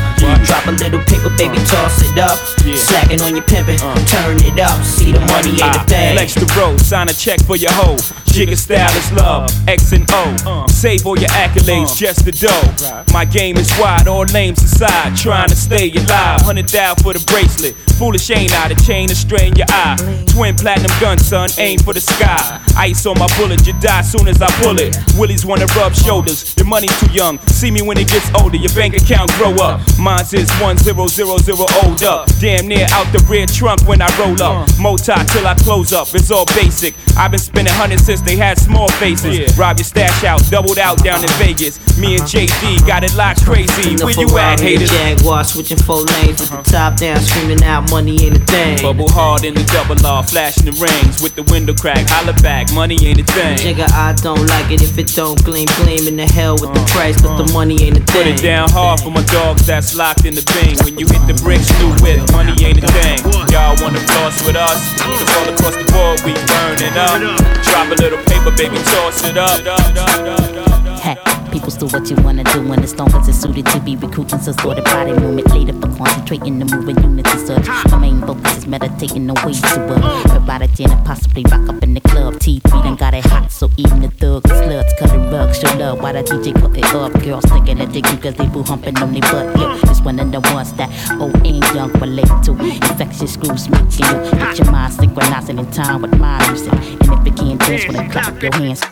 Drop 0.46 0.66
a 0.66 0.74
little 0.78 1.02
paper, 1.04 1.32
baby, 1.36 1.58
toss 1.66 2.00
it 2.04 2.18
up. 2.18 2.38
Slacking 2.78 3.20
on 3.22 3.34
your 3.34 3.44
pimpin', 3.64 4.06
turn 4.08 4.36
it 4.44 4.58
up. 4.60 4.82
See 4.84 5.12
the 5.12 5.20
money 5.20 5.50
ain't 5.50 5.76
a 5.76 5.80
I 5.80 5.84
thing. 5.84 6.16
Flex 6.16 6.34
the 6.34 6.46
ah, 6.50 6.60
road, 6.60 6.80
sign 6.80 7.08
a 7.08 7.12
check 7.12 7.42
for 7.44 7.56
your 7.56 7.72
hoe. 7.72 7.96
Jigga 8.30 8.56
style 8.56 8.96
is 8.96 9.12
love, 9.12 9.50
X 9.66 9.92
and 9.92 10.06
O. 10.08 10.36
Uh. 10.46 10.68
Save 10.68 11.04
all 11.04 11.18
your 11.18 11.28
accolades, 11.30 11.90
uh. 11.90 11.94
just 11.96 12.24
the 12.24 12.30
dough. 12.30 13.12
My 13.12 13.24
game 13.24 13.56
is 13.56 13.68
wide, 13.78 14.06
all 14.06 14.24
names 14.26 14.62
aside. 14.62 15.16
Trying 15.16 15.48
to 15.48 15.56
stay 15.56 15.90
alive, 15.90 16.40
hundred 16.42 16.68
thou 16.68 16.94
for 16.94 17.12
the 17.12 17.24
bracelet. 17.26 17.74
Foolish 17.98 18.30
ain't 18.30 18.54
I, 18.54 18.68
the 18.68 18.80
chain 18.86 19.08
to 19.08 19.16
strain 19.16 19.56
your 19.56 19.66
eye. 19.68 19.96
Twin 20.28 20.54
platinum 20.54 20.92
gun, 21.00 21.18
son, 21.18 21.50
aim 21.58 21.80
for 21.80 21.92
the 21.92 22.00
sky. 22.00 22.62
Ice 22.78 23.04
on 23.04 23.18
my 23.18 23.26
bullet, 23.36 23.66
you 23.66 23.74
die 23.80 24.02
soon 24.02 24.28
as 24.28 24.40
I 24.40 24.48
pull 24.62 24.78
it. 24.78 24.96
Willies 25.18 25.44
wanna 25.44 25.66
rub 25.76 25.92
shoulders, 25.92 26.56
your 26.56 26.66
money's 26.66 26.96
too 27.00 27.12
young. 27.12 27.38
See 27.48 27.70
me 27.70 27.82
when 27.82 27.98
it 27.98 28.08
gets 28.08 28.30
older, 28.40 28.56
your 28.56 28.72
bank 28.72 28.94
account 28.94 29.32
grow 29.32 29.52
up. 29.56 29.82
Mine's 29.98 30.32
is 30.32 30.48
1000 30.62 30.96
old 30.96 32.02
up. 32.04 32.28
Damn 32.38 32.68
near 32.68 32.86
out 32.92 33.10
the 33.12 33.18
rear 33.28 33.46
trunk 33.46 33.82
when 33.88 34.00
I 34.00 34.08
roll 34.18 34.40
up. 34.40 34.68
Uh. 34.70 34.82
Moti 34.82 35.12
till 35.26 35.46
I 35.46 35.54
close 35.56 35.92
up, 35.92 36.08
it's 36.14 36.30
all 36.30 36.46
basic. 36.54 36.94
I've 37.16 37.32
been 37.32 37.40
spending 37.40 37.74
hundreds 37.74 38.06
since 38.06 38.19
they 38.22 38.36
had 38.36 38.58
small 38.58 38.88
faces. 39.02 39.56
Rob 39.58 39.78
your 39.78 39.84
stash 39.84 40.24
out, 40.24 40.42
doubled 40.50 40.78
out 40.78 41.02
down 41.02 41.22
in 41.22 41.30
Vegas. 41.38 41.78
Me 41.98 42.16
and 42.16 42.24
JD 42.24 42.86
got 42.86 43.04
it 43.04 43.14
locked 43.14 43.44
crazy. 43.44 43.96
Where 44.02 44.14
you 44.16 44.28
at, 44.38 44.60
haters? 44.60 44.90
Jaguar, 44.90 45.44
switching 45.44 45.78
four 45.78 46.02
lanes 46.02 46.40
with 46.40 46.50
the 46.50 46.58
uh-huh. 46.58 46.90
top 46.90 46.96
down, 46.96 47.20
screaming 47.20 47.62
out 47.62 47.90
money 47.90 48.26
ain't 48.26 48.36
a 48.36 48.40
thing. 48.40 48.82
Bubble 48.82 49.10
hard 49.10 49.44
in 49.44 49.54
the 49.54 49.64
double 49.64 49.96
law, 50.02 50.22
flashing 50.22 50.64
the 50.64 50.72
rings 50.72 51.22
with 51.22 51.34
the 51.34 51.42
window 51.44 51.74
crack. 51.74 52.08
Holla 52.08 52.32
back, 52.42 52.72
money 52.72 52.96
ain't 53.04 53.20
a 53.20 53.24
thing. 53.24 53.56
Jigga, 53.58 53.90
I 53.92 54.14
don't 54.14 54.46
like 54.46 54.70
it 54.70 54.82
if 54.82 54.98
it 54.98 55.12
don't 55.14 55.42
gleam, 55.44 55.68
gleam 55.76 56.08
in 56.08 56.16
the 56.16 56.26
hell 56.26 56.54
with 56.54 56.72
the 56.72 56.80
uh, 56.80 56.86
price, 56.88 57.20
but 57.20 57.36
the 57.36 57.44
uh. 57.44 57.52
money 57.52 57.82
ain't 57.82 57.98
a 57.98 58.00
thing. 58.00 58.24
Put 58.24 58.26
it 58.26 58.42
down 58.42 58.70
hard 58.70 59.00
for 59.00 59.10
my 59.10 59.22
dogs 59.28 59.66
that's 59.66 59.94
locked 59.94 60.24
in 60.24 60.34
the 60.34 60.44
bing. 60.56 60.76
When 60.84 60.98
you 60.98 61.06
hit 61.06 61.22
the 61.28 61.36
bricks, 61.44 61.68
new 61.78 61.92
whip, 62.02 62.24
money 62.32 62.56
ain't 62.64 62.82
a 62.82 62.86
thing. 62.88 63.20
Y'all 63.52 63.76
wanna 63.78 64.00
floss 64.00 64.40
with 64.46 64.56
us? 64.56 64.80
Cause 64.98 65.30
all 65.36 65.48
across 65.52 65.76
the 65.76 65.86
board 65.92 66.18
we 66.24 66.32
burn 66.48 66.80
it 66.80 66.96
up. 66.96 67.20
Drop 67.62 67.86
a 67.92 67.96
little 68.00 68.09
paper, 68.18 68.50
baby, 68.56 68.76
toss 68.78 69.24
it 69.24 69.36
up. 69.38 70.69
Hey, 71.00 71.16
people 71.50 71.70
do 71.70 71.86
what 71.86 72.10
you 72.10 72.16
wanna 72.16 72.44
do 72.44 72.60
when 72.68 72.82
it's 72.82 72.94
long 72.96 73.10
as 73.14 73.26
it's 73.26 73.40
suited 73.40 73.64
to 73.72 73.80
be 73.80 73.96
recruiting 73.96 74.38
So 74.38 74.52
sort 74.52 74.76
of 74.76 74.84
body 74.84 75.12
movement. 75.12 75.48
Later 75.48 75.72
for 75.72 75.88
concentrating 75.96 76.58
the 76.58 76.66
moving 76.66 77.02
units 77.02 77.32
and 77.32 77.64
such. 77.64 77.90
My 77.90 77.98
main 77.98 78.20
focus 78.20 78.58
is 78.58 78.66
meditating 78.66 79.26
the 79.26 79.32
way 79.32 79.54
to 79.54 79.80
uh, 79.94 80.22
provide 80.28 80.60
a 80.60 80.68
gin 80.68 80.90
and 80.90 81.02
possibly 81.06 81.42
rock 81.50 81.70
up 81.70 81.82
in 81.82 81.94
the 81.94 82.02
club. 82.02 82.34
T3 82.34 82.84
done 82.84 82.96
got 82.96 83.14
it 83.14 83.24
hot, 83.24 83.50
so 83.50 83.70
even 83.78 84.00
the 84.00 84.10
thugs 84.10 84.50
sluts 84.50 84.94
cut 84.98 85.08
the 85.08 85.18
rug. 85.32 85.54
Show 85.54 85.74
love 85.78 86.02
while 86.02 86.12
the 86.12 86.22
DJ 86.22 86.52
put 86.60 86.76
it 86.76 86.84
up. 86.94 87.12
Girls 87.22 87.44
thinking 87.46 87.78
that 87.78 87.94
they 87.94 88.02
cause 88.02 88.34
they 88.34 88.46
boo 88.48 88.62
humping 88.62 88.98
on 88.98 89.14
their 89.14 89.22
butt. 89.22 89.58
Yeah, 89.58 89.80
it's 89.84 90.02
one 90.02 90.20
of 90.20 90.30
the 90.30 90.40
ones 90.52 90.74
that 90.74 90.90
old 91.18 91.34
and 91.46 91.64
young 91.74 91.92
relate 91.94 92.28
to. 92.44 92.52
Infectious 92.52 93.38
grooves 93.38 93.70
making 93.70 94.04
you 94.04 94.20
get 94.36 94.58
your 94.58 94.70
mind 94.70 94.92
synchronizing 94.92 95.58
in 95.58 95.70
time 95.70 96.02
with 96.02 96.18
my 96.18 96.46
music. 96.46 96.74
And 96.74 97.26
if 97.26 97.26
it 97.26 97.36
can't 97.38 97.58
dance, 97.58 97.84
well 97.88 97.94
then 97.94 98.10
clap 98.10 98.42
your 98.42 98.54
hands. 98.54 98.82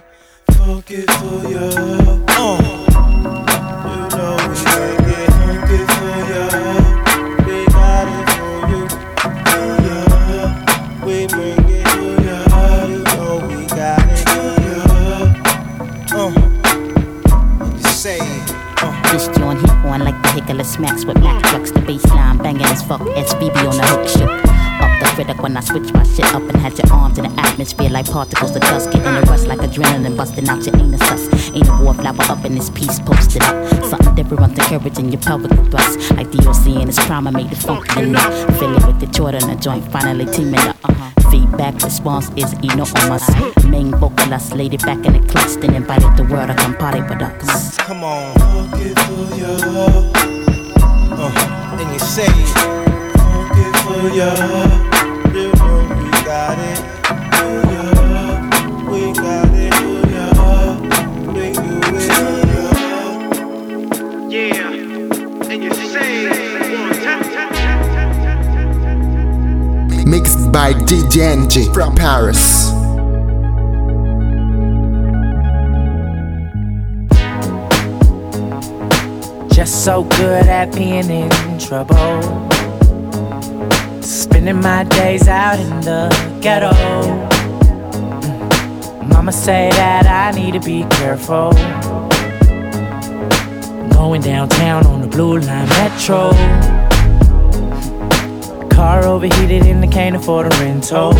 Fuck 0.57 0.91
it 0.91 1.11
for 1.11 1.49
ya. 1.51 1.66
Uh. 2.29 2.59
You 3.89 3.97
know 4.15 4.37
we 4.49 4.55
it 5.12 5.31
funky 5.37 5.81
for 5.93 6.16
ya. 6.31 6.45
We 7.47 7.57
got 7.66 8.09
it 8.09 8.27
for 8.35 8.57
you. 8.70 8.83
Yeah. 9.85 11.05
We 11.05 11.16
bring 11.27 11.69
it 11.69 11.85
to 11.87 12.05
ya. 12.27 12.39
You 12.87 13.01
know 13.05 13.33
we 13.49 13.59
got 13.66 14.03
it 14.09 14.19
for 14.29 14.53
ya. 14.69 16.23
You 17.77 17.91
say 17.93 18.19
This 19.12 19.27
joint 19.37 19.61
heat 19.61 19.70
on 19.87 20.01
like 20.01 20.20
the 20.23 20.29
hickler 20.29 20.65
smacks 20.65 21.05
with 21.05 21.19
Mac 21.20 21.43
trucks. 21.45 21.70
The 21.70 21.81
baseline 21.81 22.43
banging 22.43 22.66
as 22.66 22.83
fuck. 22.83 23.01
SBB 23.01 23.57
on 23.69 23.77
the 23.77 23.87
hook 23.87 24.09
ship. 24.09 24.57
Up 25.19 25.27
the 25.27 25.32
critic 25.32 25.43
when 25.43 25.57
I 25.57 25.61
switch 25.61 25.93
my 25.93 26.05
shit 26.05 26.32
up 26.32 26.43
and 26.43 26.57
had 26.57 26.78
your 26.78 26.93
arms 26.93 27.19
in 27.19 27.24
the 27.24 27.40
atmosphere 27.40 27.89
like 27.89 28.07
particles 28.09 28.55
of 28.55 28.62
dust. 28.62 28.93
Getting 28.93 29.16
a 29.16 29.20
rush 29.23 29.45
like 29.47 29.59
adrenaline 29.59 30.16
busting 30.16 30.49
out 30.49 30.65
your 30.65 30.77
anus 30.77 31.01
sus. 31.09 31.51
Ain't 31.51 31.66
a 31.66 31.73
wallflower 31.82 32.23
up 32.31 32.45
in 32.45 32.55
this 32.55 32.70
piece 32.70 33.01
posted 33.01 33.43
up. 33.43 33.85
Something 33.85 34.15
different, 34.15 34.57
encouraging 34.57 35.11
your 35.11 35.20
pelvic 35.20 35.51
thrust. 35.70 36.12
Like 36.12 36.31
DOC 36.31 36.66
and 36.78 36.86
his 36.86 36.97
trauma 36.99 37.32
made 37.32 37.51
it 37.51 37.57
funky 37.57 38.03
enough. 38.03 38.32
Fill 38.59 38.77
it 38.77 38.86
with 38.86 39.01
the 39.01 39.07
Jordan, 39.07 39.49
the 39.49 39.57
joint 39.57 39.90
finally 39.90 40.27
teaming 40.27 40.61
up. 40.61 40.77
Uh-huh. 40.85 41.31
Feedback 41.31 41.74
response 41.82 42.31
is 42.36 42.53
enormous. 42.62 43.27
Main 43.65 43.90
vocalist 43.97 44.55
laid 44.55 44.74
it 44.74 44.82
back 44.82 45.05
in 45.05 45.15
the 45.15 45.27
clutch, 45.27 45.55
then 45.61 45.74
invited 45.74 46.16
the 46.16 46.24
world 46.32 46.49
to 46.49 46.55
come 46.55 46.77
party 46.77 47.03
with 47.03 47.20
us. 47.23 47.77
Come 47.78 48.05
on. 48.05 48.35
Fuck 48.35 48.81
it 48.81 48.99
for 49.01 49.35
ya. 49.35 49.57
Uh. 51.11 51.78
And 51.81 51.93
you 51.93 51.99
say 51.99 52.69
got 56.29 56.59
it. 56.59 56.79
We 58.85 59.01
got 59.15 59.49
it. 59.55 59.73
We 61.27 61.53
do 61.55 61.81
it. 61.89 62.05
Yeah. 64.31 65.51
And 65.51 65.65
you 65.65 65.73
say 65.73 66.29
Mixed 70.05 70.53
by 70.53 70.75
DJ 70.75 71.35
Enjay 71.35 71.73
from 71.73 71.95
Paris. 71.95 72.69
Just 79.55 79.83
so 79.83 80.05
good 80.05 80.47
at 80.47 80.75
being 80.75 81.09
in 81.09 81.59
trouble. 81.59 82.57
Spending 84.09 84.60
my 84.62 84.85
days 84.85 85.28
out 85.28 85.60
in 85.60 85.68
the 85.82 86.09
ghetto. 86.40 86.70
Mm. 86.70 87.28
Mama 89.06 89.30
say 89.30 89.68
that 89.72 90.06
I 90.06 90.30
need 90.35 90.55
to 90.55 90.60
be 90.60 90.85
careful. 90.97 91.52
Going 93.93 94.22
downtown 94.22 94.86
on 94.86 95.02
the 95.02 95.09
blue 95.09 95.40
line 95.40 95.68
metro. 95.68 96.30
Car 98.70 99.05
overheated 99.05 99.66
and 99.66 99.85
I 99.85 99.89
can't 99.89 100.16
afford 100.16 100.47
a 100.47 100.51
rental. 100.56 101.12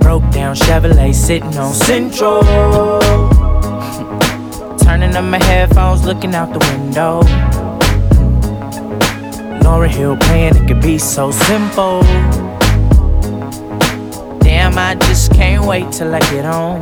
Broke 0.00 0.28
down 0.32 0.56
Chevrolet 0.56 1.14
sitting 1.14 1.56
on 1.56 1.72
Central. 1.72 2.42
Turning 4.80 5.14
up 5.14 5.24
my 5.24 5.38
headphones, 5.44 6.04
looking 6.04 6.34
out 6.34 6.52
the 6.52 6.58
window. 6.72 7.22
Lauryn 9.62 9.90
Hill 9.90 10.16
playing, 10.16 10.56
it 10.56 10.66
could 10.66 10.82
be 10.82 10.98
so 10.98 11.30
simple. 11.30 12.02
Damn, 14.40 14.78
I 14.78 14.96
just 15.00 15.32
can't 15.32 15.64
wait 15.66 15.92
till 15.92 16.14
I 16.14 16.20
get 16.20 16.44
home. 16.44 16.80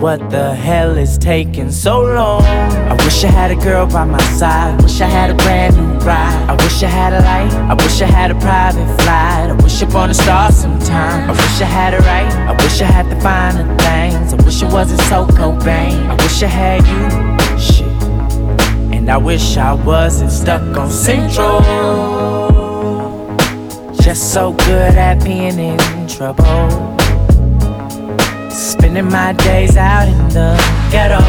What 0.00 0.30
the 0.30 0.54
hell 0.54 0.98
is 0.98 1.16
taking 1.16 1.70
so 1.70 2.02
long? 2.02 2.42
I 2.42 2.92
wish 3.02 3.24
I 3.24 3.28
had 3.28 3.50
a 3.50 3.56
girl 3.56 3.86
by 3.86 4.04
my 4.04 4.22
side. 4.38 4.78
I 4.78 4.82
wish 4.82 5.00
I 5.00 5.06
had 5.06 5.30
a 5.30 5.34
brand 5.34 5.74
new 5.76 5.98
ride. 6.06 6.50
I 6.50 6.54
wish 6.62 6.82
I 6.82 6.88
had 6.88 7.14
a 7.14 7.20
light. 7.20 7.52
I 7.70 7.74
wish 7.74 8.02
I 8.02 8.06
had 8.06 8.30
a 8.30 8.34
private 8.34 8.86
flight. 9.02 9.50
I 9.50 9.52
wish 9.62 9.80
upon 9.80 10.10
a 10.10 10.14
star 10.14 10.52
sometime. 10.52 11.30
I 11.30 11.32
wish 11.32 11.60
I 11.62 11.64
had 11.64 11.94
it 11.94 12.00
right. 12.00 12.30
I 12.30 12.52
wish 12.62 12.82
I 12.82 12.84
had 12.84 13.10
the 13.10 13.18
finer 13.22 13.64
things. 13.78 14.34
I 14.34 14.44
wish 14.44 14.62
it 14.62 14.70
wasn't 14.70 15.00
so 15.02 15.24
Cobain. 15.26 16.06
I 16.10 16.14
wish 16.22 16.42
I 16.42 16.46
had 16.46 16.86
you. 16.86 17.35
And 19.06 19.12
I 19.12 19.18
wish 19.18 19.56
I 19.56 19.72
wasn't 19.72 20.32
stuck 20.32 20.76
on 20.76 20.90
Central. 20.90 21.60
Just 24.02 24.32
so 24.32 24.52
good 24.52 24.96
at 24.96 25.22
being 25.22 25.60
in 25.60 26.08
trouble. 26.08 26.42
Spending 28.50 29.08
my 29.08 29.32
days 29.34 29.76
out 29.76 30.08
in 30.08 30.18
the 30.30 30.58
ghetto. 30.90 31.20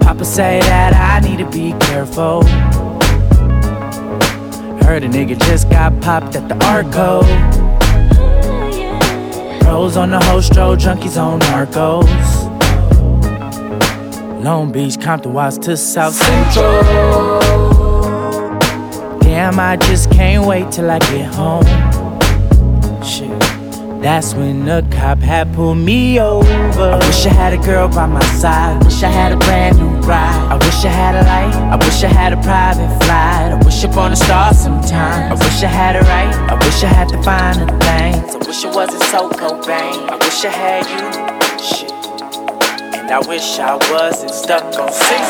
Papa 0.00 0.22
say 0.26 0.60
that 0.60 0.92
I 0.92 1.26
need 1.26 1.38
to 1.38 1.50
be 1.50 1.72
careful. 1.86 2.42
Heard 4.84 5.02
a 5.02 5.08
nigga 5.08 5.40
just 5.46 5.70
got 5.70 5.98
popped 6.02 6.36
at 6.36 6.46
the 6.50 6.62
Arco. 6.66 7.22
Pros 9.64 9.96
on 9.96 10.10
the 10.10 10.20
host 10.20 10.52
junkies 10.52 11.16
on 11.16 11.40
narcos. 11.40 12.37
Long 14.48 14.72
Beach, 14.72 14.98
Compton, 14.98 15.34
Watts 15.34 15.58
to 15.58 15.76
South 15.76 16.14
Central. 16.14 16.82
Damn, 19.20 19.60
I 19.60 19.76
just 19.76 20.10
can't 20.10 20.46
wait 20.46 20.72
till 20.72 20.90
I 20.90 20.98
get 21.00 21.26
home. 21.34 21.66
Shit. 23.04 23.28
That's 24.00 24.32
when 24.32 24.64
the 24.64 24.86
cop 24.90 25.18
had 25.18 25.54
pulled 25.54 25.76
me 25.76 26.18
over. 26.18 26.48
I 26.48 26.96
wish 26.96 27.26
I 27.26 27.34
had 27.34 27.52
a 27.52 27.58
girl 27.58 27.88
by 27.88 28.06
my 28.06 28.24
side. 28.40 28.82
Wish 28.84 29.02
I 29.02 29.08
had 29.08 29.32
a 29.32 29.36
brand 29.36 29.76
new 29.76 29.90
ride. 30.08 30.48
I 30.50 30.54
wish 30.54 30.82
I 30.82 30.88
had 30.88 31.14
a 31.14 31.24
light. 31.28 31.54
I 31.54 31.76
wish 31.84 32.02
I 32.02 32.08
had 32.08 32.32
a 32.32 32.40
private 32.40 32.88
flight. 33.04 33.52
I 33.52 33.62
wish 33.62 33.84
upon 33.84 34.12
a 34.12 34.16
star 34.16 34.54
sometime. 34.54 35.30
I 35.30 35.34
wish 35.34 35.62
I 35.62 35.66
had 35.66 35.94
it 35.94 36.04
right. 36.04 36.34
I 36.50 36.54
wish 36.64 36.82
I 36.82 36.88
had 36.88 37.10
the 37.10 37.22
finer 37.22 37.66
things. 37.84 38.34
I 38.34 38.38
wish 38.48 38.64
it 38.64 38.74
wasn't 38.74 39.02
so 39.12 39.28
Cobain. 39.28 40.08
I 40.08 40.16
wish 40.16 40.42
I 40.42 40.48
had 40.48 40.86
you. 40.88 41.62
Shit. 41.62 41.97
I 43.10 43.20
wish 43.26 43.58
I 43.58 43.74
wasn't 43.90 44.34
stuck 44.34 44.64
on 44.78 44.92
six. 44.92 45.28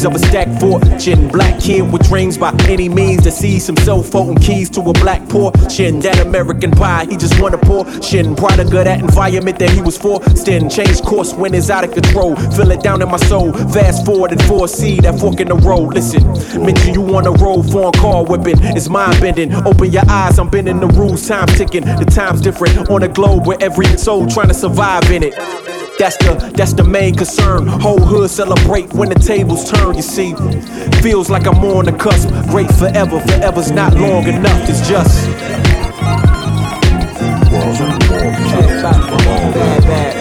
Dreams 0.00 0.04
of 0.04 0.14
a 0.14 0.26
stacked 0.26 0.60
fortune. 0.60 1.28
Black 1.28 1.60
kid 1.60 1.92
with 1.92 2.06
dreams 2.08 2.38
by 2.38 2.54
any 2.68 2.88
means 2.88 3.22
to 3.22 3.30
seize 3.30 3.64
some 3.64 3.76
cell 3.78 4.02
phone 4.02 4.36
keys 4.36 4.70
to 4.70 4.80
a 4.80 4.92
black 4.94 5.26
portion. 5.28 6.00
That 6.00 6.18
American 6.20 6.70
pie, 6.70 7.06
he 7.08 7.16
just 7.16 7.40
wanna 7.40 7.58
portion. 7.58 8.34
Product 8.34 8.72
of 8.72 8.84
that 8.84 9.00
environment 9.00 9.58
that 9.58 9.70
he 9.70 9.82
was 9.82 9.96
forced 9.98 10.48
in. 10.48 10.70
Change 10.70 11.02
course 11.02 11.34
when 11.34 11.54
it's 11.54 11.70
out 11.70 11.84
of 11.84 11.92
control. 11.92 12.36
Feel 12.36 12.70
it 12.70 12.82
down 12.82 13.02
in 13.02 13.08
my 13.10 13.18
soul. 13.18 13.52
Fast 13.52 14.06
forward 14.06 14.32
and 14.32 14.42
foresee 14.44 15.00
that 15.00 15.18
fork 15.18 15.40
in 15.40 15.48
the 15.48 15.56
road. 15.56 15.94
Listen, 15.94 16.22
mention 16.64 16.94
you 16.94 17.02
on 17.16 17.24
the 17.24 17.32
road, 17.32 17.70
phone 17.70 17.92
car 17.92 18.24
whipping. 18.24 18.58
It's 18.76 18.88
mind 18.88 19.20
bending. 19.20 19.52
Open 19.66 19.90
your 19.90 20.08
eyes, 20.08 20.38
I'm 20.38 20.48
bending 20.48 20.80
the 20.80 20.88
rules. 20.88 21.26
Time 21.26 21.46
ticking. 21.46 21.84
The 21.84 22.06
time's 22.06 22.40
different 22.40 22.90
on 22.90 23.00
the 23.00 23.08
globe 23.08 23.46
where 23.46 23.58
every 23.60 23.86
soul 23.98 24.26
trying 24.26 24.48
to 24.48 24.54
survive 24.54 25.10
in 25.10 25.22
it. 25.22 25.59
That's 26.00 26.16
the 26.16 26.50
that's 26.56 26.72
the 26.72 26.82
main 26.82 27.14
concern. 27.14 27.66
Whole 27.66 28.00
hood 28.00 28.30
celebrate 28.30 28.90
when 28.94 29.10
the 29.10 29.16
tables 29.16 29.70
turn. 29.70 29.94
You 29.96 30.00
see, 30.00 30.32
feels 31.02 31.28
like 31.28 31.46
I'm 31.46 31.62
on 31.62 31.84
the 31.84 31.92
cusp. 31.92 32.30
Great 32.48 32.72
forever, 32.72 33.20
forever's 33.20 33.70
not 33.70 33.92
long 33.92 34.26
enough. 34.26 34.66
It's 34.66 34.88
just. 34.88 35.28
Bad, 38.80 39.82
bad. 39.82 40.19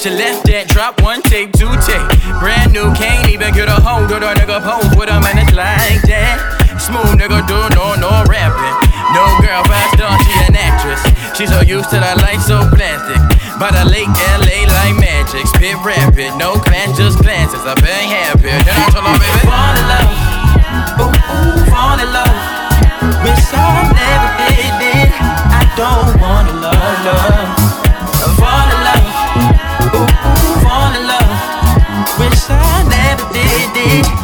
She 0.00 0.08
left 0.08 0.48
that 0.48 0.64
drop 0.72 0.96
one 1.04 1.20
tape, 1.20 1.52
two 1.52 1.68
tape. 1.84 2.00
Brand 2.40 2.72
new, 2.72 2.88
can't 2.96 3.28
even 3.28 3.52
get 3.52 3.68
a 3.68 3.76
hold 3.84 4.08
of 4.08 4.24
the 4.24 4.32
nigga 4.32 4.56
pose 4.64 4.88
with 4.96 5.12
a 5.12 5.20
man 5.20 5.36
that's 5.36 5.52
like 5.52 6.00
that. 6.08 6.40
Smooth 6.80 7.20
nigga, 7.20 7.44
do 7.44 7.60
no, 7.76 8.00
no 8.00 8.08
rapping. 8.24 8.76
No 9.12 9.28
girl, 9.44 9.60
five 9.68 9.92
star, 9.92 10.16
she 10.24 10.32
an 10.48 10.56
actress. 10.56 11.04
She 11.36 11.44
so 11.44 11.60
used 11.60 11.92
to 11.92 12.00
the 12.00 12.16
life, 12.16 12.40
so 12.40 12.64
plastic. 12.72 13.20
By 13.60 13.76
the 13.76 13.84
lake, 13.92 14.08
LA 14.40 14.64
like 14.72 14.96
magic. 14.96 15.44
Spit 15.44 15.76
rapid, 15.84 16.32
no 16.40 16.56
plan 16.64 16.96
just 16.96 17.20
glances. 17.20 17.60
I've 17.68 17.76
been 17.84 18.08
happy. 18.08 18.48
Then 18.48 18.72
I 18.72 18.88
told 18.88 19.04
her, 19.04 19.20
baby, 19.20 19.44
fall 19.44 19.76
in 19.76 19.84
love. 19.84 20.08
Ooh, 20.96 21.12
ooh, 21.12 21.60
fall 21.68 22.00
in 22.00 22.08
love. 22.08 22.40
With 23.20 23.36
some 23.52 23.92
everything 23.92 25.12
I 25.12 25.60
don't 25.76 26.16
wanna. 26.24 26.49
it. 33.80 34.19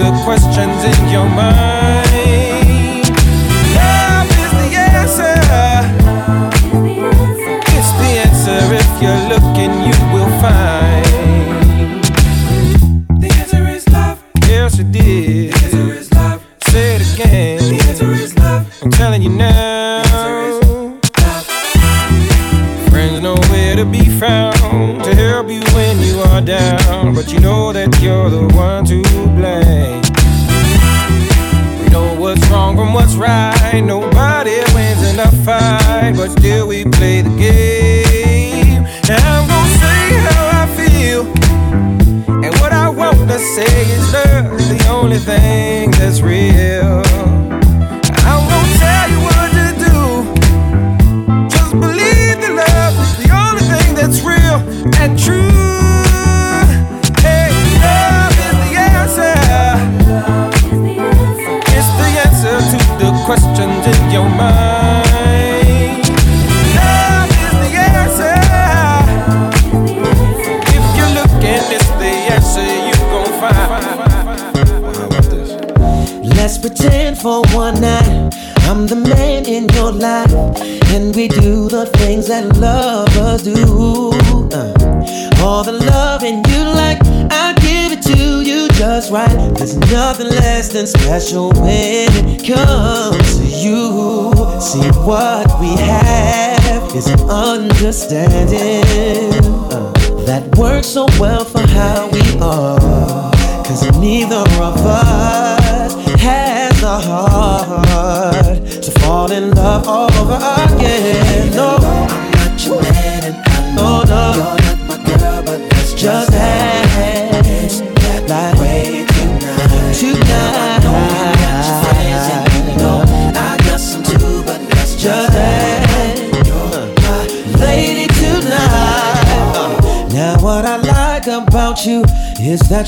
the 0.00 0.10
questions 0.24 0.82
in 0.84 1.08
your 1.10 1.28
mind. 1.28 1.99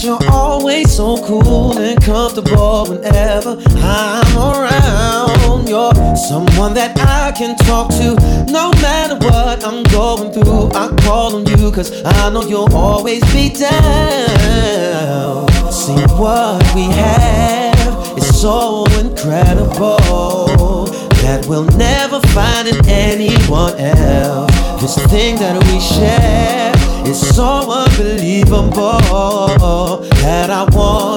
You're 0.03 0.19
always 0.33 0.97
so 0.97 1.16
cool 1.24 1.79
and 1.79 2.03
comfortable 2.03 2.87
whenever 2.89 3.57
I'm 3.77 4.37
around. 4.37 5.69
You're 5.69 5.95
someone 6.16 6.74
that 6.74 6.99
I 6.99 7.31
can 7.31 7.57
talk 7.59 7.89
to 7.91 8.16
no 8.51 8.73
matter 8.83 9.15
what 9.24 9.65
I'm 9.65 9.85
going 9.85 10.33
through. 10.33 10.73
I 10.74 10.89
call 11.03 11.37
on 11.37 11.47
you 11.47 11.70
cause 11.70 12.03
I 12.05 12.31
know 12.31 12.43
you'll 12.43 12.74
always 12.74 13.23
be 13.33 13.51
down. 13.51 15.47
See 15.70 15.95
what 16.19 16.74
we 16.74 16.83
have 16.83 18.19
is 18.19 18.41
so 18.41 18.85
incredible 18.99 20.87
that 21.23 21.47
we'll 21.49 21.70
never 21.79 22.19
find 22.35 22.66
in 22.66 22.89
anyone 22.89 23.79
else. 23.79 24.51
This 24.83 24.97
thing 25.07 25.37
that 25.37 25.62
we 25.70 25.79
share 25.79 26.73
is 27.09 27.20
so 27.37 27.72
believe 27.97 28.52
I'm 28.52 28.70
born. 28.70 29.02
I 30.51 30.64
want. 30.73 31.12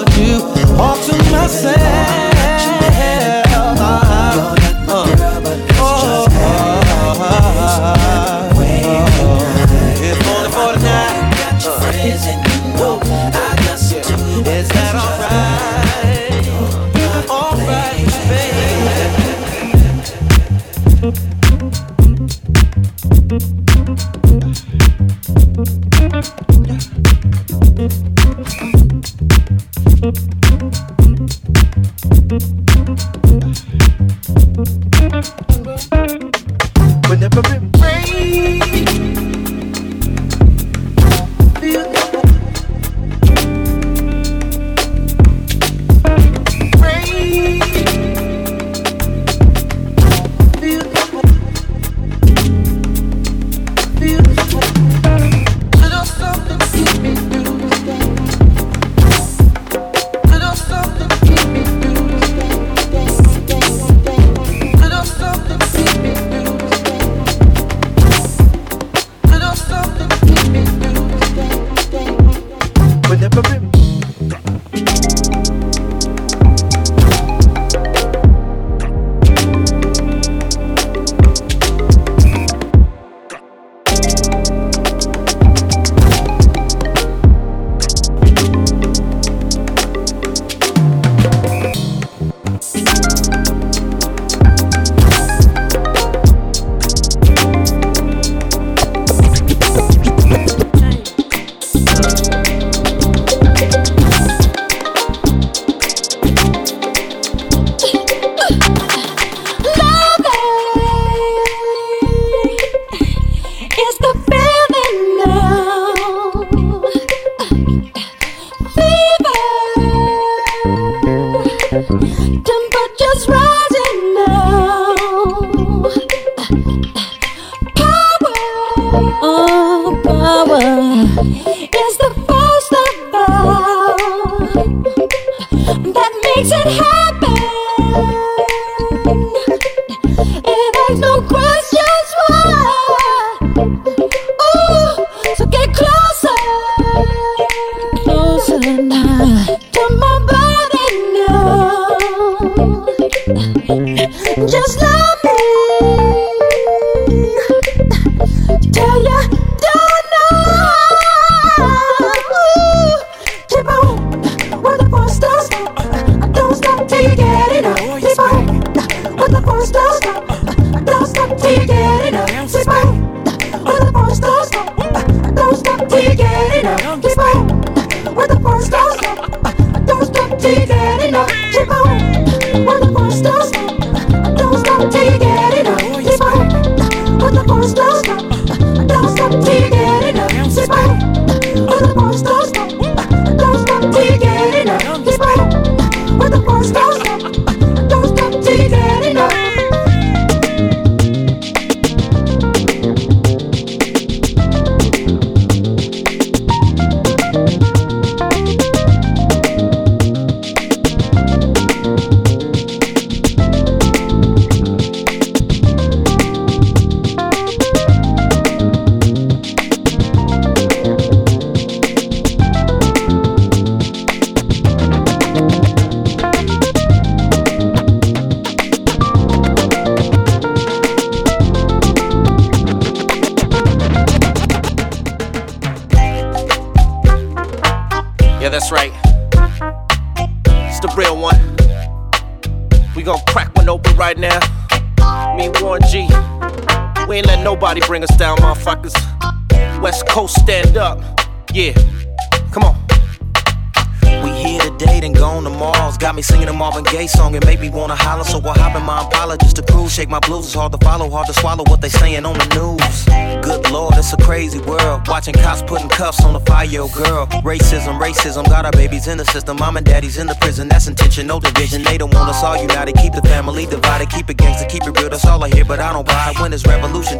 Shake 260.06 260.10
my 260.12 260.20
blues. 260.20 260.46
It's 260.46 260.54
hard 260.54 260.72
to 260.72 260.78
follow, 260.80 261.10
hard 261.10 261.28
to 261.28 261.34
swallow 261.34 261.64
what 261.68 261.82
they 261.82 261.90
saying 261.90 262.26
on 262.26 262.38
the 262.38 262.48
news. 262.56 263.06
Good 263.44 263.72
lord, 263.72 263.96
it's 263.98 264.14
a 264.14 264.18
crazy 264.18 264.60
world. 264.60 265.08
Watching 265.08 265.34
cops 265.34 265.62
putting 265.62 265.90
cuffs 265.90 266.24
on 266.24 266.36
a 266.36 266.40
five 266.40 266.72
year 266.72 266.82
old 266.82 266.94
girl. 266.94 267.28
Racism, 267.44 268.00
racism, 268.00 268.46
got 268.46 268.66
our 268.66 268.72
babies 268.72 269.08
in 269.08 269.18
the 269.18 269.26
system. 269.26 269.58
Mom 269.58 269.78
and 269.78 269.86
daddy's 269.86 270.18
in 270.18 270.28
the 270.28 270.36
prison, 270.42 270.68
that's 270.68 270.88
intentional 270.88 271.40
division. 271.40 271.84
They 271.84 271.98
don't 271.98 272.14
want 272.14 272.30
us 272.30 272.44
all 272.44 272.58
united, 272.58 272.96
keep 272.96 273.14
the 273.14 273.22
family 273.22 273.66
divided. 273.66 274.10
Keep 274.10 274.30
it 274.30 274.38
gangster, 274.38 274.68
keep 274.68 274.84
it 274.84 275.00
real, 275.00 275.10
that's 275.10 275.26
all 275.26 275.44
I 275.44 275.50
hear, 275.50 275.66
but 275.66 275.80
I 275.80 275.94
don't 275.94 276.06
buy 276.06 276.32
it. 276.32 276.40
When 276.40 276.54
it's 276.54 276.66
revolution 276.66 277.20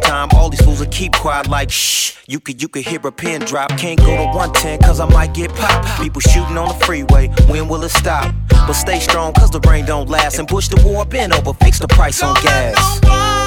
keep 0.96 1.12
quiet 1.12 1.46
like 1.48 1.70
shh. 1.70 2.16
You 2.26 2.40
could, 2.40 2.62
you 2.62 2.68
could 2.68 2.84
hear 2.84 3.00
a 3.06 3.12
pin 3.12 3.42
drop. 3.42 3.68
Can't 3.76 3.98
go 3.98 4.16
to 4.16 4.24
110 4.24 4.80
cause 4.80 4.98
I 4.98 5.06
might 5.06 5.34
get 5.34 5.54
popped. 5.54 6.00
People 6.00 6.22
shooting 6.22 6.56
on 6.56 6.68
the 6.68 6.84
freeway, 6.86 7.28
when 7.48 7.68
will 7.68 7.84
it 7.84 7.90
stop? 7.90 8.34
But 8.48 8.72
stay 8.72 8.98
strong 8.98 9.34
cause 9.34 9.50
the 9.50 9.60
rain 9.68 9.84
don't 9.84 10.08
last. 10.08 10.38
And 10.38 10.48
push 10.48 10.68
the 10.68 10.80
war 10.86 11.06
in 11.14 11.32
over, 11.32 11.52
fix 11.52 11.78
the 11.78 11.88
price 11.88 12.22
on 12.22 12.34
gas. 12.42 13.45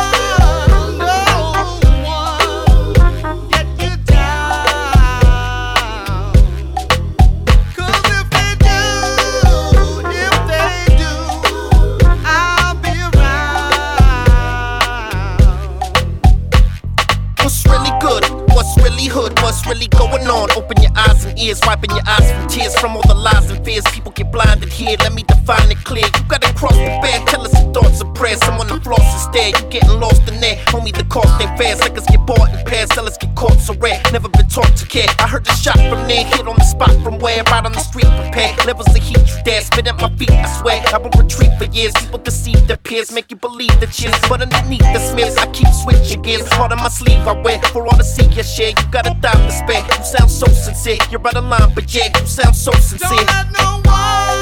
Really 19.79 19.87
going 19.95 20.27
on. 20.27 20.51
Open 20.51 20.81
your 20.81 20.91
eyes 20.95 21.25
and 21.25 21.37
ears, 21.39 21.59
wiping 21.65 21.91
your 21.91 22.03
eyes 22.05 22.31
from 22.31 22.47
tears 22.47 22.75
from 22.79 22.95
all 22.95 23.01
the 23.07 23.13
lies 23.13 23.49
and 23.49 23.63
fears. 23.63 23.83
People 23.91 24.11
get 24.11 24.31
blinded 24.31 24.69
here. 24.69 24.95
Let 24.99 25.13
me 25.13 25.23
define 25.23 25.71
it 25.71 25.83
clear. 25.83 26.05
You 26.05 26.23
gotta 26.27 26.53
cross 26.53 26.75
the 26.75 26.99
bear. 27.01 27.19
Tell 27.25 27.41
us 27.41 27.53
your 27.53 27.71
thoughts 27.73 28.01
and 28.01 28.13
prayers. 28.15 28.39
Someone 28.45 28.67
to 28.67 28.79
floss 28.81 29.07
instead. 29.13 29.59
You 29.59 29.69
getting 29.69 29.99
lost 29.99 30.27
in 30.27 30.39
there. 30.41 30.57
Homie, 30.67 30.95
the 30.95 31.03
cost 31.05 31.41
ain't 31.41 31.57
fair. 31.57 31.75
Suckers 31.77 32.05
get 32.05 32.25
bought 32.25 32.49
in 32.53 32.65
pairs. 32.65 32.89
Sellers 32.93 33.17
get 33.17 33.33
caught 33.35 33.59
so 33.59 33.73
rare. 33.75 34.01
Never 34.11 34.29
been 34.29 34.47
taught 34.47 34.75
to 34.75 34.85
care. 34.85 35.07
I 35.19 35.27
heard 35.27 35.45
the 35.45 35.53
shot 35.53 35.77
from 35.89 36.07
there. 36.07 36.25
Hit 36.25 36.47
on 36.47 36.55
the 36.55 36.63
spot 36.63 36.91
from 37.03 37.19
where? 37.19 37.43
Right 37.43 37.65
on 37.65 37.71
the 37.71 37.79
street. 37.79 38.09
Prepare 38.19 38.55
levels 38.65 38.89
of 38.89 39.01
heat. 39.01 39.17
You 39.17 39.43
dare 39.45 39.61
spit 39.61 39.87
at 39.87 39.95
my 40.01 40.09
feet. 40.17 40.31
I 40.31 40.47
swear. 40.59 40.83
I 40.93 40.97
will 40.97 41.11
retreat 41.17 41.51
for 41.57 41.65
years. 41.65 41.93
People 41.93 42.19
deceive 42.19 42.67
their 42.67 42.77
peers. 42.77 43.11
Make 43.11 43.31
you 43.31 43.37
believe 43.37 43.79
the 43.79 43.87
cheers. 43.87 44.15
But 44.27 44.41
underneath 44.41 44.87
the 44.93 44.99
smears, 44.99 45.37
I 45.37 45.47
keep 45.51 45.71
switching 45.73 46.21
gears. 46.21 46.47
Heart 46.49 46.73
on 46.73 46.79
my 46.79 46.89
sleeve. 46.89 47.25
I 47.27 47.39
wear 47.41 47.61
for 47.71 47.85
all 47.85 47.97
to 47.97 48.03
see 48.03 48.25
your 48.35 48.43
share. 48.43 48.69
You 48.69 48.85
gotta 48.91 49.15
dime 49.21 49.47
to 49.47 49.51
spare. 49.69 49.85
You 49.97 50.03
sound 50.03 50.31
so 50.31 50.47
sincere. 50.47 50.97
You're 51.11 51.27
out 51.27 51.35
of 51.35 51.45
line, 51.45 51.73
but 51.73 51.93
yeah, 51.93 52.07
you 52.19 52.25
sound 52.25 52.55
so 52.55 52.71
sincere. 52.73 53.09
Don't 53.09 53.25
let 53.27 53.51
no 53.57 53.81
one, 53.85 54.39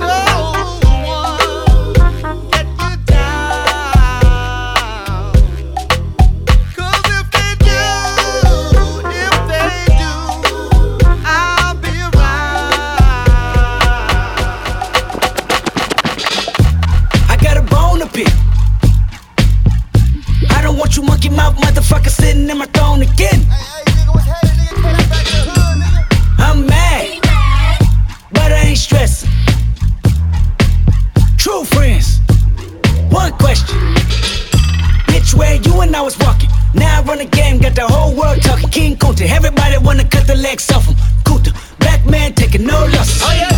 no 0.00 0.52
one 1.06 1.94
get 2.50 2.66
you 2.66 2.96
down. 3.06 3.64
Cause 6.76 7.06
if 7.16 7.26
they 7.34 7.52
do, 7.68 7.82
if 9.10 9.36
they 9.50 9.70
do, 10.00 10.12
I'll 11.24 11.74
be 11.76 11.92
around. 12.00 12.72
I 17.28 17.36
got 17.42 17.56
a 17.56 17.62
bone 17.62 17.98
to 18.00 18.06
pick. 18.06 18.32
I 20.50 20.62
don't 20.62 20.78
want 20.78 20.96
you 20.96 21.02
monkey 21.02 21.28
mouth 21.30 21.56
motherfucker 21.56 22.10
sitting 22.10 22.48
in 22.48 22.58
my 22.58 22.66
throne 22.66 23.02
again. 23.02 23.46
Ain't 28.70 28.78
stressing. 28.78 29.28
True 31.36 31.64
friends, 31.64 32.20
one 33.10 33.32
question. 33.32 33.76
Bitch, 35.10 35.34
where 35.34 35.56
you 35.56 35.80
and 35.80 35.94
I 35.96 36.02
was 36.02 36.16
walking. 36.18 36.50
Now 36.74 37.00
I 37.00 37.02
run 37.02 37.18
the 37.18 37.24
game, 37.24 37.58
got 37.58 37.74
the 37.74 37.86
whole 37.86 38.14
world 38.14 38.40
talking. 38.42 38.70
King 38.70 38.96
Kunta, 38.96 39.26
everybody 39.26 39.76
wanna 39.78 40.04
cut 40.04 40.26
the 40.26 40.36
legs 40.36 40.70
off 40.70 40.86
him. 40.86 40.94
Kunta, 41.24 41.50
black 41.80 42.04
man 42.06 42.32
taking 42.34 42.64
no 42.64 42.78
losses. 42.94 43.22
Oh 43.24 43.34
yeah. 43.34 43.50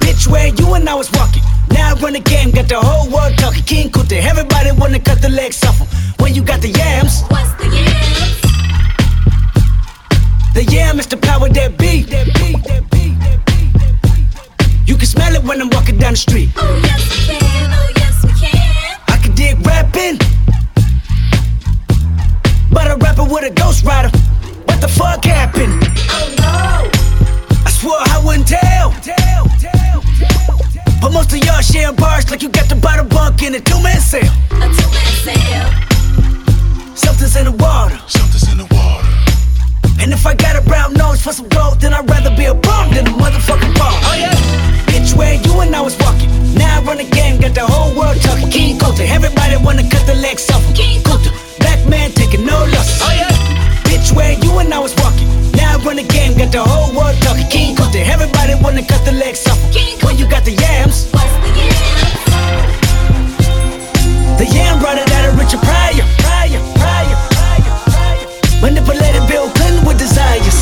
Bitch, 0.00 0.26
where 0.26 0.48
you 0.48 0.74
and 0.74 0.88
I 0.88 0.94
was 0.94 1.12
walking. 1.12 1.42
Now 1.70 1.94
I 1.94 2.00
run 2.00 2.14
the 2.14 2.20
game, 2.20 2.50
got 2.50 2.68
the 2.68 2.80
whole 2.80 3.08
world 3.08 3.38
talking. 3.38 3.62
King 3.62 3.90
Kunta, 3.90 4.18
everybody 4.20 4.72
wanna 4.72 4.98
cut 4.98 5.22
the 5.22 5.28
legs 5.28 5.62
off 5.64 5.78
him. 5.78 5.86
When 6.18 6.34
you 6.34 6.42
got 6.42 6.60
the 6.60 6.70
yams. 6.70 7.22
What's 7.28 7.52
the 7.62 7.68
yams? 7.70 8.40
The 10.54 10.64
yam 10.64 10.98
is 10.98 11.06
the 11.06 11.18
power 11.18 11.48
that 11.50 11.78
be. 11.78 12.02
That 12.02 12.26
be, 12.34 12.56
that 12.66 12.90
be, 12.90 13.14
that 13.14 13.45
be, 13.45 13.45
that 13.45 13.45
be. 13.45 13.45
You 13.45 13.45
can 15.06 15.20
smell 15.20 15.34
it 15.34 15.44
when 15.46 15.60
I'm 15.60 15.70
walking 15.70 15.98
down 15.98 16.12
the 16.12 16.16
street. 16.16 16.50
Oh 16.56 16.80
yes 16.82 17.00
we 17.10 17.34
can, 17.38 17.70
oh 17.72 17.92
yes 17.96 18.24
we 18.24 18.32
can. 18.32 18.98
I 19.08 19.18
can 19.22 19.34
dig 19.34 19.54
rapping, 19.66 20.18
but 22.70 22.90
a 22.90 22.96
rapper 22.96 23.24
with 23.24 23.44
a 23.44 23.50
ghost 23.50 23.84
rider. 23.84 24.10
What 24.64 24.80
the 24.80 24.88
fuck 24.88 25.24
happened? 25.24 25.84
Oh 26.10 26.34
no! 26.38 26.90
I 27.64 27.70
swore 27.70 27.98
I 27.98 28.22
wouldn't 28.24 28.48
tell. 28.48 28.94
But 31.00 31.12
most 31.12 31.32
of 31.32 31.38
y'all 31.44 31.60
sharing 31.60 31.94
bars 31.96 32.30
like 32.30 32.42
you 32.42 32.48
got 32.48 32.68
the 32.68 32.74
bottle 32.76 33.04
bunk 33.04 33.42
in 33.42 33.54
a 33.54 33.60
two-man 33.60 34.00
sale. 34.00 34.32
A 34.50 34.68
two-man 34.78 35.12
sale. 35.26 35.70
Something's 36.96 37.36
in 37.36 37.44
the 37.44 37.52
water. 37.52 37.98
Something's 38.08 38.50
in 38.50 38.58
the 38.58 38.66
water. 38.74 39.06
And 40.00 40.12
if 40.12 40.26
I 40.26 40.34
got 40.34 40.56
a 40.56 40.62
brown 40.62 40.92
nose 40.94 41.22
for 41.22 41.32
some 41.32 41.48
gold, 41.48 41.80
then 41.80 41.92
I'd 41.92 42.08
rather 42.08 42.34
be 42.36 42.46
a 42.46 42.54
bum 42.54 42.90
than 42.94 43.06
a 43.06 43.10
motherfucking 43.10 43.74
bum. 43.78 43.94
Oh 44.08 44.16
yeah. 44.16 44.34
Bitch, 44.92 45.16
where 45.16 45.34
you 45.34 45.60
and 45.60 45.74
I 45.74 45.80
was 45.80 45.96
walking. 45.98 46.30
Now 46.54 46.80
I 46.80 46.82
run 46.82 46.98
the 46.98 47.08
game, 47.08 47.40
got 47.40 47.54
the 47.54 47.66
whole 47.66 47.94
world 47.96 48.20
talking. 48.22 48.50
King 48.50 48.78
Kunta, 48.78 49.04
everybody 49.08 49.56
wanna 49.56 49.88
cut 49.88 50.06
the 50.06 50.14
legs 50.14 50.48
off. 50.50 50.62
King 50.74 51.00
Kunta, 51.02 51.30
black 51.60 51.80
man 51.88 52.10
taking 52.12 52.44
no 52.46 52.58
losses. 52.72 53.00
Oh 53.02 53.12
yeah. 53.12 53.32
Bitch, 53.88 54.14
where 54.14 54.32
you 54.32 54.58
and 54.58 54.72
I 54.72 54.78
was 54.78 54.94
walking. 54.96 55.28
Now 55.52 55.74
I 55.74 55.84
run 55.84 55.96
the 55.96 56.04
game, 56.04 56.36
got 56.36 56.52
the 56.52 56.62
whole 56.62 56.94
world 56.96 57.16
talking. 57.22 57.48
King 57.48 57.76
Kunta, 57.76 58.00
everybody 58.04 58.54
wanna 58.62 58.84
cut 58.84 59.04
the 59.04 59.12
legs 59.12 59.46
off 59.48 59.58
him. 59.74 59.98
When 60.04 60.18
you 60.18 60.28
got 60.28 60.44
the 60.44 60.52
yams. 60.52 61.10
What's 61.12 61.32
the 61.44 61.50
yams? 61.56 61.96
The 64.38 64.46
yam 64.52 64.78
it 64.78 65.10
out 65.16 65.24
of 65.28 65.38
Richard 65.40 65.60
Pryor. 65.64 66.04
Pryor, 66.20 66.60
Pryor, 66.76 67.16
Pryor, 67.32 67.72
Pryor. 67.90 68.60
Manipulated 68.60 69.26
Bill 69.28 69.48
Clinton 69.50 69.65
desires. 69.96 70.56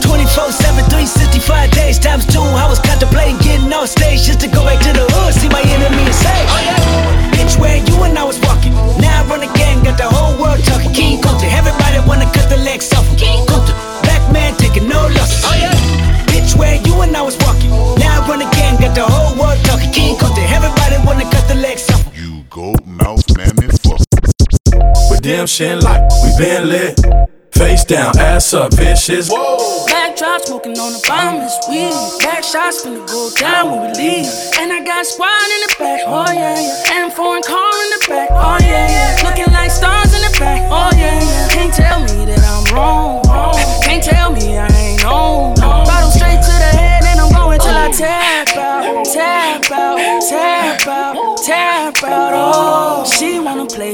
24 0.00 0.52
7, 0.52 0.84
365 0.88 1.70
days 1.72 1.98
times 1.98 2.24
two. 2.26 2.40
I 2.40 2.68
was 2.68 2.78
contemplating 2.78 3.36
getting 3.38 3.72
on 3.72 3.86
stage 3.86 4.22
just 4.22 4.40
to 4.40 4.48
go 4.48 4.64
back 4.64 4.78
to 4.84 4.92
the 4.92 5.06
hood, 5.16 5.34
see 5.34 5.48
my 5.48 5.60
enemy 5.60 6.04
and 6.04 6.14
say, 6.14 6.38
Oh 6.52 6.60
yeah. 6.62 7.32
Bitch, 7.34 7.58
where 7.58 7.76
you 7.76 7.96
and 8.04 8.16
I 8.16 8.24
was 8.24 8.38
walking. 8.46 8.72
Now 9.00 9.24
I 9.24 9.26
run 9.26 9.40
the 9.40 9.52
game, 9.58 9.82
got 9.82 9.98
the 9.98 10.08
whole 10.08 10.36
world 10.40 10.62
talking. 10.64 10.92
King 10.92 11.20
Kunta, 11.20 11.48
everybody 11.50 11.98
wanna 12.06 12.28
cut 12.30 12.48
the 12.48 12.58
legs 12.58 12.92
off. 12.92 13.08
King 13.18 13.44
Kunta, 13.46 13.72
black 14.04 14.22
man 14.32 14.54
taking 14.56 14.88
no 14.88 15.00
losses. 15.16 15.42
Oh 15.44 15.56
yeah. 15.58 15.74
Bitch, 16.30 16.56
where 16.56 16.76
you 16.86 17.00
and 17.02 17.16
I 17.16 17.22
was 17.22 17.36
walking. 17.44 17.72
Redemption 25.24 25.78
like 25.78 26.02
we 26.24 26.36
been 26.36 26.68
lit. 26.68 26.98
Face 27.52 27.84
down, 27.84 28.18
ass 28.18 28.52
up, 28.54 28.72
bitches. 28.72 29.30
Whoa. 29.30 29.86
Backdrop 29.86 30.40
smoking 30.40 30.76
on 30.80 30.92
the 30.92 31.04
bomb 31.06 31.38
this 31.38 31.54
weed. 31.68 31.94
Back 32.18 32.42
shots 32.42 32.84
finna 32.84 33.06
go 33.06 33.30
down 33.38 33.70
when 33.70 33.82
we 33.82 33.98
leave. 33.98 34.26
And 34.58 34.72
I 34.72 34.82
got 34.84 35.06
squad 35.06 35.30
in 35.30 35.60
the 35.62 35.76
back, 35.78 36.00
oh 36.06 36.26
yeah, 36.26 36.58
yeah. 36.58 36.81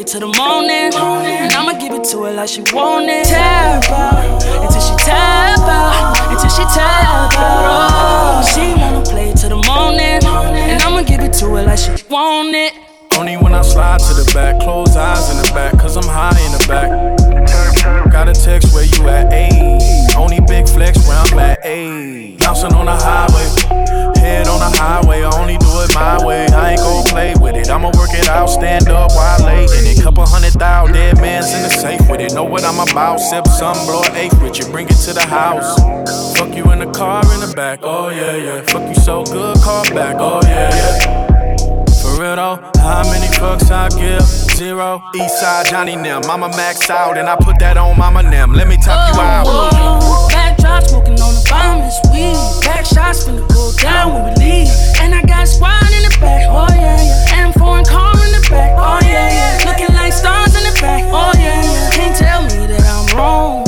Till 0.08 0.20
the 0.20 0.38
morning, 0.38 0.90
and 0.94 1.52
I'ma 1.52 1.78
give 1.78 1.92
it 1.92 2.02
to 2.04 2.24
her 2.24 2.32
like 2.32 2.48
she 2.48 2.62
want 2.72 3.10
it. 3.10 3.26
Tap 3.26 3.90
out 3.90 4.42
until 4.42 4.80
she 4.80 4.96
tap 5.04 5.58
out, 5.58 6.16
until 6.30 6.48
she 6.48 6.62
tap 6.72 7.34
out. 7.36 7.90
Oh, 7.92 8.42
she 8.42 8.72
wanna 8.80 9.04
play 9.04 9.34
till 9.34 9.50
the 9.50 9.56
morning, 9.68 10.24
and 10.24 10.82
I'ma 10.82 11.02
give 11.02 11.20
it 11.20 11.34
to 11.34 11.54
her 11.56 11.62
like 11.62 11.78
she 11.78 11.90
want 12.08 12.54
it. 12.54 12.72
Only 13.18 13.36
when 13.36 13.52
I 13.52 13.60
slide 13.60 14.00
to 14.00 14.14
the 14.14 14.30
back, 14.32 14.58
close 14.62 14.96
eyes 14.96 15.28
in 15.30 15.42
the 15.42 15.52
back, 15.52 15.78
cause 15.78 15.98
I'm 15.98 16.08
high 16.08 16.40
in 16.40 16.52
the 16.52 16.66
back. 16.66 17.27
Got 18.10 18.28
a 18.28 18.34
text 18.34 18.74
where 18.74 18.84
you 18.84 19.08
at, 19.08 19.30
ayy. 19.32 20.16
Only 20.16 20.40
big 20.40 20.68
flex 20.68 21.06
where 21.06 21.18
I'm 21.18 21.38
at, 21.38 21.62
ayy. 21.62 22.38
Bouncing 22.38 22.72
on 22.74 22.86
the 22.86 22.96
highway, 22.96 23.44
head 24.20 24.48
on 24.48 24.58
the 24.60 24.70
highway, 24.78 25.22
I 25.22 25.30
only 25.38 25.58
do 25.58 25.68
it 25.82 25.94
my 25.94 26.24
way. 26.24 26.46
I 26.46 26.72
ain't 26.72 26.80
gon' 26.80 27.04
play 27.04 27.34
with 27.38 27.56
it, 27.56 27.68
I'ma 27.70 27.88
work 27.98 28.10
it 28.12 28.28
out, 28.28 28.46
stand 28.46 28.88
up 28.88 29.10
while 29.12 29.44
late 29.44 29.70
in 29.70 29.86
it. 29.86 30.02
Couple 30.02 30.24
hundred 30.24 30.54
thousand, 30.54 30.94
dead 30.94 31.20
man's 31.20 31.52
in 31.54 31.62
the 31.62 31.68
safe 31.68 32.00
with 32.10 32.20
it. 32.20 32.32
Know 32.32 32.44
what 32.44 32.64
I'm 32.64 32.80
about, 32.80 33.18
sip 33.20 33.46
some, 33.46 33.76
blow 33.86 34.02
an 34.02 34.16
eighth 34.16 34.40
with 34.40 34.58
you, 34.58 34.64
bring 34.72 34.86
it 34.86 34.96
to 35.04 35.12
the 35.12 35.26
house. 35.26 35.78
Fuck 36.38 36.56
you 36.56 36.70
in 36.72 36.78
the 36.78 36.90
car 36.90 37.22
in 37.34 37.40
the 37.40 37.52
back, 37.54 37.80
oh 37.82 38.08
yeah, 38.08 38.36
yeah. 38.36 38.62
Fuck 38.62 38.88
you 38.88 38.94
so 38.94 39.24
good, 39.24 39.56
call 39.58 39.84
back, 39.94 40.16
oh 40.18 40.40
yeah, 40.44 40.74
yeah. 40.74 41.27
Real 42.18 42.34
though, 42.34 42.58
how 42.82 43.04
many 43.12 43.28
fucks 43.38 43.70
I 43.70 43.88
give? 43.90 44.26
Zero. 44.26 45.00
Eastside 45.14 45.70
Johnny 45.70 45.94
Nim, 45.94 46.20
Mama 46.26 46.48
max 46.48 46.90
out, 46.90 47.16
and 47.16 47.28
I 47.28 47.36
put 47.36 47.60
that 47.60 47.76
on 47.76 47.96
Mama 47.96 48.24
Nim. 48.24 48.52
Let 48.54 48.66
me 48.66 48.76
top 48.76 49.14
you 49.14 49.20
out. 49.20 49.46
Whoa, 49.46 50.26
backdrop 50.28 50.82
smoking 50.82 51.20
on 51.22 51.34
the 51.38 51.46
bomb 51.48 51.78
this 51.78 51.94
weed. 52.10 52.34
Back 52.66 52.84
shots 52.84 53.22
finna 53.22 53.46
go 53.54 53.70
down 53.78 54.14
when 54.14 54.24
we 54.24 54.30
leave. 54.42 54.68
And 55.00 55.14
I 55.14 55.22
got 55.22 55.46
squad 55.46 55.86
in 55.94 56.02
the 56.02 56.16
back, 56.18 56.42
oh 56.50 56.66
yeah, 56.74 56.98
yeah. 56.98 57.38
And 57.38 57.54
foreign 57.54 57.84
car 57.84 58.10
in 58.26 58.32
the 58.34 58.44
back, 58.50 58.74
oh 58.74 58.98
yeah, 59.06 59.62
yeah. 59.62 59.70
Looking 59.70 59.94
like 59.94 60.12
stars 60.12 60.58
in 60.58 60.64
the 60.66 60.74
back, 60.80 61.04
oh 61.14 61.30
yeah, 61.38 61.62
yeah. 61.62 61.90
Can't 61.94 62.16
tell 62.16 62.42
me 62.42 62.66
that 62.66 62.82
I'm 62.82 63.16
wrong. 63.16 63.67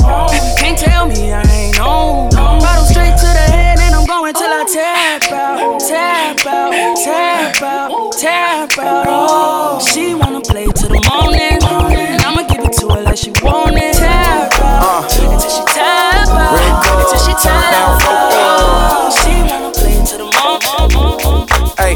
Tap 7.03 7.61
out, 7.63 8.11
tap 8.13 8.77
out. 8.77 9.05
Oh, 9.07 9.79
she 9.91 10.13
wanna 10.13 10.41
play 10.41 10.65
till 10.65 10.89
the 10.89 11.01
morning, 11.09 11.57
and 11.97 12.21
I'ma 12.21 12.43
give 12.43 12.63
it 12.63 12.73
to 12.79 12.89
her 12.89 13.01
like 13.01 13.17
she 13.17 13.31
want 13.41 13.75
it. 13.75 13.95
Tap 13.95 14.53
out 14.61 15.11
until 15.17 15.49
she 15.49 15.63
tap 15.73 16.27
out, 16.29 16.85
until 17.01 17.19
she 17.25 17.33
tap 17.41 17.73
out. 17.73 18.31
Oh, 18.33 19.09
she 19.19 19.33
wanna 19.49 19.71
play 19.71 19.97
till 20.05 20.19
the 20.21 20.27
morning. 20.37 21.47
Hey, 21.77 21.95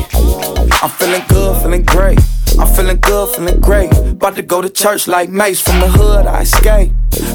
I'm 0.81 0.89
feeling 0.89 1.23
good, 1.29 1.34
feeling 2.95 3.01
good 3.01 3.35
feeling 3.35 3.61
great. 3.61 3.91
About 3.97 4.35
to 4.35 4.41
go 4.41 4.61
to 4.61 4.69
church 4.69 5.07
like 5.07 5.29
Mace. 5.29 5.61
From 5.61 5.79
the 5.79 5.87
hood, 5.87 6.25
I 6.25 6.41
escape. 6.41 6.91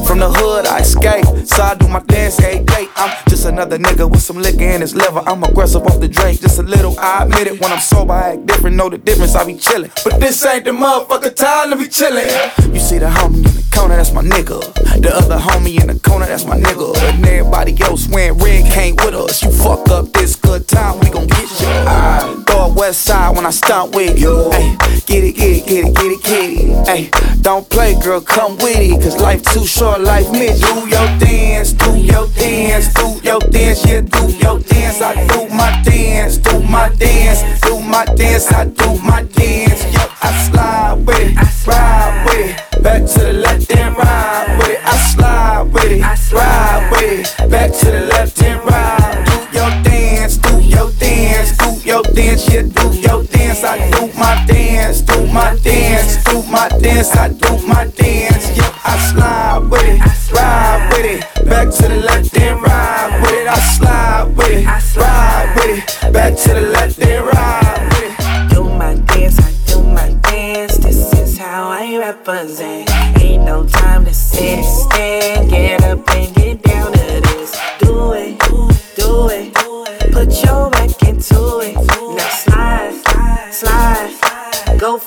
From 0.07 0.19
the 0.19 0.31
hood, 0.31 0.67
I 0.67 0.81
escape. 0.81 1.25
So 1.47 1.63
I 1.63 1.75
do 1.75 1.89
my 1.89 2.01
dance 2.01 2.41
every 2.41 2.65
day. 2.65 2.89
I'm 2.97 3.17
just 3.29 3.47
another 3.47 3.79
nigga 3.79 4.11
with 4.11 4.23
some 4.23 4.37
liquor 4.37 4.65
in 4.65 4.81
his 4.81 4.95
liver. 4.95 5.23
I'm 5.27 5.43
aggressive 5.43 5.83
off 5.83 6.01
the 6.01 6.09
drink, 6.09 6.41
just 6.41 6.59
a 6.59 6.63
little. 6.63 6.99
I 6.99 7.25
admit 7.25 7.47
it. 7.47 7.61
When 7.61 7.73
I'm 7.73 7.81
sober, 7.81 8.13
I 8.13 8.35
act 8.35 8.47
different. 8.47 8.77
Know 8.77 8.89
the 8.89 8.99
difference, 8.99 9.35
I 9.35 9.45
be 9.45 9.55
chillin'. 9.55 9.91
But 10.05 10.21
this 10.21 10.45
ain't 10.45 10.65
the 10.65 10.73
motherfucker 10.73 11.35
time 11.35 11.71
to 11.71 11.77
be 11.77 11.85
chillin'. 11.85 12.75
You 12.75 12.81
see 12.81 12.99
the 12.99 13.07
homie 13.07 13.37
in 13.37 13.43
the 13.43 13.65
corner, 13.73 13.97
that's 13.97 14.13
my 14.13 14.23
nigga. 14.23 14.61
The 15.01 15.15
other 15.15 15.39
homie 15.39 15.81
in 15.81 15.87
the 15.89 15.99
corner, 16.01 16.27
that's 16.27 16.45
my 16.45 16.59
nigga. 16.59 16.97
And 17.15 17.27
everybody 17.27 17.81
else 17.83 18.09
wearing 18.09 18.39
red 18.39 18.71
came 18.73 18.97
with 18.97 19.15
us. 19.15 19.43
You 19.43 19.51
fuck 19.51 19.89
up 19.89 20.13
this 20.13 20.37
good 20.37 20.69
time, 20.69 21.01
we 21.01 21.11
gon' 21.11 21.27
get 21.27 21.61
you. 21.61 21.67
I 21.67 22.43
throw 22.47 22.67
a 22.67 22.75
west 22.75 23.03
side 23.03 23.37
when 23.37 23.47
I 23.47 23.51
stomp 23.51 23.95
with 23.95 24.19
you. 24.19 24.51
Ay, 24.53 24.77
get 25.07 25.25
it, 25.25 25.37
get 25.37 25.50
it, 25.50 25.50
get 25.59 25.85
it, 25.85 25.95
get 25.95 26.05
it, 26.07 26.23
get 26.23 26.51
it. 26.51 26.89
Ay, 26.89 27.11
don't 27.43 27.69
play, 27.69 27.95
girl, 28.01 28.21
come 28.21 28.57
with 28.59 28.77
it. 28.79 29.03
Cause 29.03 29.21
life 29.21 29.43
too 29.43 29.67
short, 29.67 30.01
life 30.01 30.31
mid. 30.31 30.61
Do 30.61 30.89
your 30.89 31.09
dance, 31.19 31.73
do 31.73 31.99
your 31.99 32.27
dance, 32.29 32.93
do 32.95 33.21
your 33.23 33.41
dance, 33.41 33.85
yeah, 33.87 34.01
do 34.01 34.31
your 34.39 34.59
dance. 34.61 35.01
I 35.01 35.27
do 35.27 35.49
my 35.49 35.83
dance, 35.83 36.39
do 36.39 36.61
my 36.61 36.89
dance, 36.91 37.61
do 37.63 37.81
my 37.81 38.05
dance, 38.05 38.53
I 38.53 38.65
do 38.67 38.99
my 39.03 39.23
dance. 39.23 39.83
Yo, 39.93 40.03
I 40.23 40.31
slide 40.49 41.07
with 41.07 41.19
it, 41.19 41.67
ride 41.67 42.25
with 42.27 42.51
it. 42.51 42.83
Back 42.83 43.07
to 43.07 43.19
the 43.19 43.33
left 43.33 43.71
and 43.77 43.97
ride 43.97 44.57
with 44.59 44.69
it. 44.69 44.81
I 44.85 44.97
slide 45.13 45.63
with 45.73 45.85
it, 45.85 46.33
ride 46.33 46.89
with 46.93 47.41
it. 47.41 47.51
Back 47.51 47.73
to 47.73 47.87
the 47.87 48.01
left 48.07 48.43
and 48.43 48.61
ride. 48.65 49.25
Do 49.27 49.59
your 49.59 49.71
dance, 49.83 50.37
do 50.37 50.61
your 50.63 50.91
dance, 50.93 51.57
do 51.57 51.89
your 51.89 52.03
dance, 52.03 52.49
yeah, 52.53 52.63
do 52.63 53.01
your 53.01 53.25
dance. 53.25 53.40
I 53.71 53.89
do 53.93 54.13
my 54.19 54.45
dance, 54.49 55.01
do 55.01 55.27
my 55.29 55.55
dance, 55.63 56.25
do 56.25 56.43
my 56.51 56.69
dance, 56.81 57.15
I 57.15 57.29
do 57.29 57.57
my 57.69 57.87
dance. 57.87 58.59
Yeah, 58.59 58.77
I 58.85 58.99
slide 59.13 59.71
with 59.71 59.85
it, 59.85 60.33
ride 60.33 60.91
with 60.91 61.07
it. 61.07 61.49
Back 61.49 61.71
to 61.77 61.83
the 61.87 61.95
left 61.99 62.37
and 62.37 62.61
ride 62.61 63.21
with 63.23 63.31
it. 63.31 63.47
I 63.47 63.61
slide 63.61 64.37
with 64.37 64.51
it, 64.51 64.97
ride 64.97 65.55
with 65.55 65.79
it. 65.79 66.13
Back 66.13 66.37
to 66.39 66.55
the 66.55 66.63
left 66.63 66.99
and 66.99 67.25
ride 67.25 67.89
with 67.93 68.19
it. 68.19 68.51
Do 68.53 68.65
my 68.65 68.97
dance, 69.15 69.39
I 69.39 69.73
do 69.73 69.85
my 69.85 70.19
dance. 70.23 70.77
This 70.79 71.13
is 71.15 71.39
how 71.39 71.69
I 71.69 71.97
represent. 71.97 72.91
Ain't 73.23 73.45
no 73.45 73.65
time 73.69 74.05
to 74.05 74.13
sit 74.13 74.59
and 74.59 74.67
stand. 74.67 75.50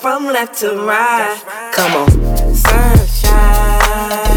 From 0.03 0.25
left 0.25 0.59
to 0.59 0.67
right. 0.85 1.71
Come 1.71 1.93
on. 1.95 2.09
Sunshine, 2.53 4.32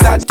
my 0.00 0.21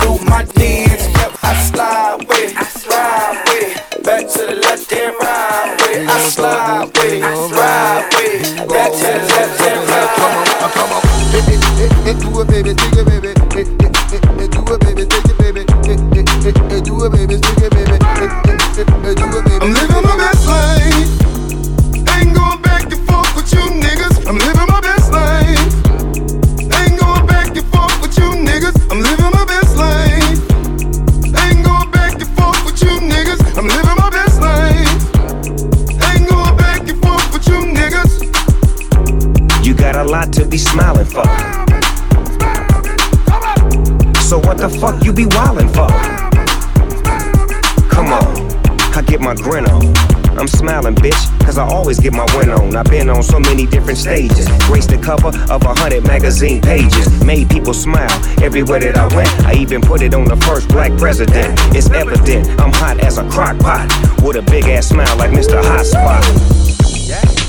on. 53.22 53.31
So 53.31 53.39
many 53.39 53.65
different 53.65 53.98
stages. 53.98 54.48
Graced 54.68 54.89
the 54.89 54.98
cover 54.98 55.30
of 55.52 55.64
a 55.64 55.73
hundred 55.73 56.06
magazine 56.06 56.61
pages. 56.61 57.23
Made 57.23 57.49
people 57.49 57.73
smile 57.73 58.11
everywhere 58.41 58.80
that 58.80 58.98
I 58.98 59.07
went. 59.15 59.30
I 59.45 59.53
even 59.53 59.81
put 59.81 60.02
it 60.02 60.14
on 60.14 60.26
the 60.26 60.35
first 60.38 60.68
black 60.69 60.98
president. 60.98 61.60
It's 61.76 61.89
evident 61.89 62.48
I'm 62.60 62.73
hot 62.73 62.99
as 62.99 63.18
a 63.18 63.30
crock 63.30 63.57
pot. 63.60 63.88
With 64.23 64.38
a 64.38 64.41
big 64.41 64.65
ass 64.65 64.89
smile 64.89 65.15
like 65.18 65.31
Mr. 65.31 65.61
Hot 65.64 65.85
Spot. 65.85 66.23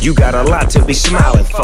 You 0.02 0.14
got 0.14 0.34
a 0.34 0.42
lot 0.42 0.70
to 0.70 0.84
be 0.84 0.94
smiling 0.94 1.44
for. 1.44 1.62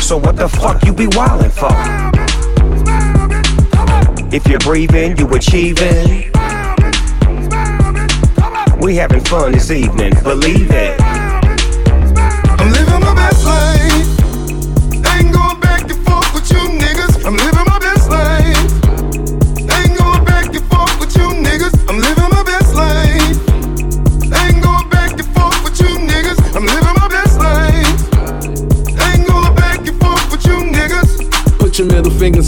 So 0.00 0.18
what 0.18 0.36
the 0.36 0.48
fuck 0.48 0.84
you 0.84 0.92
be 0.92 1.06
wildin' 1.06 1.50
for? 1.50 1.74
If 4.34 4.46
you're 4.48 4.58
breathing, 4.58 5.16
you 5.16 5.28
achieving. 5.28 6.33
We 8.84 8.96
having 8.96 9.24
fun 9.24 9.52
this 9.52 9.70
evening, 9.70 10.12
believe 10.22 10.70
it. 10.70 11.23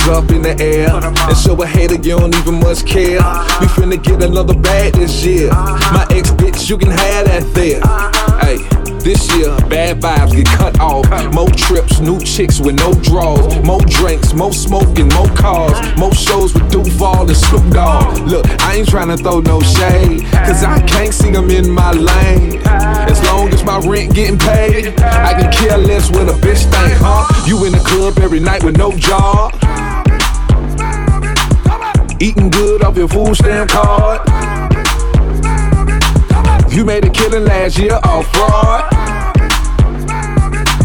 Up 0.09 0.31
in 0.31 0.43
the 0.43 0.57
air 0.61 0.89
and 0.93 1.37
show 1.37 1.61
a 1.63 1.67
hater 1.67 1.95
you 1.95 2.19
don't 2.19 2.35
even 2.37 2.61
much 2.61 2.85
care. 2.87 3.19
We 3.61 3.67
finna 3.75 4.03
get 4.03 4.23
another 4.23 4.55
bag 4.55 4.95
this 4.95 5.25
year. 5.25 5.51
My 5.51 6.07
ex 6.11 6.31
bitch, 6.31 6.69
you 6.69 6.79
can 6.79 6.91
have 6.91 7.27
that 7.27 7.43
there. 7.55 7.81
Hey, 8.41 8.59
this 9.03 9.35
year 9.37 9.57
bad 9.69 10.01
vibes 10.01 10.33
get 10.35 10.47
cut 10.47 10.81
off. 10.81 11.07
More 11.33 11.49
trips, 11.51 12.01
new 12.01 12.21
chicks 12.21 12.61
with 12.61 12.77
no 12.77 12.93
draws. 12.95 13.57
More 13.65 13.81
drinks, 13.81 14.35
more 14.35 14.53
smoking, 14.53 15.09
more 15.09 15.29
cars. 15.37 15.77
More 15.99 16.15
shows 16.15 16.55
with 16.55 16.71
Duval 16.71 17.29
and 17.29 17.37
Snoop 17.37 17.73
Dogg. 17.73 18.19
Look, 18.27 18.47
I 18.63 18.77
ain't 18.77 18.89
tryna 18.89 19.19
throw 19.19 19.41
no 19.41 19.61
shade, 19.61 20.25
cause 20.47 20.63
I 20.65 20.81
can't 20.87 21.15
see 21.15 21.31
them 21.31 21.51
in 21.51 21.71
my 21.71 21.93
lane. 21.93 22.61
As 22.67 23.23
long 23.25 23.49
as 23.49 23.65
my 23.65 23.79
rent 23.79 24.15
getting 24.15 24.39
paid, 24.39 24.99
I 25.01 25.33
can 25.41 25.53
care 25.53 25.79
less 25.79 26.11
what 26.11 26.29
a 26.29 26.33
bitch 26.33 26.63
think, 26.71 26.95
huh? 27.01 27.47
You 27.47 27.65
in 27.65 27.73
the 27.73 27.79
club 27.79 28.19
every 28.19 28.41
night 28.41 28.63
with 28.63 28.77
no 28.77 28.93
job. 28.93 29.55
Eating 32.19 32.49
good 32.49 32.83
off 32.83 32.97
your 32.97 33.09
food 33.09 33.37
stamp 33.37 33.69
card. 33.69 34.27
You 36.73 36.85
made 36.87 37.05
a 37.05 37.11
killing 37.11 37.45
last 37.45 37.79
year 37.79 38.01
off 38.05 38.27
fraud. 38.33 38.85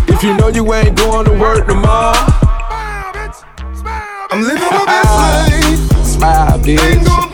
If 0.09 0.23
you 0.23 0.35
know 0.35 0.49
you 0.49 0.73
ain't 0.73 0.97
going 0.97 1.25
to 1.25 1.31
work 1.31 1.67
tomorrow, 1.67 2.17
I'm 4.29 4.41
living 4.41 4.61
my 4.61 4.85
best 4.85 5.07
ah, 5.07 5.47
life. 5.49 6.05
smile, 6.05 6.59
bitch. 6.59 7.30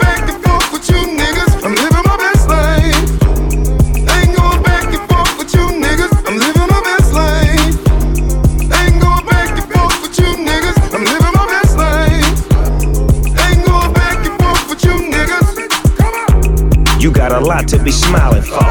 to 17.67 17.83
be 17.83 17.91
smiling 17.91 18.41
for? 18.41 18.63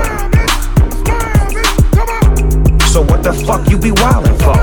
So 2.88 3.02
what 3.02 3.22
the 3.22 3.32
fuck 3.46 3.68
you 3.68 3.76
be 3.76 3.90
wildin' 3.90 4.38
for? 4.42 4.56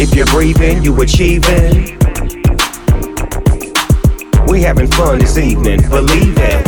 If 0.00 0.14
you're 0.14 0.26
breathing, 0.26 0.82
you 0.82 1.00
achieving. 1.00 1.96
We 4.48 4.62
having 4.62 4.88
fun 4.88 5.20
this 5.20 5.38
evening, 5.38 5.88
believe 5.88 6.36
it. 6.38 6.67